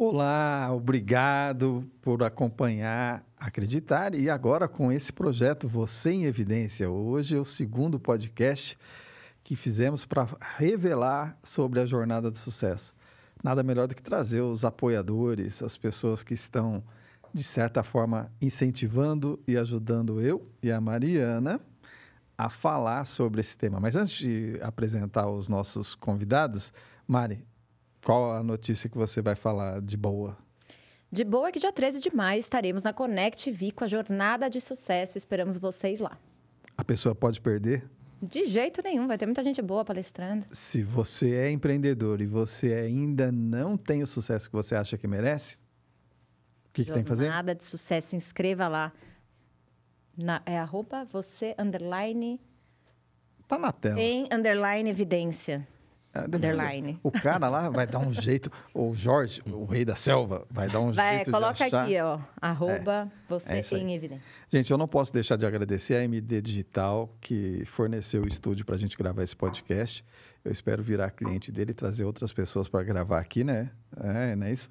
Olá, 0.00 0.72
obrigado 0.72 1.84
por 2.00 2.22
acompanhar, 2.22 3.26
acreditar 3.36 4.14
e 4.14 4.30
agora 4.30 4.68
com 4.68 4.92
esse 4.92 5.12
projeto 5.12 5.66
Você 5.66 6.12
em 6.12 6.24
Evidência. 6.24 6.88
Hoje 6.88 7.36
é 7.36 7.40
o 7.40 7.44
segundo 7.44 7.98
podcast 7.98 8.78
que 9.42 9.56
fizemos 9.56 10.04
para 10.04 10.28
revelar 10.56 11.36
sobre 11.42 11.80
a 11.80 11.84
jornada 11.84 12.30
do 12.30 12.38
sucesso. 12.38 12.94
Nada 13.42 13.64
melhor 13.64 13.88
do 13.88 13.96
que 13.96 14.00
trazer 14.00 14.40
os 14.40 14.64
apoiadores, 14.64 15.64
as 15.64 15.76
pessoas 15.76 16.22
que 16.22 16.32
estão, 16.32 16.80
de 17.34 17.42
certa 17.42 17.82
forma, 17.82 18.30
incentivando 18.40 19.42
e 19.48 19.56
ajudando 19.56 20.20
eu 20.20 20.48
e 20.62 20.70
a 20.70 20.80
Mariana 20.80 21.60
a 22.38 22.48
falar 22.48 23.04
sobre 23.04 23.40
esse 23.40 23.58
tema. 23.58 23.80
Mas 23.80 23.96
antes 23.96 24.16
de 24.16 24.60
apresentar 24.62 25.28
os 25.28 25.48
nossos 25.48 25.96
convidados, 25.96 26.72
Mari, 27.04 27.44
qual 28.04 28.32
a 28.32 28.42
notícia 28.42 28.88
que 28.88 28.96
você 28.96 29.20
vai 29.22 29.34
falar 29.34 29.80
de 29.80 29.96
boa? 29.96 30.36
De 31.10 31.24
boa 31.24 31.48
é 31.48 31.52
que 31.52 31.58
dia 31.58 31.72
13 31.72 32.00
de 32.00 32.14
maio 32.14 32.38
estaremos 32.38 32.82
na 32.82 32.92
Connect 32.92 33.50
V 33.50 33.72
com 33.72 33.84
a 33.84 33.86
jornada 33.88 34.48
de 34.50 34.60
sucesso. 34.60 35.16
Esperamos 35.16 35.58
vocês 35.58 36.00
lá. 36.00 36.18
A 36.76 36.84
pessoa 36.84 37.14
pode 37.14 37.40
perder? 37.40 37.88
De 38.20 38.46
jeito 38.46 38.82
nenhum, 38.82 39.06
vai 39.06 39.16
ter 39.16 39.26
muita 39.26 39.42
gente 39.42 39.62
boa 39.62 39.84
palestrando. 39.84 40.44
Se 40.52 40.82
você 40.82 41.34
é 41.34 41.50
empreendedor 41.50 42.20
e 42.20 42.26
você 42.26 42.74
ainda 42.74 43.30
não 43.32 43.76
tem 43.76 44.02
o 44.02 44.06
sucesso 44.06 44.50
que 44.50 44.56
você 44.56 44.74
acha 44.74 44.98
que 44.98 45.06
merece, 45.06 45.56
o 46.68 46.72
que, 46.72 46.84
que 46.84 46.92
tem 46.92 47.02
que 47.02 47.08
fazer? 47.08 47.24
Jornada 47.24 47.54
de 47.54 47.64
sucesso, 47.64 48.14
inscreva 48.16 48.68
lá. 48.68 48.92
Na, 50.16 50.42
é 50.44 50.58
arroba 50.58 51.04
você 51.10 51.54
underline 51.58 52.40
Tá 53.46 53.56
na 53.56 53.72
tela. 53.72 54.00
em 54.00 54.28
underline 54.32 54.90
evidência. 54.90 55.66
É, 56.14 56.22
depois 56.22 56.34
underline. 56.36 56.98
O 57.02 57.10
cara 57.10 57.48
lá 57.48 57.68
vai 57.68 57.86
dar 57.86 57.98
um 57.98 58.12
jeito, 58.12 58.50
o 58.74 58.94
Jorge, 58.94 59.42
o 59.46 59.64
rei 59.64 59.84
da 59.84 59.94
selva, 59.94 60.46
vai 60.50 60.68
dar 60.68 60.80
um 60.80 60.90
Vai, 60.90 61.16
jeito 61.16 61.30
coloca 61.30 61.54
de 61.54 61.62
achar. 61.64 61.82
aqui, 61.84 62.00
ó. 62.00 62.18
Arroba 62.40 63.10
você 63.28 63.52
é 63.52 63.60
isso 63.60 63.74
aí. 63.74 63.82
em 63.82 63.94
evidência. 63.94 64.24
Gente, 64.48 64.70
eu 64.70 64.78
não 64.78 64.88
posso 64.88 65.12
deixar 65.12 65.36
de 65.36 65.44
agradecer 65.44 65.94
a 65.96 66.04
MD 66.04 66.40
Digital, 66.40 67.14
que 67.20 67.64
forneceu 67.66 68.22
o 68.22 68.28
estúdio 68.28 68.64
para 68.64 68.74
a 68.74 68.78
gente 68.78 68.96
gravar 68.96 69.22
esse 69.22 69.36
podcast. 69.36 70.04
Eu 70.44 70.50
espero 70.52 70.82
virar 70.82 71.10
cliente 71.10 71.52
dele 71.52 71.72
e 71.72 71.74
trazer 71.74 72.04
outras 72.04 72.32
pessoas 72.32 72.68
para 72.68 72.82
gravar 72.82 73.18
aqui, 73.18 73.44
né? 73.44 73.70
É, 74.00 74.34
não 74.34 74.46
é 74.46 74.52
isso? 74.52 74.70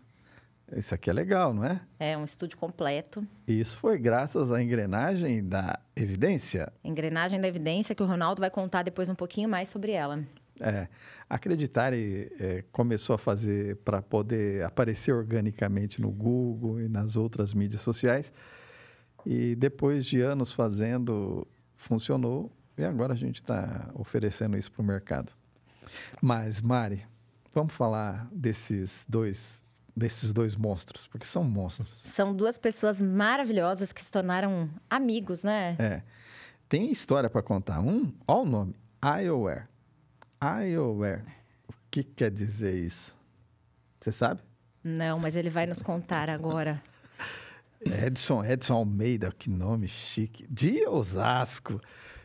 Isso 0.76 0.94
aqui 0.94 1.10
é 1.10 1.14
legal, 1.14 1.54
não 1.54 1.64
é? 1.64 1.80
É 2.00 2.18
um 2.18 2.24
estúdio 2.26 2.58
completo. 2.58 3.26
E 3.48 3.60
isso 3.60 3.78
foi 3.78 3.98
graças 3.98 4.52
à 4.52 4.62
engrenagem 4.62 5.48
da 5.48 5.80
evidência. 5.96 6.74
Engrenagem 6.84 7.40
da 7.40 7.48
evidência, 7.48 7.96
que 7.96 8.04
o 8.04 8.06
Ronaldo 8.06 8.42
vai 8.42 8.50
contar 8.50 8.84
depois 8.84 9.08
um 9.08 9.16
pouquinho 9.16 9.48
mais 9.48 9.70
sobre 9.70 9.94
ela. 9.94 10.24
É, 10.60 10.88
acreditar 11.30 11.94
é, 11.94 12.64
começou 12.72 13.14
a 13.14 13.18
fazer 13.18 13.76
para 13.78 14.02
poder 14.02 14.64
aparecer 14.64 15.12
organicamente 15.12 16.02
no 16.02 16.10
Google 16.10 16.82
e 16.82 16.88
nas 16.88 17.16
outras 17.16 17.54
mídias 17.54 17.82
sociais. 17.82 18.34
E 19.26 19.56
depois 19.56 20.06
de 20.06 20.22
anos 20.22 20.52
fazendo, 20.52 21.48
funcionou. 21.76 22.52
E 22.78 22.84
agora 22.84 23.14
a 23.14 23.18
gente 23.18 23.42
está 23.42 23.90
oferecendo 23.94 24.58
isso 24.58 24.72
para 24.72 24.82
o 24.82 24.86
mercado. 24.86 25.34
Mas, 26.22 26.62
Mari, 26.62 27.06
vamos 27.54 27.74
falar 27.74 28.28
desses 28.32 29.06
dois, 29.10 29.64
desses 29.96 30.32
dois 30.32 30.56
monstros, 30.56 31.08
porque 31.08 31.26
são 31.26 31.44
monstros. 31.44 31.90
São 32.04 32.36
duas 32.36 32.58
pessoas 32.58 33.02
maravilhosas 33.02 33.92
que 33.92 34.02
se 34.02 34.12
tornaram 34.12 34.70
amigos, 34.90 35.44
né? 35.44 35.76
É. 35.80 36.04
Tem 36.70 36.92
história 36.92 37.30
para 37.30 37.42
contar. 37.42 37.80
Um, 37.80 38.14
olha 38.28 38.42
o 38.42 38.46
nome, 38.46 38.76
iOware. 39.04 39.68
iOware. 40.44 41.24
O 41.68 41.74
que 41.90 42.04
quer 42.04 42.32
dizer 42.32 42.76
isso? 42.76 43.16
Você 44.00 44.12
sabe? 44.12 44.42
Não, 44.84 45.20
mas 45.20 45.36
ele 45.36 45.50
vai 45.50 45.66
nos 45.66 45.82
contar 45.82 46.30
agora. 46.30 46.82
Edson, 48.06 48.44
Edson 48.44 48.76
Almeida, 48.76 49.32
que 49.32 49.50
nome 49.50 49.88
chique. 49.88 50.46
De 50.50 50.88
Osasco. 50.88 51.82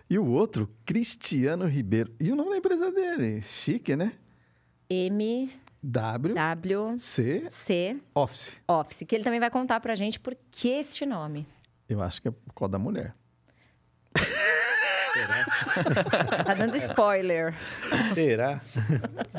E 0.09 0.19
o 0.19 0.27
outro, 0.27 0.69
Cristiano 0.85 1.67
Ribeiro. 1.67 2.15
E 2.21 2.31
o 2.31 2.37
nome 2.37 2.51
da 2.51 2.57
empresa 2.59 2.91
dele? 2.91 3.41
Chique, 3.43 3.97
né? 3.97 4.13
M 4.89 5.49
W 5.83 6.35
W 6.35 6.99
C 6.99 7.49
C 7.49 7.97
Office. 8.15 8.57
Office, 8.69 9.05
que 9.07 9.15
ele 9.15 9.25
também 9.25 9.41
vai 9.41 9.51
contar 9.51 9.81
pra 9.81 9.95
gente 9.95 10.21
por 10.21 10.37
que 10.51 10.69
este 10.69 11.07
nome. 11.07 11.47
Eu 11.89 12.03
acho 12.03 12.21
que 12.21 12.29
é 12.29 12.31
por 12.31 12.53
causa 12.55 12.73
da 12.73 12.79
mulher. 12.79 13.15
Tá 16.45 16.55
dando 16.55 16.77
spoiler. 16.77 17.55
Será? 18.15 18.61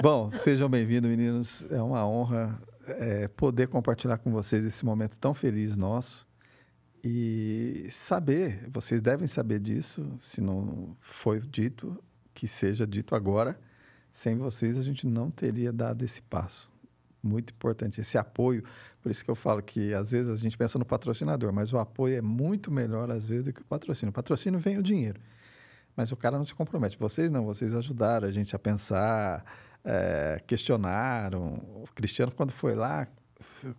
Bom, 0.01 0.31
sejam 0.33 0.69
bem-vindos, 0.69 1.09
meninos. 1.09 1.71
É 1.71 1.81
uma 1.81 2.07
honra 2.07 2.59
é, 2.87 3.27
poder 3.27 3.67
compartilhar 3.67 4.17
com 4.17 4.31
vocês 4.31 4.63
esse 4.65 4.85
momento 4.85 5.17
tão 5.19 5.33
feliz 5.33 5.75
nosso. 5.75 6.27
E 7.03 7.87
saber, 7.91 8.69
vocês 8.69 9.01
devem 9.01 9.27
saber 9.27 9.59
disso, 9.59 10.15
se 10.19 10.39
não 10.39 10.95
foi 11.01 11.39
dito, 11.39 12.01
que 12.33 12.47
seja 12.47 12.85
dito 12.85 13.15
agora. 13.15 13.59
Sem 14.11 14.37
vocês, 14.37 14.77
a 14.77 14.83
gente 14.83 15.07
não 15.07 15.31
teria 15.31 15.73
dado 15.73 16.03
esse 16.05 16.21
passo. 16.21 16.71
Muito 17.21 17.51
importante, 17.51 17.99
esse 17.99 18.17
apoio. 18.17 18.63
Por 19.01 19.11
isso 19.11 19.25
que 19.25 19.31
eu 19.31 19.35
falo 19.35 19.61
que, 19.61 19.93
às 19.93 20.11
vezes, 20.11 20.31
a 20.31 20.35
gente 20.35 20.55
pensa 20.55 20.77
no 20.77 20.85
patrocinador, 20.85 21.51
mas 21.51 21.73
o 21.73 21.79
apoio 21.79 22.15
é 22.15 22.21
muito 22.21 22.71
melhor, 22.71 23.09
às 23.09 23.25
vezes, 23.25 23.45
do 23.45 23.53
que 23.53 23.61
o 23.61 23.65
patrocínio. 23.65 24.11
O 24.11 24.13
patrocínio 24.13 24.59
vem 24.59 24.77
o 24.77 24.83
dinheiro, 24.83 25.19
mas 25.95 26.11
o 26.11 26.15
cara 26.15 26.37
não 26.37 26.43
se 26.43 26.53
compromete. 26.53 26.97
Vocês 26.97 27.31
não, 27.31 27.45
vocês 27.45 27.73
ajudaram 27.73 28.27
a 28.27 28.31
gente 28.31 28.55
a 28.55 28.59
pensar, 28.59 29.43
é, 29.83 30.41
questionaram. 30.45 31.61
O 31.75 31.85
Cristiano, 31.93 32.31
quando 32.31 32.51
foi 32.51 32.75
lá, 32.75 33.07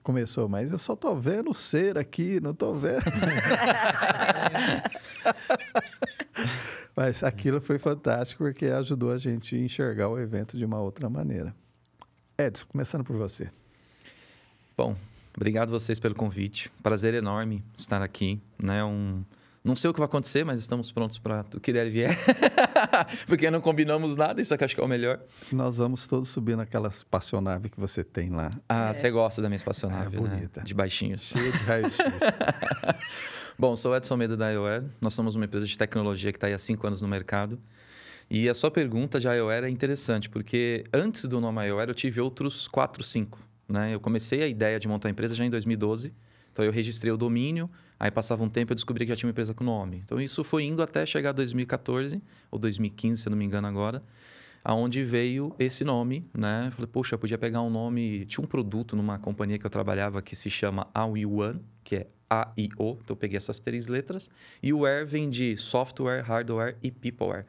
começou, 0.03 0.49
mas 0.49 0.73
eu 0.73 0.79
só 0.79 0.95
tô 0.95 1.15
vendo 1.15 1.51
o 1.51 1.55
ser 1.55 1.99
aqui, 1.99 2.41
não 2.41 2.55
tô 2.55 2.75
vendo. 2.75 3.05
mas 6.95 7.23
aquilo 7.23 7.61
foi 7.61 7.79
fantástico 7.79 8.45
porque 8.45 8.67
ajudou 8.67 9.13
a 9.13 9.19
gente 9.19 9.57
a 9.57 9.59
enxergar 9.59 10.09
o 10.09 10.19
evento 10.19 10.57
de 10.57 10.65
uma 10.65 10.81
outra 10.81 11.09
maneira. 11.09 11.55
Edson, 12.39 12.67
começando 12.69 13.05
por 13.05 13.17
você. 13.17 13.51
Bom, 14.77 14.97
obrigado 15.37 15.71
vocês 15.71 16.01
pelo 16.01 16.15
convite. 16.15 16.71
Prazer 16.83 17.15
enorme 17.15 17.65
estar 17.77 18.03
aqui. 18.03 18.41
Né? 18.61 18.85
Um... 18.85 19.25
Não 19.65 19.75
sei 19.75 19.89
o 19.89 19.95
que 19.95 19.99
vai 19.99 20.05
acontecer, 20.05 20.45
mas 20.45 20.61
estamos 20.61 20.93
prontos 20.93 21.19
para 21.19 21.43
o 21.55 21.59
que 21.59 21.73
der 21.73 21.87
e 21.87 21.91
vier. 21.91 22.19
Porque 23.27 23.51
não 23.51 23.63
combinamos 23.63 24.15
nada, 24.15 24.39
isso 24.43 24.53
é 24.53 24.59
que 24.59 24.63
eu 24.63 24.67
acho 24.67 24.75
que 24.75 24.81
é 24.81 24.85
o 24.85 24.89
melhor. 24.89 25.21
Nós 25.51 25.79
vamos 25.79 26.07
todos 26.07 26.29
subir 26.29 26.55
naquela 26.55 26.89
espaçonave 26.89 27.71
que 27.71 27.81
você 27.81 28.05
tem 28.05 28.29
lá. 28.29 28.51
Ah, 28.69 28.93
você 28.93 29.11
gosta 29.11 29.41
da 29.41 29.49
minha 29.49 29.57
espaçonave, 29.57 30.19
É, 30.19 30.21
né? 30.21 30.29
bonita. 30.29 30.61
De 30.63 30.75
baixinhos. 30.75 31.23
Cheio 31.23 31.51
de 31.51 31.59
raio-x. 31.59 31.97
Bom, 33.59 33.75
sou 33.75 33.93
o 33.93 33.97
Edson 33.97 34.15
Almeida 34.15 34.37
da 34.37 34.51
iOware. 34.51 34.85
Nós 35.01 35.15
somos 35.15 35.35
uma 35.35 35.47
empresa 35.47 35.67
de 35.67 35.79
tecnologia 35.79 36.31
que 36.31 36.37
está 36.37 36.47
aí 36.47 36.53
há 36.53 36.59
cinco 36.59 36.87
anos 36.87 37.01
no 37.01 37.09
mercado. 37.09 37.59
E 38.29 38.51
a 38.51 38.55
sua 38.55 38.71
pergunta 38.71 39.19
de 39.19 39.27
iOware 39.29 39.65
é 39.65 39.71
interessante, 39.71 40.29
porque 40.29 40.85
antes 40.93 41.25
do 41.27 41.41
nome 41.41 41.65
iOware 41.67 41.89
eu 41.89 41.95
tive 41.95 42.21
outros 42.21 42.69
quatro, 42.69 43.03
cinco. 43.03 43.39
Né? 43.67 43.95
Eu 43.95 44.01
comecei 44.01 44.43
a 44.43 44.47
ideia 44.47 44.79
de 44.79 44.87
montar 44.89 45.09
a 45.09 45.11
empresa 45.11 45.35
já 45.35 45.43
em 45.45 45.51
2012. 45.51 46.13
Então 46.55 46.65
eu 46.65 46.71
registrei 46.71 47.13
o 47.13 47.17
domínio, 47.17 47.69
aí 47.99 48.13
passava 48.13 48.45
um 48.45 48.49
tempo 48.49 48.71
eu 48.71 48.77
descobri 48.77 49.05
que 49.05 49.11
já 49.11 49.17
tinha 49.17 49.27
uma 49.27 49.33
empresa 49.33 49.53
com 49.53 49.65
nome. 49.65 50.03
Então 50.05 50.21
isso 50.21 50.45
foi 50.45 50.63
indo 50.63 50.81
até 50.85 51.05
chegar 51.05 51.31
a 51.31 51.33
2014 51.33 52.23
ou 52.49 52.61
2015, 52.61 53.23
se 53.23 53.29
eu 53.29 53.33
não 53.33 53.37
me 53.37 53.45
engano 53.45 53.67
agora, 53.67 54.01
aonde 54.63 55.03
veio 55.03 55.53
esse 55.59 55.83
nome, 55.83 56.25
né? 56.33 56.69
Eu 56.69 56.71
falei, 56.71 56.87
poxa, 56.87 57.17
eu 57.17 57.19
podia 57.19 57.37
pegar 57.37 57.61
um 57.61 57.69
nome, 57.69 58.25
tinha 58.27 58.43
um 58.43 58.47
produto 58.47 58.95
numa 58.95 59.19
companhia 59.19 59.59
que 59.59 59.67
eu 59.67 59.71
trabalhava 59.71 60.23
que 60.23 60.37
se 60.37 60.49
chama 60.49 60.87
AIO, 60.95 61.61
que 61.83 61.97
é 61.97 62.07
A-I-O, 62.31 62.99
então 63.03 63.11
eu 63.11 63.17
peguei 63.17 63.37
essas 63.37 63.59
três 63.59 63.89
letras, 63.89 64.31
e 64.63 64.73
o 64.73 64.83
Ware 64.83 65.05
vem 65.05 65.29
de 65.29 65.57
software, 65.57 66.23
hardware 66.23 66.77
e 66.85 66.93
peopleware. 66.93 67.47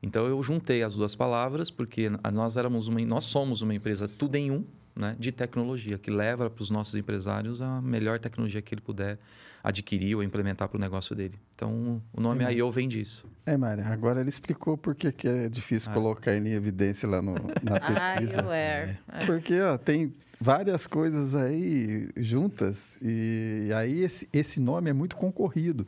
Então 0.00 0.26
eu 0.26 0.40
juntei 0.44 0.84
as 0.84 0.94
duas 0.94 1.16
palavras 1.16 1.70
porque 1.70 2.08
nós 2.32 2.56
éramos 2.56 2.86
uma, 2.86 3.00
nós 3.00 3.24
somos 3.24 3.62
uma 3.62 3.74
empresa 3.74 4.06
tudo 4.06 4.36
em 4.36 4.50
um, 4.50 4.64
né, 4.96 5.16
de 5.18 5.32
tecnologia 5.32 5.98
que 5.98 6.10
leva 6.10 6.48
para 6.48 6.62
os 6.62 6.70
nossos 6.70 6.94
empresários 6.94 7.60
a 7.60 7.80
melhor 7.82 8.18
tecnologia 8.18 8.62
que 8.62 8.74
ele 8.74 8.80
puder 8.80 9.18
adquirir 9.62 10.14
ou 10.14 10.22
implementar 10.22 10.68
para 10.68 10.76
o 10.76 10.80
negócio 10.80 11.16
dele. 11.16 11.34
Então 11.54 12.02
o 12.12 12.20
nome 12.20 12.44
Uhum. 12.44 12.50
IO 12.50 12.70
vem 12.70 12.86
disso. 12.86 13.26
É, 13.46 13.56
Mária, 13.56 13.86
agora 13.86 14.20
ele 14.20 14.28
explicou 14.28 14.76
por 14.76 14.94
que, 14.94 15.10
que 15.10 15.26
é 15.26 15.48
difícil 15.48 15.90
Ah. 15.90 15.94
colocar 15.94 16.32
ele 16.32 16.50
em 16.50 16.52
evidência 16.52 17.08
lá 17.08 17.20
no, 17.22 17.34
na 17.62 17.80
pesquisa. 17.80 18.42
iWare. 18.42 18.98
Porque 19.26 19.60
ó, 19.60 19.78
tem 19.78 20.12
várias 20.40 20.86
coisas 20.86 21.34
aí 21.34 22.08
juntas 22.18 22.94
e 23.00 23.70
aí 23.74 24.00
esse, 24.02 24.28
esse 24.32 24.60
nome 24.60 24.90
é 24.90 24.92
muito 24.92 25.16
concorrido. 25.16 25.86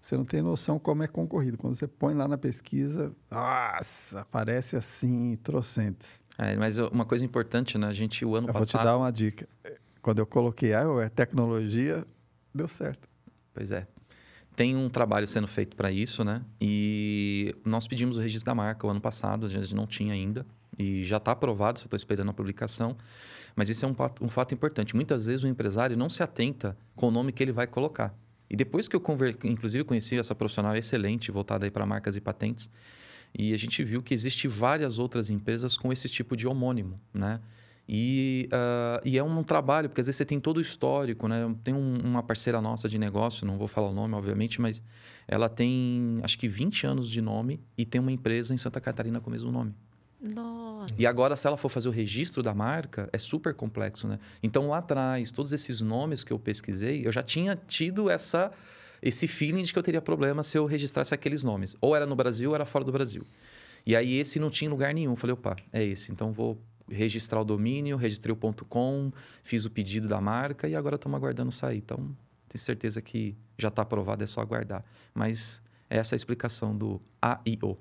Você 0.00 0.16
não 0.16 0.24
tem 0.24 0.40
noção 0.40 0.78
como 0.78 1.02
é 1.02 1.08
concorrido. 1.08 1.58
Quando 1.58 1.74
você 1.74 1.86
põe 1.86 2.14
lá 2.14 2.28
na 2.28 2.38
pesquisa, 2.38 3.12
nossa, 3.30 4.20
aparece 4.20 4.76
assim, 4.76 5.36
trocentos. 5.42 6.22
É, 6.38 6.56
mas 6.56 6.78
uma 6.78 7.04
coisa 7.04 7.24
importante, 7.24 7.76
né? 7.76 7.88
A 7.88 7.92
gente 7.92 8.24
o 8.24 8.36
ano 8.36 8.48
Eu 8.48 8.52
vou 8.52 8.64
te 8.64 8.72
passado, 8.72 8.84
dar 8.84 8.96
uma 8.96 9.10
dica. 9.10 9.48
Quando 10.00 10.20
eu 10.20 10.26
coloquei 10.26 10.72
ah, 10.72 10.84
é 11.02 11.08
tecnologia, 11.08 12.06
deu 12.54 12.68
certo. 12.68 13.08
pois 13.52 13.72
é, 13.72 13.86
tem 14.54 14.76
um 14.76 14.88
trabalho 14.88 15.26
sendo 15.26 15.48
feito 15.48 15.76
para 15.76 15.90
isso, 15.90 16.24
né? 16.24 16.42
E 16.60 17.54
nós 17.64 17.88
pedimos 17.88 18.18
o 18.18 18.20
registro 18.20 18.46
da 18.46 18.54
marca 18.54 18.86
o 18.86 18.90
ano 18.90 19.00
passado, 19.00 19.46
a 19.46 19.48
gente 19.48 19.74
não 19.74 19.86
tinha 19.86 20.14
ainda 20.14 20.46
e 20.78 21.02
já 21.02 21.16
está 21.16 21.32
aprovado, 21.32 21.78
só 21.78 21.84
estou 21.84 21.96
esperando 21.96 22.30
a 22.30 22.32
publicação. 22.32 22.96
Mas 23.54 23.68
isso 23.68 23.84
é 23.84 23.88
um 23.88 23.94
um 24.22 24.28
fato 24.28 24.54
importante. 24.54 24.94
Muitas 24.94 25.26
vezes 25.26 25.42
o 25.42 25.48
empresário 25.48 25.96
não 25.96 26.08
se 26.08 26.22
atenta 26.22 26.76
com 26.94 27.08
o 27.08 27.10
nome 27.10 27.32
que 27.32 27.42
ele 27.42 27.50
vai 27.50 27.66
colocar. 27.66 28.14
E 28.50 28.56
depois 28.56 28.88
que 28.88 28.96
eu, 28.96 29.00
conver... 29.00 29.36
inclusive, 29.44 29.84
conheci 29.84 30.18
essa 30.18 30.34
profissional 30.34 30.76
excelente, 30.76 31.30
voltada 31.30 31.66
aí 31.66 31.70
para 31.70 31.84
marcas 31.84 32.16
e 32.16 32.20
patentes, 32.20 32.70
e 33.36 33.52
a 33.52 33.58
gente 33.58 33.84
viu 33.84 34.02
que 34.02 34.14
existe 34.14 34.48
várias 34.48 34.98
outras 34.98 35.28
empresas 35.30 35.76
com 35.76 35.92
esse 35.92 36.08
tipo 36.08 36.36
de 36.36 36.46
homônimo, 36.46 37.00
né? 37.12 37.40
E, 37.90 38.50
uh, 38.52 39.00
e 39.02 39.16
é 39.16 39.22
um 39.24 39.42
trabalho, 39.42 39.88
porque 39.88 40.02
às 40.02 40.06
vezes 40.06 40.18
você 40.18 40.24
tem 40.24 40.38
todo 40.38 40.58
o 40.58 40.60
histórico, 40.60 41.26
né? 41.26 41.54
Tem 41.64 41.72
um, 41.72 41.98
uma 42.04 42.22
parceira 42.22 42.60
nossa 42.60 42.86
de 42.86 42.98
negócio, 42.98 43.46
não 43.46 43.56
vou 43.56 43.66
falar 43.66 43.88
o 43.88 43.94
nome, 43.94 44.14
obviamente, 44.14 44.60
mas 44.60 44.82
ela 45.26 45.48
tem 45.48 46.20
acho 46.22 46.38
que 46.38 46.46
20 46.46 46.86
anos 46.86 47.10
de 47.10 47.22
nome 47.22 47.60
e 47.78 47.86
tem 47.86 47.98
uma 47.98 48.12
empresa 48.12 48.52
em 48.52 48.58
Santa 48.58 48.78
Catarina 48.78 49.20
com 49.20 49.30
o 49.30 49.32
mesmo 49.32 49.50
nome. 49.50 49.74
Nossa. 50.20 50.94
E 50.98 51.06
agora, 51.06 51.36
se 51.36 51.46
ela 51.46 51.56
for 51.56 51.68
fazer 51.68 51.88
o 51.88 51.92
registro 51.92 52.42
da 52.42 52.52
marca, 52.52 53.08
é 53.12 53.18
super 53.18 53.54
complexo, 53.54 54.08
né? 54.08 54.18
Então, 54.42 54.68
lá 54.68 54.78
atrás, 54.78 55.30
todos 55.30 55.52
esses 55.52 55.80
nomes 55.80 56.24
que 56.24 56.32
eu 56.32 56.38
pesquisei, 56.38 57.06
eu 57.06 57.12
já 57.12 57.22
tinha 57.22 57.56
tido 57.56 58.10
essa, 58.10 58.50
esse 59.00 59.28
feeling 59.28 59.62
de 59.62 59.72
que 59.72 59.78
eu 59.78 59.82
teria 59.82 60.02
problema 60.02 60.42
se 60.42 60.58
eu 60.58 60.66
registrasse 60.66 61.14
aqueles 61.14 61.44
nomes. 61.44 61.76
Ou 61.80 61.94
era 61.94 62.04
no 62.04 62.16
Brasil, 62.16 62.50
ou 62.50 62.54
era 62.54 62.66
fora 62.66 62.84
do 62.84 62.90
Brasil. 62.90 63.24
E 63.86 63.94
aí, 63.94 64.18
esse 64.18 64.40
não 64.40 64.50
tinha 64.50 64.68
lugar 64.68 64.92
nenhum. 64.92 65.14
Falei, 65.14 65.34
opa, 65.34 65.56
é 65.72 65.84
esse. 65.84 66.10
Então, 66.10 66.32
vou 66.32 66.60
registrar 66.90 67.40
o 67.40 67.44
domínio, 67.44 67.96
registrei 67.96 68.32
o 68.32 68.36
ponto 68.36 68.64
.com, 68.64 69.12
fiz 69.44 69.64
o 69.64 69.70
pedido 69.70 70.08
da 70.08 70.20
marca 70.20 70.66
e 70.66 70.74
agora 70.74 70.96
estamos 70.96 71.16
aguardando 71.16 71.52
sair. 71.52 71.78
Então, 71.78 72.16
tenho 72.48 72.60
certeza 72.60 73.00
que 73.00 73.36
já 73.56 73.68
está 73.68 73.82
aprovado, 73.82 74.24
é 74.24 74.26
só 74.26 74.40
aguardar. 74.40 74.82
Mas 75.14 75.62
essa 75.88 76.14
é 76.14 76.16
a 76.16 76.18
explicação 76.18 76.76
do 76.76 77.00
AIO. 77.20 77.78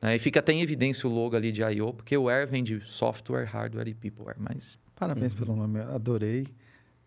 Né? 0.00 0.16
E 0.16 0.18
fica 0.18 0.40
até 0.40 0.52
em 0.52 0.62
evidência 0.62 1.08
o 1.08 1.12
logo 1.12 1.36
ali 1.36 1.52
de 1.52 1.62
I.O., 1.62 1.92
porque 1.92 2.16
o 2.16 2.28
Air 2.28 2.48
vem 2.48 2.62
de 2.62 2.80
software, 2.84 3.44
hardware 3.44 3.88
e 3.88 3.94
peopleware. 3.94 4.38
Mas... 4.38 4.78
Parabéns 4.94 5.32
uhum. 5.32 5.38
pelo 5.38 5.56
nome, 5.56 5.80
adorei. 5.80 6.48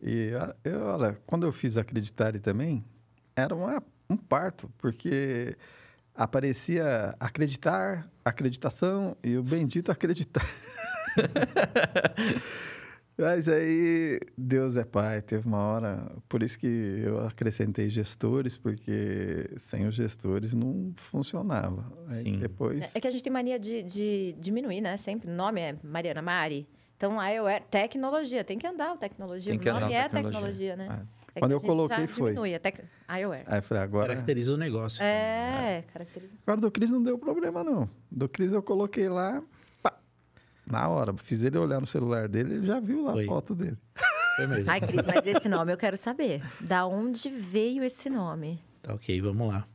E 0.02 0.32
eu, 0.64 0.84
olha, 0.84 1.18
quando 1.26 1.46
eu 1.46 1.52
fiz 1.52 1.78
Acreditare 1.78 2.40
também, 2.40 2.84
era 3.36 3.54
uma, 3.54 3.84
um 4.10 4.18
parto, 4.18 4.72
porque 4.78 5.56
aparecia 6.16 7.16
acreditar, 7.20 8.10
acreditação 8.24 9.16
e 9.24 9.38
o 9.38 9.44
bendito 9.44 9.92
acreditar. 9.92 10.46
Mas 13.22 13.48
aí, 13.48 14.20
Deus 14.36 14.76
é 14.76 14.84
pai, 14.84 15.22
teve 15.22 15.48
uma 15.48 15.60
hora. 15.60 16.12
Por 16.28 16.42
isso 16.42 16.58
que 16.58 17.04
eu 17.06 17.26
acrescentei 17.26 17.90
gestores, 17.90 18.58
porque 18.58 19.50
sem 19.58 19.88
os 19.88 19.94
gestores 19.94 20.54
não 20.54 20.92
funcionava. 20.96 21.86
Aí 22.08 22.24
Sim. 22.24 22.40
depois. 22.40 22.96
É 22.96 23.00
que 23.00 23.08
a 23.08 23.12
gente 23.12 23.24
tem 23.24 23.32
mania 23.32 23.60
de, 23.60 23.84
de 23.84 24.36
diminuir, 24.40 24.82
né? 24.82 24.98
Sempre. 24.98 25.30
O 25.30 25.34
nome 25.34 25.62
é 25.62 25.76
Mariana 25.84 26.22
Mari. 26.22 26.68
Então, 26.98 27.20
a 27.20 27.30
iOS, 27.30 27.62
tecnologia, 27.70 28.44
tem 28.44 28.58
que 28.58 28.68
andar 28.68 28.94
a 28.94 28.98
tecnologia. 28.98 29.54
o 29.54 29.80
nome 29.80 29.94
é 29.94 30.10
tecnologia, 30.10 30.76
né? 30.76 31.06
É. 31.18 31.22
É 31.34 31.40
Quando 31.40 31.52
eu 31.52 31.62
coloquei 31.62 32.08
foi. 32.08 32.32
Diminui, 32.32 32.54
até 32.54 32.70
iOS. 32.70 33.44
Aí 33.46 33.60
eu 33.60 33.64
falei, 33.64 33.84
agora. 33.84 34.08
Caracteriza 34.10 34.54
o 34.54 34.58
negócio. 34.58 35.02
É, 35.02 35.78
é. 35.78 35.84
caracteriza. 35.94 36.34
Agora 36.46 36.62
do 36.62 36.72
Cris 36.72 36.92
não 36.92 37.02
deu 37.02 37.18
problema, 37.18 37.64
não. 37.64 37.90
Do 38.12 38.28
Cris 38.28 38.52
eu 38.52 38.62
coloquei 38.62 39.08
lá, 39.08 39.42
na 40.72 40.88
hora. 40.88 41.16
Fiz 41.18 41.44
ele 41.44 41.58
olhar 41.58 41.80
no 41.80 41.88
celular 41.88 42.28
dele, 42.28 42.56
ele 42.56 42.68
já 42.68 42.80
viu 42.80 43.04
lá 43.04 43.14
Foi. 43.14 43.26
a 43.26 43.28
foto 43.28 43.54
dele. 43.54 43.78
Foi 44.36 44.48
mesmo. 44.48 44.72
Ai, 44.72 44.82
Cris, 44.82 45.06
mas 45.06 45.28
esse 45.28 45.50
nome 45.50 45.74
eu 45.74 45.78
quero 45.78 45.98
saber. 45.98 46.42
Da 46.60 46.86
onde 46.86 47.30
veio 47.30 47.84
esse 47.84 48.10
nome? 48.10 48.60
Tá 48.82 48.94
ok, 48.94 49.20
vamos 49.22 49.48
lá. 49.48 49.68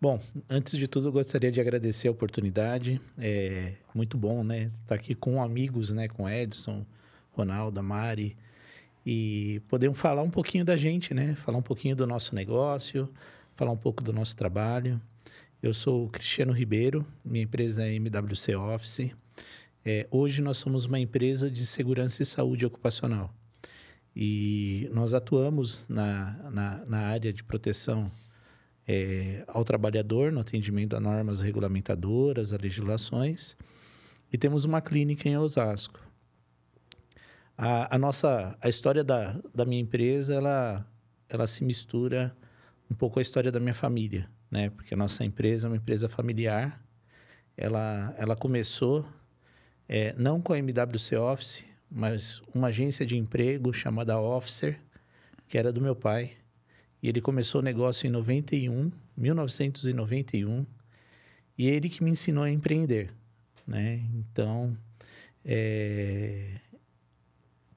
Bom, 0.00 0.20
antes 0.48 0.78
de 0.78 0.86
tudo, 0.86 1.08
eu 1.08 1.12
gostaria 1.12 1.50
de 1.50 1.60
agradecer 1.60 2.06
a 2.06 2.10
oportunidade. 2.12 3.00
É 3.18 3.72
muito 3.92 4.16
bom, 4.16 4.44
né? 4.44 4.64
Estar 4.64 4.86
tá 4.86 4.94
aqui 4.94 5.14
com 5.14 5.42
amigos, 5.42 5.92
né? 5.92 6.06
Com 6.06 6.28
Edson, 6.28 6.84
Ronaldo, 7.32 7.82
Mari. 7.82 8.36
E 9.04 9.60
poder 9.68 9.92
falar 9.94 10.22
um 10.22 10.30
pouquinho 10.30 10.64
da 10.64 10.76
gente, 10.76 11.12
né? 11.12 11.34
Falar 11.34 11.58
um 11.58 11.62
pouquinho 11.62 11.96
do 11.96 12.06
nosso 12.06 12.34
negócio, 12.34 13.08
falar 13.56 13.72
um 13.72 13.76
pouco 13.76 14.04
do 14.04 14.12
nosso 14.12 14.36
trabalho. 14.36 15.00
Eu 15.60 15.74
sou 15.74 16.04
o 16.04 16.08
Cristiano 16.08 16.52
Ribeiro, 16.52 17.04
minha 17.24 17.42
empresa 17.42 17.84
é 17.84 17.94
MWC 17.94 18.54
Office. 18.54 19.10
É, 19.84 20.06
hoje 20.10 20.42
nós 20.42 20.58
somos 20.58 20.86
uma 20.86 20.98
empresa 20.98 21.50
de 21.50 21.64
segurança 21.64 22.22
e 22.22 22.26
saúde 22.26 22.66
ocupacional. 22.66 23.32
E 24.14 24.90
nós 24.92 25.14
atuamos 25.14 25.86
na, 25.88 26.50
na, 26.50 26.84
na 26.86 26.98
área 27.06 27.32
de 27.32 27.44
proteção 27.44 28.10
é, 28.86 29.44
ao 29.46 29.64
trabalhador, 29.64 30.32
no 30.32 30.40
atendimento 30.40 30.96
a 30.96 31.00
normas 31.00 31.40
regulamentadoras, 31.40 32.52
a 32.52 32.56
legislações. 32.56 33.56
E 34.32 34.36
temos 34.36 34.64
uma 34.64 34.80
clínica 34.80 35.28
em 35.28 35.36
Osasco. 35.36 36.00
A, 37.56 37.94
a 37.94 37.98
nossa 37.98 38.56
a 38.60 38.68
história 38.68 39.04
da, 39.04 39.38
da 39.54 39.64
minha 39.64 39.80
empresa, 39.80 40.34
ela, 40.34 40.86
ela 41.28 41.46
se 41.46 41.62
mistura 41.64 42.36
um 42.90 42.94
pouco 42.94 43.18
a 43.18 43.22
história 43.22 43.52
da 43.52 43.60
minha 43.60 43.74
família, 43.74 44.28
né? 44.50 44.70
Porque 44.70 44.94
a 44.94 44.96
nossa 44.96 45.24
empresa 45.24 45.66
é 45.66 45.70
uma 45.70 45.76
empresa 45.76 46.08
familiar. 46.08 46.82
Ela, 47.56 48.14
ela 48.16 48.34
começou 48.34 49.04
é, 49.88 50.14
não 50.18 50.40
com 50.40 50.52
a 50.52 50.58
MWC 50.58 51.16
Office, 51.16 51.64
mas 51.90 52.42
uma 52.54 52.68
agência 52.68 53.06
de 53.06 53.16
emprego 53.16 53.72
chamada 53.72 54.20
Officer, 54.20 54.78
que 55.48 55.56
era 55.56 55.72
do 55.72 55.80
meu 55.80 55.96
pai. 55.96 56.32
E 57.02 57.08
ele 57.08 57.20
começou 57.20 57.60
o 57.60 57.64
negócio 57.64 58.06
em 58.06 58.10
91, 58.10 58.92
1991, 59.16 60.66
e 61.56 61.66
ele 61.66 61.88
que 61.88 62.04
me 62.04 62.10
ensinou 62.10 62.44
a 62.44 62.50
empreender, 62.50 63.12
né? 63.66 64.02
Então, 64.14 64.76
é, 65.44 66.60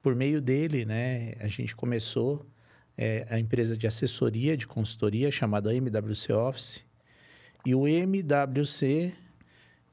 por 0.02 0.16
meio 0.16 0.42
dele, 0.42 0.86
né, 0.86 1.34
a 1.40 1.48
gente 1.48 1.76
começou 1.76 2.46
é, 2.98 3.26
a 3.30 3.40
empresa 3.40 3.78
de 3.78 3.88
assessoria, 3.88 4.58
de 4.58 4.68
consultoria, 4.68 5.32
chamada 5.32 5.74
MWC 5.74 6.34
Office. 6.34 6.84
E 7.66 7.74
o 7.76 7.88
MWC 7.88 9.14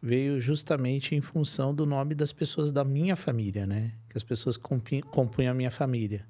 veio 0.01 0.41
justamente 0.41 1.15
em 1.15 1.21
função 1.21 1.75
do 1.75 1.85
nome 1.85 2.15
das 2.15 2.33
pessoas 2.33 2.71
da 2.71 2.85
minha 2.85 3.17
família, 3.17 3.67
né? 3.67 3.93
Que 4.09 4.17
as 4.17 4.23
pessoas 4.23 4.57
compunham 4.57 5.51
a 5.51 5.55
minha 5.55 5.71
família. 5.71 6.27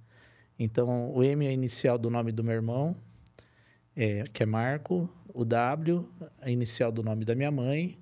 Então, 0.59 1.12
o 1.15 1.23
M 1.23 1.47
é 1.47 1.53
inicial 1.53 1.99
do 1.99 2.11
nome 2.11 2.32
do 2.32 2.43
meu 2.43 2.55
irmão, 2.55 2.97
é, 3.94 4.25
que 4.32 4.43
é 4.43 4.47
Marco. 4.47 5.09
O 5.32 5.44
W, 5.44 6.09
a 6.41 6.50
inicial 6.50 6.91
do 6.91 7.03
nome 7.03 7.25
da 7.25 7.35
minha 7.35 7.50
mãe, 7.50 7.99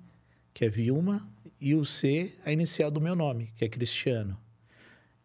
que 0.53 0.65
é 0.65 0.69
Vilma. 0.69 1.27
E 1.59 1.75
o 1.75 1.83
C, 1.83 2.33
a 2.45 2.51
inicial 2.51 2.89
do 2.89 3.01
meu 3.01 3.15
nome, 3.15 3.51
que 3.55 3.65
é 3.65 3.69
Cristiano. 3.69 4.37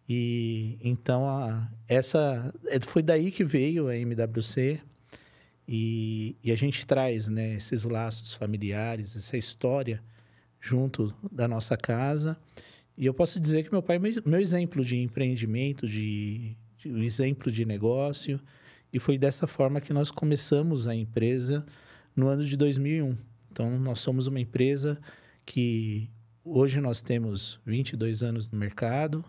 E 0.08 0.78
então, 0.82 1.28
a, 1.28 1.70
essa 1.86 2.52
é, 2.66 2.80
foi 2.80 3.02
daí 3.02 3.30
que 3.30 3.44
veio 3.44 3.88
a 3.88 3.96
MWC. 3.96 4.80
E, 5.66 6.36
e 6.42 6.50
a 6.50 6.56
gente 6.56 6.84
traz 6.84 7.28
né, 7.28 7.54
esses 7.54 7.84
laços 7.84 8.34
familiares, 8.34 9.14
essa 9.14 9.36
história 9.36 10.02
junto 10.62 11.12
da 11.30 11.48
nossa 11.48 11.76
casa. 11.76 12.38
E 12.96 13.04
eu 13.04 13.12
posso 13.12 13.40
dizer 13.40 13.64
que 13.64 13.72
meu 13.72 13.82
pai 13.82 13.96
é 13.96 13.98
meu 13.98 14.40
exemplo 14.40 14.84
de 14.84 14.96
empreendimento, 14.96 15.88
de, 15.88 16.56
de 16.78 16.88
um 16.88 17.02
exemplo 17.02 17.50
de 17.50 17.64
negócio. 17.64 18.40
E 18.92 18.98
foi 18.98 19.18
dessa 19.18 19.46
forma 19.46 19.80
que 19.80 19.92
nós 19.92 20.10
começamos 20.10 20.86
a 20.86 20.94
empresa 20.94 21.66
no 22.14 22.28
ano 22.28 22.44
de 22.44 22.56
2001. 22.56 23.16
Então, 23.50 23.78
nós 23.78 23.98
somos 23.98 24.28
uma 24.28 24.38
empresa 24.38 25.00
que 25.44 26.08
hoje 26.44 26.80
nós 26.80 27.02
temos 27.02 27.60
22 27.66 28.22
anos 28.22 28.48
no 28.48 28.56
mercado. 28.56 29.24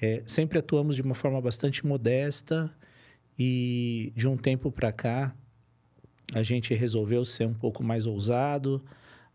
É, 0.00 0.22
sempre 0.26 0.58
atuamos 0.58 0.96
de 0.96 1.02
uma 1.02 1.14
forma 1.14 1.40
bastante 1.40 1.86
modesta 1.86 2.70
e 3.38 4.12
de 4.14 4.28
um 4.28 4.36
tempo 4.36 4.70
para 4.70 4.92
cá 4.92 5.34
a 6.34 6.42
gente 6.42 6.74
resolveu 6.74 7.24
ser 7.24 7.46
um 7.46 7.54
pouco 7.54 7.84
mais 7.84 8.06
ousado, 8.06 8.82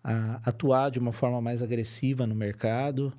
a 0.10 0.40
atuar 0.46 0.90
de 0.90 1.00
uma 1.00 1.12
forma 1.12 1.42
mais 1.42 1.62
agressiva 1.62 2.26
no 2.26 2.34
mercado. 2.34 3.12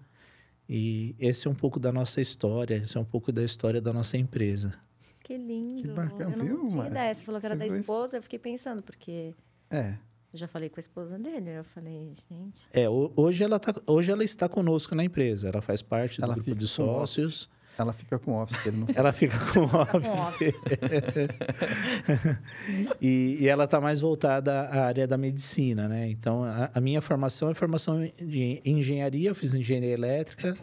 E 0.67 1.15
esse 1.19 1.47
é 1.47 1.51
um 1.51 1.55
pouco 1.55 1.79
da 1.79 1.93
nossa 1.93 2.21
história, 2.21 2.77
esse 2.77 2.97
é 2.97 3.01
um 3.01 3.05
pouco 3.05 3.31
da 3.31 3.45
história 3.45 3.81
da 3.81 3.93
nossa 3.93 4.17
empresa. 4.17 4.75
Que 5.23 5.37
lindo. 5.37 5.83
Que 5.83 5.89
bacana, 5.89 6.35
eu 6.35 6.39
não 6.39 6.47
viu, 6.47 6.69
tinha 6.69 6.87
ideia. 6.87 7.15
Você 7.15 7.25
falou 7.25 7.41
que 7.41 7.47
era 7.47 7.57
da 7.57 7.67
esposa, 7.67 8.17
eu 8.17 8.23
fiquei 8.23 8.39
pensando, 8.39 8.83
porque... 8.83 9.35
É. 9.71 9.97
Eu 10.33 10.39
já 10.39 10.49
falei 10.49 10.71
com 10.71 10.79
a 10.79 10.81
esposa 10.81 11.19
dele, 11.19 11.51
eu 11.51 11.65
falei, 11.65 12.15
gente... 12.31 12.63
É, 12.73 12.89
hoje 12.89 13.45
ela, 13.45 13.59
tá, 13.59 13.75
hoje 13.87 14.11
ela 14.11 14.25
está 14.25 14.49
conosco 14.49 14.95
na 14.95 15.05
empresa, 15.05 15.49
ela 15.49 15.61
faz 15.61 15.83
parte 15.83 16.23
ela 16.23 16.35
do 16.35 16.43
grupo 16.43 16.59
de 16.59 16.69
sócios. 16.69 17.51
Ela 17.79 17.93
fica 17.93 18.19
com 18.19 18.43
office, 18.43 18.67
ele 18.67 18.79
não 18.79 18.89
Ela 18.93 19.13
fica 19.13 19.39
com 19.53 19.61
office. 19.61 20.53
e, 23.01 23.39
e, 23.41 23.49
ela 23.49 23.65
está 23.65 23.81
mais 23.81 24.01
voltada 24.01 24.63
à 24.63 24.87
área 24.87 25.07
da 25.07 25.17
medicina, 25.17 25.87
né? 25.87 26.09
Então, 26.09 26.43
a, 26.43 26.71
a, 26.75 26.81
minha 26.81 27.01
formação 27.01 27.49
é 27.49 27.55
formação 27.55 28.01
de 28.21 28.61
engenharia, 28.65 29.31
eu 29.31 29.35
fiz 29.35 29.55
engenharia 29.55 29.95
elétrica. 29.95 30.59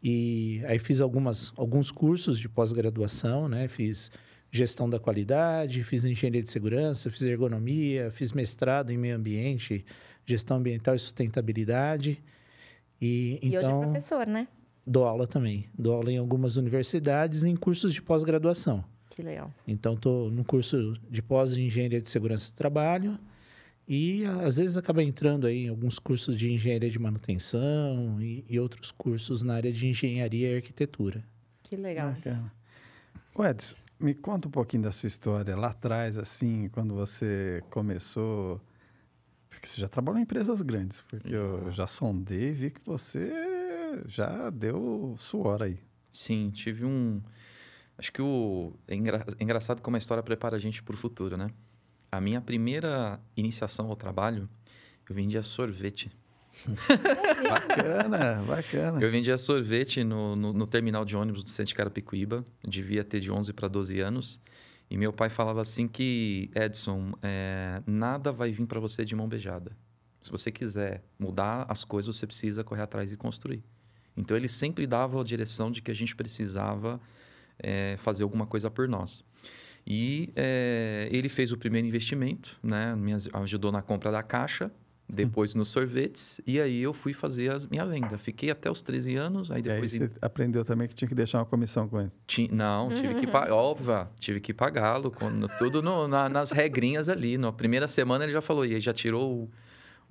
E 0.00 0.62
aí 0.66 0.78
fiz 0.78 1.00
algumas, 1.00 1.52
alguns 1.56 1.90
cursos 1.90 2.38
de 2.38 2.48
pós-graduação, 2.48 3.48
né? 3.48 3.66
Fiz 3.66 4.12
gestão 4.52 4.88
da 4.88 5.00
qualidade, 5.00 5.82
fiz 5.82 6.04
engenharia 6.04 6.44
de 6.44 6.50
segurança, 6.50 7.10
fiz 7.10 7.22
ergonomia, 7.22 8.12
fiz 8.12 8.32
mestrado 8.32 8.90
em 8.90 8.96
meio 8.96 9.16
ambiente, 9.16 9.84
gestão 10.24 10.58
ambiental 10.58 10.94
e 10.94 10.98
sustentabilidade. 10.98 12.22
E, 13.00 13.40
e 13.42 13.48
então, 13.48 13.48
hoje 13.48 13.56
é 13.56 13.60
então 13.60 13.80
professor, 13.80 14.26
né? 14.28 14.46
Dou 14.86 15.04
aula 15.04 15.26
também. 15.26 15.66
Dou 15.78 15.94
aula 15.94 16.10
em 16.12 16.18
algumas 16.18 16.56
universidades 16.56 17.44
em 17.44 17.54
cursos 17.56 17.92
de 17.92 18.02
pós-graduação. 18.02 18.84
Que 19.10 19.22
legal. 19.22 19.52
Então, 19.66 19.94
estou 19.94 20.30
no 20.30 20.44
curso 20.44 20.94
de 21.10 21.20
pós 21.20 21.54
de 21.54 21.62
Engenharia 21.62 22.00
de 22.00 22.08
Segurança 22.08 22.52
do 22.52 22.54
Trabalho 22.54 23.18
e, 23.86 24.24
às 24.44 24.56
vezes, 24.56 24.76
acaba 24.76 25.02
entrando 25.02 25.46
aí 25.46 25.64
em 25.64 25.68
alguns 25.68 25.98
cursos 25.98 26.36
de 26.36 26.52
Engenharia 26.52 26.88
de 26.88 26.98
Manutenção 26.98 28.22
e, 28.22 28.44
e 28.48 28.58
outros 28.58 28.92
cursos 28.92 29.42
na 29.42 29.54
área 29.54 29.72
de 29.72 29.86
Engenharia 29.86 30.52
e 30.52 30.56
Arquitetura. 30.56 31.24
Que 31.62 31.76
legal. 31.76 32.12
Bacana. 32.12 32.52
O 33.34 33.44
Edson, 33.44 33.74
me 33.98 34.14
conta 34.14 34.48
um 34.48 34.50
pouquinho 34.50 34.84
da 34.84 34.92
sua 34.92 35.08
história 35.08 35.56
lá 35.56 35.68
atrás, 35.68 36.16
assim, 36.16 36.68
quando 36.68 36.94
você 36.94 37.62
começou... 37.68 38.60
Porque 39.48 39.66
você 39.66 39.80
já 39.80 39.88
trabalhou 39.88 40.20
em 40.20 40.22
empresas 40.22 40.62
grandes, 40.62 41.02
porque 41.02 41.34
eu 41.34 41.70
já 41.72 41.86
sondei 41.86 42.50
e 42.50 42.52
vi 42.52 42.70
que 42.70 42.80
você 42.86 43.59
já 44.06 44.50
deu 44.50 45.14
suor 45.18 45.62
aí. 45.62 45.78
Sim, 46.12 46.50
tive 46.50 46.84
um... 46.84 47.20
Acho 47.96 48.12
que 48.12 48.22
o... 48.22 48.72
é, 48.88 48.94
engra... 48.94 49.24
é 49.38 49.42
engraçado 49.42 49.82
como 49.82 49.96
a 49.96 49.98
história 49.98 50.22
prepara 50.22 50.56
a 50.56 50.58
gente 50.58 50.82
para 50.82 50.94
o 50.94 50.98
futuro, 50.98 51.36
né? 51.36 51.50
A 52.10 52.20
minha 52.20 52.40
primeira 52.40 53.20
iniciação 53.36 53.88
ao 53.88 53.96
trabalho, 53.96 54.48
eu 55.08 55.14
vendia 55.14 55.42
sorvete. 55.42 56.10
bacana, 57.48 58.42
bacana. 58.46 59.00
Eu 59.00 59.10
vendia 59.10 59.38
sorvete 59.38 60.02
no, 60.02 60.34
no, 60.34 60.52
no, 60.52 60.66
terminal 60.66 61.04
de 61.04 61.16
ônibus 61.16 61.42
do 61.44 61.48
centro 61.48 61.68
de 61.68 61.74
Carapicuíba. 61.74 62.44
Devia 62.66 63.04
ter 63.04 63.20
de 63.20 63.30
11 63.30 63.52
para 63.52 63.68
12 63.68 64.00
anos. 64.00 64.40
E 64.90 64.96
meu 64.96 65.12
pai 65.12 65.30
falava 65.30 65.62
assim 65.62 65.86
que, 65.86 66.50
Edson, 66.54 67.12
é, 67.22 67.80
nada 67.86 68.32
vai 68.32 68.50
vir 68.50 68.66
para 68.66 68.80
você 68.80 69.04
de 69.04 69.14
mão 69.14 69.28
beijada. 69.28 69.76
Se 70.20 70.30
você 70.30 70.50
quiser 70.50 71.02
mudar 71.18 71.64
as 71.68 71.84
coisas, 71.84 72.16
você 72.16 72.26
precisa 72.26 72.64
correr 72.64 72.82
atrás 72.82 73.12
e 73.12 73.16
construir. 73.16 73.62
Então, 74.16 74.36
ele 74.36 74.48
sempre 74.48 74.86
dava 74.86 75.20
a 75.20 75.24
direção 75.24 75.70
de 75.70 75.80
que 75.80 75.90
a 75.90 75.94
gente 75.94 76.14
precisava 76.14 77.00
é, 77.58 77.96
fazer 77.98 78.22
alguma 78.22 78.46
coisa 78.46 78.70
por 78.70 78.88
nós. 78.88 79.24
E 79.86 80.30
é, 80.36 81.08
ele 81.10 81.28
fez 81.28 81.52
o 81.52 81.56
primeiro 81.56 81.86
investimento, 81.86 82.58
né? 82.62 82.94
Me 82.94 83.12
ajudou 83.14 83.72
na 83.72 83.82
compra 83.82 84.10
da 84.10 84.22
caixa, 84.22 84.70
depois 85.08 85.54
nos 85.54 85.68
sorvetes, 85.68 86.40
e 86.46 86.60
aí 86.60 86.82
eu 86.82 86.92
fui 86.92 87.12
fazer 87.12 87.50
a 87.50 87.58
minha 87.70 87.84
venda. 87.84 88.16
Fiquei 88.16 88.50
até 88.50 88.70
os 88.70 88.80
13 88.80 89.16
anos, 89.16 89.50
aí 89.50 89.60
depois... 89.60 89.92
E 89.92 90.02
aí 90.02 90.08
você 90.08 90.12
aprendeu 90.22 90.64
também 90.64 90.86
que 90.86 90.94
tinha 90.94 91.08
que 91.08 91.14
deixar 91.14 91.38
uma 91.38 91.46
comissão 91.46 91.88
com 91.88 92.00
ele? 92.00 92.10
Não, 92.52 92.90
tive 92.90 93.14
que 93.16 93.26
pagar, 93.26 93.52
óbvio, 93.54 94.06
tive 94.18 94.40
que 94.40 94.54
pagá-lo, 94.54 95.12
tudo 95.58 95.82
no, 95.82 96.06
na, 96.06 96.28
nas 96.28 96.52
regrinhas 96.52 97.08
ali. 97.08 97.36
Na 97.36 97.52
primeira 97.52 97.88
semana 97.88 98.24
ele 98.24 98.32
já 98.32 98.40
falou, 98.40 98.64
e 98.64 98.74
aí 98.74 98.80
já 98.80 98.92
tirou 98.92 99.50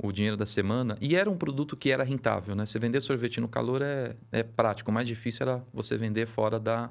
o, 0.02 0.12
dinheiro 0.12 0.38
da 0.38 0.46
semana, 0.46 0.98
e 1.02 1.16
era 1.16 1.30
um 1.30 1.38
produto 1.38 1.76
que 1.76 1.92
era 1.92 2.04
rentável, 2.04 2.56
né? 2.56 2.66
Você 2.66 2.80
vender 2.80 3.02
sorvete 3.02 3.40
no 3.40 3.48
calor 3.48 3.82
é, 3.82 4.16
é 4.32 4.44
prático, 4.44 4.92
o 4.92 4.94
mais 4.94 5.08
difícil 5.08 5.44
era 5.44 5.64
você 5.74 5.98
vender 5.98 6.26
fora 6.26 6.60
da 6.60 6.90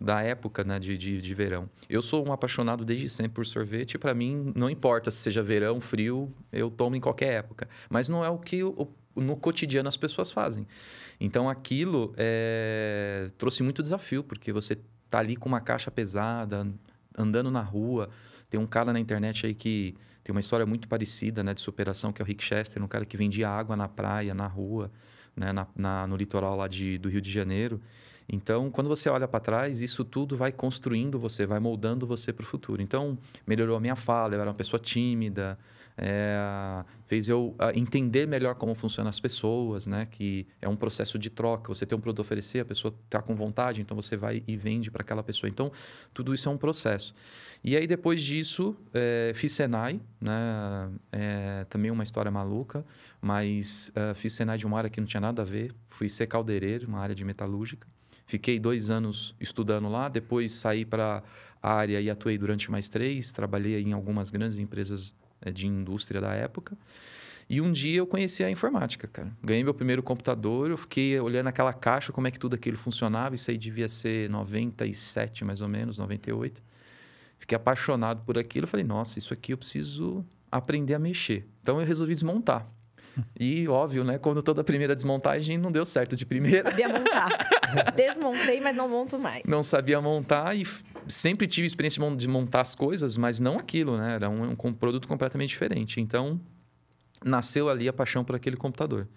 da 0.00 0.22
época 0.22 0.62
né, 0.62 0.78
de, 0.78 0.96
de, 0.96 1.20
de, 1.20 1.34
verão. 1.34 1.68
Eu 1.88 2.00
sou 2.00 2.26
um 2.26 2.32
apaixonado 2.32 2.84
desde 2.84 3.08
sempre 3.08 3.32
por 3.32 3.44
sorvete. 3.44 3.98
Para 3.98 4.14
mim, 4.14 4.52
não 4.54 4.70
importa 4.70 5.10
se 5.10 5.18
seja 5.18 5.42
verão, 5.42 5.80
frio, 5.80 6.32
eu 6.52 6.70
tomo 6.70 6.94
em 6.94 7.00
qualquer 7.00 7.34
época. 7.34 7.68
Mas 7.90 8.08
não 8.08 8.24
é 8.24 8.28
o 8.28 8.38
que 8.38 8.62
o, 8.62 8.88
no 9.16 9.36
cotidiano 9.36 9.88
as 9.88 9.96
pessoas 9.96 10.30
fazem. 10.30 10.66
Então, 11.20 11.48
aquilo 11.50 12.14
é, 12.16 13.30
trouxe 13.36 13.62
muito 13.62 13.82
desafio, 13.82 14.22
porque 14.22 14.52
você 14.52 14.78
tá 15.10 15.18
ali 15.18 15.34
com 15.34 15.48
uma 15.48 15.60
caixa 15.60 15.90
pesada, 15.90 16.66
andando 17.16 17.50
na 17.50 17.62
rua. 17.62 18.08
Tem 18.48 18.58
um 18.58 18.66
cara 18.66 18.92
na 18.92 19.00
internet 19.00 19.46
aí 19.46 19.54
que 19.54 19.96
tem 20.28 20.34
uma 20.34 20.40
história 20.40 20.66
muito 20.66 20.86
parecida 20.86 21.42
né, 21.42 21.54
de 21.54 21.62
superação, 21.62 22.12
que 22.12 22.20
é 22.20 22.22
o 22.22 22.26
Rick 22.26 22.44
Chester, 22.44 22.84
um 22.84 22.86
cara 22.86 23.06
que 23.06 23.16
vendia 23.16 23.48
água 23.48 23.74
na 23.74 23.88
praia, 23.88 24.34
na 24.34 24.46
rua, 24.46 24.92
né, 25.34 25.54
na, 25.54 25.66
na, 25.74 26.06
no 26.06 26.16
litoral 26.16 26.54
lá 26.54 26.68
de, 26.68 26.98
do 26.98 27.08
Rio 27.08 27.22
de 27.22 27.32
Janeiro. 27.32 27.80
Então, 28.28 28.70
quando 28.70 28.88
você 28.88 29.08
olha 29.08 29.26
para 29.26 29.40
trás, 29.40 29.80
isso 29.80 30.04
tudo 30.04 30.36
vai 30.36 30.52
construindo 30.52 31.18
você, 31.18 31.46
vai 31.46 31.58
moldando 31.58 32.06
você 32.06 32.30
para 32.30 32.42
o 32.42 32.46
futuro. 32.46 32.82
Então, 32.82 33.16
melhorou 33.46 33.74
a 33.74 33.80
minha 33.80 33.96
fala, 33.96 34.34
eu 34.34 34.40
era 34.42 34.50
uma 34.50 34.54
pessoa 34.54 34.78
tímida, 34.78 35.58
é, 36.00 36.84
fez 37.06 37.28
eu 37.28 37.56
entender 37.74 38.26
melhor 38.26 38.54
como 38.54 38.72
funcionam 38.72 39.08
as 39.08 39.18
pessoas, 39.18 39.86
né? 39.86 40.06
Que 40.08 40.46
é 40.62 40.68
um 40.68 40.76
processo 40.76 41.18
de 41.18 41.28
troca. 41.28 41.74
Você 41.74 41.84
tem 41.84 41.98
um 41.98 42.00
produto 42.00 42.20
a 42.20 42.22
oferecer, 42.22 42.60
a 42.60 42.64
pessoa 42.64 42.94
está 43.04 43.20
com 43.20 43.34
vontade, 43.34 43.80
então 43.80 43.96
você 43.96 44.16
vai 44.16 44.44
e 44.46 44.56
vende 44.56 44.92
para 44.92 45.02
aquela 45.02 45.24
pessoa. 45.24 45.50
Então, 45.50 45.72
tudo 46.14 46.32
isso 46.32 46.48
é 46.48 46.52
um 46.52 46.56
processo. 46.56 47.12
E 47.64 47.76
aí, 47.76 47.88
depois 47.88 48.22
disso, 48.22 48.76
é, 48.94 49.32
fiz 49.34 49.52
Senai, 49.52 50.00
né? 50.20 50.88
É, 51.10 51.66
também 51.68 51.90
uma 51.90 52.04
história 52.04 52.30
maluca, 52.30 52.86
mas 53.20 53.90
é, 53.96 54.14
fiz 54.14 54.32
Senai 54.34 54.56
de 54.56 54.66
uma 54.66 54.78
área 54.78 54.88
que 54.88 55.00
não 55.00 55.06
tinha 55.06 55.20
nada 55.20 55.42
a 55.42 55.44
ver. 55.44 55.74
Fui 55.88 56.08
ser 56.08 56.28
caldeireiro, 56.28 56.86
uma 56.86 57.00
área 57.00 57.14
de 57.14 57.24
metalúrgica. 57.24 57.88
Fiquei 58.24 58.60
dois 58.60 58.88
anos 58.88 59.34
estudando 59.40 59.88
lá, 59.88 60.08
depois 60.08 60.52
saí 60.52 60.84
para 60.84 61.24
a 61.60 61.72
área 61.72 62.00
e 62.00 62.08
atuei 62.08 62.38
durante 62.38 62.70
mais 62.70 62.88
três. 62.88 63.32
Trabalhei 63.32 63.82
em 63.82 63.92
algumas 63.92 64.30
grandes 64.30 64.58
empresas 64.58 65.14
de 65.52 65.66
indústria 65.66 66.20
da 66.20 66.32
época. 66.32 66.76
E 67.50 67.60
um 67.62 67.72
dia 67.72 67.96
eu 67.96 68.06
conheci 68.06 68.44
a 68.44 68.50
informática, 68.50 69.08
cara. 69.08 69.32
Ganhei 69.42 69.64
meu 69.64 69.72
primeiro 69.72 70.02
computador, 70.02 70.70
eu 70.70 70.76
fiquei 70.76 71.18
olhando 71.18 71.46
aquela 71.46 71.72
caixa, 71.72 72.12
como 72.12 72.26
é 72.26 72.30
que 72.30 72.38
tudo 72.38 72.54
aquilo 72.54 72.76
funcionava. 72.76 73.34
Isso 73.34 73.50
aí 73.50 73.56
devia 73.56 73.88
ser 73.88 74.28
97, 74.28 75.44
mais 75.44 75.62
ou 75.62 75.68
menos, 75.68 75.96
98. 75.96 76.62
Fiquei 77.38 77.56
apaixonado 77.56 78.22
por 78.24 78.36
aquilo. 78.36 78.66
Falei, 78.66 78.84
nossa, 78.84 79.18
isso 79.18 79.32
aqui 79.32 79.52
eu 79.54 79.58
preciso 79.58 80.24
aprender 80.52 80.92
a 80.94 80.98
mexer. 80.98 81.48
Então 81.62 81.80
eu 81.80 81.86
resolvi 81.86 82.14
desmontar. 82.14 82.66
E 83.38 83.66
óbvio, 83.68 84.04
né? 84.04 84.18
Quando 84.18 84.42
toda 84.42 84.60
a 84.60 84.64
primeira 84.64 84.94
desmontagem 84.94 85.58
não 85.58 85.70
deu 85.70 85.84
certo 85.84 86.16
de 86.16 86.24
primeira. 86.26 86.70
Sabia 86.70 86.88
montar. 86.88 87.28
Desmontei, 87.94 88.60
mas 88.60 88.76
não 88.76 88.88
monto 88.88 89.18
mais. 89.18 89.42
Não 89.44 89.62
sabia 89.62 90.00
montar 90.00 90.56
e 90.56 90.66
sempre 91.08 91.46
tive 91.46 91.66
experiência 91.66 92.02
de 92.16 92.28
montar 92.28 92.60
as 92.60 92.74
coisas, 92.74 93.16
mas 93.16 93.40
não 93.40 93.56
aquilo, 93.56 93.96
né? 93.96 94.14
Era 94.14 94.28
um, 94.28 94.50
um 94.50 94.72
produto 94.72 95.06
completamente 95.06 95.50
diferente. 95.50 96.00
Então, 96.00 96.40
nasceu 97.24 97.68
ali 97.68 97.88
a 97.88 97.92
paixão 97.92 98.24
por 98.24 98.36
aquele 98.36 98.56
computador. 98.56 99.08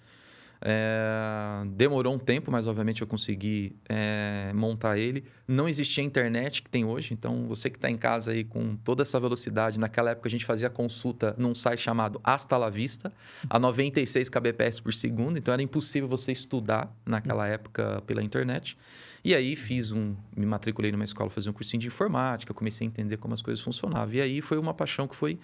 É, 0.64 1.64
demorou 1.72 2.14
um 2.14 2.20
tempo, 2.20 2.52
mas 2.52 2.68
obviamente 2.68 3.02
eu 3.02 3.08
consegui 3.08 3.76
é, 3.90 4.52
montar 4.54 4.98
ele. 4.98 5.24
Não 5.48 5.68
existia 5.68 6.04
internet 6.04 6.62
que 6.62 6.70
tem 6.70 6.86
hoje, 6.86 7.14
então 7.16 7.48
você 7.48 7.68
que 7.68 7.78
está 7.78 7.90
em 7.90 7.98
casa 7.98 8.32
aí 8.32 8.44
com 8.44 8.76
toda 8.76 9.02
essa 9.02 9.20
velocidade, 9.20 9.80
naquela 9.80 10.12
época 10.12 10.28
a 10.28 10.32
gente 10.32 10.46
fazia 10.46 10.70
consulta 10.70 11.34
num 11.38 11.56
site 11.56 11.80
chamado 11.80 12.22
Hasta 12.24 12.58
La 12.58 12.70
Vista, 12.70 13.12
a 13.50 13.58
96 13.58 14.30
kbps 14.30 14.80
por 14.80 14.94
segundo, 14.94 15.40
então 15.40 15.52
era 15.52 15.64
impossível 15.64 16.08
você 16.08 16.32
estudar 16.32 16.96
naquela 17.04 17.48
época 17.48 18.04
pela 18.06 18.22
internet. 18.22 18.78
E 19.24 19.36
aí 19.36 19.56
fiz 19.56 19.92
um, 19.92 20.16
me 20.36 20.46
matriculei 20.46 20.92
numa 20.92 21.04
escola, 21.04 21.30
fazer 21.30 21.50
um 21.50 21.54
cursinho 21.54 21.82
de 21.82 21.88
informática, 21.88 22.54
comecei 22.54 22.86
a 22.86 22.88
entender 22.88 23.18
como 23.18 23.34
as 23.34 23.42
coisas 23.42 23.64
funcionavam. 23.64 24.14
E 24.14 24.22
aí 24.22 24.42
foi 24.42 24.60
uma 24.60 24.74
paixão 24.74 25.08
que 25.08 25.16
foi 25.16 25.40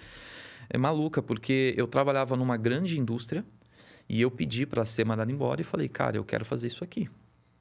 é, 0.69 0.77
maluca, 0.77 1.21
porque 1.21 1.73
eu 1.75 1.87
trabalhava 1.87 2.35
numa 2.35 2.57
grande 2.57 2.99
indústria 2.99 3.43
e 4.09 4.21
eu 4.21 4.31
pedi 4.31 4.65
para 4.65 4.85
ser 4.85 5.05
mandado 5.05 5.31
embora 5.31 5.61
e 5.61 5.63
falei, 5.63 5.87
cara, 5.87 6.17
eu 6.17 6.23
quero 6.23 6.45
fazer 6.45 6.67
isso 6.67 6.83
aqui. 6.83 7.09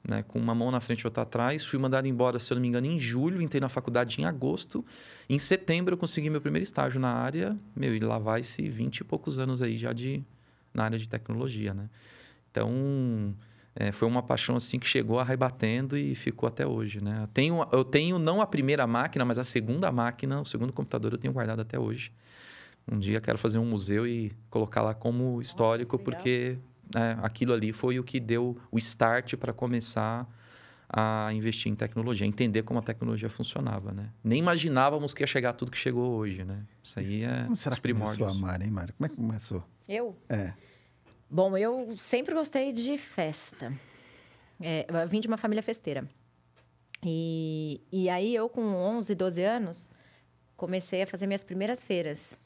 Né? 0.07 0.23
Com 0.23 0.39
uma 0.39 0.55
mão 0.55 0.71
na 0.71 0.79
frente 0.79 1.01
e 1.01 1.07
outra 1.07 1.23
atrás. 1.23 1.65
Fui 1.65 1.77
mandado 1.77 2.07
embora, 2.07 2.39
se 2.39 2.51
eu 2.51 2.55
não 2.55 2.61
me 2.61 2.67
engano, 2.69 2.87
em 2.87 2.97
julho. 2.97 3.41
Entrei 3.41 3.59
na 3.59 3.67
faculdade 3.67 4.21
em 4.21 4.25
agosto. 4.25 4.85
Em 5.29 5.37
setembro, 5.37 5.93
eu 5.93 5.97
consegui 5.97 6.29
meu 6.29 6.39
primeiro 6.39 6.63
estágio 6.63 6.99
na 6.99 7.11
área. 7.11 7.57
Meu, 7.75 7.93
e 7.93 7.99
lá 7.99 8.17
vai-se 8.17 8.67
20 8.69 8.99
e 8.99 9.03
poucos 9.03 9.37
anos 9.37 9.61
aí 9.61 9.75
já 9.75 9.91
de, 9.91 10.23
na 10.73 10.85
área 10.85 10.97
de 10.97 11.09
tecnologia, 11.09 11.73
né? 11.73 11.89
Então, 12.49 13.35
é, 13.75 13.91
foi 13.91 14.07
uma 14.07 14.23
paixão 14.23 14.55
assim 14.55 14.79
que 14.79 14.87
chegou 14.87 15.19
arrebatendo 15.19 15.97
e 15.97 16.15
ficou 16.15 16.47
até 16.47 16.65
hoje, 16.65 17.03
né? 17.03 17.19
Eu 17.23 17.27
tenho, 17.27 17.67
eu 17.71 17.83
tenho 17.83 18.17
não 18.17 18.41
a 18.41 18.47
primeira 18.47 18.87
máquina, 18.87 19.25
mas 19.25 19.37
a 19.37 19.43
segunda 19.43 19.91
máquina, 19.91 20.41
o 20.41 20.45
segundo 20.45 20.71
computador 20.71 21.11
eu 21.11 21.17
tenho 21.17 21.33
guardado 21.33 21.59
até 21.59 21.77
hoje. 21.77 22.11
Um 22.89 22.99
dia 22.99 23.19
quero 23.19 23.37
fazer 23.37 23.59
um 23.59 23.65
museu 23.65 24.07
e 24.07 24.31
colocar 24.49 24.81
lá 24.81 24.93
como 24.93 25.41
histórico, 25.41 25.99
porque 25.99 26.57
né, 26.93 27.17
aquilo 27.21 27.53
ali 27.53 27.73
foi 27.73 27.99
o 27.99 28.03
que 28.03 28.19
deu 28.19 28.57
o 28.71 28.77
start 28.77 29.35
para 29.35 29.51
começar 29.51 30.27
a 30.89 31.33
investir 31.33 31.69
em 31.69 31.75
tecnologia, 31.75 32.25
entender 32.25 32.63
como 32.63 32.79
a 32.79 32.81
tecnologia 32.81 33.29
funcionava, 33.29 33.91
né? 33.91 34.09
Nem 34.23 34.39
imaginávamos 34.39 35.13
que 35.13 35.21
ia 35.21 35.27
chegar 35.27 35.51
tudo 35.51 35.69
que 35.69 35.77
chegou 35.77 36.13
hoje, 36.13 36.45
né? 36.45 36.63
Isso 36.81 36.97
aí 36.97 37.23
é 37.23 37.43
como 37.43 37.57
será 37.57 37.73
os 37.73 37.79
primórdios. 37.79 38.17
começou 38.17 38.45
a 38.45 38.47
Mari, 38.47 38.63
hein, 38.63 38.71
Mari? 38.71 38.93
Como 38.93 39.05
é 39.05 39.09
que 39.09 39.15
começou? 39.15 39.63
Eu? 39.87 40.15
É. 40.29 40.53
Bom, 41.29 41.57
eu 41.57 41.93
sempre 41.97 42.33
gostei 42.33 42.71
de 42.71 42.97
festa. 42.97 43.73
É, 44.61 44.85
eu 44.89 45.09
vim 45.09 45.19
de 45.19 45.27
uma 45.27 45.35
família 45.35 45.61
festeira. 45.61 46.07
E, 47.03 47.81
e 47.91 48.09
aí 48.09 48.33
eu, 48.33 48.47
com 48.47 48.61
11, 48.61 49.13
12 49.13 49.43
anos, 49.43 49.91
comecei 50.55 51.03
a 51.03 51.07
fazer 51.07 51.27
minhas 51.27 51.43
primeiras 51.43 51.83
feiras. 51.83 52.39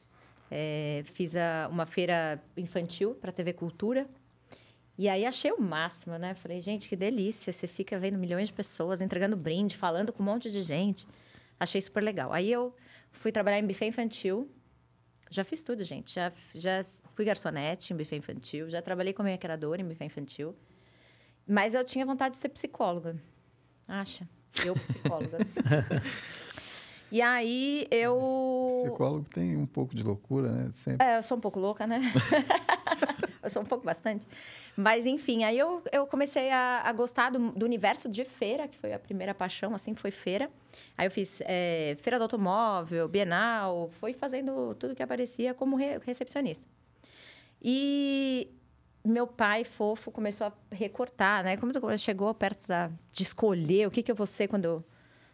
É, 0.53 1.03
fiz 1.13 1.33
a, 1.33 1.69
uma 1.71 1.85
feira 1.85 2.43
infantil 2.57 3.15
para 3.15 3.31
TV 3.31 3.53
Cultura. 3.53 4.05
E 4.97 5.07
aí 5.07 5.25
achei 5.25 5.49
o 5.51 5.61
máximo, 5.61 6.17
né? 6.17 6.33
Falei, 6.33 6.59
gente, 6.59 6.89
que 6.89 6.95
delícia. 6.95 7.53
Você 7.53 7.67
fica 7.67 7.97
vendo 7.97 8.17
milhões 8.17 8.49
de 8.49 8.53
pessoas 8.53 8.99
entregando 8.99 9.37
brinde, 9.37 9.77
falando 9.77 10.11
com 10.11 10.21
um 10.21 10.25
monte 10.25 10.51
de 10.51 10.61
gente. 10.61 11.07
Achei 11.57 11.81
super 11.81 12.03
legal. 12.03 12.33
Aí 12.33 12.51
eu 12.51 12.75
fui 13.11 13.31
trabalhar 13.31 13.59
em 13.59 13.65
buffet 13.65 13.87
infantil. 13.87 14.51
Já 15.29 15.45
fiz 15.45 15.63
tudo, 15.63 15.85
gente. 15.85 16.13
Já, 16.13 16.33
já 16.53 16.83
fui 17.15 17.23
garçonete 17.23 17.93
em 17.93 17.95
buffet 17.95 18.17
infantil. 18.17 18.69
Já 18.69 18.81
trabalhei 18.81 19.13
como 19.13 19.29
maquiadora 19.29 19.81
em 19.81 19.87
buffet 19.87 20.05
infantil. 20.05 20.53
Mas 21.47 21.73
eu 21.73 21.83
tinha 21.85 22.05
vontade 22.05 22.35
de 22.35 22.41
ser 22.41 22.49
psicóloga. 22.49 23.15
Acha? 23.87 24.27
Eu, 24.65 24.73
psicóloga. 24.73 25.37
e 27.11 27.21
aí 27.21 27.87
eu. 27.91 28.83
Psicólogo 28.85 29.27
tem 29.29 29.57
um 29.57 29.65
pouco 29.65 29.93
de 29.93 30.01
loucura, 30.01 30.49
né? 30.49 30.71
Sempre. 30.73 31.05
É, 31.05 31.17
eu 31.17 31.23
sou 31.23 31.37
um 31.37 31.41
pouco 31.41 31.59
louca, 31.59 31.85
né? 31.85 32.01
eu 33.43 33.49
sou 33.49 33.61
um 33.61 33.65
pouco 33.65 33.85
bastante. 33.85 34.25
Mas, 34.77 35.05
enfim, 35.05 35.43
aí 35.43 35.57
eu, 35.59 35.81
eu 35.91 36.07
comecei 36.07 36.49
a, 36.49 36.81
a 36.85 36.93
gostar 36.93 37.29
do, 37.29 37.51
do, 37.51 37.65
universo 37.65 38.07
de 38.07 38.23
feira, 38.23 38.67
que 38.67 38.77
foi 38.77 38.93
a 38.93 38.99
primeira 38.99 39.33
paixão, 39.33 39.75
assim, 39.75 39.93
foi 39.93 40.11
feira. 40.11 40.49
Aí 40.97 41.07
eu 41.07 41.11
fiz 41.11 41.41
é, 41.41 41.97
feira 42.01 42.17
do 42.17 42.23
automóvel, 42.23 43.07
Bienal, 43.09 43.89
fui 43.99 44.13
fazendo 44.13 44.73
tudo 44.75 44.95
que 44.95 45.03
aparecia 45.03 45.53
como 45.53 45.75
re, 45.75 45.99
recepcionista. 46.05 46.65
E 47.61 48.49
meu 49.03 49.27
pai, 49.27 49.63
fofo, 49.63 50.11
começou 50.11 50.47
a 50.47 50.53
recortar, 50.71 51.43
né? 51.43 51.57
Como 51.57 51.73
chegou 51.97 52.33
perto 52.33 52.67
da, 52.67 52.89
de 53.11 53.23
escolher 53.23 53.87
o 53.87 53.91
que, 53.91 54.01
que 54.01 54.11
eu 54.11 54.15
vou 54.15 54.27
ser 54.27 54.47
quando 54.47 54.65
eu 54.65 54.85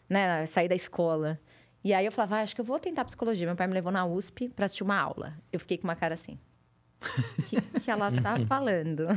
né, 0.10 0.46
sair 0.46 0.68
da 0.68 0.76
escola. 0.76 1.40
E 1.88 1.94
aí 1.94 2.06
eu 2.06 2.12
falava, 2.12 2.36
ah, 2.36 2.42
acho 2.42 2.54
que 2.54 2.60
eu 2.60 2.66
vou 2.66 2.78
tentar 2.78 3.06
psicologia. 3.06 3.48
Meu 3.48 3.56
pai 3.56 3.66
me 3.66 3.74
levou 3.74 3.94
na 3.94 4.06
USP 4.06 4.50
para 4.50 4.66
assistir 4.66 4.84
uma 4.84 5.00
aula. 5.00 5.34
Eu 5.54 5.58
fiquei 5.58 5.78
com 5.78 5.88
uma 5.88 5.96
cara 5.96 6.16
assim. 6.16 6.38
O 7.40 7.44
que, 7.44 7.62
que 7.80 7.90
ela 7.90 8.12
tá 8.12 8.38
falando? 8.46 9.08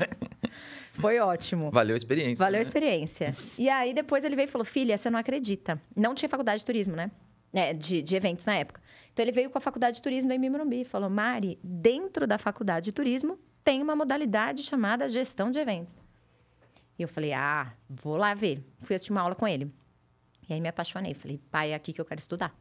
Foi 0.92 1.18
ótimo. 1.18 1.72
Valeu 1.72 1.94
a 1.94 1.96
experiência. 1.96 2.36
Valeu 2.36 2.52
né? 2.52 2.58
a 2.60 2.62
experiência. 2.62 3.36
E 3.58 3.68
aí 3.68 3.92
depois 3.92 4.22
ele 4.22 4.36
veio 4.36 4.46
e 4.46 4.48
falou: 4.48 4.64
Filha, 4.64 4.96
você 4.96 5.10
não 5.10 5.18
acredita. 5.18 5.82
Não 5.96 6.14
tinha 6.14 6.28
faculdade 6.28 6.60
de 6.60 6.64
turismo, 6.64 6.94
né? 6.94 7.10
É, 7.52 7.74
de, 7.74 8.02
de 8.02 8.14
eventos 8.14 8.46
na 8.46 8.54
época. 8.54 8.80
Então 9.12 9.24
ele 9.24 9.32
veio 9.32 9.50
com 9.50 9.58
a 9.58 9.60
faculdade 9.60 9.96
de 9.96 10.02
turismo 10.04 10.28
da 10.28 10.36
Imimorumbi 10.36 10.82
e 10.82 10.84
falou: 10.84 11.10
Mari, 11.10 11.58
dentro 11.64 12.24
da 12.24 12.38
faculdade 12.38 12.84
de 12.84 12.92
turismo 12.92 13.36
tem 13.64 13.82
uma 13.82 13.96
modalidade 13.96 14.62
chamada 14.62 15.08
gestão 15.08 15.50
de 15.50 15.58
eventos. 15.58 15.96
E 16.96 17.02
eu 17.02 17.08
falei: 17.08 17.32
Ah, 17.32 17.72
vou 17.88 18.16
lá 18.16 18.32
ver. 18.32 18.62
Fui 18.80 18.94
assistir 18.94 19.10
uma 19.10 19.22
aula 19.22 19.34
com 19.34 19.48
ele. 19.48 19.72
E 20.50 20.54
aí 20.54 20.60
me 20.60 20.68
apaixonei. 20.68 21.14
Falei: 21.14 21.40
Pai, 21.50 21.70
é 21.70 21.74
aqui 21.74 21.92
que 21.92 22.00
eu 22.00 22.04
quero 22.04 22.20
estudar 22.20 22.54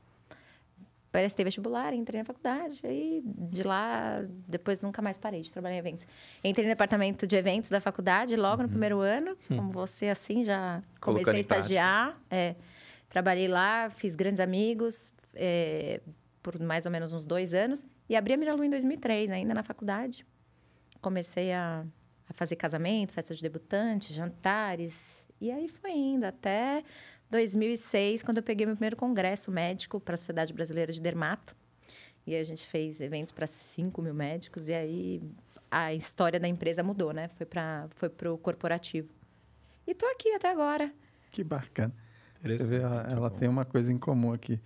prestei 1.12 1.44
vestibular, 1.44 1.94
entrei 1.94 2.22
na 2.22 2.26
faculdade, 2.26 2.80
aí 2.84 3.22
de 3.26 3.64
lá, 3.64 4.24
depois 4.48 4.82
nunca 4.82 5.02
mais 5.02 5.18
parei 5.18 5.42
de 5.42 5.52
trabalhar 5.52 5.76
em 5.76 5.80
eventos. 5.80 6.08
Entrei 6.44 6.66
no 6.66 6.72
departamento 6.72 7.26
de 7.26 7.36
eventos 7.36 7.70
da 7.70 7.82
faculdade 7.82 8.36
logo 8.36 8.58
uhum. 8.58 8.64
no 8.64 8.70
primeiro 8.70 9.00
ano, 9.00 9.36
hum. 9.50 9.58
como 9.58 9.72
você, 9.72 10.10
assim, 10.10 10.44
já 10.44 10.84
comecei 11.02 11.26
Colocando 11.26 11.36
a 11.36 11.40
estagiar. 11.40 12.22
É, 12.30 12.56
trabalhei 13.10 13.48
lá, 13.48 13.90
fiz 13.90 14.16
grandes 14.16 14.40
amigos 14.40 15.12
é, 15.34 16.00
por 16.44 16.60
mais 16.60 16.86
ou 16.86 16.92
menos 16.92 17.12
uns 17.12 17.26
dois 17.26 17.54
anos 17.54 17.86
e 18.08 18.16
abri 18.16 18.34
a 18.34 18.38
Miralu 18.38 18.64
em 18.64 18.70
2003, 18.70 19.32
ainda 19.32 19.54
na 19.54 19.64
faculdade. 19.64 20.26
Comecei 21.02 21.52
a, 21.54 21.84
a 22.28 22.34
fazer 22.34 22.56
casamento, 22.56 23.14
festa 23.14 23.34
de 23.34 23.42
debutante, 23.42 24.14
jantares, 24.14 25.28
e 25.42 25.50
aí 25.52 25.68
foi 25.70 25.92
indo 25.92 26.26
até 26.26 26.84
2006, 27.30 28.24
quando 28.24 28.38
eu 28.38 28.44
peguei 28.44 28.66
meu 28.66 28.76
primeiro 28.76 28.96
congresso 28.96 29.52
médico 29.52 30.00
para 30.00 30.16
a 30.16 30.18
Sociedade 30.18 30.54
Brasileira 30.54 30.92
de 30.92 31.02
Dermato. 31.02 31.56
E 32.26 32.36
a 32.36 32.44
gente 32.44 32.66
fez 32.68 33.00
eventos 33.00 33.32
para 33.32 33.48
5 33.48 34.02
mil 34.02 34.14
médicos. 34.14 34.68
E 34.68 34.74
aí 34.74 35.22
a 35.70 35.94
história 35.94 36.40
da 36.40 36.48
empresa 36.48 36.84
mudou, 36.84 37.14
né? 37.14 37.28
Foi 37.30 37.46
para 37.46 37.88
foi 37.96 38.10
o 38.30 38.38
corporativo. 38.38 39.10
E 39.86 39.94
tô 39.94 40.06
aqui 40.08 40.34
até 40.34 40.50
agora. 40.50 40.92
Que 41.32 41.44
bacana. 41.44 41.94
Você 42.44 42.64
vê, 42.64 42.78
ela, 42.78 43.08
ela 43.10 43.30
tem 43.30 43.50
uma 43.50 43.66
coisa 43.66 43.92
em 43.92 43.98
comum 43.98 44.34
aqui. 44.34 44.60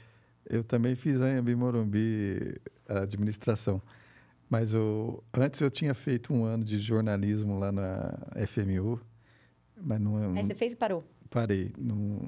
Eu 0.45 0.63
também 0.63 0.95
fiz 0.95 1.21
a 1.21 1.25
Anhembi 1.25 1.55
Morumbi, 1.55 2.55
a 2.87 2.99
administração. 2.99 3.81
Mas 4.49 4.73
o, 4.73 5.23
antes 5.33 5.61
eu 5.61 5.71
tinha 5.71 5.93
feito 5.93 6.33
um 6.33 6.43
ano 6.43 6.63
de 6.63 6.79
jornalismo 6.79 7.57
lá 7.57 7.71
na 7.71 8.13
FMU. 8.47 8.99
Mas 9.75 9.99
não, 9.99 10.35
Aí 10.35 10.45
você 10.45 10.53
fez 10.53 10.73
e 10.73 10.75
parou? 10.75 11.03
Parei. 11.33 11.73
Não, 11.79 12.21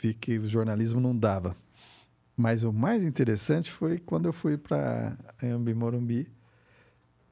vi 0.00 0.14
que 0.14 0.38
o 0.38 0.46
jornalismo 0.46 1.00
não 1.00 1.16
dava. 1.18 1.56
Mas 2.36 2.62
o 2.62 2.72
mais 2.72 3.02
interessante 3.02 3.70
foi 3.70 3.98
quando 3.98 4.26
eu 4.26 4.32
fui 4.32 4.56
para 4.56 5.18
Ambi 5.42 5.74
Morumbi. 5.74 6.30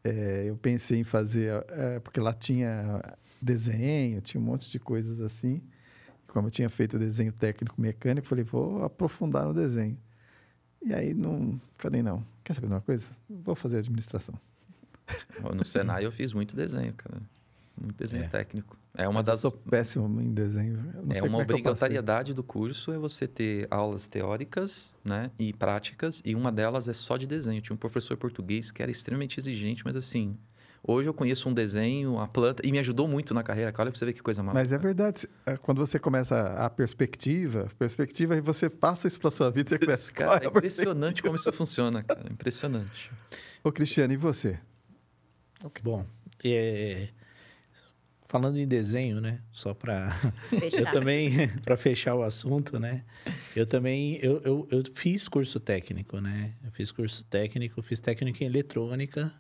É, 0.03 0.45
eu 0.47 0.57
pensei 0.57 0.99
em 0.99 1.05
fazer, 1.05 1.65
é, 1.69 2.01
porque 2.01 2.19
lá 2.19 2.33
tinha 2.33 3.01
desenho, 3.41 4.21
tinha 4.21 4.41
um 4.41 4.45
monte 4.45 4.71
de 4.71 4.81
coisas 4.81 5.21
assim. 5.21 5.63
Como 6.27 6.49
eu 6.49 6.51
tinha 6.51 6.69
feito 6.69 6.99
desenho 6.99 7.33
técnico 7.33 7.81
mecânico, 7.81 8.27
falei, 8.27 8.43
vou 8.43 8.83
aprofundar 8.83 9.45
no 9.45 9.55
desenho. 9.55 9.97
E 10.83 10.93
aí 10.93 11.15
não 11.15 11.61
falei, 11.79 12.03
não, 12.03 12.27
quer 12.43 12.55
saber 12.55 12.67
de 12.67 12.73
uma 12.73 12.81
coisa? 12.81 13.11
Vou 13.31 13.55
fazer 13.55 13.79
administração. 13.79 14.35
No 15.55 15.65
Senai 15.65 16.05
eu 16.05 16.11
fiz 16.11 16.33
muito 16.33 16.57
desenho, 16.57 16.93
cara. 16.95 17.21
Muito 17.77 17.97
desenho 17.97 18.25
é. 18.25 18.29
técnico. 18.29 18.79
É 18.97 19.09
uma 19.09 19.15
Mas 19.21 19.27
das. 19.27 19.45
Eu 19.45 19.51
sou 19.51 19.59
péssimo 19.59 20.21
em 20.21 20.33
desenho. 20.33 20.79
é 21.13 21.23
uma 21.23 21.41
é 21.41 21.43
obrigatoriedade 21.43 22.33
do 22.33 22.43
curso 22.43 22.93
é 22.93 22.99
você 22.99 23.27
ter 23.27 23.67
aulas 23.71 24.07
teóricas, 24.07 24.95
né, 25.05 25.31
e 25.39 25.53
práticas, 25.53 26.23
e 26.25 26.35
uma 26.35 26.53
delas 26.53 26.89
é 26.89 26.93
só 26.93 27.17
de 27.17 27.27
desenho. 27.27 27.61
tinha 27.61 27.75
um 27.75 27.79
professor 27.79 28.17
português 28.17 28.71
que 28.71 28.83
era 28.83 28.91
extremamente 28.91 29.41
exigente, 29.41 29.83
mas 29.85 29.97
assim, 29.97 30.39
hoje 30.81 31.09
eu 31.09 31.15
conheço 31.15 31.49
um 31.49 31.53
desenho, 31.53 32.21
a 32.21 32.29
planta, 32.29 32.65
e 32.65 32.71
me 32.71 32.79
ajudou 32.79 33.09
muito 33.09 33.35
na 33.35 33.43
carreira. 33.43 33.75
Olha 33.77 33.91
para 33.91 33.99
você 33.99 34.05
ver 34.05 34.13
que 34.13 34.23
coisa 34.23 34.45
maravilhosa. 34.45 34.77
Mas 34.77 34.81
é 34.81 34.87
verdade, 34.87 35.29
é, 35.45 35.57
quando 35.57 35.79
você 35.79 35.99
começa 35.99 36.53
a 36.53 36.71
perspectiva, 36.71 37.69
perspectiva, 37.77 38.37
e 38.37 38.41
você 38.41 38.71
passa 38.71 39.09
isso 39.09 39.19
para 39.19 39.33
sua 39.33 39.51
vida, 39.51 39.71
você 39.71 39.79
começa. 39.79 40.13
Cara, 40.13 40.45
é 40.45 40.47
impressionante 40.47 41.21
como 41.21 41.35
isso 41.35 41.51
funciona, 41.53 42.01
cara. 42.05 42.31
Impressionante. 42.31 43.11
Ô, 43.65 43.73
Cristiano, 43.73 44.13
e 44.13 44.17
você? 44.17 44.61
Bom, 45.83 46.07
é 46.45 47.09
Falando 48.35 48.59
em 48.59 48.67
desenho, 48.67 49.21
né? 49.21 49.39
Só 49.53 49.73
para 49.73 50.13
eu 50.51 50.91
também 50.91 51.47
para 51.63 51.77
fechar 51.77 52.17
o 52.17 52.23
assunto, 52.25 52.81
né? 52.81 53.05
Eu 53.55 53.65
também 53.65 54.19
eu, 54.21 54.43
eu, 54.43 54.69
eu, 54.73 54.83
fiz 54.93 55.29
curso 55.29 55.61
técnico, 55.61 56.21
né? 56.21 56.53
Eu 56.65 56.73
fiz 56.73 56.91
curso 56.91 57.25
técnico, 57.27 57.81
fiz 57.81 58.01
técnico 58.01 58.43
em 58.43 58.47
eletrônica 58.49 59.33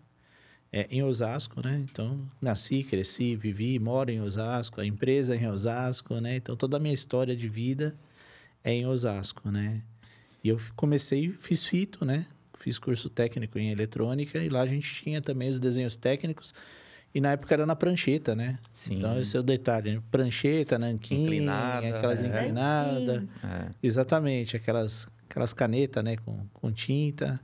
é, 0.72 0.86
em 0.92 1.02
Osasco, 1.02 1.60
né? 1.60 1.84
Então 1.90 2.24
nasci, 2.40 2.84
cresci, 2.84 3.34
vivi, 3.34 3.80
moro 3.80 4.12
em 4.12 4.20
Osasco, 4.20 4.80
a 4.80 4.86
empresa 4.86 5.34
é 5.34 5.40
em 5.40 5.48
Osasco, 5.48 6.20
né? 6.20 6.36
Então 6.36 6.54
toda 6.54 6.76
a 6.76 6.80
minha 6.80 6.94
história 6.94 7.34
de 7.34 7.48
vida 7.48 7.96
é 8.62 8.72
em 8.72 8.86
Osasco, 8.86 9.50
né? 9.50 9.82
E 10.44 10.50
eu 10.50 10.60
comecei, 10.76 11.32
fiz 11.32 11.66
fito, 11.66 12.04
né? 12.04 12.26
Fiz 12.60 12.78
curso 12.78 13.08
técnico 13.08 13.58
em 13.58 13.72
eletrônica 13.72 14.38
e 14.38 14.48
lá 14.48 14.60
a 14.60 14.68
gente 14.68 15.02
tinha 15.02 15.20
também 15.20 15.50
os 15.50 15.58
desenhos 15.58 15.96
técnicos 15.96 16.54
e 17.14 17.20
na 17.20 17.32
época 17.32 17.54
era 17.54 17.64
na 17.64 17.76
prancheta, 17.76 18.34
né? 18.34 18.58
Sim. 18.72 18.96
Então, 18.96 19.20
esse 19.20 19.36
é 19.36 19.40
o 19.40 19.42
detalhe. 19.42 19.94
Né? 19.94 20.02
Prancheta, 20.10 20.78
nanquim, 20.78 21.22
Inclinada, 21.22 21.96
aquelas 21.96 22.22
é. 22.22 22.26
inclinadas. 22.26 23.22
É. 23.44 23.70
Exatamente, 23.80 24.56
aquelas, 24.56 25.06
aquelas 25.30 25.52
canetas, 25.52 26.02
né? 26.02 26.16
Com, 26.16 26.44
com 26.52 26.72
tinta. 26.72 27.40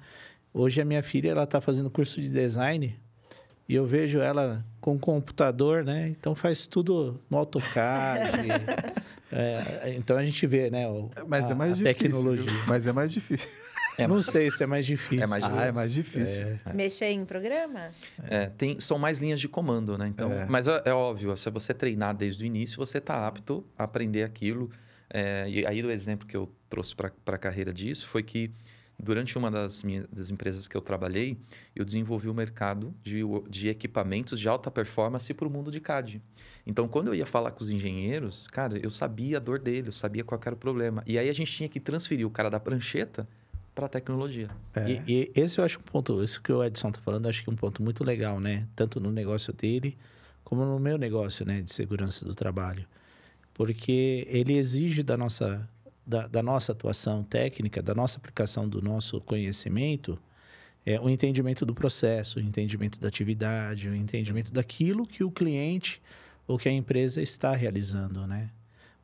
Hoje 0.53 0.81
a 0.81 0.85
minha 0.85 1.03
filha, 1.03 1.31
ela 1.31 1.45
está 1.45 1.61
fazendo 1.61 1.89
curso 1.89 2.21
de 2.21 2.29
design 2.29 2.99
e 3.69 3.75
eu 3.77 3.87
vejo 3.87 4.19
ela 4.19 4.65
com 4.81 4.99
computador, 4.99 5.85
né? 5.85 6.09
Então 6.09 6.35
faz 6.35 6.67
tudo 6.67 7.21
no 7.31 7.39
AutoCAD. 7.39 8.31
é, 9.31 9.95
então 9.97 10.17
a 10.17 10.25
gente 10.25 10.45
vê, 10.49 10.69
né? 10.69 10.89
O, 10.89 11.09
mas 11.29 11.45
a, 11.47 11.51
é 11.51 11.55
mais 11.55 11.77
difícil, 11.77 11.95
tecnologia. 11.95 12.51
Mas 12.67 12.89
é 12.89 12.93
mais 12.93 13.13
difícil. 13.13 13.49
É, 13.99 14.07
não 14.07 14.23
sei 14.23 14.51
se 14.51 14.63
é 14.63 14.67
mais 14.67 14.87
difícil. 14.87 15.25
É 15.25 15.27
mais 15.27 15.43
difícil. 15.43 15.63
Ah, 15.63 15.67
é 15.67 15.73
mais 15.73 15.93
difícil. 15.93 16.47
É. 16.65 16.73
Mexer 16.73 17.11
em 17.11 17.25
programa? 17.25 17.91
É, 18.25 18.47
tem, 18.47 18.79
são 18.81 18.99
mais 18.99 19.21
linhas 19.21 19.41
de 19.41 19.49
comando, 19.49 19.97
né? 19.99 20.09
Então, 20.09 20.33
é. 20.33 20.47
Mas 20.47 20.69
é, 20.69 20.83
é, 20.87 20.93
óbvio, 20.93 21.37
se 21.37 21.51
você 21.51 21.75
treinar 21.75 22.15
desde 22.17 22.43
o 22.43 22.47
início, 22.47 22.77
você 22.77 22.99
está 22.99 23.27
apto 23.27 23.65
a 23.77 23.85
aprender 23.85 24.23
aquilo. 24.23 24.71
É, 25.13 25.47
e 25.49 25.67
aí, 25.67 25.83
o 25.83 25.91
exemplo 25.91 26.27
que 26.27 26.37
eu 26.37 26.51
trouxe 26.69 26.95
para 26.95 27.13
a 27.27 27.39
carreira 27.39 27.73
disso 27.73 28.07
foi 28.07 28.23
que 28.23 28.53
durante 29.03 29.37
uma 29.37 29.51
das, 29.51 29.83
minhas, 29.83 30.07
das 30.13 30.31
empresas 30.31 30.69
que 30.69 30.77
eu 30.77 30.81
trabalhei, 30.81 31.39
eu 31.75 31.85
desenvolvi 31.85 32.29
o 32.29 32.33
um 32.33 32.35
mercado 32.35 32.95
de, 33.03 33.23
de 33.49 33.69
equipamentos 33.69 34.39
de 34.39 34.49
alta 34.49 34.71
performance 34.71 35.33
para 35.33 35.49
o 35.49 35.51
mundo 35.51 35.71
de 35.71 35.81
CAD. 35.81 36.23
Então, 36.67 36.87
quando 36.87 37.09
eu 37.09 37.15
ia 37.15 37.27
falar 37.27 37.51
com 37.53 37.63
os 37.63 37.71
engenheiros, 37.71 38.47
cara, 38.49 38.79
eu 38.79 38.91
sabia 38.91 39.39
a 39.39 39.41
dor 39.41 39.59
dele, 39.59 39.89
eu 39.89 39.93
sabia 39.93 40.23
qual 40.23 40.41
era 40.45 40.55
o 40.55 40.59
problema. 40.59 41.03
E 41.07 41.19
aí 41.19 41.29
a 41.29 41.33
gente 41.33 41.51
tinha 41.51 41.69
que 41.69 41.81
transferir 41.81 42.27
o 42.27 42.31
cara 42.31 42.51
da 42.51 42.61
prancheta 42.61 43.27
para 43.75 43.87
a 43.87 43.89
tecnologia. 43.89 44.51
É. 44.75 44.91
E, 44.91 45.03
e, 45.07 45.33
esse 45.35 45.59
eu 45.59 45.65
acho 45.65 45.79
um 45.79 45.83
ponto, 45.83 46.23
isso 46.23 46.41
que 46.43 46.53
o 46.53 46.63
Edson 46.63 46.89
está 46.89 47.01
falando, 47.01 47.29
acho 47.29 47.43
que 47.43 47.51
é 47.51 47.53
um 47.53 47.57
ponto 47.57 47.83
muito 47.83 48.05
legal, 48.05 48.41
né? 48.41 48.67
Tanto 48.75 49.01
no 49.01 49.11
negócio 49.11 49.53
dele, 49.53 49.97
como 50.45 50.65
no 50.65 50.79
meu 50.79 50.99
negócio, 50.99 51.47
né? 51.47 51.63
De 51.63 51.73
segurança 51.73 52.25
do 52.25 52.35
trabalho. 52.35 52.87
Porque 53.55 54.27
ele 54.29 54.55
exige 54.55 55.03
da 55.03 55.17
nossa, 55.17 55.69
da, 56.07 56.27
da 56.27 56.43
nossa 56.43 56.73
atuação 56.73 57.23
técnica, 57.23 57.83
da 57.83 57.95
nossa 57.95 58.19
aplicação 58.19 58.69
do 58.69 58.83
nosso 58.83 59.21
conhecimento, 59.21 60.19
é, 60.85 60.99
o 60.99 61.09
entendimento 61.09 61.67
do 61.67 61.75
processo, 61.75 62.39
o 62.39 62.43
entendimento 62.43 62.99
da 62.99 63.09
atividade, 63.09 63.89
o 63.89 63.95
entendimento 63.95 64.53
daquilo 64.53 65.07
que 65.07 65.23
o 65.23 65.31
cliente 65.31 66.01
ou 66.47 66.59
que 66.59 66.69
a 66.69 66.73
empresa 66.73 67.23
está 67.23 67.55
realizando, 67.55 68.27
né? 68.27 68.51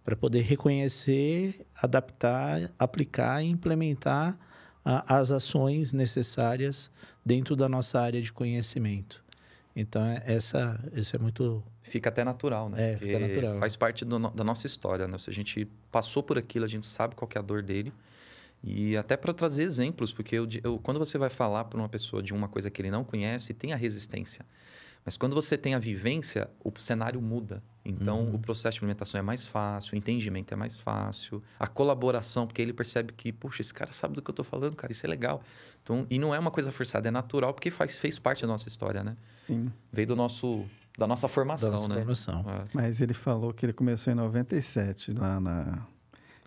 Para 0.02 0.16
poder 0.16 0.42
reconhecer, 0.42 1.66
adaptar, 1.74 2.72
aplicar 2.78 3.42
e 3.42 3.48
implementar 3.48 4.38
as 5.06 5.32
ações 5.32 5.92
necessárias 5.92 6.90
dentro 7.24 7.56
da 7.56 7.68
nossa 7.68 8.00
área 8.00 8.20
de 8.22 8.32
conhecimento. 8.32 9.24
Então, 9.74 10.02
é- 10.04 10.22
essa, 10.26 10.78
isso 10.94 11.14
é 11.14 11.18
muito. 11.18 11.62
Fica 11.82 12.08
até 12.08 12.24
natural, 12.24 12.68
né? 12.70 12.92
É, 12.92 12.96
fica 12.96 13.18
natural. 13.18 13.58
Faz 13.60 13.76
parte 13.76 14.04
do 14.04 14.18
da 14.30 14.42
nossa 14.44 14.66
história, 14.66 15.06
né? 15.06 15.18
Se 15.18 15.28
a 15.28 15.32
gente 15.32 15.66
passou 15.92 16.22
por 16.22 16.38
aquilo, 16.38 16.64
a 16.64 16.68
gente 16.68 16.86
sabe 16.86 17.14
qual 17.14 17.28
é 17.34 17.38
a 17.38 17.42
dor 17.42 17.62
dele. 17.62 17.92
E 18.64 18.96
até 18.96 19.16
para 19.16 19.34
trazer 19.34 19.62
exemplos, 19.64 20.12
porque 20.12 20.34
eu, 20.36 20.48
eu- 20.64 20.78
quando 20.78 20.98
você 20.98 21.18
vai 21.18 21.28
falar 21.30 21.64
para 21.64 21.78
uma 21.78 21.88
pessoa 21.88 22.22
de 22.22 22.32
uma 22.32 22.48
coisa 22.48 22.70
que 22.70 22.80
ele 22.80 22.90
não 22.90 23.04
conhece, 23.04 23.52
tem 23.52 23.72
a 23.72 23.76
resistência. 23.76 24.44
Mas 25.04 25.16
quando 25.16 25.34
você 25.34 25.56
tem 25.58 25.74
a 25.74 25.78
vivência, 25.78 26.48
o 26.64 26.72
cenário 26.78 27.20
muda. 27.20 27.62
Então, 27.88 28.24
Uhum. 28.24 28.34
o 28.34 28.38
processo 28.38 28.74
de 28.74 28.78
implementação 28.78 29.18
é 29.18 29.22
mais 29.22 29.46
fácil, 29.46 29.94
o 29.94 29.96
entendimento 29.96 30.52
é 30.52 30.56
mais 30.56 30.76
fácil, 30.76 31.42
a 31.58 31.66
colaboração, 31.66 32.46
porque 32.46 32.60
ele 32.60 32.72
percebe 32.72 33.12
que, 33.12 33.32
puxa, 33.32 33.62
esse 33.62 33.72
cara 33.72 33.92
sabe 33.92 34.14
do 34.14 34.22
que 34.22 34.28
eu 34.28 34.32
estou 34.32 34.44
falando, 34.44 34.74
cara, 34.74 34.92
isso 34.92 35.06
é 35.06 35.08
legal. 35.08 35.40
Então, 35.82 36.06
e 36.10 36.18
não 36.18 36.34
é 36.34 36.38
uma 36.38 36.50
coisa 36.50 36.72
forçada, 36.72 37.06
é 37.06 37.10
natural, 37.10 37.54
porque 37.54 37.70
faz, 37.70 37.96
fez 37.96 38.18
parte 38.18 38.42
da 38.42 38.48
nossa 38.48 38.68
história, 38.68 39.04
né? 39.04 39.16
Sim. 39.30 39.70
Veio 39.92 40.08
do 40.08 40.16
nosso, 40.16 40.64
da 40.98 41.06
nossa 41.06 41.28
formação, 41.28 41.68
da 41.70 41.76
nossa 41.76 41.88
né? 41.88 41.94
formação. 41.96 42.44
É. 42.48 42.64
Mas 42.74 43.00
ele 43.00 43.14
falou 43.14 43.52
que 43.52 43.64
ele 43.64 43.72
começou 43.72 44.12
em 44.12 44.16
97 44.16 45.12
lá 45.12 45.38
na. 45.40 45.86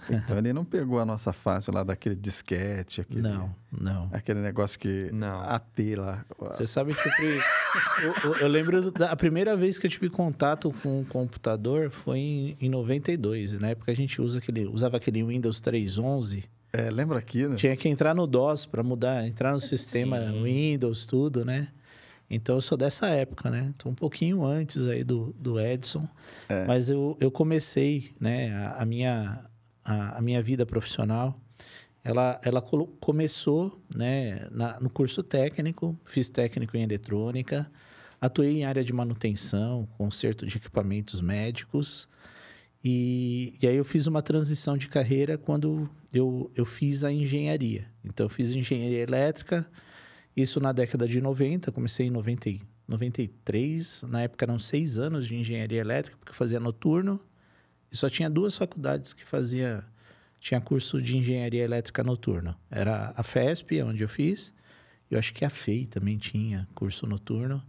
Então 0.10 0.38
ele 0.38 0.54
não 0.54 0.64
pegou 0.66 1.00
a 1.00 1.06
nossa 1.06 1.32
fase 1.34 1.70
lá 1.72 1.84
daquele 1.84 2.16
disquete, 2.16 3.02
aquele, 3.02 3.22
Não, 3.22 3.54
não. 3.72 4.10
aquele 4.12 4.40
negócio 4.40 4.80
que. 4.80 5.10
Não. 5.12 5.40
AT 5.42 5.96
lá. 5.98 6.26
Você 6.40 6.66
sabe 6.66 6.94
que 6.94 7.08
eu, 8.04 8.14
eu, 8.24 8.36
eu- 8.42 8.48
lembro 8.48 8.92
da 8.92 9.12
a 9.12 9.16
primeira 9.16 9.56
vez 9.56 9.78
que 9.80 9.86
eu 9.86 9.92
tive 9.92 10.10
contato 10.10 10.74
com 10.82 11.02
um 11.02 11.04
computador 11.04 11.90
foi 11.90 12.18
em, 12.20 12.58
em 12.62 12.70
92. 12.70 13.60
Na 13.60 13.70
época 13.70 13.92
a 13.92 13.96
gente 13.96 14.22
usa 14.22 14.40
aquele, 14.40 14.66
usava 14.68 14.98
aquele 14.98 15.24
Windows 15.24 15.62
3.11. 15.62 16.44
É, 16.72 16.90
lembra 16.92 17.18
aqui, 17.20 17.48
né? 17.48 17.56
Tinha 17.56 17.76
que 17.76 17.90
entrar 17.90 18.14
no 18.14 18.28
DOS 18.28 18.66
para 18.66 18.84
mudar, 18.84 19.26
entrar 19.28 19.54
no 19.54 19.60
sistema 19.60 20.20
Sim. 20.28 20.44
Windows, 20.44 21.06
tudo, 21.06 21.44
né? 21.44 21.68
Então 22.30 22.54
eu 22.56 22.62
sou 22.62 22.78
dessa 22.78 23.08
época, 23.08 23.50
né? 23.50 23.74
Tô 23.76 23.90
um 23.90 23.96
pouquinho 23.96 24.46
antes 24.46 24.86
aí 24.88 25.04
do, 25.04 25.34
do 25.40 25.60
Edson. 25.60 26.08
É. 26.48 26.64
Mas 26.68 26.88
eu, 26.92 27.18
eu 27.20 27.32
comecei, 27.32 28.12
né? 28.20 28.54
A, 28.56 28.84
a 28.84 28.86
minha, 28.86 29.44
a, 29.90 30.18
a 30.18 30.22
minha 30.22 30.42
vida 30.42 30.66
profissional, 30.66 31.40
ela, 32.04 32.40
ela 32.44 32.62
começou, 33.00 33.82
né? 33.96 34.48
na- 34.52 34.80
no 34.80 34.90
curso 34.90 35.22
técnico, 35.24 35.98
fiz 36.06 36.30
técnico 36.30 36.78
em 36.78 36.84
eletrônica, 36.84 37.70
atuei 38.22 38.60
em 38.60 38.66
área 38.66 38.84
de 38.84 38.94
manutenção, 38.94 39.88
conserto 39.98 40.46
de 40.46 40.58
equipamentos 40.58 41.22
médicos. 41.22 42.08
E, 42.84 43.56
e 43.62 43.68
aí 43.68 43.76
eu 43.76 43.84
fiz 43.84 44.08
uma 44.08 44.22
transição 44.22 44.78
de 44.78 44.88
carreira 44.88 45.38
quando 45.38 45.90
eu, 46.14 46.50
eu 46.56 46.66
fiz 46.66 47.04
a 47.04 47.12
engenharia. 47.12 47.88
Então 48.06 48.26
eu 48.26 48.30
fiz 48.30 48.54
engenharia 48.56 49.00
elétrica, 49.00 49.70
isso 50.36 50.60
na 50.60 50.72
década 50.72 51.08
de 51.08 51.20
90, 51.20 51.72
comecei 51.72 52.08
em 52.08 52.12
90, 52.12 52.50
e- 52.50 52.62
93, 52.88 54.04
na 54.08 54.22
época 54.22 54.46
eram 54.46 54.58
seis 54.58 54.98
anos 54.98 55.28
de 55.28 55.36
engenharia 55.36 55.80
elétrica, 55.82 56.18
porque 56.18 56.32
eu 56.32 56.36
fazia 56.36 56.60
noturno, 56.60 57.20
e 57.92 57.98
só 57.98 58.10
tinha 58.10 58.30
duas 58.30 58.56
faculdades 58.58 59.14
que 59.14 59.26
fazia 59.26 59.84
tinha 60.40 60.62
curso 60.62 61.02
de 61.02 61.18
engenharia 61.18 61.64
elétrica 61.64 62.02
noturno. 62.04 62.56
Era 62.72 63.14
a 63.16 63.24
FESP, 63.24 63.82
onde 63.84 64.04
eu 64.04 64.08
fiz, 64.08 64.54
eu 65.12 65.20
acho 65.20 65.34
que 65.34 65.44
a 65.44 65.50
FEI 65.50 65.86
também 65.86 66.18
tinha 66.18 66.66
curso 66.74 67.06
noturno. 67.06 67.62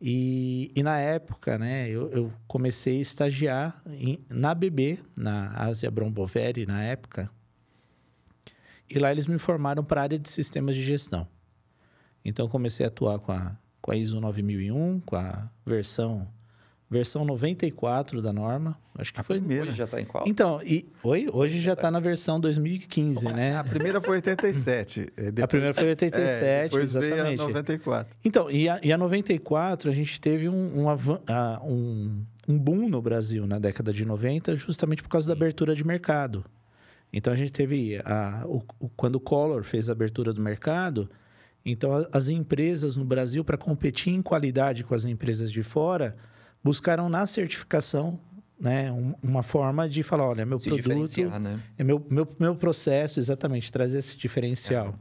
E, 0.00 0.72
e 0.74 0.82
na 0.82 0.98
época, 0.98 1.58
né, 1.58 1.88
eu, 1.88 2.10
eu 2.10 2.32
comecei 2.46 2.98
a 2.98 3.02
estagiar 3.02 3.82
em- 3.86 4.18
na 4.30 4.54
BB, 4.54 4.98
na 5.16 5.50
Ásia 5.56 5.90
Bromboveri, 5.90 6.64
na 6.66 6.82
época. 6.82 7.30
E 8.88 8.98
lá 8.98 9.10
eles 9.10 9.26
me 9.26 9.38
formaram 9.38 9.82
para 9.84 10.00
a 10.00 10.04
área 10.04 10.18
de 10.18 10.28
sistemas 10.28 10.74
de 10.74 10.82
gestão. 10.82 11.26
Então, 12.24 12.48
comecei 12.48 12.84
a 12.84 12.88
atuar 12.88 13.18
com 13.18 13.32
a, 13.32 13.56
com 13.80 13.90
a 13.90 13.96
ISO 13.96 14.20
9001, 14.20 15.00
com 15.00 15.16
a 15.16 15.50
versão, 15.66 16.26
versão 16.94 17.24
94 17.24 18.22
da 18.22 18.32
norma. 18.32 18.78
Acho 18.96 19.12
que 19.12 19.20
A 19.20 19.24
foi. 19.24 19.38
primeira. 19.38 19.64
Hoje 19.66 19.76
já 19.76 19.84
está 19.84 20.00
em 20.00 20.04
qual? 20.04 20.24
Então, 20.26 20.60
e, 20.62 20.86
oi, 21.02 21.26
hoje 21.32 21.60
já 21.60 21.72
está 21.72 21.90
na 21.90 21.98
versão 21.98 22.38
2015, 22.38 23.26
né? 23.32 23.56
A 23.56 23.64
primeira 23.64 24.00
foi 24.00 24.16
87. 24.16 25.12
é, 25.16 25.26
A 25.26 25.30
depois- 25.30 25.48
primeira 25.48 25.74
foi 25.74 25.88
87, 25.88 26.44
é, 26.44 26.62
depois 26.64 26.84
exatamente. 26.84 27.36
veio 27.36 27.42
a 27.42 27.46
94. 27.48 28.16
Então, 28.24 28.50
e 28.50 28.68
a, 28.68 28.78
e 28.82 28.92
a 28.92 28.96
94, 28.98 29.90
a 29.90 29.92
gente 29.92 30.20
teve 30.20 30.48
um, 30.48 30.82
um, 30.82 30.88
avan- 30.88 31.20
um, 31.64 32.22
um 32.48 32.58
boom 32.58 32.88
no 32.88 33.02
Brasil 33.02 33.46
na 33.46 33.58
década 33.58 33.92
de 33.92 34.04
90, 34.04 34.54
justamente 34.56 35.02
por 35.02 35.08
causa 35.08 35.26
da 35.26 35.32
abertura 35.32 35.74
de 35.74 35.84
mercado. 35.84 36.44
Então, 37.12 37.32
a 37.32 37.36
gente 37.36 37.52
teve, 37.52 38.00
a, 38.04 38.44
o, 38.46 38.62
o- 38.78 38.88
quando 38.96 39.16
o 39.16 39.20
Collor 39.20 39.62
fez 39.64 39.88
a 39.88 39.92
abertura 39.92 40.32
do 40.32 40.40
mercado, 40.40 41.10
então 41.66 41.92
a- 41.96 42.08
as 42.12 42.28
empresas 42.28 42.96
no 42.96 43.04
Brasil, 43.04 43.44
para 43.44 43.56
competir 43.56 44.12
em 44.12 44.22
qualidade 44.22 44.84
com 44.84 44.94
as 44.94 45.04
empresas 45.04 45.50
de 45.50 45.62
fora, 45.64 46.16
buscaram 46.64 47.08
na 47.08 47.26
certificação 47.26 48.18
né, 48.58 48.90
um- 48.90 49.14
uma 49.22 49.42
forma 49.42 49.86
de 49.88 50.02
falar, 50.02 50.26
olha, 50.28 50.46
meu 50.46 50.58
Se 50.58 50.68
produto... 50.70 50.88
né? 51.38 51.60
É 51.76 51.84
meu, 51.84 52.04
meu, 52.08 52.26
meu 52.40 52.56
processo, 52.56 53.20
exatamente, 53.20 53.70
trazer 53.70 53.98
esse 53.98 54.16
diferencial. 54.16 54.94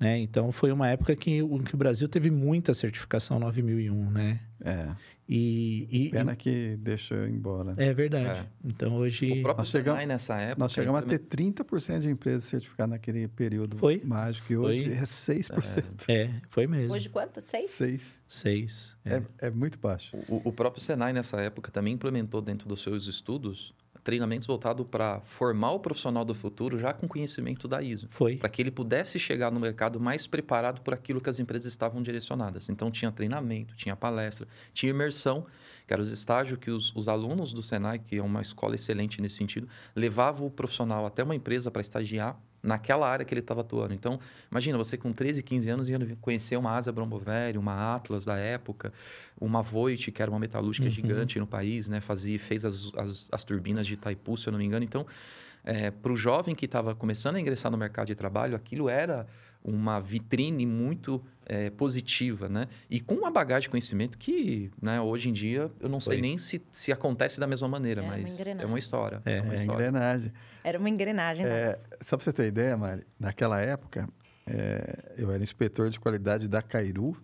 Né? 0.00 0.18
Então, 0.18 0.50
foi 0.50 0.72
uma 0.72 0.88
época 0.88 1.14
que, 1.14 1.40
que 1.66 1.74
o 1.74 1.78
Brasil 1.78 2.08
teve 2.08 2.30
muita 2.30 2.72
certificação 2.72 3.38
9001, 3.38 4.10
né? 4.10 4.40
É. 4.64 4.88
E, 5.28 5.88
e- 5.90 6.10
Pena 6.10 6.36
que 6.36 6.76
deixou 6.76 7.16
eu 7.16 7.28
embora. 7.28 7.74
e- 7.78 7.84
é 7.84 7.94
verdade. 7.94 8.40
É. 8.40 8.46
Então, 8.64 8.94
hoje... 8.96 9.26
O 9.32 9.42
próprio 9.42 9.56
Nós 9.58 9.68
chegamos- 9.70 10.00
Senai 10.00 10.06
nessa 10.06 10.36
época... 10.38 10.58
Nós 10.58 10.72
chegamos 10.72 10.98
a 10.98 11.02
também- 11.02 11.18
ter 11.18 11.24
30% 11.36 12.00
de 12.00 12.10
empresas 12.10 12.44
certificadas 12.44 12.90
naquele 12.90 13.26
período 13.28 13.76
Foi. 13.78 14.02
mágico, 14.04 14.52
e 14.52 14.56
hoje 14.58 14.84
Foi. 14.84 14.92
é 14.94 15.02
6%. 15.02 16.04
É, 16.08 16.30
foi 16.50 16.66
mesmo. 16.66 16.92
Hoje 16.92 17.08
quanto? 17.08 17.40
Seis? 17.40 17.70
6. 17.70 18.20
Seis. 18.26 18.96
É. 19.04 19.14
É, 19.16 19.46
é 19.46 19.50
muito 19.50 19.78
baixo. 19.78 20.14
O, 20.28 20.42
o 20.48 20.52
próprio 20.52 20.82
Senai, 20.82 21.12
nessa 21.14 21.40
época, 21.40 21.70
também 21.70 21.94
implementou 21.94 22.42
dentro 22.42 22.68
dos 22.68 22.82
seus 22.82 23.06
estudos 23.06 23.72
treinamentos 24.04 24.46
voltados 24.46 24.86
para 24.88 25.20
formar 25.22 25.72
o 25.72 25.80
profissional 25.80 26.24
do 26.24 26.34
futuro 26.34 26.78
já 26.78 26.92
com 26.92 27.08
conhecimento 27.08 27.66
da 27.66 27.82
ISO. 27.82 28.06
Foi. 28.10 28.36
Para 28.36 28.50
que 28.50 28.60
ele 28.60 28.70
pudesse 28.70 29.18
chegar 29.18 29.50
no 29.50 29.58
mercado 29.58 29.98
mais 29.98 30.26
preparado 30.26 30.82
por 30.82 30.92
aquilo 30.92 31.20
que 31.20 31.30
as 31.30 31.38
empresas 31.38 31.66
estavam 31.66 32.02
direcionadas. 32.02 32.68
Então, 32.68 32.90
tinha 32.90 33.10
treinamento, 33.10 33.74
tinha 33.74 33.96
palestra, 33.96 34.46
tinha 34.74 34.90
imersão, 34.90 35.46
que 35.86 35.92
eram 35.92 36.02
os 36.02 36.12
estágios 36.12 36.58
que 36.58 36.70
os, 36.70 36.94
os 36.94 37.08
alunos 37.08 37.52
do 37.52 37.62
Senai, 37.62 37.98
que 37.98 38.18
é 38.18 38.22
uma 38.22 38.42
escola 38.42 38.74
excelente 38.74 39.22
nesse 39.22 39.36
sentido, 39.36 39.66
levavam 39.96 40.46
o 40.46 40.50
profissional 40.50 41.06
até 41.06 41.24
uma 41.24 41.34
empresa 41.34 41.70
para 41.70 41.80
estagiar 41.80 42.38
naquela 42.64 43.08
área 43.08 43.24
que 43.24 43.32
ele 43.34 43.40
estava 43.40 43.60
atuando. 43.60 43.92
Então, 43.92 44.18
imagina, 44.50 44.78
você 44.78 44.96
com 44.96 45.12
13, 45.12 45.42
15 45.42 45.68
anos 45.70 45.88
ia 45.88 45.98
conhecer 46.20 46.56
uma 46.56 46.72
Asa 46.72 46.90
Bromboveri, 46.90 47.58
uma 47.58 47.94
Atlas 47.94 48.24
da 48.24 48.36
época, 48.36 48.92
uma 49.38 49.60
Voit, 49.62 50.10
que 50.10 50.22
era 50.22 50.30
uma 50.30 50.40
metalúrgica 50.40 50.86
Uhum. 50.86 50.90
gigante 50.92 51.38
no 51.38 51.46
país, 51.46 51.88
né? 51.88 52.00
Fazia, 52.00 52.38
fez 52.38 52.64
as, 52.64 52.90
as, 52.96 53.28
as 53.30 53.44
turbinas 53.44 53.86
de 53.86 53.94
Itaipu, 53.94 54.36
se 54.36 54.48
eu 54.48 54.52
não 54.52 54.58
me 54.58 54.64
engano. 54.64 54.84
Então, 54.84 55.06
para 56.02 56.12
o 56.12 56.16
jovem 56.16 56.54
que 56.54 56.66
estava 56.66 56.94
começando 56.94 57.36
a 57.36 57.40
ingressar 57.40 57.70
no 57.70 57.78
mercado 57.78 58.06
de 58.08 58.14
trabalho, 58.14 58.54
aquilo 58.54 58.88
era 58.88 59.26
uma 59.64 59.98
vitrine 59.98 60.66
muito 60.66 61.24
eh, 61.46 61.70
positiva, 61.70 62.48
né? 62.50 62.68
E 62.90 63.00
com 63.00 63.14
uma 63.14 63.30
bagagem 63.30 63.62
de 63.62 63.70
conhecimento 63.70 64.18
que, 64.18 64.70
né, 64.80 65.00
hoje 65.00 65.30
em 65.30 65.32
dia, 65.32 65.70
eu 65.80 65.88
não 65.88 66.00
sei 66.00 66.14
Foi. 66.14 66.20
nem 66.20 66.36
se, 66.36 66.62
se 66.70 66.92
acontece 66.92 67.40
da 67.40 67.46
mesma 67.46 67.66
maneira, 67.66 68.02
É 68.02 68.04
uma 68.04 68.12
mas 68.18 68.34
engrenagem. 68.34 68.62
é 68.62 68.66
uma 68.66 68.78
história. 68.78 69.22
É, 69.24 69.36
É, 69.38 69.40
uma 69.40 69.52
É 69.54 69.56
história. 69.56 69.72
engrenagem. 69.86 70.32
Era 70.62 70.78
uma 70.78 70.88
engrenagem. 70.90 71.44
né? 71.46 71.50
É, 71.50 71.78
só 72.02 72.16
para 72.18 72.24
você 72.24 72.32
ter 72.32 72.46
ideia, 72.46 72.76
Mari, 72.76 73.06
naquela 73.18 73.58
época, 73.60 74.06
é, 74.46 75.14
eu 75.16 75.30
era 75.32 75.42
inspetor 75.42 75.88
de 75.88 75.98
qualidade 75.98 76.46
da 76.46 76.60
Cairu, 76.60 77.16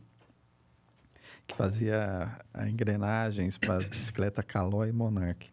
que 1.46 1.54
fazia 1.54 2.38
a 2.54 2.68
engrenagens 2.68 3.58
para 3.58 3.76
as 3.76 3.88
bicicletas 3.88 4.44
Caloi 4.46 4.88
e 4.88 4.92
Monarch. 4.92 5.52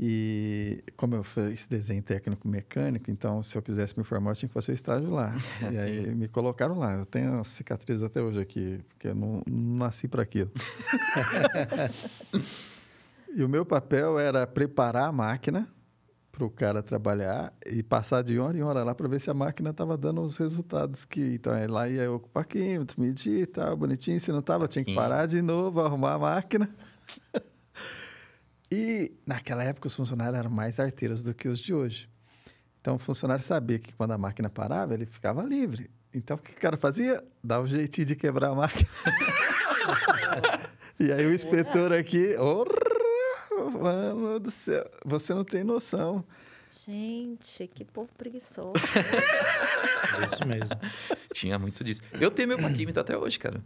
E 0.00 0.84
como 0.96 1.16
eu 1.16 1.24
fiz 1.24 1.66
desenho 1.66 2.00
técnico 2.00 2.46
mecânico, 2.46 3.10
então 3.10 3.42
se 3.42 3.58
eu 3.58 3.62
quisesse 3.62 3.98
me 3.98 4.04
formar, 4.04 4.30
eu 4.30 4.36
tinha 4.36 4.48
que 4.48 4.54
fazer 4.54 4.70
o 4.70 4.74
estágio 4.74 5.10
lá. 5.10 5.34
e 5.72 5.76
aí 5.76 6.14
me 6.14 6.28
colocaram 6.28 6.78
lá. 6.78 6.94
Eu 6.94 7.04
tenho 7.04 7.40
as 7.40 7.48
cicatrizes 7.48 8.04
até 8.04 8.22
hoje 8.22 8.38
aqui, 8.38 8.80
porque 8.88 9.08
eu 9.08 9.14
não, 9.16 9.42
não 9.44 9.78
nasci 9.78 10.06
para 10.06 10.22
aquilo. 10.22 10.52
e 13.34 13.42
o 13.42 13.48
meu 13.48 13.66
papel 13.66 14.20
era 14.20 14.46
preparar 14.46 15.08
a 15.08 15.12
máquina 15.12 15.68
para 16.30 16.44
o 16.44 16.50
cara 16.50 16.80
trabalhar 16.80 17.52
e 17.66 17.82
passar 17.82 18.22
de 18.22 18.38
hora 18.38 18.56
em 18.56 18.62
hora 18.62 18.84
lá 18.84 18.94
para 18.94 19.08
ver 19.08 19.20
se 19.20 19.28
a 19.28 19.34
máquina 19.34 19.70
estava 19.70 19.96
dando 19.96 20.22
os 20.22 20.36
resultados 20.36 21.04
que 21.04 21.34
então 21.34 21.52
aí 21.52 21.66
lá 21.66 21.88
ia 21.88 22.02
eu 22.02 22.14
ocupar 22.14 22.44
químetro, 22.44 23.00
medir 23.00 23.42
e 23.42 23.46
tal, 23.46 23.76
bonitinho, 23.76 24.20
se 24.20 24.30
não 24.30 24.38
estava 24.38 24.68
tinha 24.68 24.84
que 24.84 24.94
parar 24.94 25.26
de 25.26 25.42
novo, 25.42 25.80
arrumar 25.80 26.14
a 26.14 26.18
máquina. 26.20 26.68
e 28.70 29.12
naquela 29.26 29.64
época 29.64 29.86
os 29.88 29.94
funcionários 29.94 30.38
eram 30.38 30.50
mais 30.50 30.78
arteiros 30.78 31.22
do 31.22 31.34
que 31.34 31.48
os 31.48 31.58
de 31.58 31.72
hoje. 31.72 32.08
Então 32.80 32.96
o 32.96 32.98
funcionário 32.98 33.42
sabia 33.42 33.78
que 33.78 33.92
quando 33.94 34.12
a 34.12 34.18
máquina 34.18 34.48
parava, 34.48 34.94
ele 34.94 35.06
ficava 35.06 35.42
livre. 35.42 35.90
Então 36.12 36.36
o 36.36 36.40
que 36.40 36.52
o 36.52 36.56
cara 36.56 36.76
fazia? 36.76 37.22
Dá 37.42 37.60
um 37.60 37.66
jeitinho 37.66 38.06
de 38.06 38.16
quebrar 38.16 38.50
a 38.50 38.54
máquina. 38.54 38.88
e 40.98 41.12
aí 41.12 41.26
o 41.26 41.34
inspetor 41.34 41.92
aqui, 41.92 42.34
"Orra, 42.36 43.70
mano 43.70 44.38
do 44.38 44.50
céu, 44.50 44.88
você 45.04 45.34
não 45.34 45.44
tem 45.44 45.64
noção. 45.64 46.24
Gente, 46.86 47.66
que 47.68 47.84
povo 47.84 48.10
preguiçoso. 48.16 48.74
É 50.20 50.26
isso 50.26 50.46
mesmo. 50.46 50.76
Tinha 51.32 51.58
muito 51.58 51.82
disso. 51.82 52.02
Eu 52.20 52.30
tenho 52.30 52.48
meu 52.48 52.58
paquímetro 52.58 53.00
até 53.00 53.16
hoje, 53.16 53.38
cara. 53.38 53.62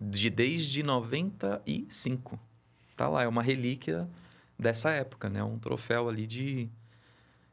de 0.00 0.30
desde 0.30 0.82
95. 0.82 2.38
Tá 2.96 3.08
lá, 3.08 3.22
é 3.22 3.28
uma 3.28 3.42
relíquia 3.42 4.08
dessa 4.58 4.90
época, 4.90 5.28
né? 5.28 5.42
Um 5.42 5.58
troféu 5.58 6.08
ali 6.08 6.26
de 6.26 6.70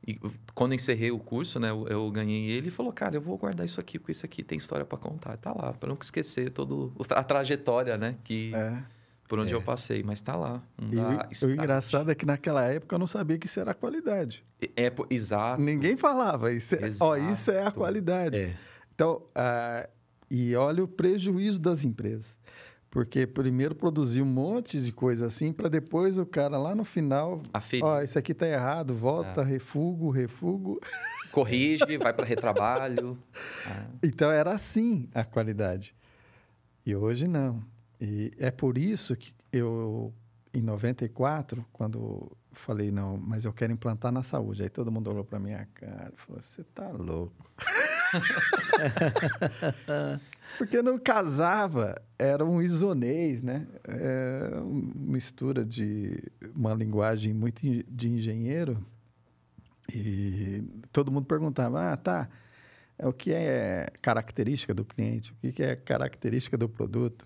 e 0.08 0.18
quando 0.56 0.74
encerrei 0.74 1.12
o 1.12 1.20
curso, 1.20 1.60
né, 1.60 1.70
eu, 1.70 1.86
eu, 1.88 2.10
ganhei 2.10 2.50
ele 2.50 2.70
e 2.70 2.72
falou, 2.72 2.92
cara, 2.92 3.18
eu 3.18 3.22
vou 3.22 3.38
guardar 3.38 3.66
isso 3.66 3.80
aqui 3.80 4.00
porque 4.00 4.14
isso 4.14 4.26
aqui 4.26 4.42
tem 4.42 4.58
história 4.58 4.86
para 4.86 4.98
contar. 4.98 5.36
Tá 5.38 5.54
lá, 5.54 5.74
para 5.74 5.90
não 5.90 5.98
esquecer 6.02 6.52
toda 6.52 6.92
a 7.10 7.24
trajetória, 7.24 7.98
né, 7.98 8.16
que 8.24 8.56
é. 8.56 8.82
por 9.28 9.40
onde 9.40 9.52
é. 9.52 9.56
eu 9.56 9.62
passei, 9.62 10.02
mas 10.02 10.22
tá 10.22 10.36
lá. 10.36 10.64
E 10.80 11.46
o, 11.46 11.52
engraçado 11.52 12.10
é 12.10 12.16
que 12.16 12.26
naquela 12.26 12.64
época 12.64 12.96
eu 12.96 13.00
não 13.00 13.08
sabia 13.08 13.38
que 13.38 13.46
isso 13.46 13.60
era 13.60 13.74
qualidade. 13.74 14.44
É, 14.62 14.88
é 14.88 14.94
exato. 15.10 15.62
Ninguém 15.62 15.98
falava, 15.98 16.52
isso 16.52 16.76
é, 16.76 16.90
ó, 17.02 17.18
isso 17.18 17.52
é 17.52 17.68
a 17.68 17.72
qualidade. 17.72 18.38
É. 18.38 18.56
Então, 18.96 19.24
uh, 19.30 19.88
e 20.32 20.56
olha 20.56 20.84
o 20.84 20.88
prejuízo 20.88 21.60
das 21.60 21.84
empresas. 21.84 22.40
Porque 22.90 23.28
primeiro 23.28 23.76
produzir 23.76 24.22
um 24.22 24.26
monte 24.26 24.82
de 24.82 24.92
coisa 24.92 25.28
assim, 25.28 25.54
para 25.54 25.70
depois 25.70 26.18
o 26.18 26.26
cara 26.26 26.58
lá 26.58 26.74
no 26.74 26.84
final. 26.84 27.42
Ó, 27.84 28.02
isso 28.02 28.18
aqui 28.18 28.34
tá 28.34 28.48
errado, 28.48 28.96
volta, 28.96 29.42
é. 29.42 29.44
refugo, 29.44 30.10
refugo. 30.10 30.80
Corrige, 31.32 31.98
vai 31.98 32.14
para 32.14 32.26
retrabalho. 32.26 33.18
Então 34.02 34.32
era 34.32 34.52
assim 34.52 35.08
a 35.14 35.24
qualidade. 35.24 35.94
E 36.86 36.96
hoje 36.96 37.28
não. 37.28 37.64
E 38.02 38.32
é 38.40 38.50
por 38.50 38.78
isso 38.78 39.16
que 39.16 39.34
eu, 39.52 40.14
em 40.54 40.62
94, 40.62 41.66
quando 41.72 42.32
falei, 42.52 42.92
não, 42.92 43.18
mas 43.18 43.46
eu 43.46 43.54
quero 43.54 43.72
implantar 43.72 44.12
na 44.12 44.24
saúde. 44.24 44.64
Aí 44.64 44.70
todo 44.70 44.92
mundo 44.92 45.10
olhou 45.10 45.24
para 45.24 45.40
minha 45.40 45.68
cara 45.74 46.12
e 46.16 46.20
falou: 46.20 46.42
você 46.42 46.64
tá 46.64 46.90
louco. 46.90 47.50
Porque 50.58 50.82
não 50.82 50.98
casava, 50.98 52.02
era 52.18 52.46
um 52.46 52.62
isonês, 52.62 53.42
né? 53.42 53.68
É 53.88 54.60
uma 54.62 55.12
mistura 55.14 55.66
de 55.66 56.22
uma 56.56 56.74
linguagem 56.74 57.34
muito 57.34 57.62
de 57.88 58.10
engenheiro. 58.10 58.86
E 59.94 60.64
todo 60.92 61.12
mundo 61.12 61.26
perguntava: 61.26 61.92
ah, 61.94 61.98
tá, 61.98 62.30
é 62.98 63.08
o 63.08 63.14
que 63.14 63.32
é 63.32 63.88
característica 64.02 64.74
do 64.74 64.84
cliente? 64.84 65.34
O 65.34 65.52
que 65.52 65.64
é 65.64 65.76
característica 65.76 66.58
do 66.58 66.68
produto? 66.68 67.26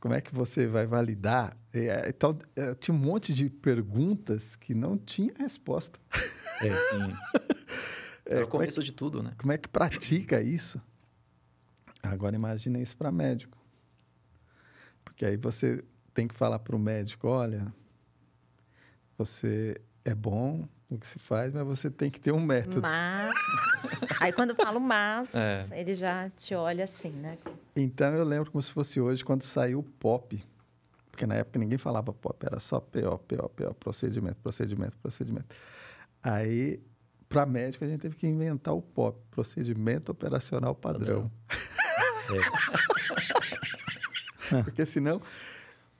Como 0.00 0.14
é 0.14 0.20
que 0.20 0.34
você 0.34 0.66
vai 0.66 0.84
validar? 0.84 1.56
Então, 2.08 2.36
é, 2.56 2.74
tinha 2.74 2.94
um 2.94 2.98
monte 2.98 3.32
de 3.32 3.48
perguntas 3.48 4.56
que 4.56 4.74
não 4.74 4.98
tinha 4.98 5.32
resposta. 5.38 6.00
É, 6.60 6.68
sim. 6.68 7.12
É, 8.24 8.40
o 8.40 8.46
começo 8.46 8.78
é 8.78 8.82
que, 8.82 8.86
de 8.86 8.92
tudo, 8.92 9.20
né? 9.20 9.32
Como 9.36 9.52
é 9.52 9.58
que 9.58 9.68
pratica 9.68 10.40
isso? 10.40 10.80
Agora 12.02 12.34
imagine 12.34 12.82
isso 12.82 12.96
para 12.96 13.12
médico. 13.12 13.56
Porque 15.04 15.24
aí 15.24 15.36
você 15.36 15.84
tem 16.12 16.26
que 16.26 16.34
falar 16.34 16.58
para 16.58 16.74
o 16.74 16.78
médico, 16.78 17.28
olha, 17.28 17.72
você 19.16 19.80
é 20.04 20.14
bom 20.14 20.66
no 20.90 20.98
que 20.98 21.06
se 21.06 21.18
faz, 21.18 21.52
mas 21.52 21.64
você 21.64 21.90
tem 21.90 22.10
que 22.10 22.20
ter 22.20 22.32
um 22.32 22.40
método. 22.40 22.82
Mas... 22.82 23.34
aí 24.20 24.32
quando 24.32 24.50
eu 24.50 24.56
falo 24.56 24.80
mas, 24.80 25.34
é. 25.34 25.66
ele 25.72 25.94
já 25.94 26.28
te 26.30 26.54
olha 26.54 26.84
assim, 26.84 27.10
né? 27.10 27.38
Então 27.74 28.12
eu 28.14 28.24
lembro 28.24 28.50
como 28.50 28.60
se 28.60 28.70
fosse 28.70 29.00
hoje, 29.00 29.24
quando 29.24 29.42
saiu 29.42 29.78
o 29.78 29.82
pop. 29.82 30.42
Porque 31.10 31.26
na 31.26 31.36
época 31.36 31.58
ninguém 31.58 31.78
falava 31.78 32.12
pop, 32.12 32.44
era 32.44 32.58
só 32.58 32.80
PO, 32.80 33.18
PO, 33.18 33.48
PO, 33.50 33.74
procedimento, 33.74 34.36
procedimento, 34.42 34.96
procedimento. 34.98 35.54
Aí 36.22 36.82
para 37.32 37.46
médico, 37.46 37.82
a 37.82 37.88
gente 37.88 38.00
teve 38.00 38.14
que 38.14 38.26
inventar 38.26 38.74
o 38.74 38.82
POP, 38.82 39.18
Procedimento 39.30 40.12
Operacional 40.12 40.74
Padrão. 40.74 41.30
É. 42.30 42.38
porque 44.62 44.86
senão. 44.86 45.20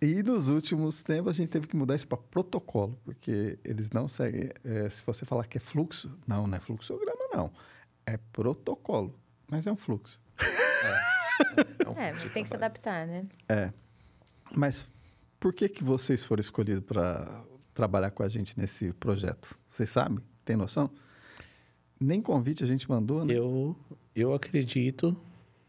E 0.01 0.23
nos 0.23 0.49
últimos 0.49 1.03
tempos 1.03 1.31
a 1.31 1.33
gente 1.33 1.49
teve 1.49 1.67
que 1.69 1.77
mudar 1.77 1.95
isso 1.95 2.09
para 2.09 2.19
protocolo, 2.19 2.99
porque 3.05 3.59
eles 3.65 3.91
não 3.91 4.09
seguem. 4.09 4.51
É, 4.65 4.91
se 4.91 5.03
você 5.07 5.25
falar 5.25 5.47
que 5.47 5.59
é 5.59 5.61
fluxo, 5.61 6.11
não, 6.27 6.47
não 6.47 6.57
é 6.57 6.61
fluxograma, 6.61 7.29
não. 7.33 7.53
É 8.05 8.19
protocolo, 8.33 9.15
mas 9.49 9.67
é 9.67 9.73
um 9.73 9.77
fluxo. 9.77 10.21
É, 10.41 11.85
é, 11.87 11.89
um 11.89 11.97
é 11.97 12.13
tem 12.31 12.43
que 12.43 12.49
se 12.49 12.55
adaptar, 12.55 13.07
né? 13.07 13.27
É. 13.49 13.73
Mas 14.57 14.91
por 15.39 15.53
que, 15.53 15.69
que 15.69 15.85
vocês 15.85 16.25
foram 16.25 16.41
escolhidos 16.41 16.85
para 16.85 17.45
trabalhar 17.73 18.11
com 18.11 18.25
a 18.25 18.29
gente 18.29 18.59
nesse 18.59 18.93
projeto? 18.95 19.57
Vocês 19.71 19.89
sabem? 19.89 20.19
Tem 20.45 20.57
noção? 20.57 20.91
Nem 22.01 22.21
convite 22.21 22.65
a 22.65 22.67
gente 22.67 22.91
mandou, 22.91 23.25
né? 23.25 23.35
Eu, 23.35 23.77
eu 24.17 24.35
acredito 24.35 25.17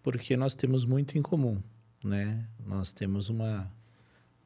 porque 0.03 0.37
nós 0.37 0.53
temos 0.53 0.85
muito 0.85 1.17
em 1.17 1.21
comum, 1.21 1.59
né? 2.03 2.45
Nós 2.63 2.93
temos 2.93 3.29
uma, 3.29 3.71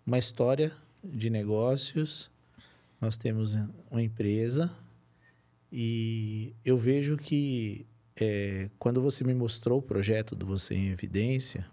uma 0.06 0.18
história 0.18 0.72
de 1.04 1.30
negócios, 1.30 2.32
nós 3.02 3.18
temos 3.18 3.58
uma 3.92 4.02
empresa 4.02 4.72
e 5.70 6.56
eu 6.64 6.78
vejo 6.78 7.18
que 7.18 7.86
é, 8.16 8.70
quando 8.80 9.02
você 9.02 9.24
me 9.24 9.34
mostrou 9.34 9.80
o 9.80 9.82
projeto 9.82 10.36
do 10.36 10.46
Você 10.46 10.76
em 10.76 10.90
Evidência, 10.90 11.66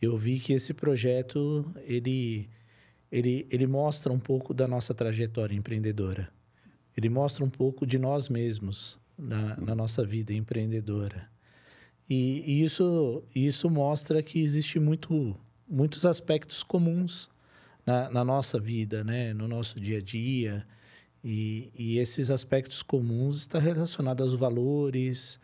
eu 0.00 0.16
vi 0.16 0.38
que 0.38 0.52
esse 0.52 0.72
projeto 0.72 1.64
ele, 1.86 2.48
ele, 3.10 3.46
ele 3.50 3.66
mostra 3.66 4.12
um 4.12 4.20
pouco 4.20 4.54
da 4.54 4.68
nossa 4.68 4.94
trajetória 4.94 5.56
empreendedora 5.56 6.30
ele 6.96 7.08
mostra 7.08 7.44
um 7.44 7.50
pouco 7.50 7.86
de 7.86 7.98
nós 7.98 8.28
mesmos 8.28 8.98
na, 9.16 9.56
na 9.56 9.74
nossa 9.74 10.04
vida 10.04 10.32
empreendedora. 10.32 11.30
E, 12.10 12.42
e, 12.44 12.64
isso, 12.64 13.22
isso 13.32 13.70
mostra 13.70 14.20
que 14.20 14.40
existe 14.40 14.80
muito, 14.80 15.36
muitos 15.68 16.04
aspectos 16.04 16.64
comuns 16.64 17.30
na, 17.86 18.10
na, 18.10 18.24
nossa 18.24 18.58
vida, 18.58 19.04
né? 19.04 19.32
no 19.32 19.46
nosso 19.46 19.78
dia 19.78 19.98
a 19.98 20.02
dia. 20.02 20.66
E, 21.22 21.70
e 21.78 21.98
esses 21.98 22.32
aspectos 22.32 22.82
comuns 22.82 23.36
estão 23.36 23.60
relacionados 23.60 24.24
aos 24.24 24.34
valores, 24.34 25.38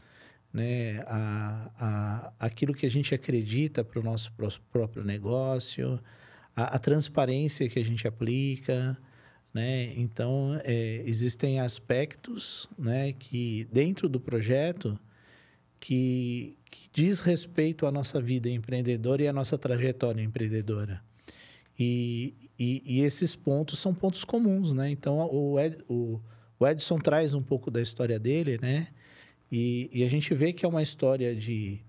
né? 0.52 1.04
a, 1.06 1.70
a, 1.78 2.32
aquilo 2.40 2.74
que 2.74 2.84
a 2.84 2.90
gente 2.90 3.14
acredita 3.14 3.84
para 3.84 4.00
o 4.00 4.02
nosso 4.02 4.32
próprio 4.72 5.04
negócio, 5.04 6.00
a, 6.56 6.74
a 6.74 6.78
transparência 6.80 7.68
que 7.68 7.78
a 7.78 7.84
gente 7.84 8.08
aplica, 8.08 8.98
né? 9.54 9.94
Então, 9.96 10.60
é, 10.64 11.02
existem 11.06 11.60
aspectos 11.60 12.68
né, 12.78 13.14
que, 13.14 13.66
dentro 13.72 14.06
do 14.06 14.20
projeto, 14.20 14.98
que, 15.80 16.55
que 16.76 16.90
diz 16.92 17.20
respeito 17.20 17.86
à 17.86 17.92
nossa 17.92 18.20
vida 18.20 18.48
empreendedora 18.50 19.22
e 19.22 19.28
à 19.28 19.32
nossa 19.32 19.56
trajetória 19.56 20.22
empreendedora. 20.22 21.02
E, 21.78 22.34
e, 22.58 22.82
e, 22.84 23.00
esses 23.00 23.34
pontos 23.34 23.78
são 23.78 23.94
pontos 23.94 24.24
comuns, 24.24 24.72
né? 24.72 24.90
Então, 24.90 25.18
o, 25.32 25.58
Ed, 25.58 25.78
o, 25.88 26.20
o, 26.58 26.66
Edson 26.66 26.98
traz 26.98 27.34
um 27.34 27.42
pouco 27.42 27.70
da 27.70 27.80
história 27.80 28.18
dele, 28.18 28.58
né? 28.60 28.88
E, 29.50 29.90
e 29.92 30.04
a 30.04 30.08
gente 30.08 30.34
vê 30.34 30.52
que 30.52 30.64
é 30.64 30.68
uma 30.68 30.82
história 30.82 31.34
de, 31.34 31.80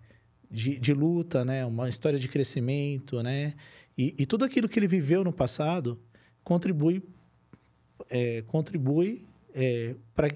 de, 0.49 0.77
de, 0.77 0.93
luta, 0.93 1.45
né? 1.45 1.65
Uma 1.65 1.87
história 1.87 2.19
de 2.19 2.27
crescimento, 2.27 3.21
né? 3.23 3.53
E, 3.97 4.25
tudo 4.25 4.45
aquilo 4.45 4.69
que 4.69 4.77
ele 4.77 4.87
viveu 4.87 5.23
no 5.23 5.33
passado 5.33 5.99
contribui 6.43 7.01
é, 8.09 8.43
contribui 8.43 9.25
é, 9.55 9.95
para 10.13 10.27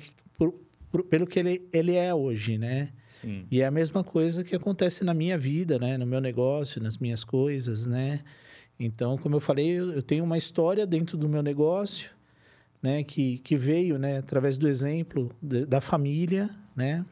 pelo 1.10 1.28
que 1.28 1.40
ele, 1.40 1.70
ele 1.72 1.94
é 1.94 2.14
hoje, 2.14 2.58
né? 2.58 2.92
Sim. 3.22 3.46
E 3.52 3.62
é 3.62 3.66
a 3.66 3.72
mesma 3.72 4.04
coisa 4.04 4.44
que 4.44 4.56
acontece 4.56 5.04
na 5.04 5.14
minha 5.14 5.38
vida, 5.38 5.78
né? 5.78 5.98
No 5.98 6.06
meu 6.06 6.20
negócio, 6.20 6.82
nas 6.82 6.98
minhas 6.98 7.24
coisas, 7.24 7.86
né? 7.86 8.22
Então, 8.80 9.18
como 9.18 9.36
eu 9.36 9.40
falei, 9.40 9.80
eu 9.80 10.02
tenho 10.02 10.24
uma 10.24 10.38
história 10.38 10.88
dentro 10.88 11.18
do 11.18 11.30
meu 11.30 11.44
negócio, 11.44 12.10
né? 12.82 13.04
Que, 13.04 13.38
que 13.40 13.56
veio, 13.56 14.00
né? 14.00 14.18
Através 14.18 14.58
do 14.58 14.68
exemplo 14.68 15.32
de, 15.42 15.66
da 15.66 15.80
família, 15.80 16.50
né? 16.76 17.06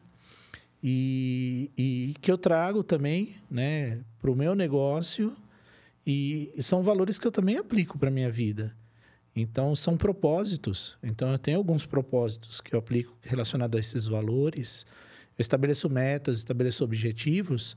E, 0.82 1.70
e 1.76 2.14
que 2.20 2.32
eu 2.32 2.38
trago 2.38 2.82
também, 2.82 3.36
né? 3.50 4.00
Para 4.20 4.30
o 4.30 4.36
meu 4.36 4.54
negócio 4.54 5.36
e, 6.06 6.50
e 6.56 6.62
são 6.62 6.82
valores 6.82 7.18
que 7.18 7.26
eu 7.26 7.32
também 7.32 7.56
aplico 7.56 7.98
para 7.98 8.10
minha 8.10 8.30
vida. 8.30 8.74
Então, 9.34 9.74
são 9.76 9.96
propósitos. 9.96 10.98
Então, 11.02 11.30
eu 11.30 11.38
tenho 11.38 11.58
alguns 11.58 11.86
propósitos 11.86 12.60
que 12.60 12.74
eu 12.74 12.78
aplico 12.78 13.16
relacionados 13.22 13.76
a 13.76 13.80
esses 13.80 14.08
valores. 14.08 14.84
Eu 15.40 15.42
estabeleço 15.42 15.88
metas, 15.88 16.36
estabeleço 16.36 16.84
objetivos 16.84 17.74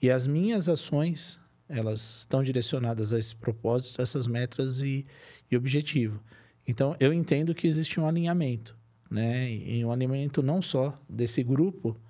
e 0.00 0.10
as 0.10 0.26
minhas 0.26 0.66
ações, 0.66 1.38
elas 1.68 2.20
estão 2.20 2.42
direcionadas 2.42 3.12
a 3.12 3.18
esses 3.18 3.34
propósitos, 3.34 4.00
a 4.00 4.02
essas 4.02 4.26
metas 4.26 4.80
e, 4.80 5.04
e 5.50 5.54
objetivo. 5.54 6.22
Então, 6.66 6.96
eu 6.98 7.12
entendo 7.12 7.54
que 7.54 7.66
existe 7.66 8.00
um 8.00 8.08
alinhamento, 8.08 8.74
né? 9.10 9.52
E 9.52 9.84
um 9.84 9.92
alinhamento 9.92 10.42
não 10.42 10.62
só 10.62 10.98
desse 11.06 11.42
grupo 11.42 12.00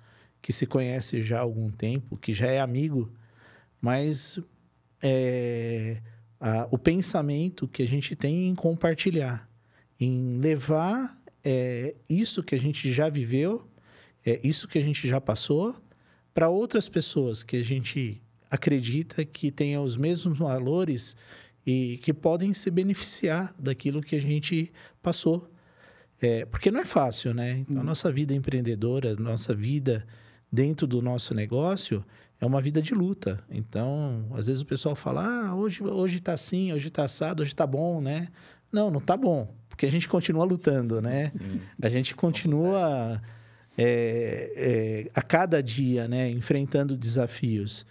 que 0.41 0.53
se 0.53 0.65
conhece 0.65 1.21
já 1.21 1.39
há 1.39 1.41
algum 1.41 1.69
tempo, 1.69 2.15
que 2.15 2.33
já 2.33 2.47
é 2.47 2.61
amigo, 2.61 3.11
mas 3.81 4.39
é, 5.01 6.01
a, 6.39 6.65
o 6.71 6.77
pensamento 6.77 7.67
que 7.67 7.83
a 7.83 7.87
gente 7.87 8.15
tem 8.15 8.47
em 8.47 8.55
compartilhar, 8.55 9.49
em 9.99 10.39
levar 10.39 11.21
é, 11.43 11.93
isso 12.07 12.41
que 12.41 12.55
a 12.55 12.59
gente 12.59 12.93
já 12.93 13.09
viveu, 13.09 13.67
é, 14.25 14.39
isso 14.43 14.67
que 14.67 14.77
a 14.77 14.81
gente 14.81 15.07
já 15.07 15.19
passou, 15.19 15.75
para 16.33 16.49
outras 16.49 16.89
pessoas 16.89 17.43
que 17.43 17.57
a 17.57 17.63
gente 17.63 18.21
acredita 18.49 19.25
que 19.25 19.51
tenha 19.51 19.81
os 19.81 19.97
mesmos 19.97 20.37
valores 20.37 21.15
e 21.65 21.99
que 22.03 22.13
podem 22.13 22.53
se 22.53 22.69
beneficiar 22.69 23.53
daquilo 23.57 24.01
que 24.01 24.15
a 24.15 24.21
gente 24.21 24.71
passou. 25.01 25.49
É, 26.21 26.45
porque 26.45 26.71
não 26.71 26.79
é 26.79 26.85
fácil, 26.85 27.33
né? 27.33 27.59
Então, 27.59 27.81
a 27.81 27.83
nossa 27.83 28.11
vida 28.11 28.33
empreendedora, 28.33 29.15
nossa 29.15 29.53
vida 29.53 30.05
dentro 30.51 30.85
do 30.85 31.01
nosso 31.01 31.33
negócio 31.33 32.05
é 32.39 32.45
uma 32.45 32.61
vida 32.61 32.81
de 32.81 32.93
luta. 32.93 33.43
Então, 33.49 34.27
às 34.33 34.47
vezes 34.47 34.61
o 34.61 34.65
pessoal 34.65 34.95
fala, 34.95 35.25
ah, 35.25 35.55
hoje, 35.55 35.83
hoje 35.83 36.19
tá 36.19 36.33
assim, 36.33 36.71
hoje 36.71 36.89
tá 36.89 37.05
assado, 37.05 37.41
hoje 37.41 37.55
tá 37.55 37.65
bom, 37.65 37.99
né? 37.99 38.27
Não, 38.71 38.89
não 38.89 38.99
tá 38.99 39.17
bom, 39.17 39.53
porque 39.67 39.85
a 39.85 39.91
gente 39.91 40.07
continua 40.07 40.43
lutando, 40.43 41.01
né? 41.01 41.29
Sim. 41.29 41.59
A 41.81 41.89
gente 41.89 42.15
continua 42.15 43.21
é, 43.77 44.51
é, 44.55 45.11
a 45.13 45.21
cada 45.21 45.61
dia, 45.61 46.07
né, 46.07 46.29
enfrentando 46.29 46.95
desafios. 46.97 47.85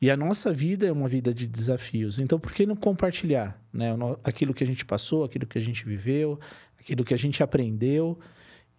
E 0.00 0.10
a 0.10 0.16
nossa 0.16 0.52
vida 0.52 0.86
é 0.86 0.92
uma 0.92 1.08
vida 1.08 1.32
de 1.32 1.46
desafios. 1.46 2.18
Então, 2.18 2.38
por 2.40 2.52
que 2.52 2.64
não 2.64 2.74
compartilhar 2.74 3.60
né, 3.72 3.90
aquilo 4.24 4.54
que 4.54 4.64
a 4.64 4.66
gente 4.66 4.84
passou, 4.84 5.24
aquilo 5.24 5.46
que 5.46 5.58
a 5.58 5.60
gente 5.60 5.84
viveu, 5.84 6.40
aquilo 6.78 7.04
que 7.04 7.12
a 7.12 7.18
gente 7.18 7.42
aprendeu, 7.42 8.18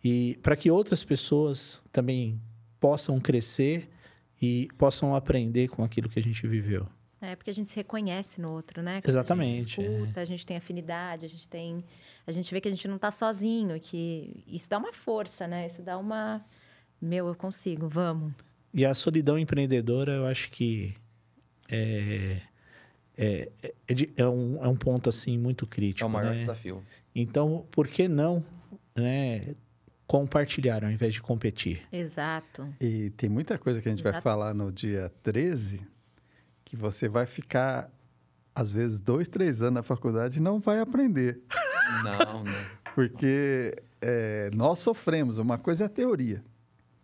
e 0.04 0.40
para 0.42 0.56
que 0.56 0.72
outras 0.72 1.04
pessoas 1.04 1.80
também 1.92 2.42
possam 2.80 3.20
crescer 3.20 3.88
e 4.42 4.68
possam 4.78 5.16
aprender 5.16 5.68
com 5.68 5.84
aquilo 5.84 6.10
que 6.10 6.20
a 6.20 6.24
gente 6.24 6.48
viveu. 6.48 6.88
É, 7.22 7.36
porque 7.36 7.52
a 7.52 7.54
gente 7.54 7.70
se 7.70 7.76
reconhece 7.76 8.42
no 8.42 8.52
outro, 8.52 8.82
né? 8.82 9.00
Quando 9.00 9.10
Exatamente. 9.10 9.80
A 9.80 9.84
gente 9.84 9.94
escuta, 9.94 10.20
é. 10.20 10.24
a 10.24 10.26
gente 10.26 10.46
tem 10.46 10.58
afinidade, 10.58 11.26
a 11.26 11.30
gente 11.30 11.48
tem. 11.48 11.86
A 12.26 12.32
gente 12.32 12.52
vê 12.52 12.60
que 12.60 12.68
a 12.68 12.72
gente 12.72 12.88
não 12.88 12.96
está 12.96 13.12
sozinho, 13.12 13.80
que 13.80 14.44
isso 14.48 14.68
dá 14.68 14.80
uma 14.80 14.92
força, 14.92 15.48
né? 15.48 15.68
Isso 15.68 15.84
dá 15.84 16.00
uma. 16.00 16.44
Meu, 17.00 17.28
eu 17.28 17.36
consigo, 17.36 17.88
vamos. 17.88 18.34
E 18.74 18.84
a 18.84 18.96
solidão 18.96 19.38
empreendedora, 19.38 20.14
eu 20.14 20.26
acho 20.26 20.50
que 20.50 20.96
é, 21.70 22.38
é, 23.18 23.52
é, 23.88 23.94
é, 24.18 24.28
um, 24.28 24.64
é 24.64 24.68
um 24.68 24.76
ponto 24.76 25.08
assim 25.08 25.38
muito 25.38 25.68
crítico. 25.68 26.04
É 26.04 26.08
o 26.08 26.10
maior 26.10 26.34
né? 26.34 26.40
desafio. 26.40 26.84
Então, 27.14 27.68
por 27.70 27.88
que 27.88 28.08
não 28.08 28.44
né, 28.96 29.54
compartilhar 30.08 30.84
ao 30.84 30.90
invés 30.90 31.14
de 31.14 31.22
competir? 31.22 31.84
Exato. 31.92 32.68
E 32.80 33.12
tem 33.12 33.30
muita 33.30 33.60
coisa 33.60 33.80
que 33.80 33.88
a 33.88 33.92
gente 33.92 34.02
Exato. 34.02 34.14
vai 34.14 34.22
falar 34.22 34.56
no 34.56 34.72
dia 34.72 35.12
13 35.22 35.91
que 36.72 36.78
você 36.78 37.10
vai 37.10 37.26
ficar, 37.26 37.92
às 38.56 38.72
vezes, 38.72 39.02
dois, 39.02 39.28
três 39.28 39.62
anos 39.62 39.74
na 39.74 39.84
faculdade 39.84 40.40
e 40.40 40.42
não 40.42 40.58
vai 40.58 40.80
aprender. 40.80 41.42
Não, 42.06 42.46
não. 42.46 42.54
Porque 42.96 43.76
é, 44.00 44.50
nós 44.54 44.80
sofremos. 44.80 45.38
Uma 45.38 45.58
coisa 45.58 45.84
é 45.84 45.88
a 45.88 45.90
teoria. 45.90 46.42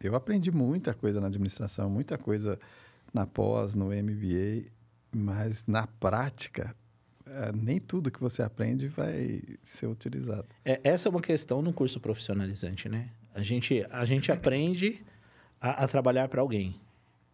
Eu 0.02 0.16
aprendi 0.16 0.50
muita 0.50 0.94
coisa 0.94 1.20
na 1.20 1.28
administração, 1.28 1.90
muita 1.90 2.18
coisa 2.18 2.58
na 3.14 3.26
pós, 3.26 3.76
no 3.76 3.88
MBA, 3.88 4.70
mas 5.14 5.66
na 5.68 5.86
prática, 5.86 6.74
é, 7.26 7.52
nem 7.52 7.82
tudo 7.82 8.10
que 8.10 8.22
você 8.22 8.42
aprende 8.42 8.88
vai 8.88 9.42
ser 9.62 9.88
utilizado. 9.88 10.46
É, 10.64 10.80
essa 10.86 11.10
é 11.10 11.12
uma 11.12 11.22
questão 11.22 11.62
no 11.62 11.74
curso 11.74 12.00
profissionalizante, 12.00 12.88
né? 12.88 13.10
A 13.36 13.44
gente, 13.44 13.86
a 13.92 14.06
gente 14.06 14.32
aprende 14.32 15.04
a, 15.60 15.84
a 15.84 15.88
trabalhar 15.88 16.30
para 16.30 16.40
alguém, 16.40 16.80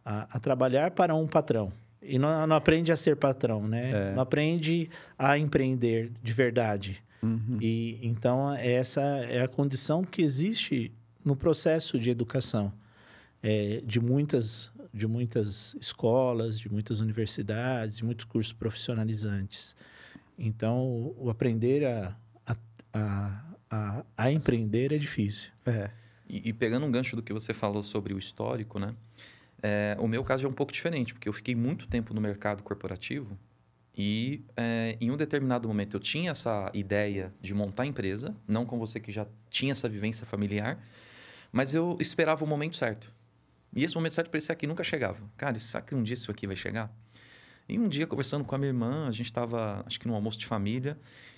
a, 0.03 0.35
a, 0.35 0.39
trabalhar 0.39 0.89
para 0.89 1.13
um 1.13 1.27
patrão. 1.27 1.71
E 2.05 2.19
não, 2.19 2.45
não 2.45 2.55
aprende 2.55 2.91
a 2.91 2.95
ser 2.95 3.15
patrão, 3.15 3.67
né? 3.67 4.09
É. 4.09 4.13
Não 4.13 4.21
aprende 4.21 4.89
a 5.17 5.37
empreender 5.37 6.11
de 6.21 6.33
verdade. 6.33 7.03
Uhum. 7.21 7.57
E 7.61 7.99
então 8.01 8.53
essa 8.53 9.01
é 9.01 9.41
a 9.41 9.47
condição 9.47 10.03
que 10.03 10.21
existe 10.21 10.91
no 11.23 11.35
processo 11.35 11.97
de 11.97 12.09
educação 12.09 12.73
é, 13.41 13.81
de 13.85 13.99
muitas 13.99 14.71
de 14.93 15.07
muitas 15.07 15.75
escolas, 15.81 16.59
de 16.59 16.71
muitas 16.71 16.99
universidades, 16.99 17.97
de 17.97 18.05
muitos 18.05 18.25
cursos 18.25 18.53
profissionalizantes. 18.53 19.75
Então, 20.37 21.15
o 21.17 21.31
aprender 21.31 21.83
a, 21.83 22.15
a, 22.93 23.55
a, 23.71 24.05
a 24.15 24.31
empreender 24.31 24.91
é 24.91 24.99
difícil. 24.99 25.51
É. 25.65 25.89
E, 26.29 26.49
e, 26.49 26.53
pegando 26.53 26.85
um 26.85 26.91
gancho 26.91 27.15
do 27.15 27.23
que 27.23 27.33
você 27.33 27.55
falou 27.55 27.81
sobre 27.81 28.13
o 28.13 28.19
histórico, 28.19 28.77
né? 28.77 28.93
É, 29.65 29.95
o 29.97 30.07
meu 30.07 30.23
caso 30.25 30.45
é 30.45 30.49
um 30.49 30.53
pouco 30.53 30.73
diferente, 30.73 31.13
porque 31.13 31.29
eu 31.29 31.33
fiquei 31.33 31.55
muito 31.55 31.87
tempo 31.87 32.13
no 32.13 32.19
mercado 32.19 32.61
corporativo 32.61 33.37
e 33.97 34.43
é, 34.57 34.97
em 34.99 35.09
um 35.09 35.15
determinado 35.15 35.67
momento 35.67 35.95
eu 35.95 35.99
tinha 35.99 36.31
essa 36.31 36.69
ideia 36.73 37.33
de 37.39 37.53
montar 37.53 37.85
empresa, 37.85 38.35
não 38.45 38.65
com 38.65 38.77
você 38.77 38.99
que 38.99 39.11
já 39.11 39.25
tinha 39.49 39.71
essa 39.71 39.87
vivência 39.87 40.25
familiar, 40.25 40.83
mas 41.51 41.73
eu 41.73 41.95
esperava 41.99 42.43
o 42.43 42.47
momento 42.47 42.75
certo. 42.75 43.09
E 43.75 43.83
esse 43.83 43.95
momento 43.95 44.13
certo 44.13 44.29
parecia 44.29 44.53
que 44.55 44.67
nunca 44.67 44.83
chegava. 44.83 45.19
Cara, 45.37 45.57
sabe 45.59 45.87
que 45.87 45.95
um 45.95 46.03
dia 46.03 46.15
isso 46.15 46.29
aqui 46.29 46.45
vai 46.45 46.55
chegar? 46.55 46.91
E 47.69 47.79
um 47.79 47.87
dia, 47.87 48.05
conversando 48.05 48.43
com 48.43 48.53
a 48.53 48.57
minha 48.57 48.69
irmã, 48.69 49.07
a 49.07 49.11
gente 49.11 49.27
estava, 49.27 49.83
acho 49.85 49.99
que 49.99 50.07
num 50.07 50.15
almoço 50.15 50.37
de 50.37 50.45
família, 50.45 50.97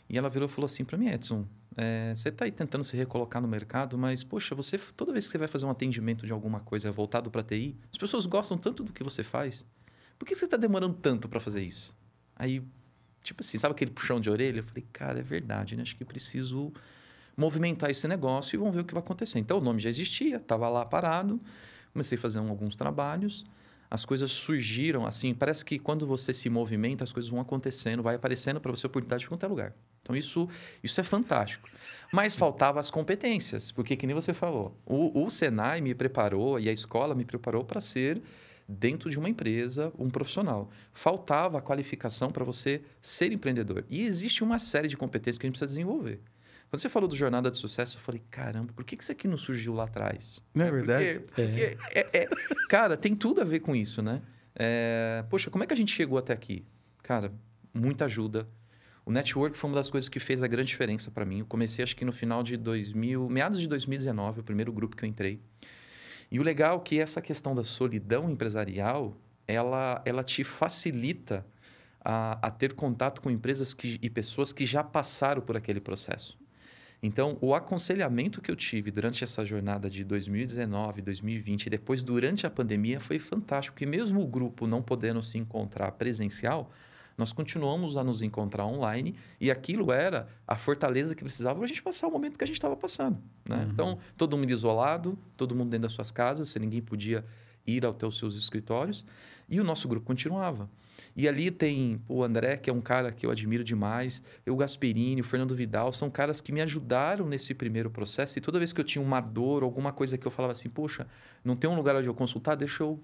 e 0.09 0.17
ela 0.17 0.29
virou 0.29 0.47
e 0.47 0.51
falou 0.51 0.65
assim 0.65 0.85
para 0.85 0.97
mim, 0.97 1.07
Edson, 1.07 1.45
é, 1.77 2.13
você 2.15 2.29
está 2.29 2.45
aí 2.45 2.51
tentando 2.51 2.83
se 2.83 2.95
recolocar 2.95 3.41
no 3.41 3.47
mercado, 3.47 3.97
mas, 3.97 4.23
poxa, 4.23 4.55
você 4.55 4.77
toda 4.77 5.11
vez 5.11 5.25
que 5.25 5.31
você 5.31 5.37
vai 5.37 5.47
fazer 5.47 5.65
um 5.65 5.69
atendimento 5.69 6.25
de 6.25 6.31
alguma 6.31 6.59
coisa 6.59 6.91
voltado 6.91 7.29
para 7.29 7.43
TI, 7.43 7.75
as 7.91 7.97
pessoas 7.97 8.25
gostam 8.25 8.57
tanto 8.57 8.83
do 8.83 8.93
que 8.93 9.03
você 9.03 9.23
faz. 9.23 9.65
Por 10.17 10.25
que 10.25 10.35
você 10.35 10.45
está 10.45 10.55
demorando 10.55 10.95
tanto 10.95 11.27
para 11.27 11.39
fazer 11.39 11.63
isso? 11.63 11.93
Aí, 12.35 12.63
tipo 13.21 13.43
assim, 13.43 13.57
sabe 13.57 13.73
aquele 13.73 13.91
puxão 13.91 14.19
de 14.21 14.29
orelha? 14.29 14.59
Eu 14.59 14.63
falei, 14.63 14.85
cara, 14.93 15.19
é 15.19 15.23
verdade, 15.23 15.75
né? 15.75 15.81
Acho 15.81 15.95
que 15.95 16.05
preciso 16.05 16.71
movimentar 17.35 17.89
esse 17.89 18.07
negócio 18.07 18.55
e 18.55 18.57
vamos 18.57 18.73
ver 18.73 18.81
o 18.81 18.85
que 18.85 18.93
vai 18.93 19.03
acontecer. 19.03 19.39
Então, 19.39 19.57
o 19.57 19.61
nome 19.61 19.79
já 19.79 19.89
existia, 19.89 20.37
estava 20.37 20.69
lá 20.69 20.85
parado. 20.85 21.41
Comecei 21.91 22.17
a 22.17 22.21
fazer 22.21 22.39
um, 22.39 22.49
alguns 22.49 22.75
trabalhos, 22.75 23.45
as 23.89 24.03
coisas 24.03 24.29
surgiram 24.31 25.05
assim. 25.05 25.33
Parece 25.33 25.63
que 25.63 25.79
quando 25.79 26.05
você 26.05 26.33
se 26.33 26.49
movimenta, 26.49 27.03
as 27.03 27.11
coisas 27.11 27.29
vão 27.29 27.39
acontecendo, 27.39 28.03
vai 28.03 28.15
aparecendo 28.15 28.59
para 28.59 28.71
você 28.71 28.85
oportunidade 28.85 29.21
de 29.21 29.29
qualquer 29.29 29.47
lugar. 29.47 29.73
Então 30.05 30.15
isso, 30.15 30.47
isso 30.83 31.01
é 31.01 31.03
fantástico. 31.03 31.67
Mas 32.13 32.35
faltavam 32.35 32.79
as 32.79 32.91
competências, 32.91 33.71
porque 33.71 33.97
que 33.97 34.05
nem 34.05 34.13
você 34.13 34.35
falou, 34.35 34.79
o, 34.85 35.25
o 35.25 35.29
Senai 35.31 35.81
me 35.81 35.95
preparou 35.95 36.59
e 36.59 36.69
a 36.69 36.71
escola 36.71 37.15
me 37.15 37.25
preparou 37.25 37.63
para 37.63 37.81
ser 37.81 38.21
dentro 38.67 39.09
de 39.09 39.17
uma 39.17 39.27
empresa, 39.27 39.91
um 39.97 40.07
profissional. 40.09 40.69
Faltava 40.93 41.57
a 41.57 41.61
qualificação 41.61 42.29
para 42.29 42.45
você 42.45 42.83
ser 43.01 43.31
empreendedor. 43.31 43.83
E 43.89 44.03
existe 44.03 44.43
uma 44.43 44.59
série 44.59 44.87
de 44.87 44.95
competências 44.95 45.39
que 45.39 45.45
a 45.45 45.47
gente 45.47 45.53
precisa 45.57 45.67
desenvolver. 45.67 46.21
Quando 46.69 46.81
você 46.81 46.89
falou 46.89 47.07
do 47.09 47.15
Jornada 47.15 47.49
de 47.49 47.57
Sucesso, 47.57 47.97
eu 47.97 48.01
falei, 48.01 48.21
caramba, 48.29 48.73
por 48.73 48.83
que 48.83 48.95
isso 48.99 49.11
aqui 49.11 49.27
não 49.27 49.37
surgiu 49.37 49.73
lá 49.73 49.85
atrás? 49.85 50.39
Não 50.53 50.65
é 50.65 50.71
verdade? 50.71 51.19
Porque, 51.19 51.41
porque 51.41 51.77
é. 51.93 51.99
É, 51.99 52.21
é, 52.21 52.29
cara, 52.69 52.95
tem 52.95 53.15
tudo 53.15 53.41
a 53.41 53.43
ver 53.43 53.59
com 53.59 53.75
isso, 53.75 54.01
né? 54.01 54.21
É, 54.55 55.23
poxa, 55.29 55.49
como 55.49 55.63
é 55.63 55.67
que 55.67 55.73
a 55.73 55.77
gente 55.77 55.91
chegou 55.91 56.17
até 56.17 56.33
aqui? 56.33 56.65
Cara, 57.03 57.31
muita 57.73 58.05
ajuda. 58.05 58.47
O 59.05 59.11
network 59.11 59.55
foi 59.55 59.69
uma 59.69 59.75
das 59.75 59.91
coisas 59.91 60.09
que 60.09 60.19
fez 60.19 60.41
a 60.41 60.47
grande 60.47 60.69
diferença 60.69 61.11
para 61.11 61.23
mim. 61.23 61.39
Eu 61.39 61.45
comecei, 61.45 61.83
acho 61.83 61.95
que 61.95 62.03
no 62.03 62.11
final 62.11 62.41
de 62.41 62.57
2000, 62.57 63.29
meados 63.29 63.61
de 63.61 63.67
2019, 63.67 64.39
o 64.39 64.43
primeiro 64.43 64.73
grupo 64.73 64.95
que 64.95 65.05
eu 65.05 65.09
entrei. 65.09 65.39
E 66.31 66.39
o 66.39 66.43
legal 66.43 66.77
é 66.77 66.79
que 66.79 66.99
essa 66.99 67.21
questão 67.21 67.53
da 67.53 67.63
solidão 67.63 68.29
empresarial, 68.31 69.15
ela, 69.47 70.01
ela 70.05 70.23
te 70.23 70.43
facilita 70.43 71.45
a, 72.03 72.47
a 72.47 72.49
ter 72.49 72.73
contato 72.73 73.21
com 73.21 73.29
empresas 73.29 73.75
que, 73.75 73.99
e 74.01 74.09
pessoas 74.09 74.51
que 74.51 74.65
já 74.65 74.83
passaram 74.83 75.41
por 75.41 75.55
aquele 75.55 75.79
processo. 75.79 76.35
Então, 77.01 77.37
o 77.41 77.53
aconselhamento 77.53 78.41
que 78.41 78.49
eu 78.49 78.55
tive 78.55 78.89
durante 78.89 79.23
essa 79.23 79.45
jornada 79.45 79.87
de 79.87 80.03
2019, 80.03 81.03
2020 81.03 81.67
e 81.67 81.69
depois 81.69 82.01
durante 82.01 82.47
a 82.47 82.49
pandemia 82.49 82.99
foi 82.99 83.19
fantástico, 83.19 83.75
porque 83.75 83.85
mesmo 83.85 84.21
o 84.21 84.27
grupo 84.27 84.65
não 84.65 84.81
podendo 84.81 85.21
se 85.21 85.37
encontrar 85.37 85.91
presencial, 85.91 86.71
nós 87.17 87.31
continuamos 87.31 87.97
a 87.97 88.03
nos 88.03 88.21
encontrar 88.21 88.65
online 88.65 89.15
e 89.39 89.49
aquilo 89.49 89.91
era 89.91 90.27
a 90.47 90.57
fortaleza 90.57 91.15
que 91.15 91.23
precisava 91.23 91.55
para 91.55 91.65
a 91.65 91.67
gente 91.67 91.81
passar 91.81 92.07
o 92.07 92.11
momento 92.11 92.37
que 92.37 92.43
a 92.43 92.47
gente 92.47 92.57
estava 92.57 92.75
passando. 92.75 93.17
Né? 93.47 93.57
Uhum. 93.57 93.71
Então, 93.71 93.97
todo 94.17 94.37
mundo 94.37 94.49
isolado, 94.49 95.17
todo 95.37 95.55
mundo 95.55 95.69
dentro 95.69 95.83
das 95.83 95.93
suas 95.93 96.11
casas, 96.11 96.49
se 96.49 96.59
ninguém 96.59 96.81
podia 96.81 97.25
ir 97.65 97.85
até 97.85 98.05
os 98.05 98.17
seus 98.17 98.35
escritórios, 98.35 99.05
e 99.47 99.59
o 99.59 99.63
nosso 99.63 99.87
grupo 99.87 100.05
continuava. 100.05 100.69
E 101.15 101.27
ali 101.27 101.49
tem 101.49 102.01
o 102.09 102.23
André, 102.23 102.57
que 102.57 102.69
é 102.69 102.73
um 102.73 102.81
cara 102.81 103.11
que 103.11 103.25
eu 103.25 103.31
admiro 103.31 103.63
demais, 103.63 104.21
o 104.45 104.55
Gasperini, 104.55 105.21
o 105.21 105.23
Fernando 105.23 105.55
Vidal, 105.55 105.93
são 105.93 106.09
caras 106.09 106.41
que 106.41 106.51
me 106.51 106.61
ajudaram 106.61 107.25
nesse 107.25 107.53
primeiro 107.53 107.89
processo. 107.89 108.37
E 108.37 108.41
toda 108.41 108.59
vez 108.59 108.73
que 108.73 108.81
eu 108.81 108.85
tinha 108.85 109.01
uma 109.01 109.21
dor, 109.21 109.63
alguma 109.63 109.93
coisa 109.93 110.17
que 110.17 110.25
eu 110.25 110.31
falava 110.31 110.51
assim, 110.51 110.69
poxa, 110.69 111.07
não 111.43 111.55
tem 111.55 111.69
um 111.69 111.75
lugar 111.75 111.95
onde 111.95 112.07
eu 112.07 112.13
consultar, 112.13 112.55
deixa 112.55 112.83
eu 112.83 112.99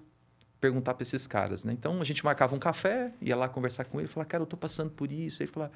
perguntar 0.62 0.94
para 0.94 1.02
esses 1.02 1.26
caras, 1.26 1.64
né? 1.64 1.72
Então 1.72 2.00
a 2.00 2.04
gente 2.04 2.24
marcava 2.24 2.54
um 2.56 2.58
café, 2.58 3.12
ia 3.20 3.36
lá 3.36 3.48
conversar 3.48 3.84
com 3.84 3.98
ele, 3.98 4.08
falar, 4.08 4.24
cara, 4.24 4.42
eu 4.42 4.46
tô 4.46 4.56
passando 4.56 4.90
por 4.90 5.10
isso. 5.10 5.42
Ele 5.42 5.50
falava, 5.50 5.72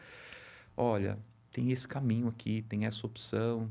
olha, 0.76 1.18
tem 1.52 1.72
esse 1.72 1.86
caminho 1.86 2.28
aqui, 2.28 2.62
tem 2.62 2.86
essa 2.86 3.04
opção, 3.04 3.70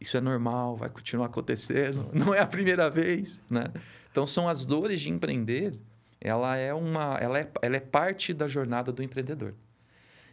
isso 0.00 0.16
é 0.16 0.20
normal, 0.20 0.76
vai 0.76 0.88
continuar 0.88 1.26
acontecendo, 1.26 2.08
não 2.14 2.32
é 2.32 2.38
a 2.38 2.46
primeira 2.46 2.88
vez, 2.88 3.40
né? 3.50 3.64
Então 4.10 4.26
são 4.26 4.48
as 4.48 4.64
dores 4.64 5.00
de 5.00 5.10
empreender 5.10 5.78
ela 6.24 6.56
é 6.56 6.72
uma 6.72 7.16
ela 7.20 7.38
é, 7.38 7.50
ela 7.60 7.76
é 7.76 7.80
parte 7.80 8.32
da 8.32 8.46
jornada 8.46 8.92
do 8.92 9.02
empreendedor. 9.02 9.54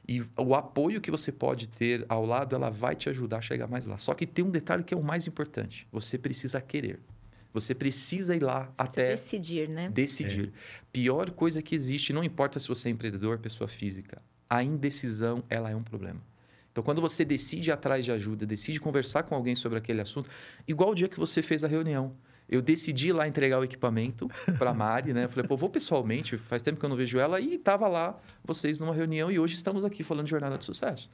E 0.08 0.24
o 0.38 0.56
apoio 0.56 1.02
que 1.02 1.12
você 1.12 1.32
pode 1.32 1.68
ter 1.68 2.06
ao 2.08 2.26
lado, 2.26 2.56
ela 2.56 2.70
vai 2.70 2.96
te 2.96 3.10
ajudar 3.10 3.38
a 3.38 3.42
chegar 3.42 3.68
mais 3.68 3.86
lá. 3.86 3.98
Só 3.98 4.14
que 4.14 4.26
tem 4.26 4.44
um 4.44 4.50
detalhe 4.50 4.84
que 4.84 4.94
é 4.94 4.98
o 4.98 5.04
mais 5.04 5.28
importante. 5.28 5.88
Você 5.92 6.18
precisa 6.18 6.60
querer. 6.62 7.00
Você 7.54 7.74
precisa 7.74 8.36
ir 8.36 8.44
lá 8.44 8.66
Você 8.66 8.74
até 8.78 9.12
decidir, 9.12 9.68
né? 9.68 9.90
decidir. 9.90 10.54
Pior 10.92 11.32
coisa 11.32 11.62
que 11.62 11.76
existe, 11.76 12.14
não 12.14 12.24
importa 12.24 12.60
se 12.60 12.68
você 12.68 12.90
é 12.90 12.92
empreendedor, 12.92 13.40
pessoa 13.40 13.68
física, 13.68 14.22
a 14.50 14.64
indecisão, 14.64 15.44
ela 15.50 15.70
é 15.70 15.76
um 15.76 15.84
problema. 15.84 16.22
Então, 16.72 16.84
quando 16.84 17.02
você 17.02 17.26
decide 17.26 17.70
ir 17.70 17.74
atrás 17.74 18.06
de 18.06 18.12
ajuda, 18.12 18.46
decide 18.46 18.80
conversar 18.80 19.24
com 19.24 19.36
alguém 19.36 19.56
sobre 19.56 19.78
aquele 19.78 20.02
assunto, 20.02 20.30
igual 20.68 20.92
o 20.92 20.96
dia 20.96 21.10
que 21.10 21.20
você 21.20 21.42
fez 21.42 21.64
a 21.64 21.68
reunião. 21.68 22.16
Eu 22.48 22.62
decidi 22.62 23.10
ir 23.10 23.14
lá 23.14 23.28
entregar 23.28 23.60
o 23.60 23.64
equipamento 23.64 24.28
para 24.58 24.72
a 24.72 24.74
Mari, 24.74 25.14
né? 25.14 25.26
Eu 25.26 25.30
falei, 25.30 25.48
pô, 25.48 25.56
vou 25.56 25.70
pessoalmente, 25.70 26.38
faz 26.38 26.62
tempo 26.64 26.80
que 26.80 26.86
eu 26.86 26.90
não 26.90 26.96
vejo 26.96 27.20
ela, 27.20 27.40
e 27.40 27.56
estava 27.56 27.88
lá, 27.88 28.20
vocês 28.44 28.80
numa 28.80 28.94
reunião, 28.94 29.32
e 29.32 29.38
hoje 29.38 29.54
estamos 29.54 29.86
aqui 29.86 30.04
falando 30.04 30.26
de 30.26 30.32
jornada 30.32 30.58
de 30.58 30.66
sucesso. 30.66 31.10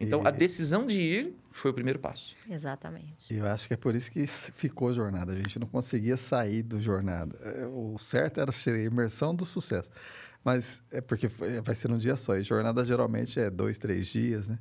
Então, 0.00 0.22
E- 0.22 0.26
a 0.28 0.30
decisão 0.30 0.86
de 0.86 1.00
ir 1.00 1.34
foi 1.52 1.70
o 1.70 1.74
primeiro 1.74 1.98
passo. 2.00 2.34
Exatamente. 2.50 3.32
E 3.32 3.36
eu 3.38 3.46
acho 3.46 3.68
que 3.68 3.74
é 3.74 3.76
por 3.76 3.94
isso 3.94 4.10
que 4.10 4.26
ficou 4.26 4.92
jornada. 4.92 5.32
A 5.32 5.36
gente 5.36 5.58
não 5.58 5.66
conseguia 5.68 6.16
sair 6.16 6.62
do 6.62 6.80
jornada. 6.82 7.38
É, 7.42 7.64
O 7.66 7.96
certo 7.98 8.40
era 8.40 8.50
ser 8.52 8.74
a 8.74 8.82
imersão 8.82 9.34
do 9.34 9.46
sucesso. 9.46 9.88
Mas 10.44 10.82
é 10.90 11.00
porque 11.00 11.28
foi- 11.28 11.60
vai 11.60 11.74
ser 11.74 11.90
um 11.90 11.96
dia 11.96 12.16
só. 12.16 12.36
E 12.36 12.42
jornada 12.42 12.84
geralmente 12.84 13.38
é 13.40 13.48
dois, 13.48 13.78
três 13.78 14.06
dias, 14.08 14.48
né? 14.48 14.58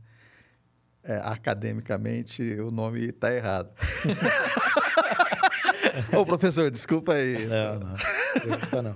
É, 1.03 1.17
academicamente, 1.17 2.41
o 2.61 2.71
nome 2.71 3.07
está 3.09 3.33
errado. 3.33 3.69
Ô, 6.15 6.25
professor, 6.25 6.71
desculpa 6.71 7.13
aí. 7.13 7.45
Não, 7.45 7.79
não. 7.79 7.93
Preocupa 8.41 8.81
não. 8.81 8.95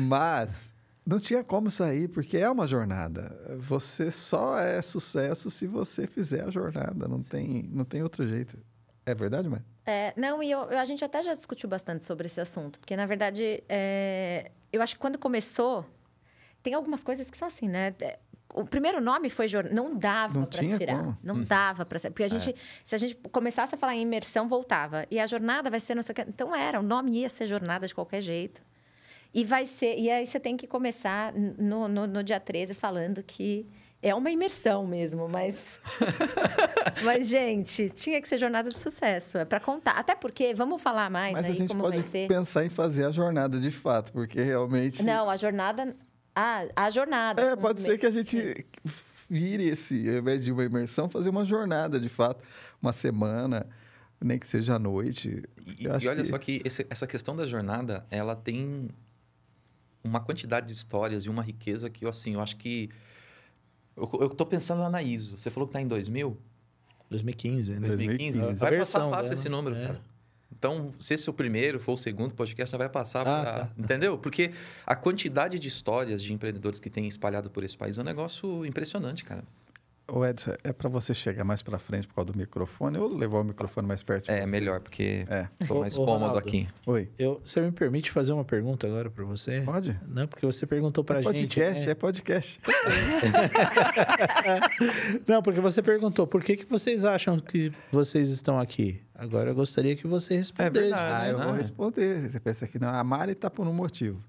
Mas 0.00 0.73
não 1.06 1.18
tinha 1.18 1.44
como 1.44 1.70
sair, 1.70 2.08
porque 2.08 2.36
é 2.38 2.48
uma 2.50 2.66
jornada. 2.66 3.36
Você 3.60 4.10
só 4.10 4.58
é 4.58 4.80
sucesso 4.82 5.50
se 5.50 5.66
você 5.66 6.06
fizer 6.06 6.44
a 6.44 6.50
jornada. 6.50 7.06
Não, 7.08 7.20
tem, 7.20 7.68
não 7.72 7.84
tem 7.84 8.02
outro 8.02 8.26
jeito. 8.26 8.58
É 9.06 9.14
verdade, 9.14 9.48
mãe? 9.48 9.60
É, 9.86 10.14
não, 10.16 10.42
e 10.42 10.50
eu- 10.50 10.68
a 10.78 10.84
gente 10.86 11.04
até 11.04 11.22
já 11.22 11.34
discutiu 11.34 11.68
bastante 11.68 12.04
sobre 12.06 12.26
esse 12.26 12.40
assunto, 12.40 12.78
porque 12.78 12.96
na 12.96 13.04
verdade, 13.04 13.62
é, 13.68 14.50
eu 14.72 14.80
acho 14.80 14.94
que 14.94 15.00
quando 15.00 15.18
começou, 15.18 15.84
tem 16.62 16.72
algumas 16.72 17.04
coisas 17.04 17.30
que 17.30 17.36
são 17.36 17.48
assim, 17.48 17.68
né? 17.68 17.94
É, 18.00 18.18
O 18.54 18.64
primeiro 18.64 19.00
nome 19.00 19.28
foi 19.30 19.48
jornada, 19.48 19.74
não 19.74 19.98
dava 19.98 20.46
para 20.46 20.60
tirar, 20.60 20.96
como. 20.98 21.18
não 21.22 21.42
dava 21.42 21.84
para, 21.84 21.98
porque 21.98 22.22
a 22.22 22.28
gente, 22.28 22.54
se 22.84 22.94
a 22.94 22.98
gente 22.98 23.16
começasse 23.32 23.74
a 23.74 23.78
falar 23.78 23.96
em 23.96 24.02
imersão 24.02 24.48
voltava 24.48 25.04
e 25.10 25.18
a 25.18 25.26
jornada 25.26 25.68
vai 25.68 25.80
ser 25.80 25.94
não 25.96 26.02
sei 26.04 26.12
o 26.12 26.16
que, 26.16 26.22
então 26.22 26.54
era, 26.54 26.78
o 26.78 26.82
nome 26.82 27.18
ia 27.18 27.28
ser 27.28 27.46
jornada 27.48 27.84
de 27.86 27.92
qualquer 27.94 28.20
jeito. 28.20 28.62
E 29.34 29.44
vai 29.44 29.66
ser, 29.66 29.98
e 29.98 30.08
aí 30.10 30.26
você 30.26 30.38
tem 30.38 30.56
que 30.56 30.66
começar 30.66 31.32
no, 31.34 31.88
no, 31.88 32.06
no 32.06 32.22
dia 32.22 32.38
13 32.38 32.72
falando 32.72 33.22
que 33.22 33.66
é 34.00 34.14
uma 34.14 34.30
imersão 34.30 34.86
mesmo, 34.86 35.28
mas 35.28 35.80
mas 37.02 37.26
gente, 37.26 37.88
tinha 37.90 38.20
que 38.20 38.28
ser 38.28 38.38
jornada 38.38 38.70
de 38.70 38.78
sucesso, 38.78 39.38
é 39.38 39.44
para 39.44 39.58
contar. 39.60 39.92
Até 39.92 40.14
porque 40.14 40.54
vamos 40.54 40.80
falar 40.80 41.10
mais 41.10 41.32
Mas 41.32 41.46
aí 41.46 41.52
a 41.52 41.54
gente 41.54 41.68
como 41.68 41.82
pode 41.82 41.96
vai 41.98 42.06
ser. 42.06 42.28
pensar 42.28 42.64
em 42.64 42.68
fazer 42.68 43.04
a 43.06 43.10
jornada 43.10 43.58
de 43.58 43.70
fato, 43.70 44.12
porque 44.12 44.40
realmente. 44.42 45.02
Não, 45.02 45.28
a 45.28 45.36
jornada 45.36 45.96
ah, 46.34 46.66
a 46.74 46.90
jornada. 46.90 47.40
É, 47.42 47.56
pode 47.56 47.80
ser 47.80 47.98
que 47.98 48.06
a 48.06 48.10
gente 48.10 48.66
vire 49.28 49.68
esse, 49.68 50.08
ao 50.08 50.16
invés 50.16 50.44
de 50.44 50.52
uma 50.52 50.64
imersão, 50.64 51.08
fazer 51.08 51.30
uma 51.30 51.44
jornada 51.44 51.98
de 51.98 52.08
fato, 52.08 52.42
uma 52.82 52.92
semana, 52.92 53.66
nem 54.20 54.38
que 54.38 54.46
seja 54.46 54.74
à 54.74 54.78
noite. 54.78 55.42
E, 55.78 55.84
e 55.84 55.88
olha 55.88 56.22
que- 56.22 56.26
só 56.28 56.38
que 56.38 56.60
esse- 56.64 56.86
essa 56.90 57.06
questão 57.06 57.34
da 57.34 57.46
jornada, 57.46 58.04
ela 58.10 58.34
tem 58.36 58.88
uma 60.04 60.20
quantidade 60.20 60.66
de 60.66 60.72
histórias 60.72 61.24
e 61.24 61.30
uma 61.30 61.42
riqueza 61.42 61.88
que, 61.88 62.04
eu, 62.04 62.08
assim, 62.08 62.34
eu 62.34 62.40
acho 62.40 62.56
que... 62.56 62.90
Eu, 63.96 64.10
eu 64.20 64.28
tô 64.28 64.44
pensando 64.44 64.80
lá 64.80 64.90
na 64.90 65.02
ISO. 65.02 65.38
Você 65.38 65.50
falou 65.50 65.66
que 65.66 65.72
tá 65.72 65.80
em 65.80 65.86
2000? 65.88 66.36
2015, 67.10 67.72
né? 67.74 67.88
2015? 67.88 68.38
2015. 68.38 68.60
Vai 68.60 68.74
A 68.76 68.78
passar 68.78 68.98
versão 68.98 69.10
fácil 69.10 69.22
dela, 69.24 69.34
esse 69.34 69.48
número, 69.48 69.76
é. 69.76 69.86
cara. 69.86 70.00
Então, 70.56 70.92
se 70.98 71.14
esse 71.14 71.28
é 71.28 71.30
o 71.30 71.34
primeiro, 71.34 71.78
for 71.80 71.92
o 71.92 71.96
segundo 71.96 72.34
podcast, 72.34 72.70
já 72.72 72.78
vai 72.78 72.88
passar 72.88 73.20
Ah, 73.26 73.42
pra... 73.42 73.52
tá. 73.52 73.70
Entendeu? 73.76 74.16
Porque 74.16 74.52
a 74.86 74.94
quantidade 74.94 75.58
de 75.58 75.68
histórias 75.68 76.22
de 76.22 76.32
empreendedores 76.32 76.78
que 76.80 76.88
tem 76.88 77.06
espalhado 77.08 77.50
por 77.50 77.64
esse 77.64 77.76
país 77.76 77.98
é 77.98 78.00
um 78.00 78.04
negócio 78.04 78.64
impressionante, 78.64 79.24
cara. 79.24 79.44
Ô 80.06 80.22
Edson, 80.22 80.52
é 80.62 80.70
para 80.70 80.86
você 80.90 81.14
chegar 81.14 81.44
mais 81.44 81.62
para 81.62 81.78
frente 81.78 82.06
por 82.06 82.16
causa 82.16 82.30
do 82.30 82.36
microfone 82.38 82.98
ou 82.98 83.08
levar 83.16 83.38
o 83.40 83.44
microfone 83.44 83.88
mais 83.88 84.02
perto 84.02 84.26
de 84.26 84.32
É 84.32 84.44
você? 84.44 84.52
melhor, 84.52 84.78
porque 84.80 85.24
É. 85.30 85.48
tô 85.66 85.80
mais 85.80 85.96
ô, 85.96 86.04
cômodo 86.04 86.18
Ronaldo. 86.26 86.38
aqui. 86.40 86.68
Oi. 86.86 87.08
Eu, 87.18 87.40
você 87.42 87.58
me 87.62 87.72
permite 87.72 88.10
fazer 88.10 88.34
uma 88.34 88.44
pergunta 88.44 88.86
agora 88.86 89.08
para 89.08 89.24
você? 89.24 89.62
Pode? 89.62 89.98
Não, 90.06 90.28
porque 90.28 90.44
você 90.44 90.66
perguntou 90.66 91.02
pra 91.02 91.20
é 91.20 91.22
gente. 91.22 91.32
podcast, 91.32 91.86
né? 91.86 91.92
é 91.92 91.94
podcast. 91.94 92.60
Não, 95.26 95.42
porque 95.42 95.60
você 95.60 95.80
perguntou 95.80 96.26
por 96.26 96.42
que, 96.44 96.58
que 96.58 96.66
vocês 96.66 97.06
acham 97.06 97.38
que 97.38 97.72
vocês 97.90 98.28
estão 98.28 98.60
aqui. 98.60 99.00
Agora 99.14 99.50
eu 99.50 99.54
gostaria 99.54 99.96
que 99.96 100.06
você 100.06 100.36
respondesse. 100.36 100.80
verdade. 100.80 101.24
Ah, 101.24 101.28
eu 101.30 101.38
né? 101.38 101.44
vou 101.46 101.54
responder. 101.54 102.30
Você 102.30 102.38
pensa 102.40 102.68
que 102.68 102.78
não. 102.78 102.90
A 102.90 103.02
Mari 103.02 103.32
está 103.32 103.48
por 103.50 103.66
um 103.66 103.72
motivo. 103.72 104.22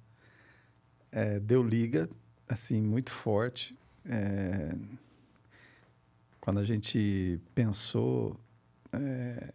É, 1.11 1.37
deu 1.39 1.61
liga, 1.61 2.09
assim, 2.47 2.81
muito 2.81 3.11
forte. 3.11 3.75
É, 4.05 4.69
quando 6.45 6.59
a 6.59 6.63
gente 6.63 7.41
pensou, 7.55 8.39
é, 8.93 9.51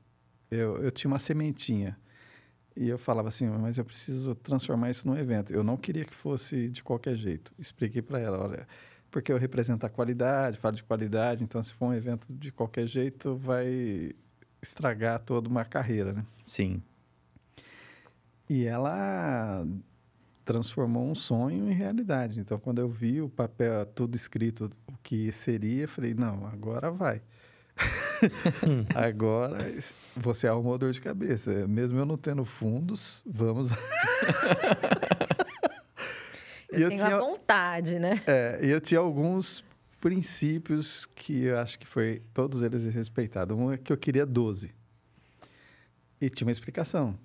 eu, 0.51 0.83
eu 0.83 0.91
tinha 0.91 1.09
uma 1.09 1.21
sementinha. 1.21 1.97
E 2.77 2.89
eu 2.89 2.99
falava 2.99 3.29
assim, 3.29 3.47
mas 3.47 3.79
eu 3.79 3.85
preciso 3.85 4.35
transformar 4.35 4.91
isso 4.91 5.07
num 5.07 5.17
evento. 5.17 5.53
Eu 5.53 5.63
não 5.63 5.77
queria 5.77 6.05
que 6.05 6.13
fosse 6.13 6.69
de 6.69 6.83
qualquer 6.83 7.15
jeito. 7.15 7.53
Expliquei 7.57 8.03
para 8.03 8.19
ela, 8.19 8.45
olha, 8.45 8.67
porque 9.09 9.31
eu 9.31 9.39
represento 9.39 9.87
a 9.87 9.89
qualidade, 9.89 10.59
falo 10.59 10.75
de 10.75 10.83
qualidade, 10.83 11.45
então 11.45 11.63
se 11.63 11.73
for 11.73 11.87
um 11.87 11.95
evento 11.95 12.27
de 12.29 12.51
qualquer 12.51 12.89
jeito, 12.89 13.37
vai 13.37 14.11
estragar 14.61 15.21
toda 15.21 15.49
uma 15.49 15.65
carreira, 15.65 16.13
né? 16.13 16.27
Sim. 16.45 16.83
E 18.49 18.67
ela 18.67 19.65
transformou 20.45 21.09
um 21.09 21.15
sonho 21.15 21.71
em 21.71 21.73
realidade. 21.73 22.41
Então, 22.41 22.59
quando 22.59 22.81
eu 22.81 22.89
vi 22.89 23.21
o 23.21 23.29
papel, 23.29 23.85
tudo 23.87 24.15
escrito, 24.15 24.71
o 24.87 24.97
que 25.03 25.31
seria, 25.33 25.83
eu 25.83 25.89
falei, 25.89 26.15
não, 26.15 26.47
agora 26.47 26.91
vai. 26.91 27.23
agora 28.95 29.59
você 30.17 30.47
arrumou 30.47 30.77
dor 30.77 30.93
de 30.93 31.01
cabeça. 31.01 31.67
Mesmo 31.67 31.99
eu 31.99 32.07
não 32.07 32.17
tendo 32.17 32.45
fundos, 32.45 33.23
vamos... 33.27 33.69
E 36.73 36.83
Eu 36.83 36.89
tenho 36.89 37.05
a 37.05 37.19
vontade, 37.19 37.99
né? 37.99 38.23
É, 38.27 38.61
e 38.63 38.71
eu 38.71 38.81
tinha 38.81 39.01
alguns 39.01 39.65
princípios 40.01 41.05
que 41.05 41.45
eu 41.45 41.59
acho 41.59 41.79
que 41.79 41.87
foi 41.87 42.23
todos 42.33 42.63
eles 42.63 42.85
respeitados. 42.95 43.57
Um 43.57 43.73
é 43.73 43.77
que 43.77 43.93
eu 43.93 43.97
queria 43.97 44.25
12. 44.25 44.73
E 46.21 46.31
tinha 46.31 46.47
uma 46.47 46.53
explicação. 46.53 47.19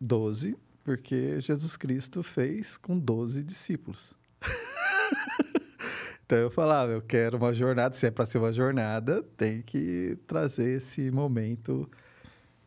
12, 0.00 0.56
porque 0.84 1.40
Jesus 1.40 1.76
Cristo 1.76 2.22
fez 2.22 2.76
com 2.76 2.98
12 2.98 3.42
discípulos. 3.42 4.14
então 6.24 6.38
eu 6.38 6.50
falava, 6.50 6.92
eu 6.92 7.02
quero 7.02 7.36
uma 7.36 7.54
jornada, 7.54 7.94
se 7.94 8.06
é 8.06 8.10
para 8.10 8.26
ser 8.26 8.38
uma 8.38 8.52
jornada, 8.52 9.22
tem 9.36 9.62
que 9.62 10.18
trazer 10.26 10.78
esse 10.78 11.10
momento. 11.10 11.88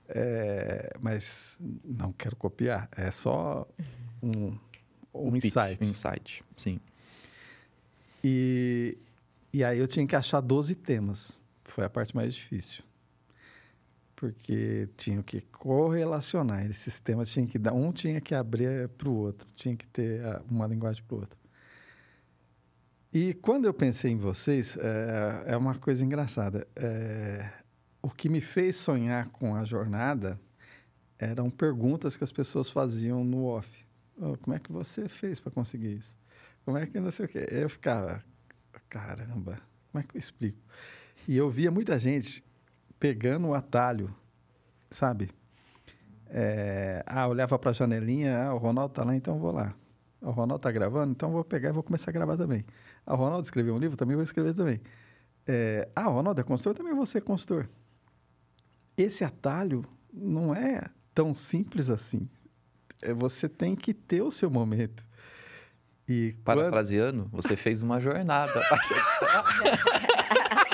é, 0.07 0.93
mas 1.01 1.57
não 1.83 2.13
quero 2.13 2.35
copiar, 2.35 2.87
é 2.95 3.09
só 3.11 3.67
um, 4.21 4.57
um 5.13 5.31
pitch, 5.31 5.45
insight. 5.45 5.83
um 5.83 5.87
insight, 5.87 6.43
sim. 6.55 6.79
E, 8.23 8.97
e 9.53 9.63
aí 9.63 9.77
eu 9.79 9.87
tinha 9.87 10.05
que 10.07 10.15
achar 10.15 10.41
12 10.41 10.75
temas. 10.75 11.39
Foi 11.63 11.83
a 11.83 11.89
parte 11.89 12.15
mais 12.15 12.33
difícil. 12.33 12.83
Porque 14.15 14.87
tinha 14.95 15.21
que 15.21 15.41
correlacionar. 15.41 16.65
Esses 16.65 16.99
temas 16.99 17.29
tinham 17.29 17.47
que 17.47 17.59
dar. 17.59 17.73
Um 17.73 17.91
tinha 17.91 18.21
que 18.21 18.33
abrir 18.33 18.87
para 18.89 19.09
o 19.09 19.13
outro, 19.13 19.47
tinha 19.55 19.75
que 19.75 19.85
ter 19.87 20.23
ah, 20.25 20.41
uma 20.49 20.65
linguagem 20.65 21.03
para 21.03 21.15
o 21.15 21.19
outro. 21.19 21.37
E 23.11 23.33
quando 23.33 23.65
eu 23.65 23.73
pensei 23.73 24.11
em 24.11 24.17
vocês, 24.17 24.77
é, 24.77 25.53
é 25.53 25.57
uma 25.57 25.75
coisa 25.75 26.03
engraçada. 26.03 26.67
É, 26.75 27.49
o 28.01 28.09
que 28.09 28.27
me 28.27 28.41
fez 28.41 28.75
sonhar 28.75 29.29
com 29.29 29.55
a 29.55 29.63
jornada 29.63 30.39
eram 31.17 31.49
perguntas 31.49 32.17
que 32.17 32.23
as 32.23 32.31
pessoas 32.31 32.69
faziam 32.69 33.23
no 33.23 33.45
off. 33.45 33.85
"Oh, 34.17 34.37
como 34.37 34.55
é 34.55 34.59
que 34.59 34.71
você 34.71 35.07
fez 35.07 35.39
para 35.39 35.51
conseguir 35.51 35.97
isso? 35.97 36.17
Como 36.65 36.77
é 36.77 36.85
que 36.85 36.99
não 36.99 37.09
sei 37.09 37.25
o 37.25 37.29
quê? 37.29 37.45
Eu 37.49 37.69
ficava, 37.69 38.23
caramba, 38.89 39.61
como 39.91 40.03
é 40.03 40.03
que 40.03 40.17
eu 40.17 40.19
explico? 40.19 40.59
E 41.27 41.37
eu 41.37 41.49
via 41.49 41.71
muita 41.71 41.97
gente 41.97 42.43
pegando 42.99 43.49
o 43.49 43.53
atalho, 43.53 44.13
sabe? 44.89 45.29
É, 46.27 47.03
ah, 47.05 47.27
olhava 47.27 47.57
para 47.59 47.71
a 47.71 47.73
janelinha, 47.73 48.47
ah, 48.47 48.53
o 48.53 48.57
Ronaldo 48.57 48.93
tá 48.93 49.03
lá, 49.03 49.15
então 49.15 49.35
eu 49.35 49.39
vou 49.39 49.51
lá. 49.51 49.73
O 50.21 50.31
Ronaldo 50.31 50.61
tá 50.61 50.71
gravando, 50.71 51.11
então 51.11 51.29
eu 51.29 51.33
vou 51.33 51.43
pegar 51.43 51.69
e 51.69 51.73
vou 51.73 51.83
começar 51.83 52.09
a 52.09 52.13
gravar 52.13 52.35
também. 52.35 52.65
Ah, 53.05 53.13
o 53.13 53.17
Ronaldo 53.17 53.43
escreveu 53.43 53.75
um 53.75 53.77
livro, 53.77 53.95
também 53.95 54.15
vou 54.15 54.23
escrever 54.23 54.53
também. 54.53 54.81
É, 55.47 55.87
ah, 55.95 56.09
o 56.09 56.13
Ronaldo 56.13 56.41
é 56.41 56.43
consultor, 56.43 56.75
também 56.75 56.95
vou 56.95 57.05
ser 57.05 57.21
consultor. 57.21 57.69
Esse 58.97 59.23
atalho 59.23 59.85
não 60.11 60.55
é 60.55 60.83
tão 61.13 61.35
simples 61.35 61.89
assim. 61.89 62.27
É, 63.03 63.13
você 63.13 63.47
tem 63.47 63.75
que 63.75 63.93
ter 63.93 64.21
o 64.21 64.31
seu 64.31 64.49
momento. 64.49 65.05
E 66.07 66.33
quando- 66.43 66.57
Parafraseando, 66.59 67.29
você 67.31 67.55
fez 67.55 67.81
uma 67.81 67.99
jornada. 67.99 68.53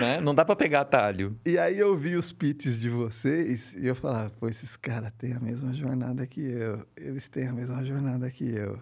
né? 0.00 0.20
Não 0.20 0.34
dá 0.34 0.44
para 0.44 0.56
pegar 0.56 0.80
atalho. 0.82 1.36
E 1.44 1.58
aí 1.58 1.78
eu 1.78 1.96
vi 1.96 2.16
os 2.16 2.32
pits 2.32 2.78
de 2.78 2.88
vocês 2.88 3.74
e 3.74 3.86
eu 3.86 3.94
falava, 3.94 4.30
pô, 4.30 4.48
esses 4.48 4.76
caras 4.76 5.12
têm 5.18 5.32
a 5.32 5.40
mesma 5.40 5.72
jornada 5.72 6.26
que 6.26 6.40
eu. 6.40 6.86
Eles 6.96 7.28
têm 7.28 7.48
a 7.48 7.52
mesma 7.52 7.84
jornada 7.84 8.30
que 8.30 8.44
eu. 8.44 8.80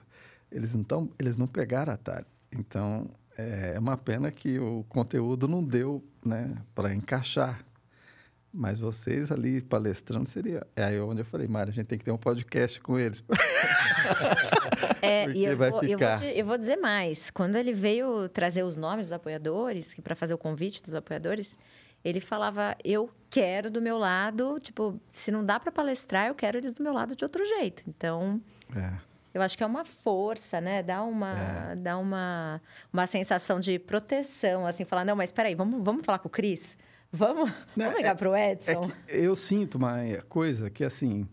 Eles 0.51 0.75
não, 0.75 0.85
tão, 0.85 1.11
eles 1.19 1.37
não 1.37 1.47
pegaram 1.47 1.93
atalho. 1.93 2.27
Então, 2.53 3.11
é 3.37 3.79
uma 3.79 3.97
pena 3.97 4.31
que 4.31 4.59
o 4.59 4.85
conteúdo 4.89 5.47
não 5.47 5.63
deu 5.63 6.03
né, 6.25 6.57
para 6.75 6.95
encaixar. 6.95 7.65
Mas 8.57 8.81
vocês 8.81 9.31
ali 9.31 9.61
palestrando 9.61 10.27
seria. 10.27 10.67
É 10.75 10.85
aí 10.85 10.99
onde 10.99 11.21
eu 11.21 11.27
falei, 11.27 11.47
Mário, 11.47 11.71
a 11.71 11.75
gente 11.75 11.87
tem 11.87 11.99
que 11.99 12.05
ter 12.07 12.11
um 12.11 12.17
podcast 12.17 12.81
com 12.81 12.99
eles. 12.99 13.23
é, 15.03 15.29
e 15.29 15.45
eu 15.45 15.55
vou, 15.59 15.67
eu, 15.83 15.99
vou, 15.99 16.09
eu 16.25 16.47
vou, 16.47 16.57
dizer 16.57 16.77
mais. 16.77 17.31
Quando 17.31 17.57
ele 17.57 17.75
veio 17.75 18.31
trazer 18.31 18.63
os 18.63 18.75
nomes 18.75 19.09
dos 19.09 19.13
apoiadores, 19.13 19.95
para 20.03 20.15
fazer 20.15 20.33
o 20.33 20.39
convite 20.39 20.83
dos 20.83 20.95
apoiadores, 20.95 21.55
ele 22.03 22.19
falava: 22.19 22.75
Eu 22.83 23.11
quero 23.29 23.71
do 23.71 23.83
meu 23.83 23.99
lado, 23.99 24.59
tipo, 24.59 24.99
se 25.11 25.31
não 25.31 25.45
dá 25.45 25.61
para 25.61 25.71
palestrar, 25.71 26.29
eu 26.29 26.35
quero 26.35 26.57
eles 26.57 26.73
do 26.73 26.83
meu 26.83 26.95
lado 26.95 27.15
de 27.15 27.23
outro 27.23 27.45
jeito. 27.45 27.83
Então. 27.87 28.41
É. 28.75 29.17
Eu 29.35 29.43
acho 29.43 29.55
que 29.55 29.63
é 29.63 29.67
uma 29.67 29.85
força, 29.85 30.63
né? 30.63 30.83
Dá 30.83 31.03
uma, 31.03 31.73
é. 31.73 31.77
dá 31.77 31.99
uma, 31.99 32.59
uma 32.91 33.07
sensação 33.07 33.61
de 33.61 33.79
proteção, 33.79 34.67
assim, 34.67 34.87
falar, 34.87 35.05
não, 35.05 35.15
mas 35.15 35.31
peraí, 35.31 35.55
vamos, 35.55 35.85
vamos 35.85 36.07
falar 36.07 36.21
com 36.21 36.29
o 36.29 36.31
Cris? 36.31 36.75
Vamos, 37.13 37.51
né? 37.77 37.85
vamos 37.87 37.97
ligar 37.97 38.15
é, 38.15 38.15
para 38.15 38.31
o 38.31 38.37
Edson? 38.37 38.91
É 39.09 39.21
eu 39.21 39.35
sinto 39.37 39.77
uma 39.77 39.99
coisa 40.29 40.69
que, 40.71 40.85
assim, 40.85 41.27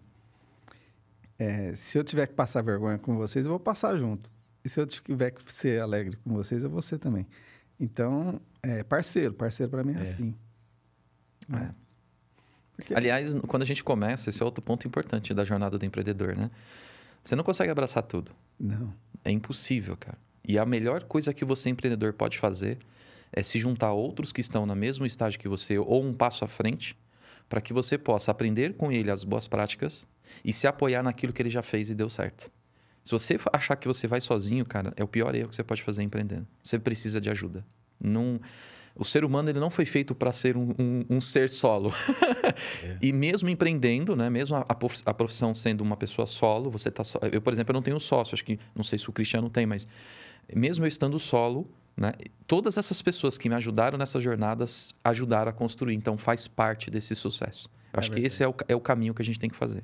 é, 1.38 1.76
se 1.76 1.98
eu 1.98 2.04
tiver 2.04 2.28
que 2.28 2.34
passar 2.34 2.62
vergonha 2.62 2.98
com 2.98 3.18
vocês, 3.18 3.46
eu 3.46 3.52
vou 3.52 3.60
passar 3.60 3.98
junto. 3.98 4.32
E 4.64 4.70
se 4.70 4.80
eu 4.80 4.88
tiver 4.88 5.32
que 5.32 5.52
ser 5.52 5.82
alegre 5.82 6.18
com 6.24 6.34
vocês, 6.34 6.64
eu 6.64 6.70
vou 6.70 6.82
ser 6.82 6.98
também. 6.98 7.28
Então, 7.80 8.40
é 8.62 8.84
parceiro. 8.84 9.34
Parceiro 9.34 9.70
para 9.70 9.84
mim 9.84 9.96
é, 9.96 10.00
é. 10.00 10.02
assim. 10.02 10.36
É. 11.54 11.70
Porque... 12.76 12.94
Aliás, 12.96 13.34
quando 13.48 13.64
a 13.64 13.66
gente 13.66 13.84
começa, 13.84 14.30
esse 14.30 14.42
é 14.42 14.46
outro 14.46 14.64
ponto 14.64 14.88
importante 14.88 15.34
da 15.34 15.44
jornada 15.44 15.78
do 15.78 15.86
empreendedor, 15.86 16.36
né? 16.36 16.50
Você 17.22 17.36
não 17.36 17.44
consegue 17.44 17.70
abraçar 17.70 18.04
tudo. 18.04 18.32
Não. 18.60 18.94
É 19.24 19.32
impossível, 19.32 19.96
cara. 19.98 20.18
E 20.46 20.58
a 20.58 20.66
melhor 20.66 21.04
coisa 21.04 21.34
que 21.34 21.46
você, 21.46 21.70
empreendedor, 21.70 22.14
pode 22.14 22.38
fazer 22.38 22.78
é 23.34 23.44
se 23.44 23.60
juntar 23.60 23.88
a 23.88 23.94
outros 23.94 24.32
que 24.32 24.40
estão 24.40 24.66
no 24.66 24.76
mesmo 24.76 25.06
estágio 25.06 25.40
que 25.40 25.48
você 25.48 25.78
ou 25.78 26.04
um 26.04 26.14
passo 26.14 26.46
à 26.46 26.48
frente, 26.48 26.98
para 27.50 27.60
que 27.60 27.74
você 27.74 27.98
possa 27.98 28.32
aprender 28.32 28.76
com 28.76 28.92
ele 28.92 29.12
as 29.12 29.24
boas 29.24 29.48
práticas 29.48 30.08
e 30.46 30.54
se 30.54 30.68
apoiar 30.68 31.04
naquilo 31.04 31.34
que 31.34 31.42
ele 31.42 31.50
já 31.50 31.62
fez 31.62 31.90
e 31.90 31.96
deu 31.96 32.10
certo. 32.10 32.50
Se 33.04 33.12
você 33.12 33.38
achar 33.52 33.76
que 33.76 33.88
você 33.88 34.08
vai 34.08 34.22
sozinho, 34.22 34.66
cara, 34.66 34.94
é 34.96 35.04
o 35.04 35.08
pior 35.08 35.36
erro 35.36 35.50
que 35.50 35.56
você 35.56 35.64
pode 35.64 35.84
fazer 35.84 36.04
empreendendo. 36.04 36.48
Você 36.64 36.80
precisa 36.80 37.20
de 37.20 37.30
ajuda. 37.30 37.66
Não 38.00 38.40
o 38.96 39.04
ser 39.04 39.26
humano 39.26 39.50
ele 39.50 39.60
não 39.60 39.72
foi 39.72 39.86
feito 39.86 40.14
para 40.14 40.32
ser 40.32 40.56
um, 40.56 40.74
um, 40.78 41.06
um, 41.10 41.22
ser 41.22 41.50
solo. 41.50 41.92
é. 42.84 42.98
E 43.02 43.12
mesmo 43.12 43.50
empreendendo, 43.50 44.16
né? 44.16 44.30
mesmo 44.30 44.56
a, 44.56 44.60
a 44.60 45.14
profissão 45.14 45.54
sendo 45.54 45.82
uma 45.82 45.98
pessoa 45.98 46.28
solo, 46.28 46.70
você 46.70 46.92
tá 46.92 47.04
so... 47.04 47.18
Eu, 47.32 47.42
por 47.42 47.52
exemplo, 47.52 47.72
eu 47.72 47.74
não 47.74 47.82
tenho 47.82 48.00
sócio, 48.00 48.36
acho 48.36 48.46
que 48.46 48.60
não 48.76 48.84
sei 48.84 49.00
se 49.00 49.10
o 49.10 49.12
Cristiano 49.12 49.50
tem, 49.50 49.66
mas 49.66 49.88
mesmo 50.56 50.86
eu 50.86 50.88
estando 50.88 51.18
solo, 51.18 51.68
né? 51.96 52.14
Todas 52.48 52.78
essas 52.78 53.02
pessoas 53.02 53.38
que 53.38 53.48
me 53.48 53.56
ajudaram 53.56 53.98
nessas 53.98 54.22
jornadas 54.24 54.94
ajudaram 55.04 55.50
a 55.50 55.54
construir, 55.54 55.96
então 55.96 56.18
faz 56.18 56.48
parte 56.48 56.89
desse 56.89 57.16
sucesso. 57.16 57.70
Eu 57.94 57.98
é 57.98 58.00
acho 58.00 58.10
verdade. 58.10 58.22
que 58.22 58.28
esse 58.28 58.44
é 58.44 58.48
o, 58.48 58.56
é 58.68 58.76
o 58.76 58.82
caminho 58.82 59.14
que 59.14 59.22
a 59.22 59.26
gente 59.26 59.39
tem 59.39 59.50
que 59.50 59.56
fazer. 59.56 59.84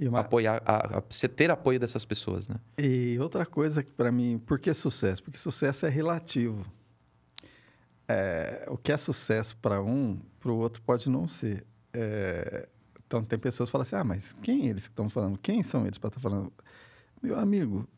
Uma... 0.00 0.20
Apoiar, 0.20 0.60
a, 0.66 0.98
a, 0.98 1.02
você 1.08 1.28
ter 1.28 1.50
apoio 1.50 1.78
dessas 1.78 2.04
pessoas, 2.04 2.48
né? 2.48 2.56
E 2.76 3.16
outra 3.20 3.46
coisa 3.46 3.82
que 3.82 3.92
para 3.92 4.10
mim, 4.10 4.38
por 4.38 4.58
que 4.58 4.74
sucesso? 4.74 5.22
Porque 5.22 5.38
sucesso 5.38 5.86
é 5.86 5.88
relativo 5.88 6.64
é, 8.08 8.66
o 8.68 8.76
que 8.76 8.92
é 8.92 8.96
sucesso 8.96 9.56
para 9.56 9.82
um, 9.82 10.20
para 10.38 10.50
o 10.50 10.56
outro 10.56 10.82
pode 10.82 11.08
não 11.08 11.26
ser. 11.26 11.64
É, 11.92 12.68
então, 13.06 13.22
tem 13.22 13.38
pessoas 13.38 13.68
que 13.68 13.72
falam 13.72 13.82
assim: 13.82 13.96
ah, 13.96 14.04
mas 14.04 14.34
quem 14.42 14.66
eles 14.66 14.86
que 14.86 14.92
estão 14.92 15.08
falando? 15.08 15.38
Quem 15.38 15.62
são 15.62 15.86
eles 15.86 15.98
para 15.98 16.08
estar 16.08 16.20
tá 16.20 16.28
falando? 16.28 16.52
Meu 17.22 17.38
amigo, 17.38 17.88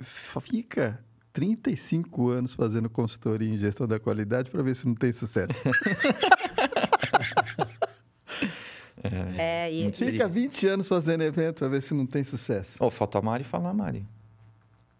fica 0.00 1.02
35 1.34 2.30
anos 2.30 2.54
fazendo 2.54 2.88
consultoria 2.88 3.52
em 3.52 3.58
gestão 3.58 3.86
da 3.88 3.98
qualidade 3.98 4.48
para 4.48 4.62
ver 4.62 4.76
se 4.76 4.86
não 4.86 4.94
tem 4.94 5.12
sucesso. 5.12 5.52
é, 9.36 9.68
e... 9.70 9.92
Fica 9.92 10.28
20 10.28 10.68
anos 10.68 10.86
fazendo 10.86 11.24
evento 11.24 11.58
para 11.58 11.68
ver 11.68 11.82
se 11.82 11.92
não 11.92 12.06
tem 12.06 12.22
sucesso. 12.22 12.78
Oh, 12.78 12.88
falta 12.88 13.18
a 13.18 13.22
Mari 13.22 13.42
falar, 13.42 13.74
Mari. 13.74 14.06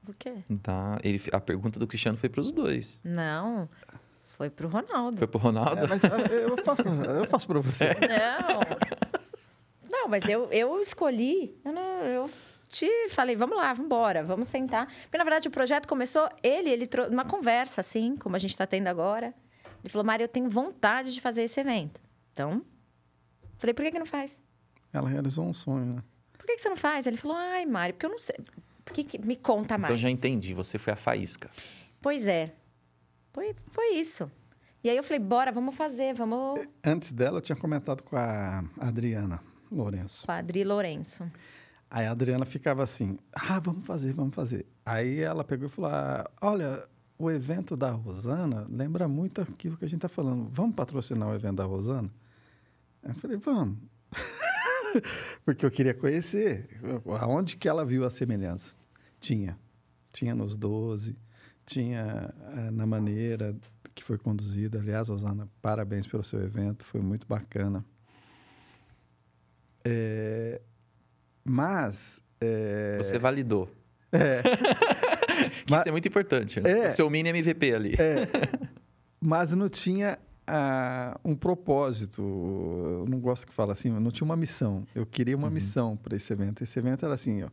O 0.08 0.12
quê? 0.12 0.34
Tá. 0.60 0.98
Ele, 1.04 1.22
a 1.32 1.40
pergunta 1.40 1.78
do 1.78 1.86
Cristiano 1.86 2.18
foi 2.18 2.28
para 2.28 2.40
os 2.40 2.50
dois. 2.50 2.98
Não. 3.04 3.68
Foi 4.36 4.50
pro 4.50 4.66
Ronaldo. 4.66 5.18
Foi 5.18 5.28
pro 5.28 5.38
Ronaldo? 5.38 5.78
É, 5.78 5.86
mas 5.86 6.04
ah, 6.04 6.18
eu 6.18 6.56
faço, 6.64 6.82
eu 6.82 7.26
faço 7.26 7.46
pra 7.46 7.60
você. 7.60 7.94
Não. 7.94 8.58
Não, 9.88 10.08
mas 10.08 10.28
eu, 10.28 10.48
eu 10.50 10.80
escolhi. 10.80 11.56
Eu, 11.64 11.72
não, 11.72 12.04
eu 12.04 12.28
te 12.74 13.08
falei, 13.10 13.36
vamos 13.36 13.56
lá, 13.56 13.72
vamos 13.72 13.86
embora, 13.86 14.24
vamos 14.24 14.48
sentar. 14.48 14.86
Porque, 15.02 15.16
na 15.16 15.24
verdade, 15.24 15.46
o 15.46 15.50
projeto 15.50 15.86
começou, 15.86 16.28
ele, 16.42 16.68
ele 16.68 16.86
trouxe 16.86 17.12
uma 17.12 17.24
conversa, 17.24 17.80
assim, 17.80 18.16
como 18.16 18.34
a 18.34 18.38
gente 18.38 18.50
está 18.50 18.66
tendo 18.66 18.88
agora. 18.88 19.32
Ele 19.82 19.88
falou, 19.88 20.04
Mari, 20.04 20.24
eu 20.24 20.28
tenho 20.28 20.50
vontade 20.50 21.14
de 21.14 21.20
fazer 21.20 21.42
esse 21.42 21.60
evento. 21.60 22.00
Então, 22.32 22.64
falei, 23.58 23.72
por 23.72 23.84
que, 23.84 23.92
que 23.92 23.98
não 23.98 24.06
faz? 24.06 24.42
Ela 24.92 25.08
realizou 25.08 25.44
um 25.44 25.54
sonho, 25.54 25.84
né? 25.84 26.02
Por 26.36 26.46
que, 26.46 26.56
que 26.56 26.62
você 26.62 26.68
não 26.68 26.76
faz? 26.76 27.06
Ele 27.06 27.16
falou, 27.16 27.36
ai, 27.36 27.64
Mari, 27.64 27.92
porque 27.92 28.06
eu 28.06 28.10
não 28.10 28.18
sei. 28.18 28.36
Por 28.84 28.92
que, 28.92 29.04
que 29.04 29.18
me 29.18 29.36
conta 29.36 29.78
mais? 29.78 29.92
Então, 29.92 29.96
já 29.96 30.10
entendi, 30.10 30.52
você 30.52 30.78
foi 30.78 30.92
a 30.92 30.96
faísca. 30.96 31.48
Pois 32.00 32.26
é. 32.26 32.52
Foi, 33.32 33.54
foi 33.70 33.94
isso. 33.94 34.30
E 34.82 34.90
aí 34.90 34.96
eu 34.96 35.02
falei, 35.02 35.18
bora, 35.18 35.50
vamos 35.50 35.74
fazer, 35.74 36.12
vamos... 36.12 36.60
Antes 36.84 37.10
dela, 37.10 37.38
eu 37.38 37.40
tinha 37.40 37.56
comentado 37.56 38.02
com 38.02 38.16
a 38.16 38.62
Adriana 38.78 39.40
Lourenço. 39.72 40.26
Com 40.26 40.32
a 40.32 40.36
Adri 40.36 40.64
Lourenço. 40.64 41.30
Aí 41.90 42.06
a 42.06 42.10
Adriana 42.10 42.44
ficava 42.44 42.82
assim, 42.82 43.18
ah, 43.32 43.60
vamos 43.60 43.86
fazer, 43.86 44.12
vamos 44.12 44.34
fazer. 44.34 44.66
Aí 44.84 45.20
ela 45.20 45.44
pegou 45.44 45.66
e 45.66 45.70
falou, 45.70 45.90
ah, 45.92 46.28
olha, 46.40 46.86
o 47.18 47.30
evento 47.30 47.76
da 47.76 47.90
Rosana 47.90 48.66
lembra 48.68 49.06
muito 49.06 49.40
aquilo 49.40 49.76
que 49.76 49.84
a 49.84 49.88
gente 49.88 49.98
está 49.98 50.08
falando. 50.08 50.48
Vamos 50.52 50.74
patrocinar 50.74 51.28
o 51.28 51.34
evento 51.34 51.56
da 51.56 51.64
Rosana? 51.64 52.10
Eu 53.02 53.14
falei, 53.14 53.36
vamos. 53.36 53.78
Porque 55.44 55.64
eu 55.64 55.70
queria 55.70 55.94
conhecer 55.94 56.68
aonde 57.20 57.56
que 57.56 57.68
ela 57.68 57.84
viu 57.84 58.04
a 58.04 58.10
semelhança. 58.10 58.74
Tinha. 59.20 59.58
Tinha 60.12 60.34
nos 60.34 60.56
12 60.56 61.16
tinha 61.66 62.34
eh, 62.56 62.70
na 62.70 62.86
maneira 62.86 63.56
que 63.94 64.02
foi 64.02 64.18
conduzida. 64.18 64.78
Aliás, 64.78 65.08
Rosana, 65.08 65.48
parabéns 65.62 66.06
pelo 66.06 66.22
seu 66.22 66.40
evento, 66.40 66.84
foi 66.84 67.00
muito 67.00 67.26
bacana. 67.26 67.84
É, 69.84 70.60
mas. 71.44 72.20
É, 72.40 72.96
Você 72.98 73.18
validou. 73.18 73.70
É. 74.12 74.42
mas, 75.68 75.80
isso 75.80 75.88
é 75.88 75.92
muito 75.92 76.08
importante, 76.08 76.60
né? 76.60 76.70
É, 76.70 76.88
o 76.88 76.90
seu 76.90 77.10
mini 77.10 77.28
MVP 77.28 77.74
ali. 77.74 77.94
É, 77.98 78.28
mas 79.20 79.52
não 79.52 79.68
tinha 79.68 80.18
uh, 80.48 81.18
um 81.24 81.34
propósito. 81.34 82.22
Eu 82.22 83.06
não 83.08 83.18
gosto 83.18 83.46
que 83.46 83.52
fala 83.52 83.72
assim, 83.72 83.90
não 83.90 84.10
tinha 84.10 84.24
uma 84.24 84.36
missão. 84.36 84.86
Eu 84.94 85.04
queria 85.06 85.36
uma 85.36 85.48
uhum. 85.48 85.54
missão 85.54 85.96
para 85.96 86.16
esse 86.16 86.32
evento. 86.32 86.62
Esse 86.62 86.78
evento 86.78 87.04
era 87.04 87.14
assim, 87.14 87.42
ó, 87.42 87.48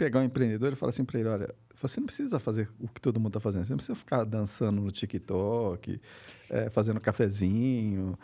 pegar 0.00 0.20
um 0.20 0.24
empreendedor 0.24 0.72
e 0.72 0.76
falar 0.76 0.88
assim 0.88 1.04
para 1.04 1.20
ele, 1.20 1.28
olha, 1.28 1.54
você 1.78 2.00
não 2.00 2.06
precisa 2.06 2.40
fazer 2.40 2.70
o 2.80 2.88
que 2.88 3.02
todo 3.02 3.20
mundo 3.20 3.28
está 3.28 3.40
fazendo. 3.40 3.66
Você 3.66 3.72
não 3.72 3.76
precisa 3.76 3.94
ficar 3.94 4.24
dançando 4.24 4.80
no 4.80 4.90
TikTok, 4.90 6.00
é, 6.48 6.70
fazendo 6.70 6.98
cafezinho, 6.98 8.18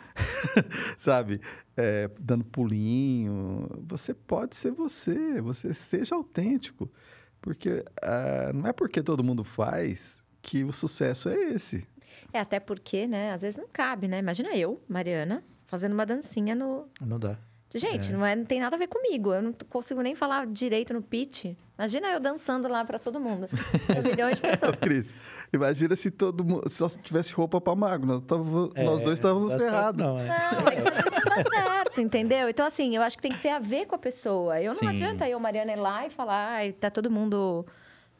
sabe? 0.97 1.39
É, 1.75 2.09
dando 2.19 2.43
pulinho. 2.43 3.69
Você 3.87 4.11
pode 4.11 4.55
ser 4.55 4.71
você. 4.71 5.39
Você 5.39 5.71
seja 5.71 6.15
autêntico. 6.15 6.91
Porque 7.39 7.85
uh, 8.03 8.53
não 8.55 8.67
é 8.67 8.73
porque 8.73 9.03
todo 9.03 9.23
mundo 9.23 9.43
faz 9.43 10.25
que 10.41 10.63
o 10.63 10.71
sucesso 10.71 11.29
é 11.29 11.39
esse. 11.53 11.87
É, 12.33 12.39
até 12.39 12.59
porque, 12.59 13.05
né? 13.05 13.33
Às 13.33 13.43
vezes 13.43 13.59
não 13.59 13.67
cabe, 13.71 14.07
né? 14.07 14.17
Imagina 14.17 14.55
eu, 14.57 14.81
Mariana, 14.89 15.43
fazendo 15.67 15.93
uma 15.93 16.07
dancinha 16.07 16.55
no... 16.55 16.87
Não 16.99 17.19
dá. 17.19 17.37
Gente, 17.73 18.09
é. 18.09 18.13
não, 18.13 18.25
é, 18.25 18.35
não 18.35 18.45
tem 18.45 18.59
nada 18.59 18.75
a 18.75 18.79
ver 18.79 18.87
comigo. 18.87 19.33
Eu 19.33 19.41
não 19.41 19.53
consigo 19.69 20.01
nem 20.01 20.15
falar 20.15 20.47
direito 20.47 20.93
no 20.93 21.01
pitch. 21.01 21.45
Imagina 21.77 22.07
eu 22.07 22.19
dançando 22.19 22.67
lá 22.67 22.83
para 22.83 22.97
todo 22.97 23.19
mundo. 23.19 23.47
milhões 24.09 24.35
de 24.35 24.41
pessoas. 24.41 24.79
Cris, 24.79 25.13
imagina 25.53 25.95
se 25.95 26.09
todo 26.09 26.43
mundo 26.43 26.69
só 26.69 26.87
tivesse 26.89 27.33
roupa 27.33 27.61
para 27.61 27.75
mago. 27.75 28.05
Nós, 28.05 28.21
tava, 28.21 28.69
é, 28.73 28.83
nós 28.83 29.01
dois 29.01 29.19
estávamos 29.19 29.53
ferrados. 29.61 30.01
Não, 30.01 30.17
é. 30.17 30.25
não, 30.25 30.67
é 30.67 30.71
que 30.71 30.79
às 30.79 30.95
vezes 30.95 31.49
certo, 31.49 32.01
entendeu? 32.01 32.49
Então, 32.49 32.65
assim, 32.65 32.95
eu 32.95 33.01
acho 33.01 33.17
que 33.17 33.21
tem 33.21 33.31
que 33.31 33.41
ter 33.41 33.49
a 33.49 33.59
ver 33.59 33.85
com 33.85 33.95
a 33.95 33.99
pessoa. 33.99 34.59
Eu 34.59 34.73
não 34.73 34.79
Sim. 34.79 34.87
adianta 34.87 35.29
eu, 35.29 35.39
Mariana, 35.39 35.73
ir 35.73 35.79
lá 35.79 36.07
e 36.07 36.09
falar, 36.09 36.53
ai, 36.53 36.71
tá 36.71 36.89
todo 36.89 37.11
mundo, 37.11 37.65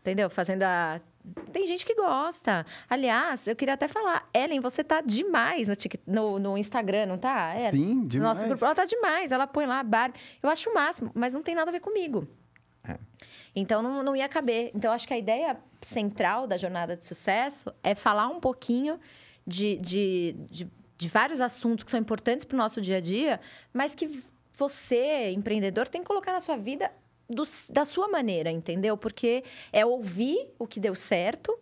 entendeu? 0.02 0.30
Fazendo 0.30 0.64
a 0.64 1.02
tem 1.52 1.66
gente 1.66 1.86
que 1.86 1.96
gosta. 1.96 2.66
Aliás, 2.90 3.48
eu 3.48 3.56
queria 3.56 3.74
até 3.74 3.88
falar, 3.88 4.30
Ellen, 4.34 4.60
você 4.60 4.84
tá 4.84 5.02
demais 5.02 5.68
no, 5.68 5.76
no, 6.06 6.40
no 6.40 6.58
Instagram, 6.58 7.06
não 7.06 7.18
tá? 7.18 7.54
É, 7.54 7.72
Sim, 7.72 8.06
demais. 8.08 8.40
Nosso 8.40 8.48
grupo, 8.48 8.66
ela 8.66 8.76
tá 8.76 8.86
demais. 8.86 9.32
Ela 9.32 9.48
põe 9.48 9.66
lá 9.66 9.80
a 9.80 9.84
Barbie. 9.84 10.20
Eu 10.42 10.50
acho 10.50 10.70
o 10.70 10.74
máximo, 10.74 11.12
mas 11.14 11.34
não 11.34 11.42
tem 11.42 11.56
nada 11.56 11.70
a 11.70 11.72
ver 11.72 11.80
comigo. 11.80 12.28
É. 12.84 12.98
Então, 13.56 13.82
não, 13.82 14.04
não 14.04 14.16
ia 14.16 14.30
caber. 14.30 14.72
Então, 14.74 14.92
acho 14.92 15.08
que 15.08 15.14
a 15.14 15.18
ideia 15.18 15.58
central 15.82 16.48
da 16.48 16.58
jornada 16.58 16.96
de 16.96 17.06
sucesso 17.06 17.74
é 17.84 17.96
falar 17.96 18.28
um 18.28 18.40
pouquinho 18.40 19.00
de, 19.46 19.78
de, 19.78 20.36
de 20.50 20.72
de 20.98 21.08
vários 21.08 21.40
assuntos 21.40 21.84
que 21.84 21.92
são 21.92 22.00
importantes 22.00 22.44
para 22.44 22.56
o 22.56 22.58
nosso 22.58 22.82
dia 22.82 22.98
a 22.98 23.00
dia, 23.00 23.40
mas 23.72 23.94
que 23.94 24.22
você, 24.54 25.30
empreendedor, 25.30 25.88
tem 25.88 26.02
que 26.02 26.08
colocar 26.08 26.32
na 26.32 26.40
sua 26.40 26.58
vida 26.58 26.92
do, 27.30 27.44
da 27.70 27.86
sua 27.86 28.08
maneira, 28.08 28.52
entendeu? 28.52 28.98
Porque 28.98 29.44
é 29.72 29.86
ouvir 29.86 30.50
o 30.58 30.68
que 30.68 30.80
deu 30.80 30.96
certo, 30.96 31.58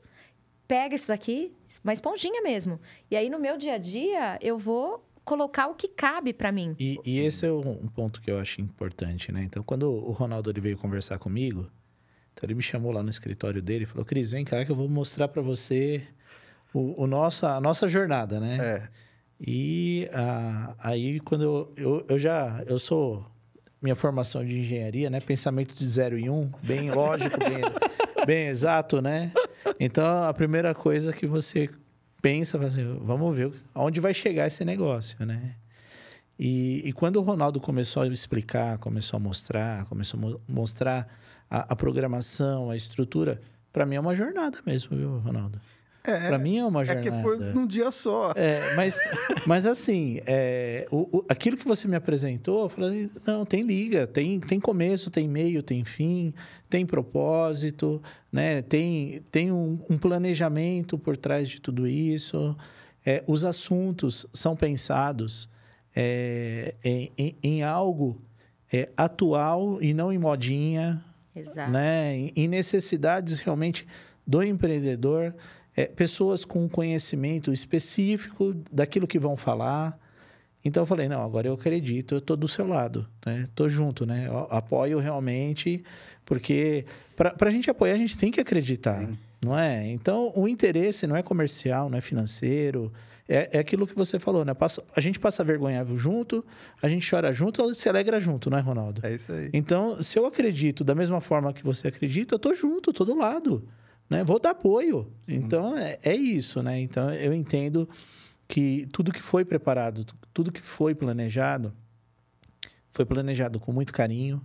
pega 0.67 0.95
isso 0.95 1.07
daqui, 1.07 1.53
uma 1.83 1.93
esponjinha 1.93 2.41
mesmo. 2.41 2.79
E 3.09 3.15
aí, 3.15 3.29
no 3.29 3.39
meu 3.39 3.57
dia 3.57 3.73
a 3.73 3.77
dia, 3.77 4.37
eu 4.41 4.57
vou 4.57 5.03
colocar 5.23 5.67
o 5.67 5.75
que 5.75 5.87
cabe 5.87 6.31
para 6.31 6.51
mim. 6.51 6.75
E, 6.79 6.99
e, 7.03 7.19
esse 7.19 7.45
é 7.45 7.51
um 7.51 7.87
ponto 7.87 8.21
que 8.21 8.29
eu 8.29 8.39
acho 8.39 8.61
importante, 8.61 9.31
né? 9.31 9.43
Então, 9.43 9.63
quando 9.63 9.91
o 9.91 10.11
Ronaldo 10.11 10.49
ele 10.49 10.61
veio 10.61 10.77
conversar 10.77 11.17
comigo, 11.17 11.69
então 12.31 12.45
ele 12.45 12.53
me 12.53 12.61
chamou 12.61 12.91
lá 12.91 13.01
no 13.01 13.09
escritório 13.09 13.61
dele 13.61 13.83
e 13.83 13.87
falou: 13.87 14.05
Cris, 14.05 14.31
vem 14.31 14.45
cá 14.45 14.63
que 14.63 14.71
eu 14.71 14.75
vou 14.75 14.87
mostrar 14.87 15.27
para 15.27 15.41
você 15.41 16.03
o, 16.73 17.03
o 17.03 17.07
nossa, 17.07 17.55
a 17.55 17.61
nossa 17.61 17.87
jornada, 17.87 18.39
né? 18.39 18.57
É. 18.59 19.05
E 19.39 20.07
ah, 20.13 20.75
aí, 20.79 21.19
quando 21.19 21.43
eu, 21.43 21.73
eu, 21.75 22.05
eu 22.09 22.19
já. 22.19 22.63
Eu 22.67 22.77
sou. 22.77 23.25
Minha 23.81 23.95
formação 23.95 24.43
de 24.43 24.59
engenharia, 24.59 25.09
né? 25.09 25.19
Pensamento 25.19 25.75
de 25.75 25.87
zero 25.87 26.17
e 26.17 26.29
um, 26.29 26.49
bem 26.63 26.91
lógico, 26.91 27.37
bem, 27.37 27.61
bem 28.25 28.47
exato, 28.47 29.01
né? 29.01 29.31
Então, 29.79 30.23
a 30.23 30.33
primeira 30.33 30.73
coisa 30.73 31.11
que 31.13 31.27
você 31.27 31.69
pensa, 32.21 32.57
assim, 32.59 32.97
vamos 33.01 33.35
ver 33.35 33.51
aonde 33.73 33.99
vai 33.99 34.13
chegar 34.13 34.47
esse 34.47 34.65
negócio, 34.65 35.23
né? 35.25 35.55
E, 36.37 36.81
e, 36.83 36.91
quando 36.91 37.15
o 37.17 37.21
Ronaldo 37.21 37.61
começou 37.61 38.03
a 38.03 38.07
explicar, 38.07 38.77
começou 38.79 39.17
a 39.17 39.19
mostrar, 39.19 39.85
começou 39.85 40.17
a 40.17 40.21
mo 40.21 40.41
mostrar 40.47 41.07
a, 41.49 41.73
a, 41.73 41.75
programação, 41.75 42.69
a 42.69 42.75
estrutura, 42.75 43.39
para 43.71 43.85
mim 43.85 43.95
é 43.95 43.99
uma 43.99 44.13
jornada 44.13 44.59
mesmo, 44.65 44.97
viu, 44.97 45.19
Ronaldo? 45.19 45.61
É, 46.07 46.27
para 46.27 46.37
mim 46.37 46.57
é 46.57 46.65
uma 46.65 46.83
jornada. 46.83 47.07
É 47.07 47.11
que 47.11 47.21
foi 47.21 47.37
num 47.53 47.65
dia 47.65 47.91
só. 47.91 48.33
É, 48.35 48.73
mas, 48.75 48.99
mas 49.45 49.67
assim, 49.67 50.19
é, 50.25 50.87
o, 50.91 51.17
o, 51.17 51.25
aquilo 51.27 51.57
que 51.57 51.65
você 51.65 51.87
me 51.87 51.95
apresentou, 51.95 52.63
eu 52.63 52.69
falei, 52.69 53.09
não, 53.25 53.45
tem 53.45 53.63
liga, 53.63 54.05
tem, 54.07 54.39
tem 54.39 54.59
começo, 54.59 55.09
tem 55.09 55.27
meio, 55.27 55.63
tem 55.63 55.83
fim, 55.83 56.33
tem 56.69 56.85
propósito, 56.85 58.01
né? 58.31 58.61
tem, 58.61 59.21
tem 59.31 59.51
um, 59.51 59.79
um 59.89 59.97
planejamento 59.97 60.97
por 60.97 61.17
trás 61.17 61.49
de 61.49 61.59
tudo 61.59 61.87
isso. 61.87 62.55
É, 63.05 63.23
os 63.27 63.45
assuntos 63.45 64.25
são 64.33 64.55
pensados 64.55 65.49
é, 65.95 66.73
em, 66.83 67.11
em, 67.17 67.35
em, 67.41 67.63
algo 67.63 68.21
é, 68.71 68.89
atual 68.97 69.77
e 69.81 69.93
não 69.93 70.11
em 70.11 70.17
modinha. 70.17 71.03
Exato. 71.35 71.71
Né? 71.71 72.15
Em, 72.15 72.33
em 72.35 72.47
necessidades 72.47 73.39
realmente 73.39 73.87
do 74.25 74.41
empreendedor 74.41 75.33
é, 75.75 75.85
pessoas 75.85 76.45
com 76.45 76.69
conhecimento 76.69 77.51
específico 77.51 78.55
daquilo 78.71 79.05
que 79.05 79.19
vão 79.19 79.35
falar. 79.35 79.99
Então 80.63 80.83
eu 80.83 80.87
falei, 80.87 81.07
não, 81.07 81.21
agora 81.21 81.47
eu 81.47 81.53
acredito, 81.53 82.15
eu 82.15 82.19
estou 82.19 82.35
do 82.35 82.47
seu 82.47 82.65
lado, 82.65 83.07
né? 83.25 83.41
Estou 83.43 83.69
junto, 83.69 84.05
né? 84.05 84.25
Eu 84.27 84.47
apoio 84.49 84.97
realmente, 84.97 85.83
porque 86.25 86.85
para 87.15 87.35
a 87.39 87.51
gente 87.51 87.69
apoiar, 87.69 87.93
a 87.93 87.97
gente 87.97 88.17
tem 88.17 88.31
que 88.31 88.39
acreditar, 88.39 89.05
Sim. 89.05 89.17
não 89.41 89.57
é? 89.57 89.87
Então 89.87 90.31
o 90.35 90.47
interesse 90.47 91.05
não 91.05 91.15
é 91.15 91.21
comercial, 91.21 91.87
não 91.87 91.97
é 91.97 92.01
financeiro, 92.01 92.91
é, 93.29 93.57
é 93.57 93.59
aquilo 93.59 93.85
que 93.85 93.95
você 93.95 94.17
falou, 94.17 94.43
né? 94.43 94.55
Passa, 94.55 94.83
a 94.95 95.01
gente 95.01 95.19
passa 95.19 95.43
vergonha 95.43 95.85
junto, 95.95 96.43
a 96.81 96.89
gente 96.89 97.07
chora 97.07 97.31
junto, 97.31 97.75
se 97.75 97.87
alegra 97.87 98.19
junto, 98.19 98.49
não 98.49 98.57
é, 98.57 98.61
Ronaldo? 98.61 99.01
É 99.03 99.13
isso 99.13 99.31
aí. 99.31 99.51
Então, 99.53 100.01
se 100.01 100.17
eu 100.17 100.25
acredito 100.25 100.83
da 100.83 100.95
mesma 100.95 101.21
forma 101.21 101.53
que 101.53 101.63
você 101.63 101.89
acredita, 101.89 102.33
eu 102.33 102.37
estou 102.37 102.55
junto, 102.55 102.89
estou 102.89 103.05
do 103.05 103.15
lado 103.15 103.67
né? 104.09 104.23
Vou 104.23 104.39
dar 104.39 104.51
apoio. 104.51 105.11
Sim. 105.23 105.35
Então, 105.35 105.77
é, 105.77 105.97
é 106.03 106.15
isso, 106.15 106.61
né? 106.61 106.79
Então, 106.79 107.13
eu 107.13 107.33
entendo 107.33 107.87
que 108.47 108.87
tudo 108.91 109.11
que 109.11 109.21
foi 109.21 109.43
preparado, 109.43 110.05
tudo 110.33 110.51
que 110.51 110.61
foi 110.61 110.93
planejado, 110.93 111.73
foi 112.91 113.05
planejado 113.05 113.59
com 113.59 113.71
muito 113.71 113.91
carinho, 113.91 114.41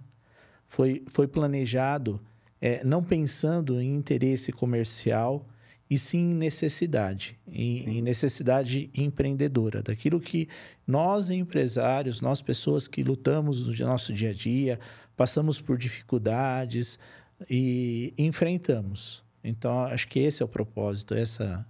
foi, 0.67 1.05
foi 1.09 1.29
planejado 1.29 2.21
é, 2.61 2.85
não 2.85 3.03
pensando 3.03 3.81
em 3.81 3.95
interesse 3.95 4.53
comercial, 4.53 5.47
e 5.91 5.99
sim 5.99 6.31
em 6.31 6.35
necessidade, 6.35 7.37
em, 7.49 7.99
em, 7.99 8.03
necessidade 8.03 8.89
empreendedora, 8.95 9.83
daquilo 9.83 10.21
que 10.21 10.49
nós 10.87 11.31
empresários, 11.31 12.21
nós 12.21 12.41
pessoas 12.41 12.87
que 12.87 13.03
lutamos 13.03 13.67
no 13.67 13.87
nosso 13.87 14.13
dia 14.13 14.31
a 14.31 14.33
dia, 14.33 14.79
passamos 15.17 15.61
por 15.61 15.77
dificuldades 15.77 16.97
e 17.49 18.15
enfrentamos. 18.17 19.25
Então, 19.43 19.85
acho 19.85 20.07
que 20.09 20.19
esse 20.19 20.43
é 20.43 20.45
o 20.45 20.49
propósito, 20.49 21.15
essa, 21.15 21.67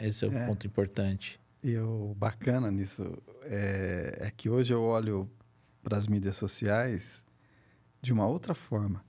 esse 0.00 0.24
é 0.24 0.28
o 0.28 0.36
é. 0.36 0.46
ponto 0.46 0.66
importante. 0.66 1.38
E 1.62 1.76
o 1.76 2.14
bacana 2.16 2.70
nisso 2.70 3.18
é, 3.42 4.18
é 4.20 4.30
que 4.30 4.48
hoje 4.48 4.72
eu 4.72 4.82
olho 4.82 5.30
para 5.82 5.96
as 5.96 6.06
mídias 6.06 6.36
sociais 6.36 7.24
de 8.00 8.12
uma 8.12 8.26
outra 8.26 8.54
forma. 8.54 9.04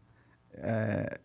É, 0.53 1.19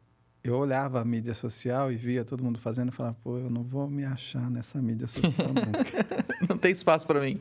eu 0.45 0.57
olhava 0.57 1.01
a 1.01 1.05
mídia 1.05 1.35
social 1.35 1.91
e 1.91 1.97
via 1.97 2.25
todo 2.25 2.45
mundo 2.45 2.61
fazendo 2.61 2.91
e 2.91 2.93
falava, 2.93 3.17
pô, 3.23 3.39
eu 3.39 3.51
não 3.51 3.65
vou 3.65 3.89
me 3.91 4.05
achar 4.05 4.49
nessa 4.49 4.81
mídia 4.81 5.09
social 5.09 5.49
nunca. 5.49 6.47
não 6.49 6.57
tem 6.57 6.71
espaço 6.71 7.05
para 7.07 7.21
mim. 7.21 7.41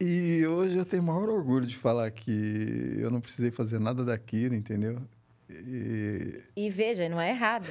E 0.00 0.44
hoje 0.44 0.76
eu 0.76 0.84
tenho 0.84 1.02
o 1.02 1.06
maior 1.06 1.28
orgulho 1.28 1.66
de 1.66 1.76
falar 1.76 2.10
que 2.10 2.96
eu 2.98 3.10
não 3.10 3.20
precisei 3.20 3.52
fazer 3.52 3.78
nada 3.78 4.04
daquilo, 4.04 4.54
entendeu? 4.54 5.00
E... 5.48 6.42
e, 6.56 6.70
veja, 6.70 7.08
não 7.08 7.20
é 7.20 7.30
errado. 7.30 7.68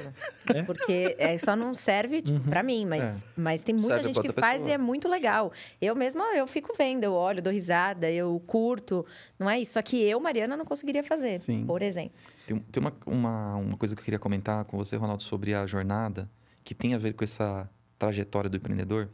É? 0.54 0.62
Porque 0.62 1.16
é, 1.18 1.36
só 1.38 1.56
não 1.56 1.74
serve 1.74 2.22
tipo, 2.22 2.38
uhum. 2.38 2.44
para 2.44 2.62
mim, 2.62 2.86
mas, 2.86 3.22
é. 3.22 3.26
mas 3.36 3.64
tem 3.64 3.74
muita 3.74 3.88
serve 3.88 4.12
gente 4.12 4.20
que 4.20 4.32
faz 4.32 4.58
pessoa. 4.58 4.70
e 4.70 4.72
é 4.72 4.78
muito 4.78 5.08
legal. 5.08 5.52
Eu 5.80 5.96
mesma, 5.96 6.24
eu 6.36 6.46
fico 6.46 6.74
vendo, 6.76 7.04
eu 7.04 7.12
olho, 7.12 7.42
dou 7.42 7.52
risada, 7.52 8.10
eu 8.10 8.40
curto. 8.46 9.04
Não 9.38 9.48
é 9.50 9.60
isso. 9.60 9.72
Só 9.72 9.82
que 9.82 10.00
eu, 10.02 10.20
Mariana, 10.20 10.56
não 10.56 10.64
conseguiria 10.64 11.02
fazer, 11.02 11.40
Sim. 11.40 11.66
por 11.66 11.82
exemplo. 11.82 12.12
Tem, 12.46 12.58
tem 12.58 12.80
uma, 12.80 12.92
uma, 13.06 13.56
uma 13.56 13.76
coisa 13.76 13.94
que 13.94 14.00
eu 14.00 14.04
queria 14.04 14.18
comentar 14.18 14.64
com 14.64 14.76
você, 14.76 14.96
Ronaldo, 14.96 15.22
sobre 15.22 15.54
a 15.54 15.66
jornada, 15.66 16.30
que 16.62 16.74
tem 16.74 16.94
a 16.94 16.98
ver 16.98 17.14
com 17.14 17.24
essa 17.24 17.68
trajetória 17.98 18.48
do 18.48 18.56
empreendedor. 18.56 19.08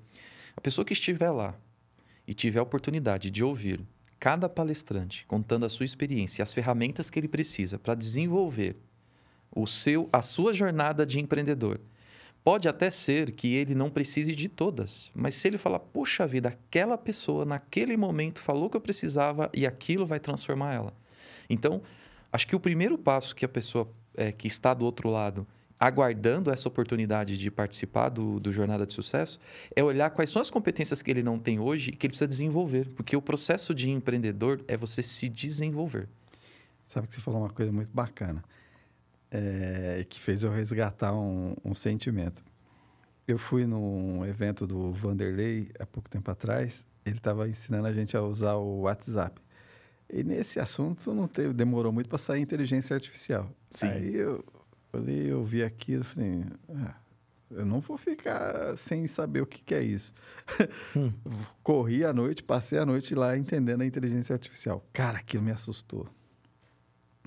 A 0.57 0.61
pessoa 0.61 0.85
que 0.85 0.93
estiver 0.93 1.31
lá 1.31 1.55
e 2.27 2.35
tiver 2.35 2.61
a 2.61 2.63
oportunidade 2.63 3.31
de 3.31 3.43
ouvir 3.43 3.81
cada 4.21 4.51
palestrante 4.51 5.25
contando 5.27 5.65
a 5.65 5.69
sua 5.71 5.87
experiência 5.87 6.43
e 6.43 6.45
as 6.45 6.53
ferramentas 6.53 7.09
que 7.09 7.19
ele 7.19 7.27
precisa 7.27 7.79
para 7.79 7.95
desenvolver 7.95 8.77
o 9.51 9.67
seu, 9.67 10.09
a 10.13 10.21
sua 10.21 10.53
jornada 10.53 11.07
de 11.07 11.19
empreendedor. 11.19 11.81
Pode 12.45 12.69
até 12.69 12.91
ser 12.91 13.33
que 13.33 13.55
ele 13.55 13.75
não 13.75 13.91
precise 13.91 14.35
de 14.35 14.49
todas, 14.49 15.11
mas 15.15 15.35
se 15.35 15.49
ele 15.49 15.59
falar, 15.59 15.79
poxa 15.79 16.27
vida, 16.27 16.51
aquela 16.51 16.97
pessoa 16.97 17.45
naquele 17.45 17.97
momento 17.97 18.41
falou 18.41 18.71
que 18.71 18.77
eu 18.77 18.81
precisava 18.81 19.51
e 19.55 19.67
aquilo 19.67 20.07
vai 20.07 20.21
transformar 20.21 20.75
ela. 20.75 20.95
Então, 21.49 21.83
acho 22.33 22.47
que 22.47 22.57
o 22.57 22.61
primeiro 22.61 22.97
passo 22.97 23.35
que 23.35 23.45
a 23.45 23.49
pessoa 23.49 23.91
é, 24.15 24.33
que 24.33 24.47
está 24.47 24.73
do 24.73 24.85
outro 24.85 25.09
lado 25.09 25.47
aguardando 25.81 26.51
essa 26.51 26.69
oportunidade 26.69 27.39
de 27.39 27.51
participar 27.51 28.11
do, 28.11 28.39
do 28.39 28.53
Jornada 28.53 28.85
de 28.85 28.93
Sucesso, 28.93 29.41
é 29.75 29.83
olhar 29.83 30.11
quais 30.11 30.29
são 30.29 30.43
as 30.43 30.51
competências 30.51 31.01
que 31.01 31.11
ele 31.11 31.23
não 31.23 31.39
tem 31.39 31.59
hoje 31.59 31.91
e 31.91 31.97
que 31.97 32.07
ele 32.07 32.11
precisa 32.11 32.29
desenvolver. 32.29 32.87
Porque 32.95 33.17
o 33.17 33.23
processo 33.23 33.75
de 33.75 33.91
empreendedor 33.91 34.63
é 34.69 34.77
você 34.77 35.03
se 35.03 35.27
desenvolver. 35.27 36.07
Sabe 36.87 37.07
que 37.07 37.15
você 37.15 37.21
falou 37.23 37.41
uma 37.41 37.49
coisa 37.49 37.73
muito 37.73 37.91
bacana, 37.95 38.45
é, 39.31 40.05
que 40.07 40.21
fez 40.21 40.43
eu 40.43 40.51
resgatar 40.51 41.15
um, 41.15 41.57
um 41.65 41.75
sentimento. 41.75 42.45
Eu 43.27 43.39
fui 43.39 43.65
num 43.65 44.27
evento 44.27 44.67
do 44.67 44.93
Vanderlei 44.93 45.71
há 45.79 45.87
pouco 45.87 46.11
tempo 46.11 46.31
atrás, 46.31 46.85
ele 47.07 47.17
estava 47.17 47.49
ensinando 47.49 47.87
a 47.87 47.93
gente 47.93 48.15
a 48.17 48.23
usar 48.23 48.57
o 48.57 48.81
WhatsApp. 48.81 49.41
E 50.13 50.25
nesse 50.25 50.59
assunto 50.59 51.15
não 51.15 51.29
teve, 51.29 51.55
demorou 51.55 51.93
muito 51.93 52.09
para 52.09 52.19
sair 52.19 52.43
inteligência 52.43 52.93
artificial. 52.93 53.49
Sim. 53.71 53.87
Aí 53.87 54.17
eu 54.17 54.45
Falei, 54.91 55.31
eu 55.31 55.45
vi 55.45 55.63
aquilo, 55.63 56.03
falei, 56.03 56.45
ah, 56.75 56.97
eu 57.51 57.65
não 57.65 57.81
vou 57.81 57.97
ficar 57.97 58.77
sem 58.77 59.07
saber 59.07 59.41
o 59.41 59.47
que, 59.47 59.63
que 59.63 59.75
é 59.75 59.83
isso. 59.83 60.13
Hum. 60.97 61.13
Corri 61.63 62.05
à 62.05 62.13
noite, 62.13 62.43
passei 62.43 62.79
a 62.79 62.87
noite 62.87 63.15
lá 63.15 63.37
entendendo 63.37 63.83
a 63.83 63.87
inteligência 63.87 64.33
artificial. 64.33 64.85
Cara, 64.93 65.19
aquilo 65.19 65.43
me 65.43 65.51
assustou. 65.51 66.09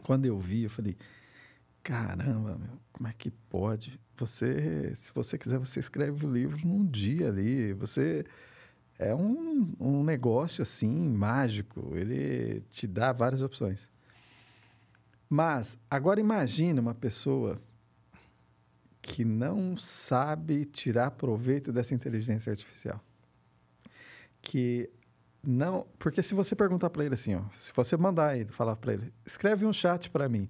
Quando 0.03 0.25
eu 0.25 0.37
vi, 0.39 0.63
eu 0.63 0.69
falei, 0.69 0.97
caramba, 1.81 2.57
meu, 2.57 2.79
como 2.91 3.07
é 3.07 3.13
que 3.13 3.31
pode? 3.31 3.99
Você, 4.15 4.93
se 4.95 5.11
você 5.13 5.37
quiser, 5.37 5.57
você 5.57 5.79
escreve 5.79 6.25
o 6.25 6.31
livro 6.31 6.57
num 6.65 6.85
dia 6.85 7.27
ali. 7.27 7.73
Você 7.73 8.23
é 8.99 9.13
um, 9.13 9.73
um 9.79 10.03
negócio 10.03 10.61
assim 10.61 11.09
mágico. 11.09 11.95
Ele 11.95 12.61
te 12.71 12.87
dá 12.87 13.11
várias 13.11 13.41
opções. 13.41 13.89
Mas 15.29 15.77
agora 15.89 16.19
imagine 16.19 16.79
uma 16.79 16.93
pessoa 16.93 17.59
que 19.01 19.25
não 19.25 19.75
sabe 19.75 20.65
tirar 20.65 21.11
proveito 21.11 21.71
dessa 21.71 21.93
inteligência 21.93 22.51
artificial. 22.51 23.03
Que 24.41 24.89
não, 25.45 25.85
porque 25.99 26.23
se 26.23 26.33
você 26.33 26.55
perguntar 26.55 26.89
para 26.89 27.03
ele 27.03 27.13
assim, 27.13 27.35
ó, 27.35 27.41
se 27.57 27.73
você 27.75 27.97
mandar 27.97 28.37
ele 28.37 28.51
falar 28.51 28.77
para 28.77 28.93
ele, 28.93 29.13
escreve 29.25 29.65
um 29.65 29.73
chat 29.73 30.09
para 30.09 30.29
mim. 30.29 30.49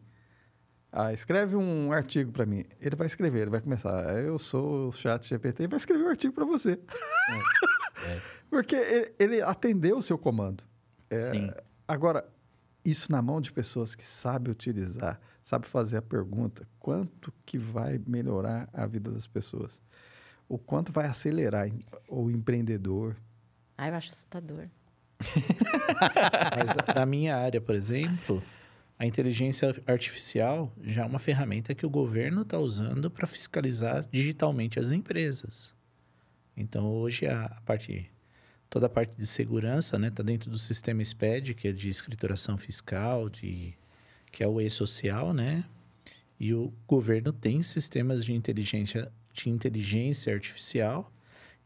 Ah, 0.91 1.11
escreve 1.11 1.55
um 1.55 1.91
artigo 1.91 2.31
para 2.31 2.45
mim. 2.45 2.63
Ele 2.79 2.95
vai 2.95 3.07
escrever, 3.07 3.41
ele 3.41 3.49
vai 3.49 3.59
começar. 3.59 4.15
Eu 4.19 4.37
sou 4.37 4.89
o 4.89 4.91
chat 4.91 5.27
GPT 5.27 5.63
e 5.63 5.67
vai 5.67 5.77
escrever 5.77 6.03
um 6.03 6.09
artigo 6.09 6.31
para 6.35 6.45
você. 6.45 6.79
É, 7.29 8.11
é. 8.11 8.21
Porque 8.47 8.75
ele, 8.75 9.13
ele 9.17 9.41
atendeu 9.41 9.97
o 9.97 10.03
seu 10.03 10.19
comando. 10.19 10.63
É, 11.09 11.31
Sim. 11.31 11.51
Agora, 11.87 12.23
isso 12.85 13.11
na 13.11 13.21
mão 13.21 13.39
de 13.39 13.51
pessoas 13.51 13.95
que 13.95 14.05
sabem 14.05 14.51
utilizar, 14.51 15.19
sabem 15.41 15.69
fazer 15.69 15.97
a 15.97 16.01
pergunta, 16.01 16.67
quanto 16.79 17.33
que 17.45 17.57
vai 17.57 17.99
melhorar 18.05 18.69
a 18.73 18.85
vida 18.85 19.11
das 19.11 19.27
pessoas? 19.27 19.81
O 20.47 20.57
quanto 20.57 20.91
vai 20.91 21.05
acelerar 21.07 21.69
o 22.07 22.29
empreendedor? 22.29 23.15
Ai, 23.77 23.89
eu 23.89 23.95
acho 23.95 24.11
assustador. 24.11 24.67
Mas 26.57 26.95
na 26.95 27.05
minha 27.05 27.37
área, 27.37 27.61
por 27.61 27.75
exemplo, 27.75 28.43
a 28.99 29.05
inteligência 29.05 29.73
artificial 29.87 30.71
já 30.81 31.03
é 31.03 31.05
uma 31.05 31.19
ferramenta 31.19 31.73
que 31.73 31.85
o 31.85 31.89
governo 31.89 32.41
está 32.41 32.59
usando 32.59 33.09
para 33.09 33.25
fiscalizar 33.25 34.05
digitalmente 34.11 34.79
as 34.79 34.91
empresas. 34.91 35.73
Então, 36.55 36.85
hoje, 36.85 37.25
a 37.25 37.45
a 37.45 37.61
parte, 37.61 38.11
toda 38.73 38.87
a 38.87 38.89
parte 38.89 39.15
de 39.15 39.27
segurança 39.27 39.97
está 39.97 40.23
dentro 40.23 40.49
do 40.49 40.57
sistema 40.57 41.03
SPED, 41.03 41.53
que 41.53 41.67
é 41.67 41.71
de 41.71 41.89
escrituração 41.89 42.57
fiscal, 42.57 43.29
de, 43.29 43.73
que 44.31 44.43
é 44.43 44.47
o 44.47 44.59
e-social, 44.59 45.33
né? 45.33 45.63
E 46.39 46.53
o 46.53 46.73
governo 46.87 47.31
tem 47.31 47.61
sistemas 47.61 48.25
de 48.25 48.33
inteligência, 48.33 49.11
de 49.31 49.49
inteligência 49.49 50.33
artificial 50.33 51.13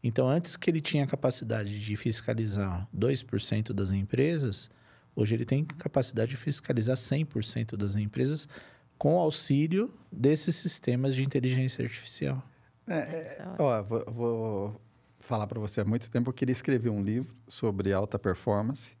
então, 0.02 0.28
antes 0.28 0.56
que 0.56 0.70
ele 0.70 0.80
tinha 0.80 1.04
a 1.04 1.06
capacidade 1.06 1.78
de 1.80 1.96
fiscalizar 1.96 2.88
2% 2.96 3.72
das 3.72 3.90
empresas, 3.90 4.70
hoje 5.14 5.34
ele 5.34 5.44
tem 5.44 5.64
capacidade 5.64 6.30
de 6.30 6.36
fiscalizar 6.36 6.96
100% 6.96 7.76
das 7.76 7.96
empresas 7.96 8.48
com 8.96 9.16
o 9.16 9.18
auxílio 9.18 9.92
desses 10.10 10.56
sistemas 10.56 11.14
de 11.14 11.22
inteligência 11.22 11.84
artificial. 11.84 12.42
É, 12.86 12.98
é 12.98 13.38
é, 13.38 13.46
ó, 13.58 13.82
vou, 13.82 14.04
vou 14.06 14.80
falar 15.28 15.46
para 15.46 15.60
você 15.60 15.82
há 15.82 15.84
muito 15.84 16.10
tempo. 16.10 16.30
Eu 16.30 16.34
queria 16.34 16.52
escrever 16.52 16.88
um 16.88 17.02
livro 17.02 17.34
sobre 17.46 17.92
alta 17.92 18.18
performance, 18.18 18.96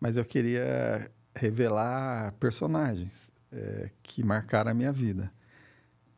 mas 0.00 0.16
eu 0.16 0.24
queria 0.24 1.10
revelar 1.34 2.32
personagens 2.34 3.30
é, 3.50 3.90
que 4.02 4.22
marcaram 4.22 4.70
a 4.70 4.74
minha 4.74 4.92
vida. 4.92 5.32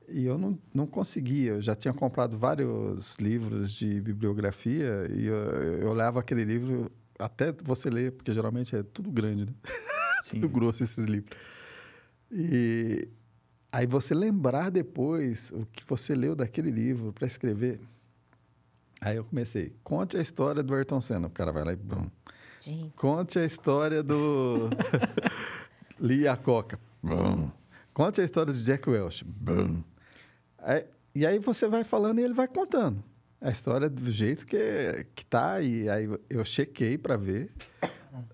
E 0.06 0.26
eu 0.26 0.36
não, 0.36 0.58
não 0.74 0.86
conseguia. 0.86 1.52
Eu 1.52 1.62
já 1.62 1.74
tinha 1.74 1.94
comprado 1.94 2.36
vários 2.36 3.16
livros 3.16 3.72
de 3.72 4.00
bibliografia 4.00 5.06
e 5.10 5.26
eu, 5.26 5.36
eu 5.36 5.90
olhava 5.90 6.20
aquele 6.20 6.44
livro 6.44 6.90
até 7.18 7.52
você 7.52 7.88
ler, 7.88 8.12
porque 8.12 8.34
geralmente 8.34 8.76
é 8.76 8.82
tudo 8.82 9.10
grande, 9.10 9.46
né? 9.46 9.52
Tudo 10.28 10.50
grosso 10.50 10.84
esses 10.84 11.02
livros. 11.06 11.34
E 12.30 13.08
aí 13.72 13.86
você 13.86 14.14
lembrar 14.14 14.70
depois 14.70 15.50
o 15.50 15.64
que 15.72 15.82
você 15.88 16.14
leu 16.14 16.36
daquele 16.36 16.70
livro 16.70 17.10
para 17.10 17.26
escrever. 17.26 17.80
Aí 19.00 19.16
eu 19.16 19.24
comecei, 19.24 19.74
conte 19.82 20.16
a 20.16 20.20
história 20.20 20.62
do 20.62 20.74
Ayrton 20.74 21.00
Senna. 21.00 21.26
O 21.28 21.30
cara 21.30 21.50
vai 21.52 21.64
lá 21.64 21.72
e 21.72 21.76
brum. 21.76 22.06
Gente, 22.60 22.92
Conte 22.94 23.38
a 23.38 23.44
história 23.44 24.02
do 24.02 24.68
Lee 25.98 26.22
Iacocca. 26.24 26.78
Brum. 27.02 27.50
Conte 27.94 28.20
a 28.20 28.24
história 28.24 28.52
do 28.52 28.62
Jack 28.62 28.88
Welch. 28.88 29.24
Brum. 29.24 29.82
Aí- 30.58 30.84
e 31.14 31.26
aí 31.26 31.38
você 31.40 31.66
vai 31.66 31.82
falando 31.82 32.20
e 32.20 32.22
ele 32.22 32.34
vai 32.34 32.46
contando 32.46 33.02
a 33.40 33.50
história 33.50 33.88
do 33.90 34.12
jeito 34.12 34.46
que, 34.46 35.06
que 35.14 35.24
tá. 35.24 35.60
E 35.60 35.88
aí 35.88 36.08
eu 36.28 36.44
chequei 36.44 36.96
para 36.98 37.16
ver. 37.16 37.50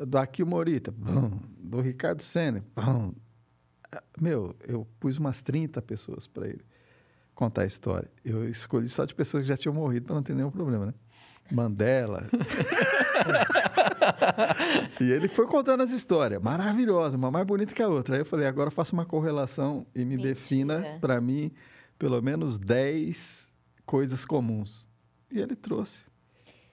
Do 0.05 0.19
Akio 0.19 0.47
Morita, 0.47 0.91
brum. 0.91 1.39
do 1.59 1.81
Ricardo 1.81 2.23
Senna. 2.23 2.65
brum. 2.75 3.13
Meu, 4.21 4.55
eu 4.67 4.87
pus 4.99 5.17
umas 5.19 5.41
30 5.43 5.81
pessoas 5.83 6.27
para 6.27 6.49
ele 6.49 6.61
contar 7.37 7.63
a 7.63 7.67
história. 7.67 8.11
Eu 8.25 8.49
escolhi 8.49 8.89
só 8.89 9.05
de 9.05 9.15
pessoas 9.15 9.45
que 9.45 9.49
já 9.49 9.57
tinham 9.57 9.75
morrido 9.75 10.07
para 10.07 10.15
não 10.17 10.23
ter 10.23 10.35
nenhum 10.35 10.51
problema, 10.51 10.87
né? 10.87 10.95
Mandela. 11.53 12.27
e 15.01 15.13
ele 15.13 15.29
foi 15.29 15.47
contando 15.47 15.83
as 15.83 15.91
histórias, 15.91 16.43
maravilhosa, 16.43 17.17
uma 17.17 17.31
mais 17.31 17.47
bonita 17.47 17.73
que 17.73 17.83
a 17.83 17.89
outra. 17.89 18.17
Aí 18.17 18.23
eu 18.23 18.27
falei, 18.27 18.49
agora 18.49 18.71
faça 18.71 18.93
uma 18.95 19.05
correlação 19.05 19.87
e 19.95 20.01
me 20.01 20.17
Mentira. 20.17 20.35
defina 20.35 20.99
para 21.01 21.21
mim 21.21 21.53
pelo 21.99 22.21
menos 22.21 22.59
10 22.59 23.53
coisas 23.85 24.25
comuns. 24.25 24.89
E 25.31 25.39
ele 25.39 25.55
trouxe. 25.55 26.05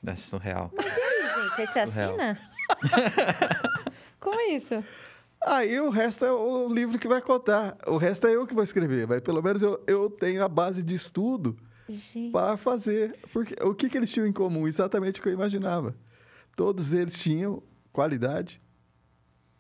É 0.06 0.16
surreal. 0.16 0.72
e 0.74 0.82
aí, 0.82 1.44
gente? 1.44 1.62
Aí 1.62 1.68
você 1.68 1.86
Surreal. 1.86 2.10
assina? 2.16 2.40
Como 4.20 4.40
é 4.40 4.48
isso? 4.56 4.84
Aí 5.46 5.80
o 5.80 5.90
resto 5.90 6.24
é 6.24 6.32
o 6.32 6.74
livro 6.74 6.98
que 6.98 7.08
vai 7.08 7.22
contar. 7.22 7.78
O 7.86 7.98
resto 7.98 8.28
é 8.28 8.36
eu 8.36 8.48
que 8.48 8.54
vou 8.54 8.64
escrever. 8.64 9.08
Mas 9.08 9.22
pelo 9.22 9.42
menos 9.42 9.62
eu, 9.62 9.84
eu 9.86 10.10
tenho 10.10 10.44
a 10.44 10.48
base 10.48 10.82
de 10.84 10.96
estudo 10.96 11.58
para 12.32 12.56
fazer. 12.58 13.16
Porque 13.32 13.56
o 13.62 13.76
que, 13.76 13.90
que 13.90 13.98
eles 13.98 14.12
tinham 14.12 14.26
em 14.26 14.32
comum? 14.32 14.68
Exatamente 14.68 15.20
o 15.20 15.24
que 15.24 15.30
eu 15.30 15.34
imaginava. 15.34 15.96
Todos 16.56 16.94
eles 16.94 17.22
tinham 17.22 17.62
qualidade, 17.92 18.62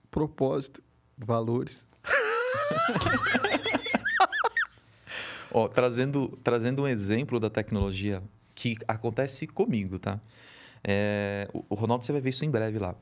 propósito, 0.10 0.82
valores. 1.18 1.86
Ó, 5.52 5.68
trazendo, 5.68 6.30
trazendo 6.44 6.84
um 6.84 6.88
exemplo 6.88 7.40
da 7.40 7.50
tecnologia 7.50 8.24
que 8.56 8.76
acontece 8.88 9.46
comigo, 9.46 10.00
tá? 10.00 10.20
É, 10.84 11.48
o, 11.54 11.64
o 11.70 11.76
Ronaldo, 11.76 12.06
você 12.06 12.12
vai 12.12 12.22
ver 12.22 12.30
isso 12.30 12.44
em 12.44 12.50
breve 12.50 12.80
lá. 12.80 12.96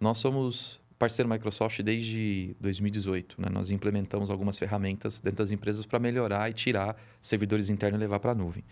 Nós 0.00 0.18
somos 0.18 0.81
parceiro 1.02 1.28
Microsoft 1.28 1.82
desde 1.82 2.54
2018. 2.60 3.40
Né? 3.40 3.48
Nós 3.50 3.72
implementamos 3.72 4.30
algumas 4.30 4.56
ferramentas 4.56 5.18
dentro 5.18 5.38
das 5.38 5.50
empresas 5.50 5.84
para 5.84 5.98
melhorar 5.98 6.48
e 6.48 6.52
tirar 6.52 6.96
servidores 7.20 7.68
internos 7.68 7.98
e 7.98 8.00
levar 8.00 8.20
para 8.20 8.30
a 8.30 8.34
nuvem. 8.36 8.62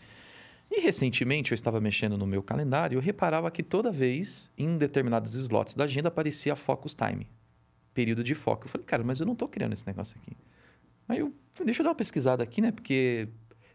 E 0.70 0.80
recentemente 0.80 1.50
eu 1.50 1.56
estava 1.56 1.80
mexendo 1.80 2.16
no 2.16 2.28
meu 2.28 2.40
calendário 2.40 2.94
e 2.94 2.96
eu 2.98 3.00
reparava 3.00 3.50
que 3.50 3.64
toda 3.64 3.90
vez, 3.90 4.48
em 4.56 4.78
determinados 4.78 5.34
slots 5.34 5.74
da 5.74 5.82
agenda, 5.82 6.06
aparecia 6.06 6.54
Focus 6.54 6.94
Time. 6.94 7.26
Período 7.92 8.22
de 8.22 8.36
foco. 8.36 8.66
Eu 8.66 8.70
falei, 8.70 8.86
cara, 8.86 9.02
mas 9.02 9.18
eu 9.18 9.26
não 9.26 9.32
estou 9.32 9.48
criando 9.48 9.72
esse 9.72 9.84
negócio 9.84 10.16
aqui. 10.22 10.36
Aí 11.08 11.18
eu, 11.18 11.34
deixa 11.64 11.80
eu 11.80 11.84
dar 11.84 11.90
uma 11.90 11.96
pesquisada 11.96 12.44
aqui, 12.44 12.60
né? 12.60 12.70
Porque 12.70 13.26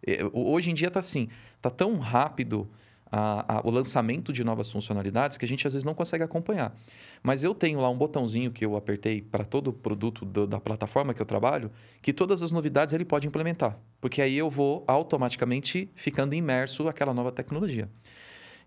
eh, 0.07 0.23
hoje 0.31 0.71
em 0.71 0.73
dia 0.73 0.89
tá 0.89 1.01
assim, 1.01 1.27
tá 1.61 1.69
tão 1.69 1.97
rápido 1.97 2.71
a- 3.17 3.57
a- 3.57 3.61
o 3.63 3.71
lançamento 3.71 4.33
de 4.33 4.43
novas 4.43 4.69
funcionalidades 4.69 5.37
que 5.37 5.45
a 5.45 5.47
gente 5.47 5.65
às 5.65 5.71
vezes 5.73 5.85
não 5.85 5.93
consegue 5.93 6.23
acompanhar. 6.23 6.75
Mas 7.23 7.43
eu 7.43 7.55
tenho 7.55 7.79
lá 7.79 7.89
um 7.89 7.97
botãozinho 7.97 8.51
que 8.51 8.65
eu 8.65 8.75
apertei 8.75 9.21
para 9.21 9.45
todo 9.45 9.69
o 9.69 9.73
produto 9.73 10.25
do- 10.25 10.45
da 10.45 10.59
plataforma 10.59 11.13
que 11.13 11.21
eu 11.21 11.25
trabalho, 11.25 11.71
que 12.01 12.11
todas 12.11 12.41
as 12.41 12.51
novidades 12.51 12.93
ele 12.93 13.05
pode 13.05 13.25
implementar. 13.27 13.79
Porque 14.01 14.21
aí 14.21 14.37
eu 14.37 14.49
vou 14.49 14.83
automaticamente 14.85 15.89
ficando 15.95 16.35
imerso 16.35 16.83
naquela 16.83 17.13
nova 17.13 17.31
tecnologia. 17.31 17.89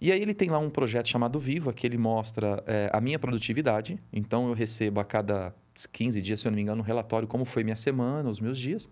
E 0.00 0.10
aí 0.12 0.22
ele 0.22 0.32
tem 0.32 0.48
lá 0.48 0.58
um 0.58 0.70
projeto 0.70 1.08
chamado 1.08 1.38
Viva, 1.40 1.72
que 1.72 1.86
ele 1.86 1.98
mostra 1.98 2.62
eh, 2.66 2.88
a 2.92 3.00
minha 3.00 3.18
produtividade. 3.18 3.98
Então 4.12 4.48
eu 4.48 4.54
recebo 4.54 5.00
a 5.00 5.04
cada 5.04 5.52
15 5.92 6.22
dias, 6.22 6.40
se 6.40 6.46
eu 6.46 6.50
não 6.52 6.56
me 6.56 6.62
engano, 6.62 6.80
um 6.80 6.84
relatório 6.84 7.26
como 7.28 7.44
foi 7.44 7.64
minha 7.64 7.76
semana, 7.76 8.28
os 8.30 8.40
meus 8.40 8.58
dias. 8.58 8.88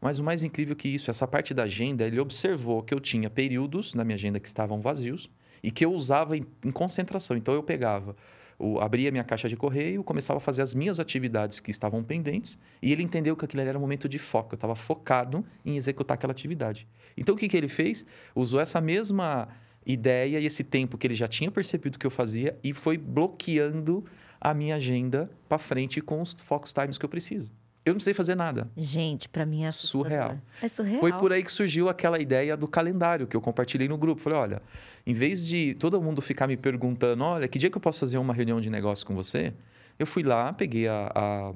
Mas 0.00 0.18
o 0.18 0.24
mais 0.24 0.42
incrível 0.42 0.74
que 0.74 0.88
isso, 0.88 1.10
essa 1.10 1.26
parte 1.26 1.52
da 1.52 1.64
agenda, 1.64 2.06
ele 2.06 2.18
observou 2.18 2.82
que 2.82 2.94
eu 2.94 3.00
tinha 3.00 3.28
períodos 3.28 3.94
na 3.94 4.04
minha 4.04 4.14
agenda 4.14 4.40
que 4.40 4.48
estavam 4.48 4.80
vazios 4.80 5.30
e 5.62 5.70
que 5.70 5.84
eu 5.84 5.92
usava 5.92 6.36
em, 6.36 6.46
em 6.64 6.70
concentração. 6.70 7.36
Então 7.36 7.52
eu 7.52 7.62
pegava, 7.62 8.16
o, 8.58 8.78
abria 8.80 9.10
minha 9.10 9.24
caixa 9.24 9.48
de 9.48 9.56
correio, 9.56 10.02
começava 10.02 10.38
a 10.38 10.40
fazer 10.40 10.62
as 10.62 10.72
minhas 10.72 10.98
atividades 10.98 11.60
que 11.60 11.70
estavam 11.70 12.02
pendentes 12.02 12.58
e 12.80 12.92
ele 12.92 13.02
entendeu 13.02 13.36
que 13.36 13.44
aquilo 13.44 13.62
era 13.62 13.76
um 13.76 13.80
momento 13.80 14.08
de 14.08 14.18
foco. 14.18 14.54
Eu 14.54 14.56
estava 14.56 14.74
focado 14.74 15.44
em 15.64 15.76
executar 15.76 16.14
aquela 16.14 16.32
atividade. 16.32 16.88
Então 17.16 17.34
o 17.34 17.38
que, 17.38 17.48
que 17.48 17.56
ele 17.56 17.68
fez? 17.68 18.04
Usou 18.34 18.60
essa 18.60 18.80
mesma 18.80 19.48
ideia 19.84 20.38
e 20.38 20.46
esse 20.46 20.64
tempo 20.64 20.96
que 20.96 21.06
ele 21.06 21.14
já 21.14 21.28
tinha 21.28 21.50
percebido 21.50 21.98
que 21.98 22.06
eu 22.06 22.10
fazia 22.10 22.58
e 22.62 22.72
foi 22.72 22.96
bloqueando 22.96 24.04
a 24.40 24.54
minha 24.54 24.76
agenda 24.76 25.30
para 25.48 25.58
frente 25.58 26.00
com 26.00 26.22
os 26.22 26.34
focus 26.42 26.72
times 26.72 26.96
que 26.96 27.04
eu 27.04 27.08
preciso. 27.08 27.50
Eu 27.90 27.94
não 27.94 27.98
precisei 27.98 28.14
fazer 28.14 28.34
nada. 28.34 28.68
gente, 28.76 29.28
pra 29.28 29.44
mim 29.44 29.64
é. 29.64 29.70
Surreal. 29.72 30.38
É 30.62 30.68
surreal. 30.68 31.00
Foi 31.00 31.12
por 31.12 31.32
aí 31.32 31.42
que 31.42 31.50
surgiu 31.52 31.88
aquela 31.88 32.18
ideia 32.20 32.56
do 32.56 32.66
calendário 32.68 33.26
que 33.26 33.36
eu 33.36 33.40
compartilhei 33.40 33.88
no 33.88 33.96
grupo. 33.98 34.20
Falei, 34.20 34.38
olha, 34.38 34.62
em 35.06 35.12
vez 35.14 35.46
de 35.46 35.74
todo 35.74 36.00
mundo 36.00 36.20
ficar 36.22 36.46
me 36.46 36.56
perguntando, 36.56 37.22
olha, 37.24 37.46
que 37.48 37.58
dia 37.58 37.70
que 37.70 37.76
eu 37.76 37.80
posso 37.80 38.00
fazer 38.00 38.18
uma 38.18 38.32
reunião 38.34 38.60
de 38.60 38.70
negócio 38.70 39.06
com 39.06 39.14
você? 39.14 39.52
Eu 39.98 40.06
fui 40.06 40.22
lá, 40.22 40.52
peguei 40.52 40.88
a, 40.88 41.10
a- 41.14 41.52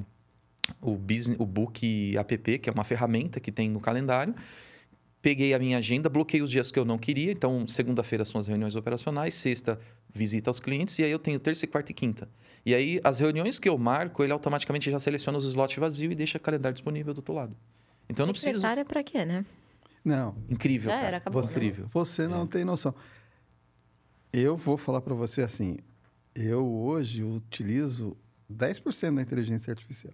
o, 0.80 0.97
business, 0.97 1.37
o 1.39 1.45
Book 1.47 2.16
App, 2.16 2.59
que 2.59 2.68
é 2.68 2.72
uma 2.72 2.85
ferramenta 2.85 3.39
que 3.41 3.53
tem 3.53 3.68
no 3.68 3.80
calendário, 3.80 4.35
peguei 5.25 5.55
a 5.55 5.59
minha 5.59 5.79
agenda, 5.79 6.11
bloqueei 6.11 6.43
os 6.43 6.51
dias 6.51 6.70
que 6.70 6.79
eu 6.79 6.85
não 6.85 6.99
queria. 6.99 7.33
Então, 7.33 7.66
segunda-feira 7.66 8.27
são 8.27 8.39
as 8.39 8.47
reuniões 8.47 8.77
operacionais, 8.77 9.33
sexta, 9.33 9.81
visita 10.12 10.51
aos 10.51 10.61
clientes, 10.61 10.99
e 10.99 11.03
aí 11.03 11.11
eu 11.11 11.18
tenho 11.18 11.41
terça, 11.41 11.66
quarta 11.66 11.91
e 11.91 11.95
quinta. 11.95 12.29
E 12.64 12.75
aí, 12.75 13.01
as 13.03 13.20
reuniões 13.20 13.59
que 13.59 13.66
eu 13.66 13.79
marco, 13.79 14.22
ele 14.22 14.35
automaticamente 14.35 14.91
já 14.91 15.01
seleciona 15.01 15.39
os 15.39 15.47
slots 15.47 15.79
vazios 15.79 16.12
e 16.12 16.14
deixa 16.14 16.37
o 16.37 16.41
calendário 16.43 16.75
disponível 16.75 17.14
do 17.14 17.18
outro 17.18 17.33
lado. 17.33 17.57
Então, 18.07 18.25
eu 18.25 18.27
não 18.27 18.35
preciso... 18.35 18.57
Secretária 18.57 18.85
pra 18.85 19.03
quê, 19.03 19.25
né? 19.25 19.47
Não, 20.05 20.37
Incrível, 20.51 20.91
Já 20.91 20.97
cara. 20.97 21.07
era, 21.07 21.16
acabou. 21.16 21.43
Incrível. 21.43 21.87
Você 21.89 22.29
não 22.29 22.47
tem 22.47 22.62
noção. 22.62 22.95
Eu 24.31 24.59
vou 24.59 24.77
falar 24.77 25.01
para 25.01 25.14
você 25.14 25.41
assim, 25.41 25.79
eu 26.35 26.70
hoje 26.70 27.22
utilizo 27.22 28.14
10% 28.53 29.14
da 29.14 29.22
inteligência 29.22 29.70
artificial. 29.70 30.12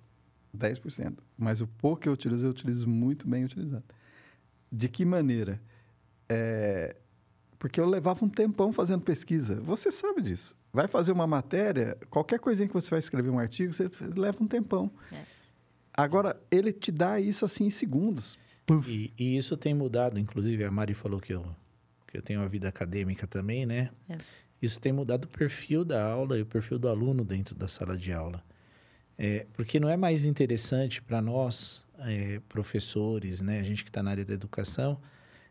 10%. 0.57 1.15
Mas 1.37 1.61
o 1.61 1.67
pouco 1.67 2.03
que 2.03 2.09
eu 2.09 2.13
utilizo, 2.13 2.47
eu 2.47 2.51
utilizo 2.53 2.89
muito 2.89 3.27
bem 3.27 3.45
utilizado. 3.45 3.83
De 4.71 4.89
que 4.89 5.05
maneira? 5.05 5.61
É, 6.29 6.97
Porque 7.59 7.81
eu 7.81 7.87
levava 7.87 8.25
um 8.25 8.29
tempão 8.29 8.73
fazendo 8.73 9.03
pesquisa. 9.03 9.61
Você 9.61 9.91
sabe 9.91 10.23
disso. 10.23 10.57
Vai 10.73 10.87
fazer 10.87 11.11
uma 11.13 11.27
matéria, 11.27 11.99
qualquer 12.09 12.39
coisinha 12.39 12.69
que 12.69 12.75
você 12.75 12.89
vai 12.91 13.01
escrever 13.01 13.29
um 13.29 13.39
artigo, 13.39 13.73
você 13.73 13.91
leva 14.17 14.39
um 14.41 14.47
tempão. 14.47 14.91
É. 15.13 15.23
Agora, 15.93 16.41
ele 16.51 16.73
te 16.73 16.93
dá 16.93 17.19
isso 17.19 17.45
assim 17.45 17.65
em 17.65 17.71
segundos. 17.71 18.39
E, 18.89 19.13
e 19.19 19.37
isso 19.37 19.57
tem 19.57 19.75
mudado, 19.75 20.19
inclusive 20.19 20.65
a 20.65 20.71
Mari 20.71 20.95
falou 20.95 21.21
que 21.21 21.35
eu, 21.35 21.45
que 22.07 22.17
eu 22.17 22.23
tenho 22.23 22.41
uma 22.41 22.49
vida 22.49 22.69
acadêmica 22.69 23.27
também, 23.27 23.67
né? 23.67 23.91
É. 24.09 24.17
Isso 24.63 24.81
tem 24.81 24.93
mudado 24.93 25.25
o 25.25 25.29
perfil 25.29 25.85
da 25.85 26.03
aula 26.05 26.39
e 26.39 26.43
o 26.43 26.47
perfil 26.47 26.79
do 26.79 26.89
aluno 26.89 27.25
dentro 27.25 27.55
da 27.55 27.67
sala 27.67 27.97
de 27.97 28.13
aula. 28.13 28.45
É, 29.23 29.47
porque 29.53 29.79
não 29.79 29.91
é 29.91 29.99
mais 29.99 30.25
interessante 30.25 31.03
para 31.03 31.21
nós, 31.21 31.85
é, 31.99 32.41
professores, 32.49 33.43
né, 33.43 33.61
a 33.61 33.63
gente 33.63 33.85
que 33.85 33.91
está 33.91 34.03
na 34.03 34.13
área 34.13 34.25
da 34.25 34.33
educação, 34.33 34.99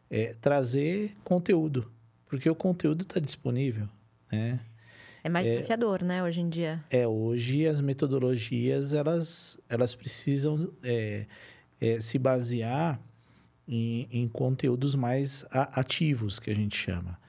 é, 0.10 0.34
trazer 0.42 1.16
conteúdo, 1.24 1.88
porque 2.26 2.50
o 2.50 2.56
conteúdo 2.56 3.04
está 3.04 3.20
disponível, 3.20 3.88
né? 4.32 4.60
É 5.24 5.30
mais 5.30 5.46
desafiador, 5.46 6.02
né, 6.02 6.24
hoje 6.24 6.42
em 6.42 6.50
dia. 6.50 6.84
É, 6.90 7.06
hoje 7.06 7.68
as 7.68 7.80
metodologias, 7.80 8.96
elas, 8.96 9.60
elas 9.70 9.94
precisam 9.94 10.74
é, 10.82 11.28
é, 11.80 12.02
se 12.02 12.18
basear 12.18 13.00
em, 13.68 14.08
em 14.12 14.28
conteúdos 14.28 14.96
mais 14.96 15.46
ativos, 15.52 16.40
que 16.40 16.50
a 16.50 16.56
gente 16.56 16.76
chama. 16.76 17.20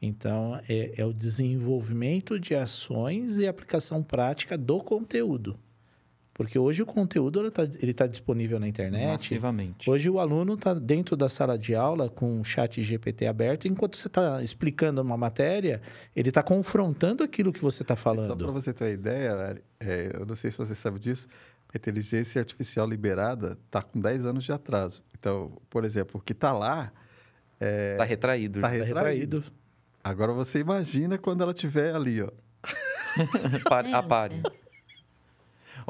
Então, 0.00 0.60
é, 0.68 0.92
é 0.96 1.04
o 1.04 1.12
desenvolvimento 1.12 2.38
de 2.38 2.54
ações 2.54 3.38
e 3.38 3.48
aplicação 3.48 4.00
prática 4.00 4.56
do 4.56 4.78
conteúdo. 4.78 5.58
Porque 6.38 6.56
hoje 6.56 6.80
o 6.84 6.86
conteúdo 6.86 7.40
ele 7.40 7.48
está 7.48 7.64
ele 7.64 7.92
tá 7.92 8.06
disponível 8.06 8.60
na 8.60 8.68
internet. 8.68 9.08
Massivamente. 9.08 9.90
Hoje 9.90 10.08
o 10.08 10.20
aluno 10.20 10.54
está 10.54 10.72
dentro 10.72 11.16
da 11.16 11.28
sala 11.28 11.58
de 11.58 11.74
aula 11.74 12.08
com 12.08 12.40
o 12.40 12.44
chat 12.44 12.80
GPT 12.80 13.26
aberto, 13.26 13.66
enquanto 13.66 13.96
você 13.96 14.06
está 14.06 14.40
explicando 14.40 15.02
uma 15.02 15.16
matéria, 15.16 15.82
ele 16.14 16.28
está 16.28 16.40
confrontando 16.40 17.24
aquilo 17.24 17.52
que 17.52 17.60
você 17.60 17.82
está 17.82 17.96
Só 17.96 18.14
para 18.14 18.14
falando. 18.28 18.52
você 18.52 18.72
ter 18.72 18.84
uma 18.84 18.90
ideia, 18.90 19.34
Lari, 19.34 19.62
é, 19.80 20.12
eu 20.14 20.24
não 20.24 20.36
sei 20.36 20.52
se 20.52 20.56
você 20.56 20.76
sabe 20.76 21.00
disso, 21.00 21.26
a 21.74 21.76
inteligência 21.76 22.38
artificial 22.40 22.88
liberada 22.88 23.58
está 23.66 23.82
com 23.82 24.00
10 24.00 24.24
anos 24.24 24.44
de 24.44 24.52
atraso. 24.52 25.02
Então, 25.18 25.60
por 25.68 25.84
exemplo, 25.84 26.20
o 26.20 26.22
que 26.22 26.32
está 26.32 26.52
lá 26.52 26.92
Tá 27.96 28.04
retraído. 28.04 28.60
está 28.60 28.68
Tá 28.68 28.74
retraído. 28.74 28.94
retraído. 29.40 29.44
Agora 30.04 30.32
você 30.32 30.60
imagina 30.60 31.18
quando 31.18 31.42
ela 31.42 31.50
estiver 31.50 31.96
ali, 31.96 32.22
ó. 32.22 32.30
É, 33.88 33.92
a 33.92 34.02
pare. 34.02 34.40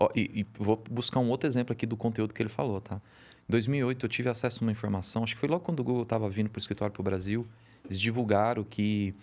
Ó, 0.00 0.08
e, 0.14 0.40
e 0.40 0.46
vou 0.56 0.80
buscar 0.88 1.18
um 1.18 1.28
outro 1.28 1.48
exemplo 1.48 1.72
aqui 1.72 1.84
do 1.84 1.96
conteúdo 1.96 2.32
que 2.32 2.40
ele 2.40 2.48
falou, 2.48 2.80
tá? 2.80 3.00
Em 3.48 3.50
2008 3.50 4.06
eu 4.06 4.08
tive 4.08 4.28
acesso 4.28 4.62
a 4.62 4.66
uma 4.66 4.70
informação, 4.70 5.24
acho 5.24 5.34
que 5.34 5.40
foi 5.40 5.48
logo 5.48 5.64
quando 5.64 5.80
o 5.80 5.84
Google 5.84 6.04
estava 6.04 6.28
vindo 6.28 6.48
para 6.48 6.58
o 6.58 6.60
escritório 6.60 6.92
para 6.92 7.00
o 7.00 7.04
Brasil, 7.04 7.46
eles 7.84 8.00
divulgaram 8.00 8.62
que 8.62 9.14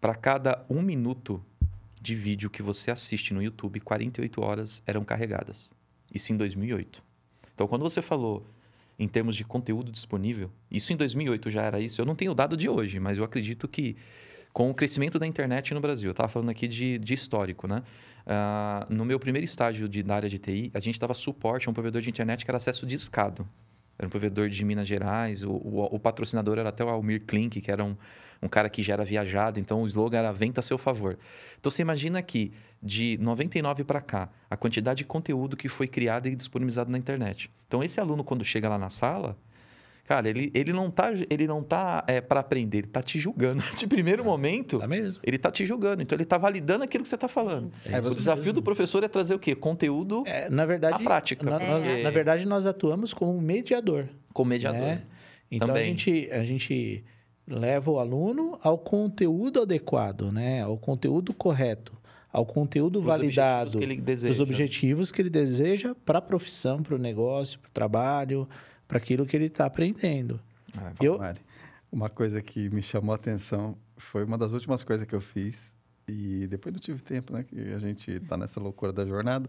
para 0.00 0.14
cada 0.14 0.64
um 0.70 0.80
minuto 0.80 1.42
de 2.00 2.14
vídeo 2.14 2.48
que 2.48 2.62
você 2.62 2.90
assiste 2.90 3.34
no 3.34 3.42
YouTube, 3.42 3.80
48 3.80 4.42
horas 4.42 4.82
eram 4.86 5.04
carregadas. 5.04 5.72
Isso 6.14 6.32
em 6.32 6.36
2008. 6.36 7.02
Então, 7.52 7.66
quando 7.66 7.82
você 7.82 8.00
falou 8.00 8.46
em 8.96 9.08
termos 9.08 9.34
de 9.34 9.44
conteúdo 9.44 9.90
disponível, 9.90 10.50
isso 10.70 10.92
em 10.92 10.96
2008 10.96 11.50
já 11.50 11.62
era 11.62 11.80
isso. 11.80 12.00
Eu 12.00 12.04
não 12.04 12.14
tenho 12.14 12.30
o 12.30 12.34
dado 12.34 12.56
de 12.56 12.68
hoje, 12.68 13.00
mas 13.00 13.18
eu 13.18 13.24
acredito 13.24 13.66
que 13.66 13.96
com 14.54 14.70
o 14.70 14.74
crescimento 14.74 15.18
da 15.18 15.26
internet 15.26 15.74
no 15.74 15.80
Brasil, 15.80 16.10
eu 16.10 16.12
estava 16.12 16.28
falando 16.28 16.48
aqui 16.48 16.68
de, 16.68 16.96
de 16.96 17.12
histórico, 17.12 17.66
né? 17.66 17.82
Ah, 18.24 18.86
no 18.88 19.04
meu 19.04 19.18
primeiro 19.18 19.44
estágio 19.44 19.88
de, 19.88 20.00
da 20.00 20.14
área 20.14 20.28
de 20.28 20.38
TI, 20.38 20.70
a 20.72 20.78
gente 20.78 20.98
dava 20.98 21.12
suporte 21.12 21.68
a 21.68 21.70
um 21.72 21.74
provedor 21.74 22.00
de 22.00 22.08
internet 22.08 22.44
que 22.44 22.50
era 22.50 22.56
acesso 22.56 22.86
discado. 22.86 23.46
Era 23.98 24.06
um 24.06 24.10
provedor 24.10 24.48
de 24.48 24.64
Minas 24.64 24.86
Gerais, 24.86 25.42
o, 25.42 25.50
o, 25.50 25.96
o 25.96 25.98
patrocinador 25.98 26.56
era 26.56 26.68
até 26.68 26.84
o 26.84 26.88
Almir 26.88 27.24
Klink, 27.26 27.60
que 27.60 27.68
era 27.68 27.82
um, 27.82 27.96
um 28.40 28.48
cara 28.48 28.70
que 28.70 28.80
já 28.80 28.92
era 28.92 29.04
viajado, 29.04 29.58
então 29.58 29.82
o 29.82 29.86
slogan 29.88 30.18
era 30.18 30.32
venta 30.32 30.60
a 30.60 30.62
seu 30.62 30.78
favor. 30.78 31.18
Então 31.58 31.68
você 31.68 31.82
imagina 31.82 32.22
que 32.22 32.52
de 32.80 33.18
99 33.20 33.82
para 33.82 34.00
cá, 34.00 34.28
a 34.48 34.56
quantidade 34.56 34.98
de 34.98 35.04
conteúdo 35.04 35.56
que 35.56 35.68
foi 35.68 35.88
criado 35.88 36.28
e 36.28 36.36
disponibilizado 36.36 36.92
na 36.92 36.98
internet. 36.98 37.50
Então 37.66 37.82
esse 37.82 37.98
aluno 37.98 38.22
quando 38.22 38.44
chega 38.44 38.68
lá 38.68 38.78
na 38.78 38.88
sala, 38.88 39.36
cara, 40.04 40.28
ele, 40.28 40.50
ele 40.54 40.72
não 40.72 40.90
tá 40.90 41.10
ele 41.30 41.46
não 41.46 41.62
tá 41.62 42.04
é, 42.06 42.20
para 42.20 42.40
aprender, 42.40 42.78
ele 42.78 42.86
tá 42.86 43.02
te 43.02 43.18
julgando. 43.18 43.62
De 43.76 43.86
primeiro 43.86 44.24
momento, 44.24 44.78
Tá 44.78 44.86
mesmo? 44.86 45.20
ele 45.24 45.38
tá 45.38 45.50
te 45.50 45.64
julgando. 45.64 46.02
Então 46.02 46.16
ele 46.16 46.24
tá 46.24 46.36
validando 46.38 46.84
aquilo 46.84 47.02
que 47.02 47.08
você 47.08 47.16
tá 47.18 47.28
falando. 47.28 47.72
É 47.86 47.98
o 48.00 48.14
desafio 48.14 48.52
do 48.52 48.62
professor 48.62 49.02
é 49.02 49.08
trazer 49.08 49.34
o 49.34 49.38
quê? 49.38 49.54
Conteúdo 49.54 50.22
É, 50.26 50.48
na 50.50 50.64
verdade, 50.66 50.98
Na 50.98 51.04
prática. 51.04 51.48
na- 51.48 51.58
nós- 51.58 51.82
É. 51.84 52.02
na 52.02 52.10
verdade, 52.10 52.46
nós 52.46 52.66
atuamos 52.66 53.12
como 53.14 53.40
mediador. 53.40 54.08
com 54.32 54.44
mediador. 54.44 54.80
né? 54.80 55.02
Então 55.50 55.72
a 55.74 55.82
gente, 55.82 56.28
a 56.32 56.42
gente 56.42 57.04
leva 57.46 57.90
o 57.90 57.98
aluno 57.98 58.58
ao 58.62 58.76
conteúdo 58.78 59.60
adequado, 59.62 60.32
né? 60.32 60.62
Ao 60.62 60.76
conteúdo 60.76 61.32
correto, 61.32 61.92
ao 62.32 62.44
conteúdo 62.44 62.98
Os 62.98 63.04
validado, 63.04 63.62
objetivos 63.62 63.74
que 63.78 63.84
ele 63.92 64.00
deseja. 64.00 64.32
os 64.34 64.40
objetivos 64.40 65.12
que 65.12 65.22
ele 65.22 65.30
deseja 65.30 65.94
para 66.04 66.18
a 66.18 66.22
profissão, 66.22 66.82
para 66.82 66.94
o 66.96 66.98
negócio, 66.98 67.58
para 67.60 67.68
o 67.68 67.72
trabalho, 67.72 68.48
para 68.88 68.98
aquilo 68.98 69.26
que 69.26 69.36
ele 69.36 69.46
está 69.46 69.66
aprendendo. 69.66 70.40
Ah, 70.76 70.92
Eu, 71.00 71.18
Mari, 71.18 71.40
uma 71.90 72.08
coisa 72.08 72.40
que 72.42 72.68
me 72.70 72.82
chamou 72.82 73.12
a 73.12 73.16
atenção 73.16 73.76
foi 73.96 74.24
uma 74.24 74.36
das 74.38 74.52
últimas 74.52 74.82
coisas 74.84 75.06
que 75.06 75.14
eu 75.14 75.20
fiz. 75.20 75.72
E 76.06 76.46
depois 76.48 76.70
não 76.74 76.78
tive 76.80 77.02
tempo, 77.02 77.32
né? 77.32 77.44
Que 77.44 77.58
a 77.72 77.78
gente 77.78 78.20
tá 78.20 78.36
nessa 78.36 78.60
loucura 78.60 78.92
da 78.92 79.06
jornada. 79.06 79.48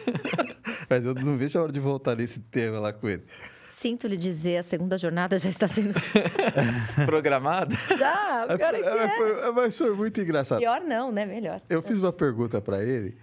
Mas 0.88 1.04
eu 1.04 1.14
não 1.14 1.36
vejo 1.36 1.58
a 1.58 1.62
hora 1.64 1.72
de 1.72 1.80
voltar 1.80 2.16
nesse 2.16 2.40
tema 2.40 2.78
lá 2.78 2.92
com 2.94 3.06
ele. 3.08 3.24
Sinto 3.68 4.06
lhe 4.06 4.16
dizer, 4.16 4.56
a 4.56 4.62
segunda 4.62 4.96
jornada 4.96 5.38
já 5.38 5.50
está 5.50 5.68
sendo. 5.68 5.92
Programado? 7.04 7.76
já, 7.98 8.46
pior 8.56 8.74
é 8.74 8.80
que 8.80 8.88
É, 8.88 9.04
é. 9.04 9.16
foi- 9.16 9.52
mas 9.52 9.76
foi 9.76 9.94
muito 9.94 10.18
engraçado. 10.20 10.60
Pior 10.60 10.80
não, 10.80 11.12
né? 11.12 11.26
Melhor. 11.26 11.60
Eu 11.68 11.82
fiz 11.82 11.98
uma 11.98 12.12
pergunta 12.12 12.58
para 12.60 12.82
ele. 12.82 13.16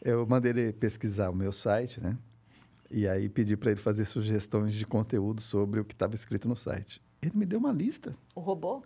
Eu 0.00 0.26
mandei 0.26 0.50
ele 0.52 0.72
pesquisar 0.72 1.28
o 1.30 1.34
meu 1.34 1.52
site, 1.52 2.00
né? 2.00 2.16
E 2.92 3.08
aí 3.08 3.26
pedi 3.26 3.56
para 3.56 3.70
ele 3.70 3.80
fazer 3.80 4.04
sugestões 4.04 4.74
de 4.74 4.84
conteúdo 4.84 5.40
sobre 5.40 5.80
o 5.80 5.84
que 5.84 5.94
estava 5.94 6.14
escrito 6.14 6.46
no 6.46 6.54
site. 6.54 7.02
Ele 7.22 7.32
me 7.34 7.46
deu 7.46 7.58
uma 7.58 7.72
lista. 7.72 8.14
O 8.34 8.40
robô? 8.40 8.84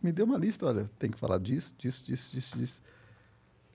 Me 0.00 0.12
deu 0.12 0.24
uma 0.24 0.38
lista, 0.38 0.66
olha, 0.66 0.88
tem 0.98 1.10
que 1.10 1.18
falar 1.18 1.38
disso, 1.38 1.74
disso, 1.76 2.04
disso, 2.04 2.32
disso, 2.32 2.56
disso. 2.56 2.82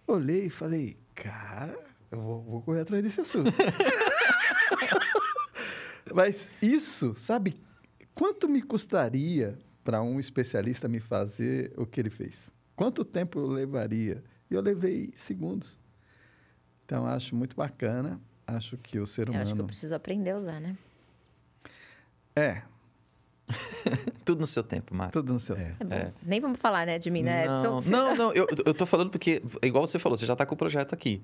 Olhei 0.07 0.45
e 0.45 0.49
falei, 0.49 0.97
cara, 1.13 1.77
eu 2.09 2.19
vou, 2.19 2.43
vou 2.43 2.61
correr 2.61 2.81
atrás 2.81 3.03
desse 3.03 3.21
assunto. 3.21 3.51
Mas 6.15 6.47
isso, 6.61 7.13
sabe, 7.15 7.61
quanto 8.13 8.47
me 8.47 8.61
custaria 8.61 9.57
para 9.83 10.01
um 10.01 10.19
especialista 10.19 10.87
me 10.87 10.99
fazer 10.99 11.73
o 11.75 11.85
que 11.85 11.99
ele 11.99 12.09
fez? 12.09 12.51
Quanto 12.75 13.03
tempo 13.03 13.39
eu 13.39 13.47
levaria? 13.47 14.23
E 14.49 14.53
eu 14.53 14.61
levei 14.61 15.11
segundos. 15.15 15.77
Então, 16.85 17.05
acho 17.05 17.35
muito 17.35 17.55
bacana. 17.55 18.21
Acho 18.47 18.77
que 18.77 18.99
o 18.99 19.05
ser 19.07 19.27
Eu 19.27 19.33
acho 19.33 19.43
que 19.43 19.47
eu 19.49 19.53
humano. 19.53 19.67
preciso 19.67 19.95
aprender 19.95 20.31
a 20.31 20.37
usar, 20.37 20.59
né? 20.59 20.75
É, 22.35 22.61
Tudo 24.25 24.39
no 24.41 24.47
seu 24.47 24.63
tempo, 24.63 24.93
Mário. 24.95 25.13
tudo 25.13 25.31
no 25.33 25.39
seu. 25.39 25.55
É. 25.55 25.75
É 25.79 25.83
bom. 25.83 25.95
É. 25.95 26.11
Nem 26.23 26.41
vamos 26.41 26.57
falar, 26.59 26.85
né, 26.85 26.97
de 26.97 27.11
mim, 27.11 27.21
né, 27.21 27.45
Não, 27.45 27.77
Edson? 27.77 27.91
não, 27.91 28.15
não, 28.15 28.33
eu, 28.33 28.47
eu 28.65 28.73
tô 28.73 28.85
falando 28.87 29.11
porque, 29.11 29.41
igual 29.61 29.85
você 29.85 29.99
falou, 29.99 30.17
você 30.17 30.25
já 30.25 30.33
está 30.33 30.45
com 30.45 30.55
o 30.55 30.57
projeto 30.57 30.93
aqui. 30.93 31.21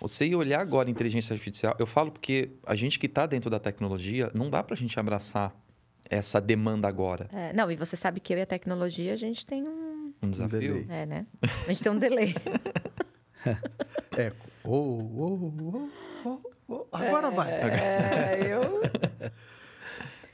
Você 0.00 0.26
ir 0.26 0.34
olhar 0.34 0.60
agora 0.60 0.88
a 0.88 0.90
inteligência 0.90 1.32
artificial, 1.34 1.76
eu 1.78 1.86
falo 1.86 2.10
porque 2.10 2.50
a 2.66 2.74
gente 2.74 2.98
que 2.98 3.06
está 3.06 3.26
dentro 3.26 3.50
da 3.50 3.60
tecnologia, 3.60 4.30
não 4.34 4.48
dá 4.50 4.62
para 4.62 4.74
a 4.74 4.76
gente 4.76 4.98
abraçar 4.98 5.54
essa 6.08 6.40
demanda 6.40 6.88
agora. 6.88 7.28
É, 7.32 7.52
não, 7.52 7.70
e 7.70 7.76
você 7.76 7.96
sabe 7.96 8.18
que 8.18 8.32
eu 8.32 8.38
e 8.38 8.42
a 8.42 8.46
tecnologia, 8.46 9.12
a 9.12 9.16
gente 9.16 9.46
tem 9.46 9.62
um... 9.62 10.12
Um 10.22 10.30
desafio. 10.30 10.58
delay. 10.58 10.86
É, 10.88 11.06
né? 11.06 11.26
A 11.42 11.68
gente 11.72 11.82
tem 11.82 11.92
um 11.92 11.98
delay. 11.98 12.34
É. 14.16 14.30
Oh, 14.62 14.70
oh, 14.70 15.52
oh, 15.52 15.76
oh, 15.76 15.88
agora 16.92 17.30
vai. 17.30 17.50
É, 17.52 18.40
eu... 18.44 18.82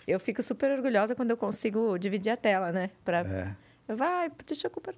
Eu 0.07 0.19
fico 0.19 0.43
super 0.43 0.71
orgulhosa 0.71 1.15
quando 1.15 1.31
eu 1.33 1.37
consigo 1.37 1.99
dividir 1.99 2.31
a 2.31 2.37
tela, 2.37 2.73
né? 2.73 2.89
Pra... 3.05 3.19
É. 3.21 3.55
Vai, 3.95 4.33
deixa 4.47 4.67
eu, 4.67 4.71
compa- 4.71 4.95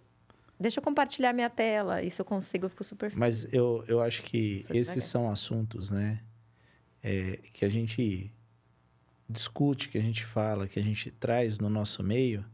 deixa 0.58 0.78
eu 0.78 0.84
compartilhar 0.84 1.32
minha 1.32 1.50
tela. 1.50 2.00
Isso 2.00 2.20
eu 2.20 2.24
consigo, 2.24 2.66
eu 2.66 2.70
fico 2.70 2.84
super 2.84 3.10
feliz. 3.10 3.18
Mas 3.18 3.52
eu, 3.52 3.84
eu 3.88 4.00
acho 4.00 4.22
que 4.22 4.58
Isso 4.60 4.72
é 4.72 4.76
esses 4.76 4.94
devagar. 4.94 5.08
são 5.08 5.28
assuntos, 5.32 5.90
né? 5.90 6.20
é, 7.02 7.40
que 7.52 7.64
a 7.64 7.68
gente 7.68 8.32
discute, 9.28 9.88
que 9.88 9.98
a 9.98 10.02
gente 10.02 10.24
fala, 10.24 10.68
que 10.68 10.78
a 10.78 10.82
gente 10.82 11.10
traz 11.10 11.58
no 11.58 11.68
nosso 11.68 12.04
meio. 12.04 12.44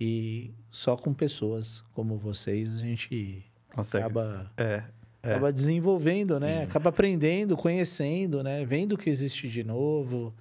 E 0.00 0.54
só 0.70 0.96
com 0.96 1.12
pessoas 1.12 1.84
como 1.92 2.16
vocês 2.16 2.76
a 2.76 2.78
gente 2.80 3.44
Consegue. 3.74 4.02
acaba, 4.04 4.50
É. 4.56 4.82
É. 5.26 5.30
acaba 5.32 5.52
desenvolvendo, 5.52 6.38
né? 6.40 6.58
Sim. 6.60 6.64
Acaba 6.64 6.90
aprendendo, 6.90 7.56
conhecendo, 7.56 8.42
né? 8.42 8.64
Vendo 8.64 8.92
o 8.92 8.98
que 8.98 9.10
existe 9.10 9.48
de 9.48 9.62
novo. 9.64 10.34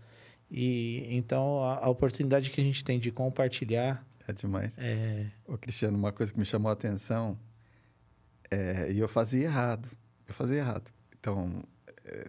E 0.49 1.07
então 1.09 1.63
a, 1.63 1.85
a 1.85 1.89
oportunidade 1.89 2.49
que 2.51 2.61
a 2.61 2.63
gente 2.63 2.83
tem 2.83 2.99
de 2.99 3.11
compartilhar 3.11 4.05
É 4.27 4.31
demais. 4.33 4.77
é, 4.77 5.25
Ô, 5.47 5.57
Cristiano, 5.57 5.97
uma 5.97 6.11
coisa 6.11 6.31
que 6.31 6.37
me 6.39 6.45
chamou 6.45 6.69
a 6.69 6.73
atenção 6.73 7.37
é, 8.51 8.91
e 8.91 8.99
eu 8.99 9.07
fazia 9.07 9.43
errado. 9.45 9.89
Eu 10.27 10.33
fazia 10.33 10.57
errado. 10.57 10.91
Então, 11.19 11.63
é, 12.05 12.27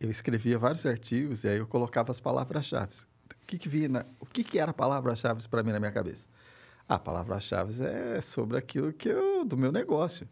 eu 0.00 0.10
escrevia 0.10 0.58
vários 0.58 0.84
artigos 0.86 1.44
e 1.44 1.48
aí 1.48 1.58
eu 1.58 1.66
colocava 1.66 2.10
as 2.10 2.20
palavras-chave. 2.20 2.92
que, 3.46 3.58
que 3.58 3.68
vinha? 3.68 3.88
na- 3.88 4.04
o 4.20 4.26
que, 4.26 4.42
que 4.44 4.58
era 4.58 4.72
palavra-chave 4.72 5.46
para 5.48 5.62
mim 5.62 5.72
na 5.72 5.78
minha 5.80 5.92
cabeça? 5.92 6.28
A 6.88 6.98
palavra-chave 6.98 7.82
é 7.84 8.20
sobre 8.20 8.56
aquilo 8.56 8.92
que 8.92 9.08
eu, 9.08 9.44
do 9.44 9.56
meu 9.56 9.72
negócio. 9.72 10.28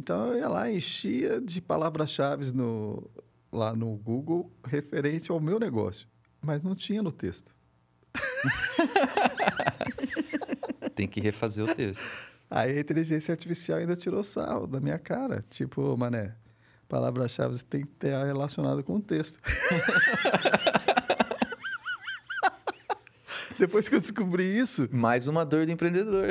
Então 0.00 0.28
eu 0.28 0.38
ia 0.38 0.48
lá 0.48 0.70
e 0.70 0.78
enchia 0.78 1.38
de 1.42 1.60
palavras-chave 1.60 2.50
no, 2.54 3.06
lá 3.52 3.76
no 3.76 3.94
Google 3.96 4.50
referente 4.66 5.30
ao 5.30 5.38
meu 5.38 5.60
negócio. 5.60 6.08
Mas 6.40 6.62
não 6.62 6.74
tinha 6.74 7.02
no 7.02 7.12
texto. 7.12 7.54
Tem 10.96 11.06
que 11.06 11.20
refazer 11.20 11.66
o 11.66 11.74
texto. 11.74 12.02
Aí 12.50 12.78
a 12.78 12.80
inteligência 12.80 13.30
artificial 13.30 13.78
ainda 13.78 13.94
tirou 13.94 14.24
sal 14.24 14.66
da 14.66 14.80
minha 14.80 14.98
cara. 14.98 15.44
Tipo, 15.50 15.94
mané, 15.98 16.34
palavras-chave 16.88 17.62
tem 17.62 17.82
que 17.82 17.88
ter 17.88 18.16
relacionado 18.24 18.82
com 18.82 18.96
o 18.96 19.02
texto. 19.02 19.38
Depois 23.58 23.86
que 23.86 23.96
eu 23.96 24.00
descobri 24.00 24.58
isso, 24.58 24.88
Mais 24.90 25.28
uma 25.28 25.44
dor 25.44 25.66
do 25.66 25.72
empreendedor. 25.72 26.28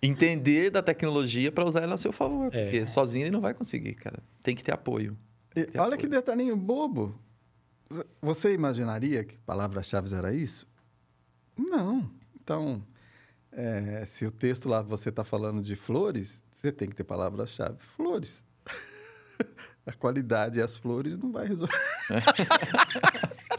Entender 0.00 0.70
da 0.70 0.82
tecnologia 0.82 1.50
para 1.50 1.64
usar 1.64 1.82
ela 1.82 1.94
a 1.94 1.98
seu 1.98 2.12
favor. 2.12 2.54
É. 2.54 2.64
Porque 2.64 2.86
sozinho 2.86 3.24
ele 3.24 3.32
não 3.32 3.40
vai 3.40 3.52
conseguir, 3.52 3.94
cara. 3.94 4.22
Tem 4.42 4.54
que 4.54 4.62
ter 4.62 4.72
apoio. 4.72 5.18
Que 5.50 5.60
olha 5.74 5.94
apoio. 5.94 5.98
que 5.98 6.06
detalhinho 6.06 6.56
bobo. 6.56 7.18
Você 8.20 8.52
imaginaria 8.52 9.24
que 9.24 9.36
palavras-chave 9.38 10.14
era 10.14 10.32
isso? 10.32 10.68
Não. 11.56 12.08
Então, 12.40 12.84
é, 13.50 14.04
se 14.04 14.24
o 14.26 14.30
texto 14.30 14.68
lá 14.68 14.82
você 14.82 15.08
está 15.08 15.24
falando 15.24 15.62
de 15.62 15.74
flores, 15.74 16.44
você 16.52 16.70
tem 16.70 16.88
que 16.88 16.94
ter 16.94 17.04
palavras-chave 17.04 17.78
flores. 17.78 18.44
A 19.86 19.92
qualidade 19.92 20.58
e 20.58 20.62
as 20.62 20.76
flores 20.76 21.16
não 21.16 21.32
vai 21.32 21.46
resolver. 21.46 21.74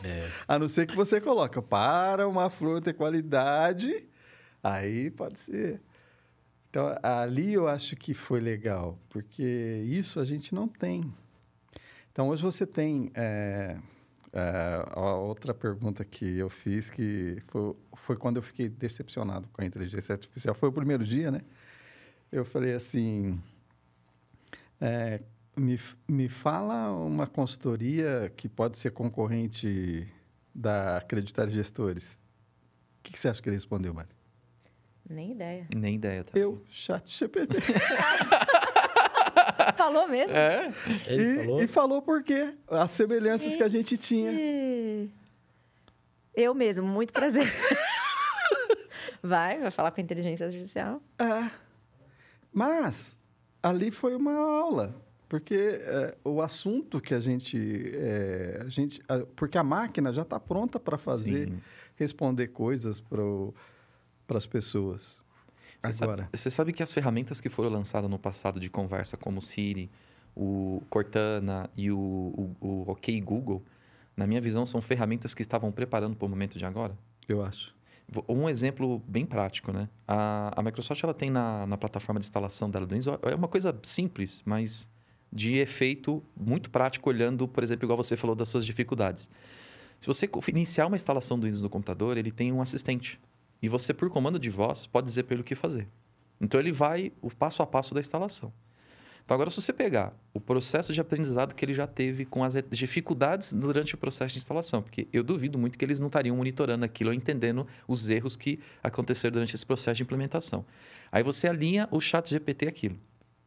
É. 0.04 0.30
A 0.48 0.60
não 0.60 0.70
ser 0.70 0.86
que 0.86 0.96
você 0.96 1.20
coloca 1.20 1.62
para 1.62 2.28
uma 2.28 2.50
flor 2.50 2.82
ter 2.82 2.94
qualidade, 2.94 4.08
aí 4.64 5.10
pode 5.10 5.40
ser. 5.40 5.82
Então, 6.70 6.96
ali 7.02 7.54
eu 7.54 7.68
acho 7.68 7.96
que 7.96 8.14
foi 8.14 8.40
legal, 8.40 9.00
porque 9.10 9.84
isso 9.88 10.20
a 10.20 10.26
gente 10.26 10.54
não 10.54 10.68
tem. 10.68 11.02
Então, 12.12 12.30
hoje 12.30 12.44
você 12.44 12.66
tem. 12.66 13.12
é, 13.16 13.78
é, 14.32 14.86
a 14.92 15.16
outra 15.16 15.54
pergunta 15.54 16.06
que 16.06 16.38
eu 16.38 16.50
fiz, 16.50 16.90
que 16.90 17.42
foi, 17.48 17.76
foi 17.96 18.16
quando 18.18 18.38
eu 18.38 18.44
fiquei 18.44 18.70
decepcionado 18.70 19.50
com 19.50 19.62
a 19.62 19.66
inteligência 19.66 20.14
artificial. 20.14 20.54
Foi 20.54 20.70
o 20.70 20.72
primeiro 20.72 21.04
dia, 21.04 21.32
né? 21.32 21.42
Eu 22.32 22.46
falei 22.46 22.74
assim. 22.74 23.42
é, 24.80 25.22
me, 25.58 25.80
me 26.08 26.30
fala 26.30 26.92
uma 26.92 27.28
consultoria 27.28 28.32
que 28.36 28.48
pode 28.48 28.78
ser 28.78 28.92
concorrente 28.92 30.08
da 30.54 30.98
Acreditar 30.98 31.48
Gestores. 31.50 32.14
O 33.00 33.04
que, 33.04 33.14
que 33.14 33.20
você 33.20 33.30
acha 33.30 33.42
que 33.42 33.50
ele 33.50 33.56
respondeu, 33.56 33.94
Mário? 33.94 34.19
Nem 35.10 35.32
ideia. 35.32 35.68
Nem 35.76 35.96
ideia, 35.96 36.24
tá? 36.24 36.38
Eu, 36.38 36.62
chat 36.70 37.10
GPT. 37.18 37.56
Falou 39.76 40.08
mesmo? 40.08 40.34
É? 40.36 40.74
Ele 41.08 41.24
e, 41.24 41.36
falou. 41.46 41.64
e 41.64 41.68
falou 41.68 42.02
por 42.02 42.24
quê? 42.24 42.54
As 42.68 42.92
semelhanças 42.92 43.56
que 43.56 43.64
a 43.64 43.70
gente 43.70 43.98
tinha. 43.98 44.32
Eu 46.36 46.54
mesmo, 46.54 46.86
muito 46.88 47.12
prazer. 47.14 47.48
Vai, 49.22 49.60
vai 49.60 49.72
falar 49.72 49.92
com 49.92 50.00
a 50.00 50.04
inteligência 50.04 50.46
artificial. 50.46 51.02
É. 51.20 51.50
Mas 52.54 53.20
ali 53.62 53.92
foi 53.92 54.16
uma 54.16 54.34
aula, 54.34 54.96
porque 55.28 55.80
é, 55.82 56.16
o 56.24 56.42
assunto 56.42 57.02
que 57.02 57.14
a 57.14 57.20
gente, 57.20 57.58
é, 57.96 58.62
a 58.66 58.70
gente, 58.70 59.02
a- 59.10 59.26
porque 59.36 59.58
a 59.58 59.64
máquina 59.64 60.14
já 60.14 60.22
está 60.22 60.40
pronta 60.40 60.80
para 60.80 60.98
fazer, 60.98 61.48
Sim. 61.50 61.60
responder 61.96 62.48
coisas 62.48 63.00
para 63.00 63.22
as 64.38 64.46
pessoas. 64.46 65.22
Você 65.82 66.04
Agora, 66.04 66.24
Sabe, 66.24 66.38
você 66.38 66.52
sabe 66.52 66.74
que 66.74 66.84
as 66.84 66.94
ferramentas 66.94 67.40
que 67.40 67.50
foram 67.50 67.70
lançadas 67.70 68.10
no 68.10 68.20
passado 68.20 68.60
de 68.60 68.70
conversa, 68.70 69.16
como 69.16 69.40
o 69.40 69.42
Siri, 69.42 69.90
o 70.36 70.82
Cortana 70.90 71.70
e 71.76 71.92
o, 71.92 71.98
o, 71.98 72.56
o 72.60 72.92
OK 72.92 73.20
Google, 73.22 73.64
na 74.16 74.28
minha 74.28 74.42
visão, 74.42 74.66
são 74.66 74.82
ferramentas 74.82 75.34
que 75.34 75.42
estavam 75.42 75.72
preparando 75.72 76.16
para 76.16 76.26
o 76.26 76.30
momento 76.30 76.58
de 76.58 76.66
agora? 76.66 76.98
eu 77.28 77.44
acho. 77.44 77.76
Um 78.28 78.50
exemplo 78.50 79.04
bem 79.08 79.24
prático, 79.24 79.72
né? 79.72 79.88
A, 80.08 80.52
a 80.60 80.64
Microsoft 80.64 81.04
ela 81.04 81.14
tem 81.14 81.30
na, 81.30 81.68
na 81.68 81.78
plataforma 81.78 82.20
de 82.20 82.26
instalação 82.26 82.70
dela 82.70 82.86
do 82.86 82.96
Windows, 82.96 83.20
é 83.22 83.36
uma 83.36 83.48
coisa 83.48 83.78
simples, 83.84 84.42
mas 84.44 84.88
de 85.32 85.58
efeito 85.58 86.24
muito 86.36 86.72
prático, 86.72 87.08
olhando, 87.08 87.48
por 87.48 87.64
exemplo, 87.64 87.86
igual 87.86 87.98
você 87.98 88.18
falou 88.18 88.36
das 88.36 88.50
suas 88.50 88.66
dificuldades. 88.66 89.30
Se 90.00 90.08
você 90.08 90.28
iniciar 90.48 90.88
uma 90.88 90.96
instalação 90.96 91.38
do 91.38 91.44
Windows 91.44 91.62
no 91.62 91.70
computador, 91.70 92.18
ele 92.18 92.32
tem 92.32 92.52
um 92.52 92.62
assistente. 92.62 93.20
E 93.62 93.68
você, 93.68 93.94
por 93.94 94.10
comando 94.10 94.40
de 94.40 94.50
voz, 94.50 94.88
pode 94.88 95.08
dizer 95.08 95.24
para 95.24 95.36
ele 95.36 95.42
o 95.42 95.46
que 95.46 95.56
fazer. 95.56 95.88
Então, 96.40 96.60
ele 96.60 96.72
vai 96.72 97.12
o 97.22 97.30
passo 97.30 97.62
a 97.62 97.68
passo 97.68 97.94
da 97.94 98.00
instalação. 98.00 98.54
Então, 99.30 99.36
agora, 99.36 99.52
se 99.52 99.62
você 99.62 99.72
pegar 99.72 100.12
o 100.34 100.40
processo 100.40 100.92
de 100.92 101.00
aprendizado 101.00 101.54
que 101.54 101.64
ele 101.64 101.74
já 101.74 101.86
teve 101.86 102.26
com 102.26 102.44
as 102.44 102.56
dificuldades 102.72 103.54
durante 103.54 103.94
o 103.94 103.98
processo 103.98 104.34
de 104.34 104.40
instalação, 104.40 104.82
porque 104.82 105.08
eu 105.14 105.24
duvido 105.24 105.56
muito 105.56 105.78
que 105.78 105.86
eles 105.86 106.00
não 106.00 106.08
estariam 106.08 106.36
monitorando 106.36 106.84
aquilo 106.84 107.12
ou 107.12 107.14
entendendo 107.14 107.68
os 107.88 108.10
erros 108.10 108.36
que 108.36 108.60
aconteceram 108.82 109.34
durante 109.34 109.54
esse 109.54 109.64
processo 109.64 109.98
de 109.98 110.02
implementação. 110.02 110.66
Aí 111.12 111.22
você 111.22 111.48
alinha 111.48 111.88
o 111.92 112.02
chat 112.02 112.28
GPT 112.28 112.68
aquilo. 112.68 113.00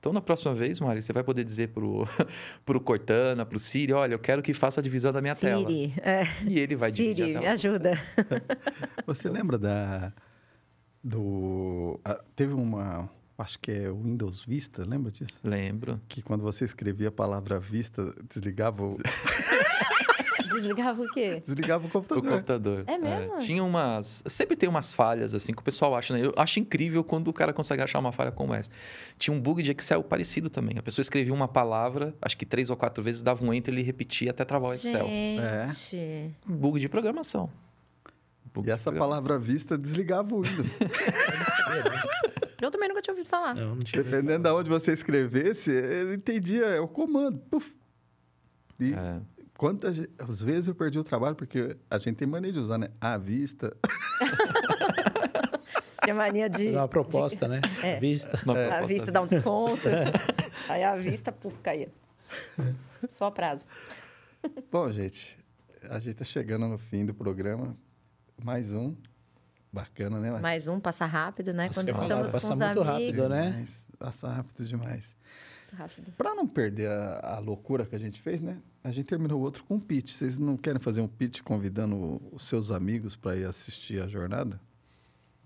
Então, 0.02 0.12
na 0.12 0.20
próxima 0.20 0.52
vez, 0.52 0.80
Mari, 0.80 1.00
você 1.00 1.12
vai 1.12 1.22
poder 1.22 1.44
dizer 1.44 1.68
pro, 1.68 2.04
pro 2.66 2.80
Cortana, 2.80 3.46
pro 3.46 3.56
Siri, 3.60 3.92
olha, 3.92 4.14
eu 4.14 4.18
quero 4.18 4.42
que 4.42 4.52
faça 4.52 4.80
a 4.80 4.82
divisão 4.82 5.12
da 5.12 5.22
minha 5.22 5.36
tela. 5.36 5.64
Siri, 5.64 5.94
é, 5.98 6.24
E 6.44 6.58
ele 6.58 6.74
vai 6.74 6.90
dividir 6.90 7.26
Siri, 7.26 7.38
me 7.38 7.46
ajuda. 7.46 7.92
Você 9.06 9.28
lembra 9.28 9.56
da 9.56 10.12
do 11.04 12.00
ah, 12.04 12.20
teve 12.34 12.52
uma 12.52 13.08
acho 13.38 13.60
que 13.60 13.70
é 13.70 13.90
o 13.90 14.02
Windows 14.02 14.44
Vista, 14.44 14.84
lembra 14.84 15.12
disso? 15.12 15.38
Lembro. 15.44 16.00
Que 16.08 16.20
quando 16.20 16.42
você 16.42 16.64
escrevia 16.64 17.08
a 17.08 17.12
palavra 17.12 17.60
Vista, 17.60 18.12
desligava 18.28 18.82
o, 18.82 18.96
Desligava 20.54 21.02
o 21.02 21.08
quê? 21.12 21.42
desligava 21.44 21.84
o 21.84 21.86
O 21.88 21.90
computador. 21.90 22.30
computador. 22.30 22.84
É 22.86 22.98
mesmo? 22.98 23.36
tinha 23.38 23.62
umas. 23.64 24.22
Sempre 24.26 24.56
tem 24.56 24.68
umas 24.68 24.92
falhas, 24.92 25.34
assim, 25.34 25.52
que 25.52 25.60
o 25.60 25.62
pessoal 25.64 25.94
acha, 25.96 26.14
né? 26.14 26.24
Eu 26.24 26.32
acho 26.36 26.58
incrível 26.60 27.02
quando 27.04 27.28
o 27.28 27.32
cara 27.32 27.52
consegue 27.52 27.82
achar 27.82 27.98
uma 27.98 28.12
falha 28.12 28.30
como 28.32 28.52
essa. 28.54 28.70
Tinha 29.18 29.34
um 29.36 29.40
bug 29.40 29.62
de 29.62 29.70
Excel 29.72 30.02
parecido 30.02 30.48
também. 30.50 30.78
A 30.78 30.82
pessoa 30.82 31.02
escrevia 31.02 31.32
uma 31.34 31.48
palavra, 31.48 32.14
acho 32.20 32.36
que 32.36 32.44
três 32.46 32.70
ou 32.70 32.76
quatro 32.76 33.02
vezes, 33.02 33.22
dava 33.22 33.44
um 33.44 33.52
enter, 33.52 33.72
ele 33.72 33.82
repetia 33.82 34.30
até 34.30 34.44
travar 34.44 34.70
o 34.70 34.74
Excel. 34.74 35.06
Gente. 35.06 36.30
Um 36.48 36.54
bug 36.56 36.78
de 36.80 36.88
programação. 36.88 37.50
Bug 38.54 38.68
E 38.68 38.70
essa 38.70 38.84
programação. 38.90 39.08
palavra 39.24 39.38
vista 39.38 39.78
desligava 39.78 40.34
o 40.34 40.42
Windows. 40.42 40.76
Eu 42.60 42.70
também 42.70 42.88
nunca 42.88 43.02
tinha 43.02 43.12
ouvido 43.12 43.28
falar. 43.28 43.54
Não, 43.54 43.74
não 43.74 43.82
tinha 43.82 44.02
Dependendo 44.02 44.48
de 44.48 44.54
onde 44.54 44.70
você 44.70 44.92
escrevesse, 44.92 45.72
ele 45.72 46.14
entendia 46.14 46.64
é 46.66 46.78
o 46.80 46.86
comando. 46.86 47.38
Puf. 47.50 47.74
E 48.78 48.92
É. 48.94 49.20
quantas 49.56 49.96
vezes 50.40 50.68
eu 50.68 50.74
perdi 50.74 50.98
o 50.98 51.04
trabalho, 51.04 51.36
porque 51.36 51.76
a 51.90 51.98
gente 51.98 52.16
tem 52.16 52.28
mania 52.28 52.52
de 52.52 52.58
usar, 52.58 52.78
né? 52.78 52.88
À 53.00 53.16
vista. 53.16 53.74
Tinha 56.04 56.14
mania 56.14 56.50
de. 56.50 56.70
Uma 56.70 56.88
proposta, 56.88 57.46
né? 57.46 57.60
É. 57.82 58.00
Vista. 58.00 58.40
Uma 58.44 58.54
A 58.54 58.68
proposta 58.68 58.86
vista 58.86 59.12
dá 59.12 59.20
um 59.20 59.24
desconto. 59.24 59.88
Aí 60.68 60.82
a 60.82 60.96
vista, 60.96 61.30
puf, 61.30 61.56
caía. 61.62 61.88
Só 63.10 63.26
a 63.26 63.30
prazo. 63.30 63.64
Bom, 64.70 64.90
gente, 64.90 65.38
a 65.88 66.00
gente 66.00 66.16
tá 66.16 66.24
chegando 66.24 66.66
no 66.66 66.78
fim 66.78 67.06
do 67.06 67.14
programa. 67.14 67.76
Mais 68.42 68.72
um. 68.72 68.96
Bacana, 69.72 70.18
né? 70.18 70.30
Mais 70.38 70.68
um, 70.68 70.78
passa 70.78 71.06
rápido, 71.06 71.54
né? 71.54 71.66
Nossa, 71.66 71.80
Quando 71.80 71.88
estamos 71.88 72.32
passa 72.32 72.48
com 72.48 72.52
os 72.52 72.60
muito 72.60 72.82
amigos. 72.82 72.86
rápido, 72.86 73.28
né? 73.28 73.50
Demais. 73.50 73.84
Passa 73.98 74.28
rápido 74.28 74.66
demais. 74.66 75.16
Muito 75.72 75.76
rápido. 75.76 76.12
Para 76.16 76.34
não 76.34 76.46
perder 76.46 76.88
a, 76.88 77.36
a 77.36 77.38
loucura 77.38 77.86
que 77.86 77.94
a 77.94 77.98
gente 77.98 78.20
fez, 78.20 78.40
né? 78.40 78.58
A 78.84 78.90
gente 78.90 79.06
terminou 79.06 79.40
o 79.40 79.42
outro 79.42 79.64
com 79.64 79.74
um 79.74 79.80
pitch. 79.80 80.12
Vocês 80.12 80.38
não 80.38 80.56
querem 80.56 80.80
fazer 80.80 81.00
um 81.00 81.08
pitch 81.08 81.40
convidando 81.40 82.20
os 82.30 82.46
seus 82.46 82.70
amigos 82.70 83.16
para 83.16 83.36
ir 83.36 83.44
assistir 83.44 84.02
a 84.02 84.06
jornada? 84.06 84.60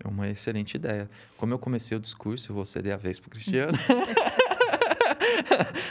É 0.03 0.07
uma 0.07 0.29
excelente 0.29 0.75
ideia. 0.75 1.09
Como 1.37 1.53
eu 1.53 1.59
comecei 1.59 1.97
o 1.97 1.99
discurso, 1.99 2.51
eu 2.51 2.55
vou 2.55 2.65
ceder 2.65 2.93
a 2.93 2.97
vez 2.97 3.19
pro 3.19 3.29
Cristiano. 3.29 3.73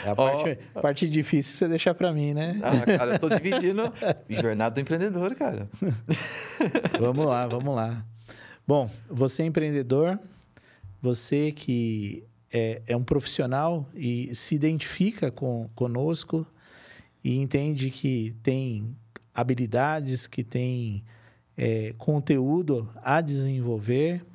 É 0.05 0.09
a 0.11 0.15
parte, 0.15 0.59
a 0.75 0.81
parte 0.81 1.09
difícil 1.09 1.57
você 1.57 1.67
deixar 1.67 1.93
pra 1.93 2.13
mim, 2.13 2.33
né? 2.33 2.59
ah, 2.63 2.97
cara, 2.97 3.15
eu 3.15 3.19
tô 3.19 3.27
dividindo. 3.27 3.91
Jornada 4.29 4.75
do 4.75 4.79
empreendedor, 4.79 5.35
cara. 5.35 5.67
Vamos 6.99 7.25
lá, 7.25 7.47
vamos 7.47 7.75
lá. 7.75 8.05
Bom, 8.65 8.89
você 9.09 9.43
é 9.43 9.45
empreendedor, 9.45 10.17
você 11.01 11.51
que 11.51 12.23
é, 12.51 12.81
é 12.87 12.95
um 12.95 13.03
profissional 13.03 13.87
e 13.93 14.33
se 14.33 14.55
identifica 14.55 15.31
com, 15.31 15.69
conosco 15.75 16.45
e 17.23 17.37
entende 17.37 17.89
que 17.89 18.35
tem 18.41 18.95
habilidades, 19.33 20.27
que 20.27 20.43
tem 20.43 21.03
é, 21.57 21.93
conteúdo 21.97 22.89
a 23.03 23.21
desenvolver, 23.21 24.25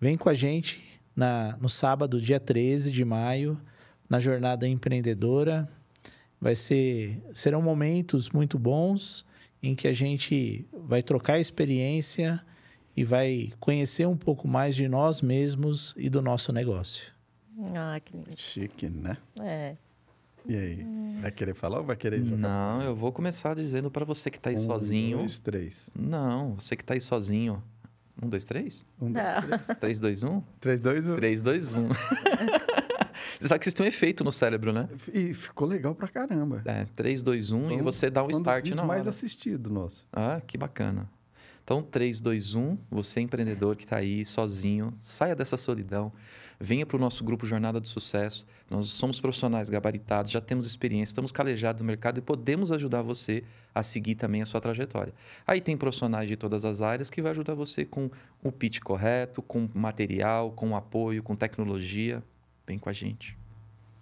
vem 0.00 0.16
com 0.16 0.28
a 0.28 0.34
gente 0.34 0.82
na, 1.14 1.56
no 1.60 1.68
sábado, 1.68 2.20
dia 2.20 2.40
13 2.40 2.90
de 2.90 3.04
maio, 3.04 3.60
na 4.08 4.18
Jornada 4.18 4.66
Empreendedora. 4.66 5.68
Vai 6.40 6.54
ser, 6.54 7.22
serão 7.32 7.62
momentos 7.62 8.30
muito 8.30 8.58
bons 8.58 9.24
em 9.62 9.74
que 9.74 9.86
a 9.86 9.92
gente 9.92 10.66
vai 10.72 11.02
trocar 11.02 11.38
experiência 11.38 12.44
e 12.96 13.04
vai 13.04 13.52
conhecer 13.60 14.06
um 14.06 14.16
pouco 14.16 14.48
mais 14.48 14.74
de 14.74 14.88
nós 14.88 15.22
mesmos 15.22 15.94
e 15.96 16.10
do 16.10 16.20
nosso 16.20 16.52
negócio. 16.52 17.12
Ah, 17.74 18.00
que 18.00 18.12
lindo. 18.16 18.30
Chique, 18.36 18.88
né? 18.88 19.16
É. 19.40 19.76
E 20.46 20.56
aí? 20.56 20.86
Vai 21.20 21.30
querer 21.30 21.54
falar 21.54 21.78
ou 21.78 21.84
vai 21.84 21.96
querer 21.96 22.22
jogar? 22.24 22.36
Não, 22.38 22.82
eu 22.82 22.96
vou 22.96 23.12
começar 23.12 23.54
dizendo 23.54 23.90
para 23.90 24.04
você 24.04 24.30
que 24.30 24.40
tá 24.40 24.50
aí 24.50 24.56
um, 24.56 24.58
sozinho. 24.58 25.18
dois, 25.18 25.38
três. 25.38 25.90
Não, 25.94 26.54
você 26.56 26.74
que 26.76 26.84
tá 26.84 26.94
aí 26.94 27.00
sozinho. 27.00 27.62
Um, 28.20 28.28
dois, 28.28 28.44
três? 28.44 28.84
Um, 29.00 29.12
dois, 29.12 29.24
Não. 29.24 29.42
três. 29.42 29.66
Três, 29.78 30.00
dois, 30.00 30.22
um? 30.22 30.42
Três, 30.60 30.80
dois, 30.80 31.08
um. 31.08 31.16
Três, 31.16 31.42
dois, 31.42 31.76
um. 31.76 31.88
Você 31.88 33.48
sabe 33.48 33.58
que 33.60 33.64
vocês 33.64 33.74
têm 33.74 33.86
um 33.86 33.88
efeito 33.88 34.22
no 34.24 34.32
cérebro, 34.32 34.72
né? 34.72 34.88
E 35.12 35.32
ficou 35.34 35.66
legal 35.66 35.94
pra 35.94 36.08
caramba. 36.08 36.62
É, 36.64 36.84
3, 36.96 37.22
2, 37.22 37.52
1 37.52 37.64
Foi 37.66 37.74
e 37.76 37.80
um- 37.80 37.84
você 37.84 38.10
dá 38.10 38.22
um 38.24 38.30
start 38.30 38.70
na 38.70 38.84
mais 38.84 39.00
hora. 39.02 39.10
assistido 39.10 39.70
nosso. 39.70 40.06
Ah, 40.12 40.40
que 40.46 40.58
bacana. 40.58 41.08
Então, 41.64 41.80
3, 41.82 42.20
2, 42.20 42.54
1, 42.56 42.76
você 42.90 43.20
empreendedor 43.20 43.76
que 43.76 43.84
está 43.84 43.96
aí 43.96 44.24
sozinho, 44.24 44.92
saia 45.00 45.34
dessa 45.34 45.56
solidão, 45.56 46.12
venha 46.62 46.86
para 46.86 46.96
o 46.96 47.00
nosso 47.00 47.24
grupo 47.24 47.44
Jornada 47.44 47.80
do 47.80 47.88
Sucesso. 47.88 48.46
Nós 48.70 48.86
somos 48.86 49.18
profissionais 49.18 49.68
gabaritados, 49.68 50.30
já 50.30 50.40
temos 50.40 50.64
experiência, 50.64 51.10
estamos 51.10 51.32
calejados 51.32 51.82
no 51.82 51.86
mercado 51.86 52.18
e 52.18 52.22
podemos 52.22 52.70
ajudar 52.70 53.02
você 53.02 53.42
a 53.74 53.82
seguir 53.82 54.14
também 54.14 54.42
a 54.42 54.46
sua 54.46 54.60
trajetória. 54.60 55.12
Aí 55.44 55.60
tem 55.60 55.76
profissionais 55.76 56.28
de 56.28 56.36
todas 56.36 56.64
as 56.64 56.80
áreas 56.80 57.10
que 57.10 57.20
vai 57.20 57.32
ajudar 57.32 57.54
você 57.54 57.84
com 57.84 58.08
o 58.44 58.52
pitch 58.52 58.78
correto, 58.78 59.42
com 59.42 59.66
material, 59.74 60.52
com 60.52 60.76
apoio, 60.76 61.20
com 61.20 61.34
tecnologia. 61.34 62.22
Vem 62.64 62.78
com 62.78 62.88
a 62.88 62.92
gente. 62.92 63.36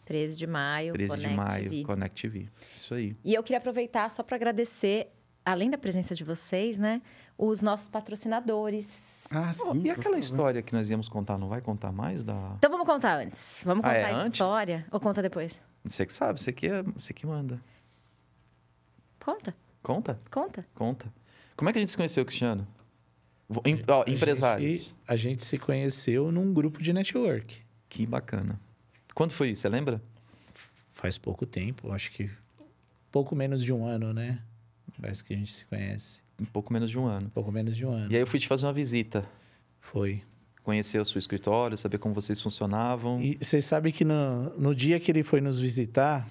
13 0.05 0.37
de 0.37 0.47
maio, 0.47 0.93
13 0.93 1.17
de 1.17 1.23
Connect 1.23 1.37
maio, 1.37 1.71
V. 1.71 1.83
Connect 1.85 2.23
TV. 2.23 2.49
Isso 2.77 2.93
aí. 2.93 3.17
E 3.25 3.35
eu 3.35 3.43
queria 3.43 3.59
aproveitar 3.59 4.11
só 4.11 4.23
para 4.23 4.37
agradecer, 4.37 5.09
além 5.43 5.71
da 5.71 5.79
presença 5.79 6.15
de 6.15 6.25
vocês, 6.25 6.79
né, 6.79 7.01
os 7.39 7.63
nossos 7.63 7.89
patrocinadores. 7.89 9.10
Ah, 9.33 9.53
Oh, 9.61 9.73
sim. 9.75 9.83
e 9.85 9.91
aquela 9.91 10.19
história 10.19 10.61
que 10.61 10.73
nós 10.73 10.91
íamos 10.91 11.09
contar, 11.09 11.39
não 11.39 11.49
vai 11.49 11.61
contar 11.61 11.93
mais 11.93 12.23
da. 12.23 12.55
Então 12.59 12.71
vamos 12.71 12.85
contar 12.87 13.15
antes. 13.17 13.61
Vamos 13.65 13.85
Ah, 13.85 13.89
contar 13.89 13.99
é 13.99 14.05
a 14.13 14.17
antes? 14.17 14.33
história 14.33 14.87
ou 14.91 14.99
conta 14.99 15.23
depois? 15.23 15.61
Você 15.85 16.05
que 16.05 16.13
sabe, 16.13 16.41
você 16.41 16.53
que, 16.53 16.67
é, 16.67 16.83
você 16.83 17.13
que 17.15 17.25
manda. 17.27 17.61
Conta, 19.25 19.55
Conta, 19.83 20.19
conta. 20.31 20.67
conta. 20.75 21.13
Como 21.57 21.69
é 21.69 21.73
que 21.73 21.79
a 21.79 21.81
gente 21.83 21.91
se 21.91 21.97
conheceu, 21.97 22.25
Cristiano? 22.25 22.67
Em- 23.65 23.83
ó, 23.89 24.05
A 24.07 24.11
empresários. 24.11 24.71
gente- 24.83 24.97
a 25.07 25.17
gente 25.17 25.45
se 25.45 25.59
conheceu 25.59 26.31
num 26.33 26.53
grupo 26.53 26.83
de 26.83 26.93
network. 26.93 27.61
Que 27.89 28.07
bacana. 28.07 28.59
Quando 29.15 29.33
foi 29.33 29.51
isso? 29.51 29.63
Você 29.63 29.69
lembra? 29.69 30.01
Faz 30.95 31.19
pouco 31.19 31.45
tempo, 31.47 31.93
acho 31.93 32.11
que 32.13 32.31
pouco 33.11 33.35
menos 33.35 33.63
de 33.65 33.73
um 33.73 33.85
ano, 33.87 34.13
né? 34.13 34.41
Parece 35.01 35.25
que 35.25 35.33
a 35.35 35.37
gente 35.37 35.53
se 35.55 35.65
conhece. 35.67 36.21
Um 36.41 36.45
pouco 36.47 36.73
menos 36.73 36.91
de 36.91 36.99
um 36.99 37.07
ano. 37.07 37.31
Pouco 37.35 37.53
menos 37.53 37.77
de 37.77 37.85
um 37.85 37.91
ano. 37.93 38.11
E 38.11 38.17
aí 38.17 38.23
eu 38.23 38.27
fui 38.27 38.39
te 38.39 38.49
fazer 38.49 38.67
uma 38.67 38.73
visita. 38.73 39.25
Foi. 39.81 40.23
Conhecer 40.63 41.01
o 41.01 41.05
seu 41.05 41.19
escritório, 41.19 41.77
saber 41.77 41.99
como 41.99 42.15
vocês 42.15 42.41
funcionavam. 42.41 43.21
E 43.21 43.37
vocês 43.41 43.65
sabem 43.65 43.93
que 43.93 44.05
no, 44.05 44.51
no 44.59 44.75
dia 44.75 44.99
que 45.01 45.11
ele 45.11 45.23
foi 45.23 45.41
nos 45.41 45.61
visitar, 45.61 46.29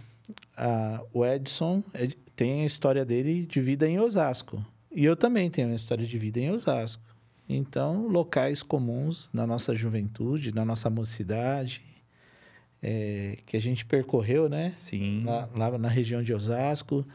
a- 0.57 1.01
o 1.13 1.25
Edson 1.25 1.83
é- 1.93 2.09
tem 2.35 2.61
a 2.63 2.65
história 2.65 3.03
dele 3.05 3.45
de 3.45 3.59
vida 3.61 3.87
em 3.87 3.99
Osasco. 3.99 4.63
E 4.91 5.03
eu 5.05 5.15
também 5.15 5.49
tenho 5.49 5.67
uma 5.67 5.75
história 5.75 6.05
de 6.05 6.17
vida 6.17 6.39
em 6.39 6.49
Osasco. 6.51 7.03
Então, 7.47 8.07
locais 8.07 8.61
comuns 8.63 9.29
na 9.33 9.45
nossa 9.45 9.75
juventude, 9.75 10.53
na 10.53 10.63
nossa 10.63 10.89
mocidade, 10.89 11.81
é, 12.81 13.39
que 13.45 13.57
a 13.57 13.59
gente 13.61 13.85
percorreu, 13.85 14.47
né? 14.47 14.71
Sim. 14.75 15.23
Lá, 15.25 15.49
lá 15.55 15.77
na 15.77 15.89
região 15.89 16.21
de 16.23 16.33
Osasco. 16.33 17.05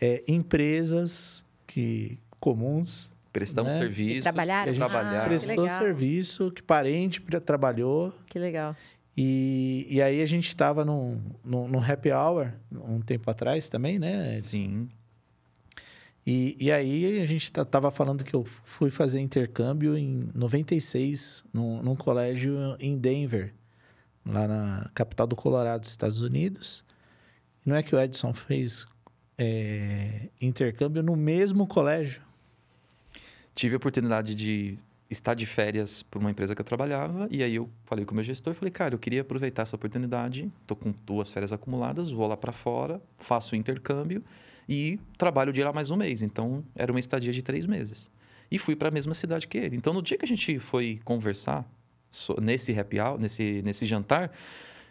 É, 0.00 0.22
empresas 0.28 1.44
que 1.66 2.18
comuns. 2.44 3.10
Prestamos 3.32 3.72
né? 3.72 3.78
serviço. 3.80 4.18
E 4.18 4.22
trabalharam? 4.22 4.70
Ah, 4.70 5.20
que 5.22 5.28
prestou 5.28 5.64
legal. 5.64 5.78
serviço, 5.78 6.52
que 6.52 6.62
parente 6.62 7.20
trabalhou. 7.40 8.12
Que 8.26 8.38
legal. 8.38 8.76
E, 9.16 9.86
e 9.88 10.02
aí 10.02 10.20
a 10.20 10.26
gente 10.26 10.48
estava 10.48 10.84
num, 10.84 11.20
num, 11.42 11.66
num 11.66 11.80
happy 11.80 12.12
hour 12.12 12.52
um 12.70 13.00
tempo 13.00 13.30
atrás 13.30 13.68
também, 13.68 13.98
né? 13.98 14.34
Edson? 14.34 14.48
Sim. 14.50 14.88
E, 16.26 16.56
e 16.60 16.70
aí 16.70 17.20
a 17.20 17.26
gente 17.26 17.50
ta- 17.50 17.64
tava 17.64 17.90
falando 17.90 18.22
que 18.24 18.34
eu 18.34 18.44
fui 18.44 18.90
fazer 18.90 19.20
intercâmbio 19.20 19.96
em 19.96 20.30
96 20.34 21.44
num, 21.52 21.82
num 21.82 21.96
colégio 21.96 22.56
em 22.78 22.96
Denver, 22.98 23.52
lá 24.24 24.46
na 24.46 24.90
capital 24.94 25.26
do 25.26 25.36
Colorado, 25.36 25.84
Estados 25.84 26.22
Unidos. 26.22 26.84
E 27.64 27.68
não 27.68 27.76
é 27.76 27.82
que 27.82 27.94
o 27.94 28.00
Edson 28.00 28.32
fez 28.32 28.86
é, 29.36 30.28
intercâmbio 30.40 31.02
no 31.02 31.16
mesmo 31.16 31.66
colégio? 31.66 32.22
Tive 33.54 33.74
a 33.74 33.76
oportunidade 33.76 34.34
de 34.34 34.78
estar 35.10 35.34
de 35.34 35.46
férias 35.46 36.02
por 36.02 36.20
uma 36.20 36.30
empresa 36.30 36.54
que 36.54 36.60
eu 36.60 36.64
trabalhava. 36.64 37.28
E 37.30 37.42
aí 37.42 37.54
eu 37.54 37.68
falei 37.84 38.04
com 38.04 38.12
o 38.12 38.14
meu 38.14 38.24
gestor, 38.24 38.54
falei, 38.54 38.70
cara, 38.70 38.94
eu 38.94 38.98
queria 38.98 39.20
aproveitar 39.20 39.62
essa 39.62 39.76
oportunidade. 39.76 40.50
Tô 40.66 40.74
com 40.74 40.92
duas 41.04 41.32
férias 41.32 41.52
acumuladas, 41.52 42.10
vou 42.10 42.26
lá 42.26 42.36
para 42.36 42.52
fora, 42.52 43.00
faço 43.16 43.54
o 43.54 43.56
intercâmbio 43.56 44.22
e 44.68 44.98
trabalho 45.18 45.52
de 45.52 45.62
lá 45.62 45.72
mais 45.72 45.90
um 45.90 45.96
mês. 45.96 46.22
Então, 46.22 46.64
era 46.74 46.90
uma 46.90 47.00
estadia 47.00 47.32
de 47.32 47.42
três 47.42 47.66
meses. 47.66 48.10
E 48.50 48.58
fui 48.58 48.76
para 48.76 48.88
a 48.88 48.90
mesma 48.90 49.14
cidade 49.14 49.46
que 49.46 49.58
ele. 49.58 49.76
Então, 49.76 49.92
no 49.92 50.02
dia 50.02 50.18
que 50.18 50.24
a 50.24 50.28
gente 50.28 50.58
foi 50.58 51.00
conversar 51.04 51.64
nesse 52.40 52.78
happy 52.78 53.00
hour, 53.00 53.18
nesse, 53.18 53.62
nesse 53.64 53.86
jantar, 53.86 54.30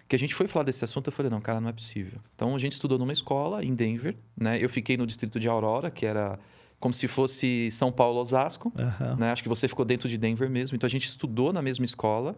que 0.07 0.15
a 0.15 0.19
gente 0.19 0.35
foi 0.35 0.47
falar 0.47 0.65
desse 0.65 0.83
assunto, 0.83 1.07
eu 1.07 1.13
falei, 1.13 1.29
não, 1.29 1.39
cara, 1.39 1.61
não 1.61 1.69
é 1.69 1.73
possível. 1.73 2.19
Então, 2.35 2.55
a 2.55 2.59
gente 2.59 2.73
estudou 2.73 2.97
numa 2.97 3.13
escola 3.13 3.63
em 3.63 3.73
Denver, 3.73 4.15
né? 4.35 4.57
Eu 4.61 4.69
fiquei 4.69 4.97
no 4.97 5.07
distrito 5.07 5.39
de 5.39 5.47
Aurora, 5.47 5.89
que 5.89 6.05
era 6.05 6.37
como 6.83 6.93
se 6.93 7.07
fosse 7.07 7.71
São 7.71 7.93
Paulo, 7.93 8.19
Osasco. 8.19 8.69
Aham. 8.77 9.15
Né? 9.15 9.31
Acho 9.31 9.41
que 9.41 9.47
você 9.47 9.69
ficou 9.69 9.85
dentro 9.85 10.09
de 10.09 10.17
Denver 10.17 10.49
mesmo. 10.49 10.75
Então 10.75 10.85
a 10.85 10.89
gente 10.89 11.05
estudou 11.05 11.53
na 11.53 11.61
mesma 11.61 11.85
escola. 11.85 12.35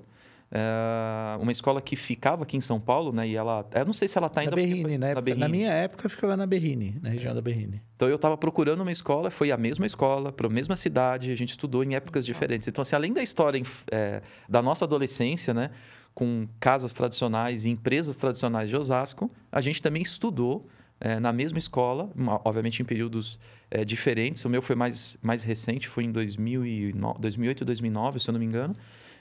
É, 0.52 1.36
uma 1.42 1.52
escola 1.52 1.82
que 1.82 1.96
ficava 1.96 2.44
aqui 2.44 2.56
em 2.56 2.62
São 2.62 2.80
Paulo, 2.80 3.12
né? 3.12 3.28
E 3.28 3.36
ela. 3.36 3.68
Eu 3.74 3.86
não 3.86 3.92
sei 3.92 4.08
se 4.08 4.16
ela 4.16 4.28
está 4.28 4.42
Na 4.42 4.44
ainda. 4.44 4.56
Berrine, 4.56 5.00
né? 5.00 5.16
na 5.16 5.22
Berrine. 5.22 5.42
Na 5.42 5.50
minha 5.50 5.72
época 5.72 6.08
ficava 6.08 6.38
na 6.38 6.46
Berrine, 6.46 7.00
na 7.02 7.10
região 7.10 7.34
da 7.34 7.42
Berrine. 7.42 7.82
Então 7.96 8.08
eu 8.08 8.18
estava 8.18 8.38
procurando 8.38 8.82
uma 8.82 8.92
escola, 8.92 9.32
foi 9.32 9.52
a 9.52 9.58
mesma 9.58 9.88
escola, 9.88 10.32
para 10.32 10.46
a 10.46 10.50
mesma 10.50 10.76
cidade, 10.76 11.32
a 11.32 11.36
gente 11.36 11.50
estudou 11.50 11.84
em 11.84 11.96
épocas 11.96 12.24
diferentes. 12.24 12.68
Então, 12.68 12.84
assim, 12.84 12.96
além 12.96 13.14
da 13.14 13.24
história 13.24 13.60
é, 13.92 14.22
da 14.48 14.62
nossa 14.62 14.86
adolescência, 14.86 15.56
né? 15.56 15.72
Com 16.14 16.48
casas 16.60 16.94
tradicionais 16.94 17.66
e 17.66 17.72
empresas 17.72 18.16
tradicionais 18.16 18.70
de 18.70 18.78
Osasco, 18.78 19.32
a 19.52 19.60
gente 19.60 19.82
também 19.82 20.04
estudou 20.04 20.68
é, 21.00 21.20
na 21.20 21.32
mesma 21.34 21.58
escola, 21.60 22.10
uma- 22.16 22.40
obviamente 22.46 22.82
em 22.82 22.86
períodos 22.86 23.40
é, 23.70 23.84
diferentes. 23.84 24.44
O 24.46 24.50
meu 24.50 24.62
foi 24.62 24.76
mais, 24.76 25.18
mais 25.22 25.44
recente, 25.44 25.88
foi 25.88 26.04
em 26.06 26.12
2009, 26.12 27.20
2008, 27.20 27.66
2009, 27.66 28.20
se 28.20 28.30
eu 28.30 28.32
não 28.34 28.40
me 28.40 28.46
engano. 28.46 28.76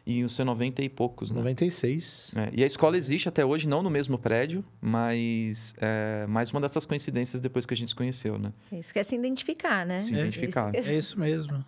E 0.07 0.23
o 0.23 0.29
seu 0.29 0.45
90 0.45 0.83
e 0.83 0.89
poucos, 0.91 1.31
né? 1.31 1.39
96. 1.39 2.35
É, 2.37 2.51
e 2.53 2.63
a 2.63 2.67
escola 2.67 2.95
existe 2.99 3.27
até 3.27 3.43
hoje, 3.43 3.67
não 3.67 3.83
no 3.83 3.89
mesmo 3.89 4.19
prédio, 4.19 4.63
mas 4.79 5.75
é 5.81 6.27
mais 6.29 6.51
uma 6.51 6.61
dessas 6.61 6.85
coincidências 6.85 7.41
depois 7.41 7.65
que 7.65 7.73
a 7.73 7.77
gente 7.77 7.89
se 7.89 7.95
conheceu, 7.95 8.39
né? 8.39 8.53
Isso 8.71 8.93
quer 8.93 9.03
se 9.03 9.15
identificar, 9.17 9.87
né? 9.87 9.99
Se 10.01 10.15
identificar. 10.15 10.75
Isso- 10.75 10.91
É 10.91 10.95
isso 10.99 11.19
mesmo. 11.19 11.65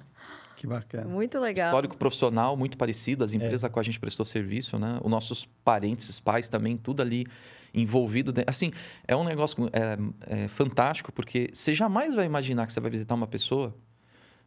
Que 0.57 0.67
bacana. 0.67 1.07
Muito 1.07 1.39
legal. 1.39 1.67
Histórico 1.69 1.97
profissional 1.97 2.57
muito 2.57 2.77
parecido, 2.79 3.23
as 3.23 3.35
empresas 3.35 3.63
É. 3.63 3.67
a 3.67 3.71
qual 3.71 3.81
a 3.81 3.85
gente 3.85 4.01
prestou 4.01 4.25
serviço, 4.25 4.79
né? 4.79 4.99
Os 5.03 5.11
nossos 5.11 5.45
parentes, 5.65 6.19
pais 6.19 6.49
também, 6.49 6.77
tudo 6.77 7.03
ali 7.03 7.27
envolvido. 7.75 8.33
Assim, 8.47 8.73
é 9.07 9.15
um 9.15 9.23
negócio 9.25 9.69
é, 9.73 10.45
é 10.45 10.49
fantástico, 10.49 11.13
porque 11.13 11.51
você 11.53 11.75
jamais 11.75 12.15
vai 12.15 12.25
imaginar 12.25 12.67
que 12.67 12.73
você 12.73 12.81
vai 12.81 12.91
visitar 12.91 13.15
uma 13.15 13.27
pessoa, 13.27 13.75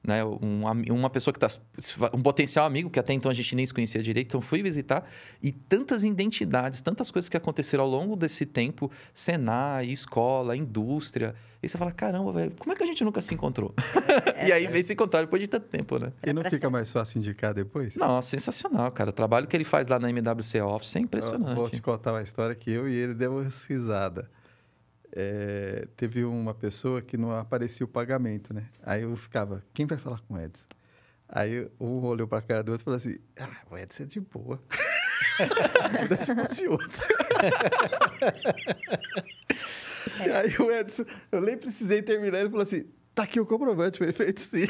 né? 0.04 0.24
Um, 0.24 0.64
uma 0.92 1.10
pessoa 1.10 1.34
que 1.34 1.44
está... 1.44 1.62
Um 2.14 2.22
potencial 2.22 2.66
amigo, 2.66 2.90
que 2.90 3.00
até 3.00 3.14
então 3.14 3.30
a 3.30 3.34
gente 3.34 3.56
nem 3.56 3.66
se 3.66 3.74
conhecia 3.74 4.02
direito. 4.02 4.28
Então, 4.28 4.42
fui 4.42 4.62
visitar 4.62 5.06
e 5.42 5.52
tantas 5.52 6.04
identidades, 6.04 6.82
tantas 6.82 7.12
coisas 7.12 7.30
que 7.30 7.38
aconteceram 7.38 7.84
ao 7.84 7.90
longo 7.90 8.16
desse 8.16 8.46
tempo. 8.46 8.92
Senai, 9.14 9.88
escola, 9.88 10.56
indústria. 10.56 11.36
E 11.62 11.68
você 11.68 11.78
fala, 11.78 11.92
caramba, 11.92 12.32
velho, 12.32 12.52
como 12.58 12.72
é 12.72 12.76
que 12.76 12.84
a 12.84 12.86
gente 12.86 13.04
nunca 13.04 13.22
se 13.22 13.34
encontrou? 13.34 13.74
e 14.48 14.52
aí 14.52 14.66
veio 14.68 14.84
se 14.84 14.94
encontrar 14.94 15.22
depois 15.22 15.42
de 15.42 15.48
tanto 15.48 15.68
tempo, 15.68 16.00
né? 16.00 16.14
E 16.26 16.32
não 16.32 16.44
fica 16.44 16.70
mais 16.70 16.90
fácil 16.92 17.20
indicar 17.20 17.54
depois? 17.54 17.96
Nossa, 17.98 18.30
sensacional, 18.30 18.90
cara. 18.92 19.10
O 19.10 19.14
trabalho 19.14 19.46
que 19.46 19.58
ele 19.58 19.66
faz 19.66 19.86
lá 19.88 20.00
na 20.00 20.10
MWC 20.10 20.62
Office 20.62 20.96
é 20.96 21.00
Eu 21.00 21.04
impressionante. 21.04 21.56
Vou 21.56 21.70
te 21.70 21.82
contar 21.82 22.14
uma 22.14 22.22
história 22.22 22.56
que 22.56 22.72
eu 22.72 22.88
e 22.88 22.94
ele 22.94 23.14
demos 23.14 23.64
risada. 23.64 24.30
É, 25.12 25.88
teve 25.96 26.24
uma 26.24 26.54
pessoa 26.54 27.02
que 27.02 27.18
não 27.18 27.32
aparecia 27.32 27.86
o 27.86 27.90
pagamento, 27.90 28.54
né? 28.54 28.66
Aí 28.84 29.04
eu 29.04 29.16
ficava, 29.16 29.64
quem 29.74 29.86
vai 29.86 29.98
falar 29.98 30.20
com 30.22 30.36
o 30.36 30.40
Edson? 30.40 30.66
Aí 31.28 31.68
um 31.80 32.04
olhou 32.06 32.28
pra 32.28 32.42
cara 32.42 32.64
do 32.64 32.72
outro 32.72 32.84
e 32.84 32.86
falou 32.86 32.98
assim, 32.98 33.18
ah, 33.40 33.58
o 33.70 33.78
Edson 33.78 34.04
é 34.04 34.06
de 34.08 34.20
boa. 34.20 34.62
Se 36.26 36.36
fosse 36.36 36.68
outro. 36.68 37.02
E 40.26 40.30
aí 40.32 40.56
o 40.58 40.72
Edson, 40.72 41.06
eu 41.32 41.42
nem 41.42 41.58
precisei 41.58 42.02
terminar, 42.02 42.40
ele 42.40 42.50
falou 42.50 42.64
assim, 42.64 42.86
tá 43.14 43.24
aqui 43.24 43.40
o 43.40 43.46
comprovante, 43.46 43.98
foi 43.98 44.12
feito 44.12 44.42
sim. 44.42 44.66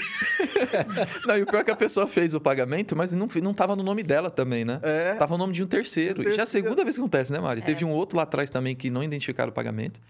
Não, 1.26 1.38
e 1.38 1.44
o 1.44 1.46
pior 1.46 1.60
é 1.60 1.64
que 1.64 1.72
a 1.72 1.76
pessoa 1.76 2.08
fez 2.08 2.34
o 2.34 2.42
pagamento, 2.42 2.96
mas 2.96 3.14
não, 3.14 3.28
não 3.42 3.54
tava 3.54 3.76
no 3.76 3.84
nome 3.84 4.04
dela 4.04 4.30
também, 4.30 4.66
né? 4.66 4.80
É. 4.84 5.14
Tava 5.16 5.36
o 5.36 5.38
nome 5.38 5.54
de 5.54 5.64
um 5.64 5.68
terceiro. 5.68 6.22
Um 6.22 6.30
E 6.30 6.32
já 6.32 6.42
é 6.42 6.44
a 6.44 6.48
segunda 6.48 6.84
vez 6.84 6.96
que 6.96 7.02
acontece, 7.02 7.32
né, 7.32 7.38
É. 7.38 7.42
Mari? 7.42 7.62
Teve 7.62 7.86
um 7.86 7.92
outro 7.92 8.18
lá 8.18 8.24
atrás 8.24 8.50
também 8.50 8.76
que 8.76 8.90
não 8.90 9.04
identificaram 9.04 9.50
o 9.50 9.54
pagamento. 9.54 10.02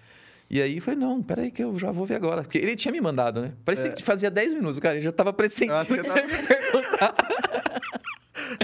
E 0.50 0.62
aí 0.62 0.80
falei, 0.80 1.00
não, 1.00 1.22
peraí 1.22 1.52
que 1.52 1.64
eu 1.64 1.78
já 1.78 1.92
vou 1.92 2.06
ver 2.06 2.16
agora. 2.16 2.42
Porque 2.42 2.58
ele 2.58 2.76
tinha 2.76 2.92
me 2.92 3.00
mandado, 3.00 3.42
né? 3.42 3.54
Parecia 3.64 3.92
que 3.92 4.02
fazia 4.04 4.32
10 4.32 4.54
minutos, 4.54 4.80
cara. 4.80 4.96
Ele 4.96 5.04
já 5.04 5.12
tava 5.12 5.32
pressentindo 5.32 5.74
É. 5.76 5.86
que 5.86 5.98
que 5.98 6.04
você 6.04 6.20
ia 6.20 6.28
me 6.28 6.48
perguntar. 6.48 7.16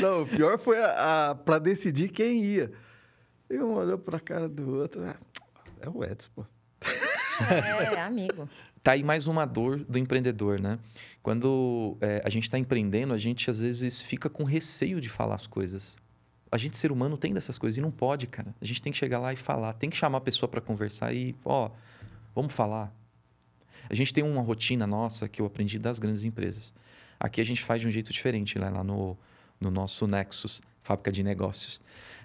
Não, 0.02 0.24
o 0.24 0.28
pior 0.28 0.58
foi 0.58 0.80
a, 0.80 1.30
a, 1.32 1.36
pra 1.36 1.60
decidir 1.60 2.10
quem 2.10 2.44
ia. 2.44 2.72
E 3.50 3.58
um 3.60 3.74
olhou 3.76 3.98
pra 4.00 4.20
cara 4.20 4.50
do 4.50 4.78
outro. 4.80 5.04
ah, 5.06 5.16
É 5.80 5.88
o 5.88 6.04
Edson, 6.04 6.30
pô. 6.36 6.46
É, 7.52 8.00
amigo. 8.02 8.50
Tá 8.82 8.92
aí 8.94 9.04
mais 9.04 9.28
uma 9.28 9.46
dor 9.46 9.78
do 9.80 9.98
empreendedor, 10.00 10.60
né? 10.60 10.80
Quando 11.22 11.98
é, 12.02 12.22
a 12.26 12.30
gente 12.30 12.44
está 12.44 12.58
empreendendo, 12.58 13.14
a 13.14 13.18
gente 13.18 13.50
às 13.50 13.60
vezes 13.60 14.02
fica 14.02 14.30
com 14.30 14.44
receio 14.44 15.00
de 15.02 15.10
falar 15.10 15.36
as 15.36 15.46
coisas. 15.48 15.96
A 16.56 16.58
gente, 16.58 16.78
ser 16.78 16.90
humano, 16.90 17.18
tem 17.18 17.34
dessas 17.34 17.58
coisas 17.58 17.78
e 17.78 17.82
não 17.82 17.92
pode, 17.92 18.28
cara. 18.28 18.56
A 18.62 18.66
gente 18.66 18.82
tem 18.82 18.90
que 18.90 18.98
chegar 18.98 19.20
lá 19.20 19.34
e 19.34 19.36
falar. 19.36 19.74
Tem 19.74 19.90
que 19.90 19.98
chamar 19.98 20.20
a 20.20 20.22
pessoa 20.22 20.48
para 20.48 20.62
conversar 20.62 21.14
e, 21.14 21.36
ó, 21.44 21.70
vamos 22.34 22.54
falar. 22.54 22.96
A 23.90 23.94
gente 23.94 24.14
tem 24.14 24.24
uma 24.24 24.42
rotina 24.42 24.88
nossa 24.88 25.28
que 25.28 25.42
eu 25.42 25.46
aprendi 25.46 25.78
das 25.78 26.00
grandes 26.00 26.24
empresas. 26.24 26.74
Aqui 27.20 27.42
a 27.42 27.44
gente 27.44 27.62
faz 27.62 27.82
de 27.82 27.90
um 27.90 27.92
jeito 27.92 28.14
diferente, 28.14 28.58
né? 28.58 28.70
lá 28.70 28.86
no, 28.86 29.18
no 29.60 29.70
nosso 29.70 30.08
Nexus, 30.08 30.62
fábrica 30.82 31.12
de 31.12 31.24
negócios. 31.24 31.82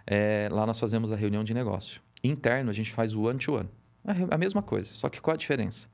É, 0.07 0.49
lá 0.53 0.65
nós 0.65 0.79
fazemos 0.79 1.11
a 1.11 1.17
reunião 1.17 1.43
de 1.43 1.53
negócio. 1.53 2.01
Interno, 2.23 2.71
a 2.71 2.73
gente 2.73 2.93
faz 2.93 3.13
o 3.13 3.23
one-to-one. 3.23 3.69
A 4.05 4.37
A 4.37 4.39
mesma 4.39 4.63
coisa, 4.63 4.91
só 4.93 5.09
que 5.09 5.21
qual 5.21 5.35
a 5.35 5.37
diferença? 5.37 5.89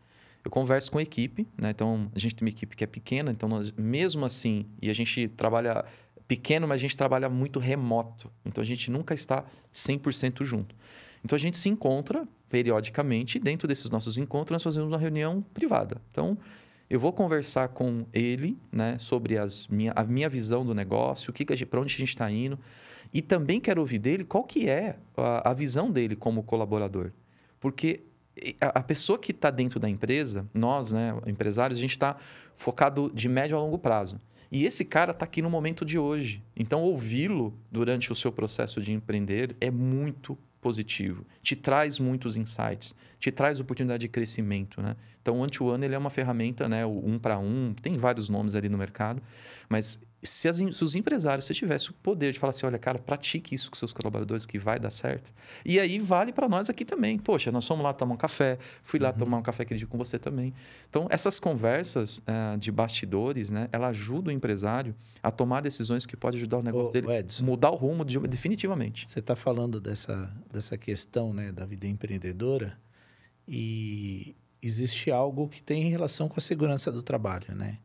Eu 0.45 0.51
converso 0.51 0.91
com 0.91 0.99
a 0.99 1.03
equipe, 1.03 1.49
né? 1.57 1.71
Então, 1.71 2.11
a 2.15 2.19
gente 2.19 2.35
tem 2.35 2.45
uma 2.45 2.51
equipe 2.51 2.77
que 2.77 2.85
é 2.85 2.87
pequena, 2.87 3.33
então 3.33 3.49
nós, 3.49 3.73
mesmo 3.73 4.27
assim, 4.27 4.67
e 4.83 4.91
a 4.91 4.95
gente 4.95 5.27
trabalha 5.29 5.87
pequeno, 6.27 6.67
mas 6.67 6.77
a 6.77 6.81
gente 6.81 6.97
trabalha 6.97 7.29
muito 7.29 7.59
remoto. 7.59 8.31
Então, 8.45 8.63
a 8.63 8.65
gente 8.67 8.91
nunca 8.91 9.15
está 9.15 9.45
100% 9.73 10.45
junto. 10.45 10.75
Então, 11.25 11.37
a 11.37 11.39
gente 11.39 11.59
se 11.59 11.69
encontra 11.69 12.27
periodicamente, 12.49 13.39
dentro 13.39 13.67
desses 13.67 13.91
nossos 13.91 14.17
encontros, 14.19 14.53
nós 14.53 14.63
fazemos 14.63 14.89
uma 14.89 14.99
reunião 14.99 15.43
privada. 15.53 16.01
Então, 16.11 16.39
eu 16.89 17.01
vou 17.01 17.13
conversar 17.13 17.69
com 17.69 18.07
ele, 18.13 18.57
né, 18.71 18.97
sobre 18.99 19.37
as 19.37 19.67
minha, 19.67 19.93
a 19.97 20.05
minha 20.05 20.29
visão 20.29 20.65
do 20.65 20.75
negócio, 20.75 21.31
o 21.31 21.33
que, 21.33 21.45
que 21.45 21.67
para 21.67 21.81
onde 21.81 21.95
a 21.95 21.99
gente 21.99 22.11
está 22.11 22.31
indo, 22.31 22.59
e 23.13 23.21
também 23.21 23.61
quero 23.61 23.81
ouvir 23.81 23.99
dele 23.99 24.25
qual 24.25 24.45
que 24.45 24.69
é 24.69 24.97
a, 25.17 25.51
a 25.51 25.55
visão 25.55 25.91
dele 25.91 26.15
como 26.15 26.43
colaborador, 26.43 27.11
porque 27.59 28.03
a, 28.61 28.79
a 28.79 28.83
pessoa 28.83 29.19
que 29.19 29.33
está 29.33 29.51
dentro 29.51 29.81
da 29.81 29.89
empresa, 29.89 30.49
nós, 30.53 30.93
né, 30.93 31.19
empresários, 31.27 31.79
a 31.79 31.83
gente 31.83 31.91
está 31.91 32.17
focado 32.55 33.11
de 33.15 33.29
médio 33.29 33.57
a 33.57 33.61
longo 33.61 33.79
prazo. 33.79 34.21
E 34.51 34.65
esse 34.65 34.85
cara 34.85 35.13
está 35.13 35.25
aqui 35.25 35.43
no 35.43 35.51
momento 35.51 35.85
de 35.85 35.99
hoje. 35.99 36.43
Então, 36.57 36.83
ouvi-lo 36.83 37.53
durante 37.71 38.13
o 38.13 38.15
seu 38.15 38.31
processo 38.31 38.81
de 38.81 38.93
empreender 38.93 39.57
é 39.61 39.71
muito 39.71 40.39
positivo. 40.61 41.25
Te 41.43 41.55
traz 41.55 41.99
muitos 41.99 42.37
insights, 42.37 42.95
te 43.19 43.31
traz 43.31 43.61
oportunidade 43.61 44.01
de 44.01 44.09
crescimento, 44.09 44.83
né? 44.83 44.97
Então, 45.23 45.37
o 45.37 45.41
One-to-One 45.41 45.85
ele 45.85 45.95
é 45.95 45.99
uma 45.99 46.11
ferramenta, 46.11 46.69
né? 46.69 46.85
O 46.85 47.03
um 47.05 47.19
para 47.19 47.39
um, 47.39 47.75
tem 47.81 47.97
vários 47.97 48.29
nomes 48.29 48.55
ali 48.55 48.69
no 48.69 48.79
mercado, 48.79 49.23
mas 49.69 49.99
se, 50.27 50.49
as 50.49 50.57
se 50.57 50.85
os 50.85 50.95
empresários 50.95 51.45
se 51.45 51.55
tivessem 51.55 51.91
o 51.91 51.93
poder 51.95 52.33
de 52.33 52.39
falar 52.39 52.51
assim, 52.51 52.67
olha, 52.67 52.79
cara, 52.79 52.99
pratique 52.99 53.55
isso 53.55 53.71
com 53.71 53.77
seus 53.77 53.93
colaboradores 53.93 54.45
que 54.47 54.59
vai 54.59 54.79
dar 54.79 54.91
certo. 54.91 55.33
E 55.65 55.79
aí 55.81 55.99
vale 55.99 56.33
para 56.33 56.49
nós 56.49 56.69
aqui 56.69 56.85
também. 56.85 57.19
Poxa, 57.19 57.51
nós 57.53 57.67
fomos 57.67 57.85
lá 57.85 57.93
tomar 57.93 58.15
um 58.15 58.19
café, 58.19 58.59
fui 58.83 58.99
lá 58.99 59.13
tomar 59.13 59.39
um 59.39 59.43
café 59.43 59.63
aquele 59.63 59.79
dia 59.79 59.87
com 59.87 59.97
você 59.99 60.19
também. 60.19 60.53
Então, 60.89 61.07
essas 61.11 61.39
conversas 61.41 62.21
ah, 62.27 62.57
de 62.59 62.71
bastidores, 62.71 63.51
né? 63.51 63.69
Ela 63.73 63.89
ajuda 63.89 64.31
o 64.31 64.33
empresário 64.33 64.95
a 65.23 65.31
tomar 65.31 65.61
decisões 65.61 66.07
que 66.07 66.17
podem 66.17 66.39
ajudar 66.39 66.59
o 66.59 66.63
negócio 66.63 66.89
Ô, 66.89 66.93
dele 66.93 67.11
Edson. 67.13 67.45
mudar 67.45 67.71
o 67.71 67.77
rumo 67.77 68.05
de- 68.05 68.19
definitivamente. 68.21 69.09
Você 69.09 69.21
está 69.21 69.35
falando 69.37 69.81
dessa, 69.81 70.31
dessa 70.53 70.77
questão 70.77 71.33
né, 71.33 71.53
da 71.53 71.65
vida 71.65 71.87
empreendedora 71.87 72.79
e 73.49 74.35
existe 74.63 75.11
algo 75.11 75.49
que 75.49 75.63
tem 75.63 75.89
relação 75.89 76.29
com 76.29 76.35
a 76.39 76.41
segurança 76.41 76.91
do 76.91 77.03
trabalho, 77.03 77.55
né? 77.55 77.79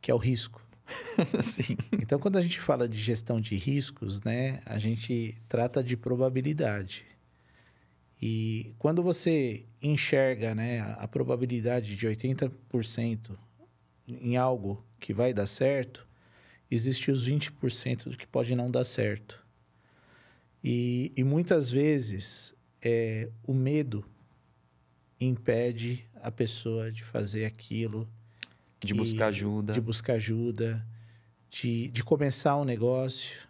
Que 0.00 0.10
é 0.10 0.14
o 0.14 0.18
risco. 0.18 0.62
Então, 2.00 2.18
quando 2.18 2.38
a 2.38 2.42
gente 2.42 2.60
fala 2.60 2.88
de 2.88 2.98
gestão 2.98 3.40
de 3.40 3.54
riscos, 3.56 4.22
né, 4.22 4.60
a 4.66 4.78
gente 4.78 5.36
trata 5.48 5.82
de 5.82 5.96
probabilidade. 5.96 7.06
E 8.20 8.74
quando 8.78 9.02
você 9.02 9.64
enxerga 9.80 10.54
né, 10.54 10.80
a, 10.80 10.92
a 10.94 11.08
probabilidade 11.08 11.96
de 11.96 12.06
80% 12.06 13.36
em 14.06 14.36
algo 14.36 14.84
que 14.98 15.14
vai 15.14 15.32
dar 15.32 15.46
certo, 15.46 16.06
existe 16.70 17.10
os 17.10 17.26
20% 17.26 18.10
do 18.10 18.16
que 18.16 18.26
pode 18.26 18.54
não 18.54 18.70
dar 18.70 18.84
certo. 18.84 19.44
E, 20.62 21.12
e 21.16 21.24
muitas 21.24 21.70
vezes 21.70 22.54
é, 22.82 23.30
o 23.46 23.54
medo 23.54 24.04
impede 25.18 26.04
a 26.22 26.30
pessoa 26.30 26.92
de 26.92 27.02
fazer 27.02 27.44
aquilo 27.44 28.08
De 28.86 28.94
buscar 28.94 29.26
ajuda. 29.26 29.72
de 29.72 29.80
buscar 29.80 30.12
ajuda, 30.14 30.84
de, 31.50 31.88
de 31.88 32.02
começar 32.02 32.56
um 32.56 32.64
negócio 32.64 33.46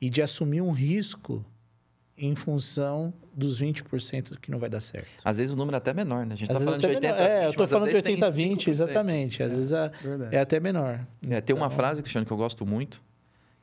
e 0.00 0.08
de 0.08 0.22
assumir 0.22 0.60
um 0.62 0.70
risco 0.72 1.44
em 2.16 2.34
função 2.36 3.12
dos 3.34 3.60
20% 3.60 4.38
que 4.40 4.50
não 4.50 4.58
vai 4.58 4.68
dar 4.70 4.80
certo. 4.80 5.08
Às 5.24 5.38
vezes 5.38 5.52
o 5.52 5.56
número 5.56 5.74
é 5.74 5.78
até 5.78 5.92
menor, 5.92 6.24
né? 6.24 6.34
A 6.34 6.36
gente 6.36 6.50
Às 6.50 6.56
tá 6.56 6.64
vezes 6.64 6.66
falando 6.66 6.80
de 6.80 6.86
até 6.86 6.94
80 7.08 7.14
menor. 7.14 7.28
É, 7.30 7.38
eu 7.44 7.48
20, 7.48 7.54
tô 7.56 7.60
mas 7.62 7.64
às 7.64 7.70
falando 7.72 7.86
de 7.88 7.92
vezes 7.92 8.04
tem 8.04 8.14
80 8.14 8.30
20, 8.30 8.64
5%. 8.66 8.68
exatamente. 8.70 9.42
Às 9.42 9.56
vezes 9.56 9.72
a- 9.72 9.90
é 10.30 10.38
até 10.38 10.60
menor. 10.60 11.06
É, 11.28 11.40
tem 11.40 11.56
uma 11.56 11.66
Então, 11.66 11.70
frase, 11.76 12.00
Cristiano, 12.02 12.24
que 12.26 12.32
eu 12.32 12.36
gosto 12.36 12.64
muito, 12.64 13.02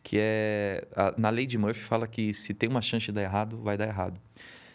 que 0.03 0.18
é... 0.19 0.86
a- 0.95 1.14
na 1.18 1.30
lei 1.30 1.45
de 1.45 1.57
Murphy 1.57 1.80
fala 1.82 2.06
que 2.07 2.34
se 2.34 2.53
tem 2.53 2.68
uma 2.69 2.82
chance 2.82 3.06
de 3.06 3.11
dar 3.14 3.22
errado, 3.23 3.57
vai 3.57 3.78
dar 3.78 3.88
errado. 3.88 4.19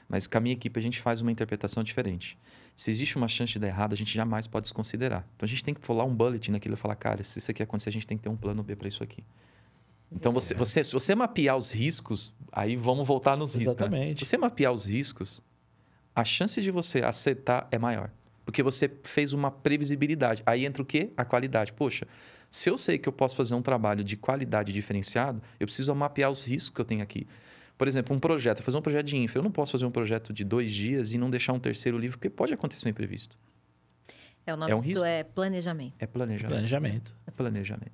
Mas 0.09 0.27
com 0.27 0.39
a 0.39 0.41
minha 0.41 0.55
equipe 0.55 0.79
a 0.81 0.83
gente 0.83 1.01
faz 1.01 1.21
uma 1.21 1.31
interpretação 1.31 1.83
diferente. 1.85 2.39
Se 2.77 2.91
existe 2.91 3.17
uma 3.17 3.27
chance 3.27 3.55
de 3.55 3.59
dar 3.59 3.69
errado, 3.69 3.95
a 3.95 3.97
gente 3.97 4.15
jamais 4.15 4.47
pode 4.47 4.65
desconsiderar. 4.65 5.27
Então 5.35 5.47
a 5.47 5.49
gente 5.49 5.65
tem 5.65 5.73
que 5.73 5.81
pular 5.81 6.05
um 6.05 6.15
bullet 6.15 6.51
naquilo 6.51 6.75
e 6.75 6.77
falar, 6.77 6.95
cara, 6.95 7.25
se 7.25 7.39
isso 7.39 7.51
aqui 7.51 7.63
acontecer, 7.63 7.89
a 7.89 7.93
gente 7.93 8.07
tem 8.07 8.19
que 8.19 8.23
ter 8.23 8.29
um 8.29 8.37
plano 8.37 8.63
B 8.63 8.77
para 8.77 8.87
isso 8.87 9.03
aqui. 9.03 9.25
Então, 10.13 10.33
você, 10.33 10.55
você, 10.55 10.85
se 10.85 10.93
você 10.93 11.15
mapear 11.15 11.57
os 11.57 11.71
riscos, 11.73 12.33
aí 12.53 12.77
vamos 12.77 13.07
voltar 13.09 13.37
nos 13.37 13.55
riscos. 13.55 13.75
né? 13.75 13.87
Exatamente. 13.87 14.25
Se 14.25 14.31
você 14.31 14.39
mapear 14.39 14.73
os 14.73 14.85
riscos, 14.85 15.43
a 16.15 16.25
chance 16.25 16.61
de 16.61 16.71
você 16.71 17.01
acertar 17.01 17.67
é 17.71 17.79
maior. 17.79 18.11
Porque 18.45 18.63
você 18.63 18.89
fez 19.03 19.33
uma 19.33 19.51
previsibilidade. 19.51 20.43
Aí 20.47 20.65
entra 20.65 20.81
o 20.81 20.87
quê? 20.87 21.11
A 21.17 21.25
qualidade. 21.25 21.73
Poxa, 21.73 22.07
se 22.49 22.71
eu 22.71 22.79
sei 22.79 22.99
que 22.99 23.09
eu 23.09 23.13
posso 23.13 23.35
fazer 23.35 23.55
um 23.55 23.63
trabalho 23.63 24.05
de 24.05 24.17
qualidade 24.17 24.73
diferenciado, 24.73 25.43
eu 25.59 25.67
preciso 25.67 25.93
mapear 25.95 26.31
os 26.31 26.45
riscos 26.45 26.71
que 26.75 26.81
eu 26.81 26.85
tenho 26.85 27.03
aqui. 27.03 27.27
Por 27.77 27.87
exemplo, 27.87 28.17
um 28.17 28.19
projeto, 28.19 28.63
fazer 28.63 28.77
um 28.79 28.83
projeto 28.83 29.07
de 29.07 29.17
infra. 29.17 29.39
Eu 29.39 29.43
não 29.43 29.51
posso 29.51 29.73
fazer 29.73 29.85
um 29.85 29.91
projeto 29.91 30.33
de 30.33 30.45
dois 30.45 30.73
dias 30.73 31.13
e 31.13 31.19
não 31.19 31.29
deixar 31.29 31.53
um 31.53 31.59
terceiro 31.61 31.99
livro, 31.99 32.17
porque 32.19 32.31
pode 32.31 32.53
acontecer 32.55 32.87
um 32.89 32.91
imprevisto. 32.91 33.37
É, 34.47 34.55
o 34.55 34.57
nome 34.57 34.71
É 34.71 34.77
um 34.77 34.81
disso 34.81 34.91
risco. 35.03 35.05
é 35.05 35.25
planejamento. 35.25 35.95
É 35.99 36.07
planejamento. 36.07 36.53
Planejamento. 36.55 37.15
É 37.27 37.31
planejamento. 37.33 37.93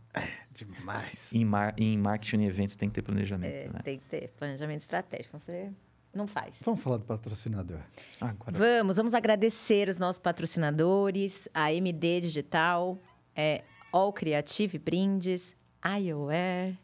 Demais. 0.54 1.32
Em, 1.32 1.44
mar... 1.44 1.74
em 1.78 1.96
marketing 1.98 2.42
e 2.42 2.46
eventos 2.46 2.76
tem 2.76 2.88
que 2.90 2.94
ter 2.96 3.02
planejamento, 3.02 3.52
É, 3.54 3.68
né? 3.68 3.80
Tem 3.82 3.98
que 3.98 4.04
ter 4.04 4.28
planejamento 4.38 4.80
estratégico, 4.80 5.38
senão 5.40 5.40
você 5.40 5.70
não 6.14 6.26
faz. 6.26 6.54
Vamos 6.62 6.80
falar 6.82 6.98
do 6.98 7.04
patrocinador. 7.06 7.78
Agora, 8.20 8.52
Vamos, 8.56 8.96
vamos 8.98 9.14
agradecer 9.14 9.88
os 9.88 9.96
nossos 9.96 10.20
patrocinadores, 10.20 11.48
a 11.54 11.72
MD 11.72 12.20
Digital, 12.20 12.98
é, 13.34 13.62
All 13.90 14.12
Creative 14.12 14.78
Brindes, 14.78 15.56
iOware, 15.84 16.76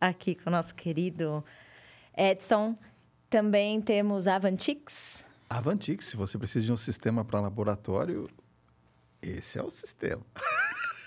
aqui 0.00 0.36
com 0.36 0.48
o 0.50 0.52
nosso 0.52 0.72
querido 0.74 1.44
Edson. 2.16 2.76
Também 3.28 3.80
temos 3.80 4.26
a 4.26 4.36
Avantix, 4.36 5.24
Avantix, 5.50 6.06
se 6.06 6.16
você 6.16 6.38
precisa 6.38 6.64
de 6.64 6.72
um 6.72 6.76
sistema 6.76 7.24
para 7.24 7.40
laboratório, 7.40 8.28
esse 9.20 9.58
é 9.58 9.62
o 9.62 9.70
sistema. 9.70 10.22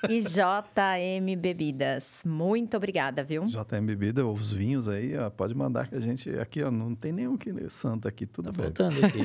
e 0.08 0.20
JM 0.24 1.36
Bebidas. 1.38 2.22
Muito 2.26 2.76
obrigada, 2.78 3.24
viu? 3.24 3.46
JM 3.46 3.86
Bebida, 3.86 4.26
os 4.26 4.52
vinhos 4.52 4.88
aí, 4.90 5.18
ó, 5.18 5.30
pode 5.30 5.56
mandar 5.56 5.88
que 5.88 5.96
a 5.96 6.00
gente. 6.02 6.30
Aqui, 6.40 6.62
ó, 6.64 6.70
não 6.72 6.94
tem 6.94 7.12
nenhum 7.14 7.36
que 7.38 7.52
santo 7.70 8.08
aqui, 8.08 8.26
tudo 8.26 8.52
Tá 8.52 8.62
bebe. 8.62 8.64
faltando 8.78 9.06
aqui. 9.06 9.20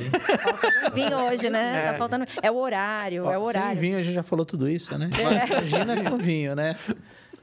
Vinho 0.95 1.17
hoje, 1.17 1.49
né? 1.49 1.91
Tá 1.91 1.97
faltando. 1.97 2.25
É 2.41 2.49
o 2.51 2.55
horário, 2.55 3.25
é 3.29 3.37
o 3.37 3.41
Ó, 3.41 3.51
Sem 3.51 3.61
horário. 3.61 3.79
vinho 3.79 3.97
a 3.97 4.01
gente 4.01 4.15
já 4.15 4.23
falou 4.23 4.45
tudo 4.45 4.69
isso, 4.69 4.97
né? 4.97 5.09
Imagina 5.49 6.09
com 6.09 6.17
vinho, 6.17 6.55
né? 6.55 6.75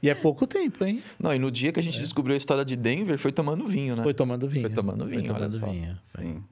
E 0.03 0.09
é 0.09 0.13
pouco 0.13 0.45
tempo, 0.45 0.83
hein? 0.83 1.01
Não, 1.17 1.33
e 1.33 1.39
no 1.39 1.49
dia 1.49 1.71
que 1.71 1.79
a 1.79 1.83
gente 1.83 1.97
descobriu 1.97 2.33
a 2.33 2.37
história 2.37 2.65
de 2.65 2.75
Denver, 2.75 3.17
foi 3.17 3.31
tomando 3.31 3.65
vinho, 3.65 3.95
né? 3.95 4.03
Foi 4.03 4.13
tomando 4.13 4.49
vinho. 4.49 4.67
Foi 4.67 4.75
tomando 4.75 5.05
vinho, 5.05 5.21
Foi 5.21 5.29
olha 5.29 5.47
tomando 5.47 5.57
só. 5.57 5.65
vinho. 5.67 5.97
Sim. 6.03 6.43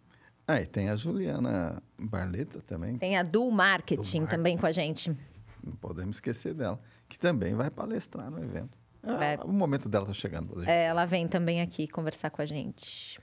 Ah, 0.48 0.62
e 0.62 0.66
tem 0.66 0.88
a 0.90 0.96
Juliana 0.96 1.84
Barleta 2.00 2.62
também, 2.66 2.98
Tem 2.98 3.18
a 3.18 3.24
Do 3.24 3.52
Marketing 3.52 4.22
Do 4.22 4.28
também 4.28 4.58
com 4.58 4.66
a 4.66 4.72
gente. 4.72 5.16
não 5.62 5.74
podemos 5.74 6.16
esquecer 6.16 6.54
dela, 6.54 6.80
que 7.10 7.20
também 7.20 7.54
vai 7.54 7.70
palestrar 7.70 8.32
no 8.32 8.42
evento. 8.42 8.78
Ah, 9.04 9.16
Vai. 9.18 9.38
O 9.38 9.52
momento 9.52 9.90
dela 9.90 10.06
está 10.06 10.14
chegando. 10.14 10.60
gente. 10.60 10.70
É, 10.70 10.86
ela 10.86 11.06
vem 11.06 11.28
também 11.28 11.60
aqui 11.62 11.88
conversar 11.88 12.30
com 12.30 12.42
a 12.42 12.46
gente. 12.46 13.20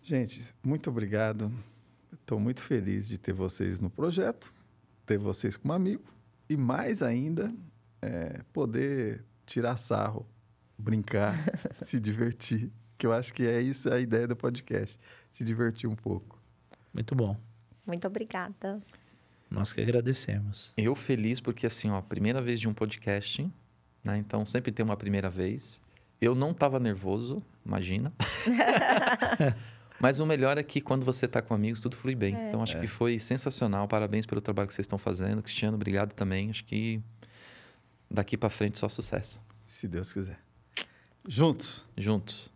Gente, 0.00 0.54
muito 0.62 0.90
obrigado. 0.90 1.52
Estou 2.12 2.38
muito 2.38 2.60
feliz 2.62 3.08
de 3.08 3.18
ter 3.18 3.32
vocês 3.32 3.80
no 3.80 3.90
projeto, 3.90 4.52
ter 5.04 5.18
vocês 5.18 5.56
como 5.56 5.72
amigo 5.72 6.04
e 6.48 6.56
mais 6.56 7.02
ainda 7.02 7.52
é, 8.00 8.42
poder 8.52 9.24
tirar 9.52 9.76
sarro, 9.76 10.26
brincar, 10.78 11.36
se 11.84 12.00
divertir. 12.00 12.72
Que 12.96 13.06
eu 13.06 13.12
acho 13.12 13.34
que 13.34 13.46
é 13.46 13.60
isso 13.60 13.92
a 13.92 14.00
ideia 14.00 14.26
do 14.26 14.34
podcast, 14.34 14.98
se 15.30 15.44
divertir 15.44 15.88
um 15.88 15.96
pouco. 15.96 16.40
Muito 16.92 17.14
bom. 17.14 17.36
Muito 17.86 18.06
obrigada. 18.06 18.80
Nós 19.50 19.72
que 19.72 19.80
agradecemos. 19.80 20.72
Eu 20.76 20.94
feliz 20.94 21.40
porque, 21.40 21.66
assim, 21.66 21.90
ó, 21.90 22.00
primeira 22.00 22.40
vez 22.40 22.60
de 22.60 22.68
um 22.68 22.72
podcast, 22.72 23.50
né? 24.02 24.16
Então, 24.16 24.46
sempre 24.46 24.72
tem 24.72 24.84
uma 24.84 24.96
primeira 24.96 25.28
vez. 25.28 25.82
Eu 26.20 26.34
não 26.34 26.52
estava 26.52 26.78
nervoso, 26.78 27.42
imagina. 27.66 28.12
Mas 30.00 30.20
o 30.20 30.26
melhor 30.26 30.56
é 30.56 30.62
que 30.62 30.80
quando 30.80 31.04
você 31.04 31.26
está 31.26 31.42
com 31.42 31.54
amigos, 31.54 31.80
tudo 31.80 31.96
flui 31.96 32.14
bem. 32.14 32.34
É. 32.34 32.48
Então, 32.48 32.62
acho 32.62 32.78
que 32.80 32.86
foi 32.86 33.18
sensacional. 33.18 33.86
Parabéns 33.86 34.24
pelo 34.24 34.40
trabalho 34.40 34.68
que 34.68 34.74
vocês 34.74 34.84
estão 34.84 34.98
fazendo. 34.98 35.42
Cristiano, 35.42 35.74
obrigado 35.74 36.12
também. 36.14 36.48
Acho 36.48 36.64
que 36.64 37.02
daqui 38.12 38.36
para 38.36 38.50
frente 38.50 38.78
só 38.78 38.88
sucesso. 38.88 39.40
Se 39.66 39.88
Deus 39.88 40.12
quiser. 40.12 40.38
Juntos. 41.26 41.84
Juntos. 41.96 42.50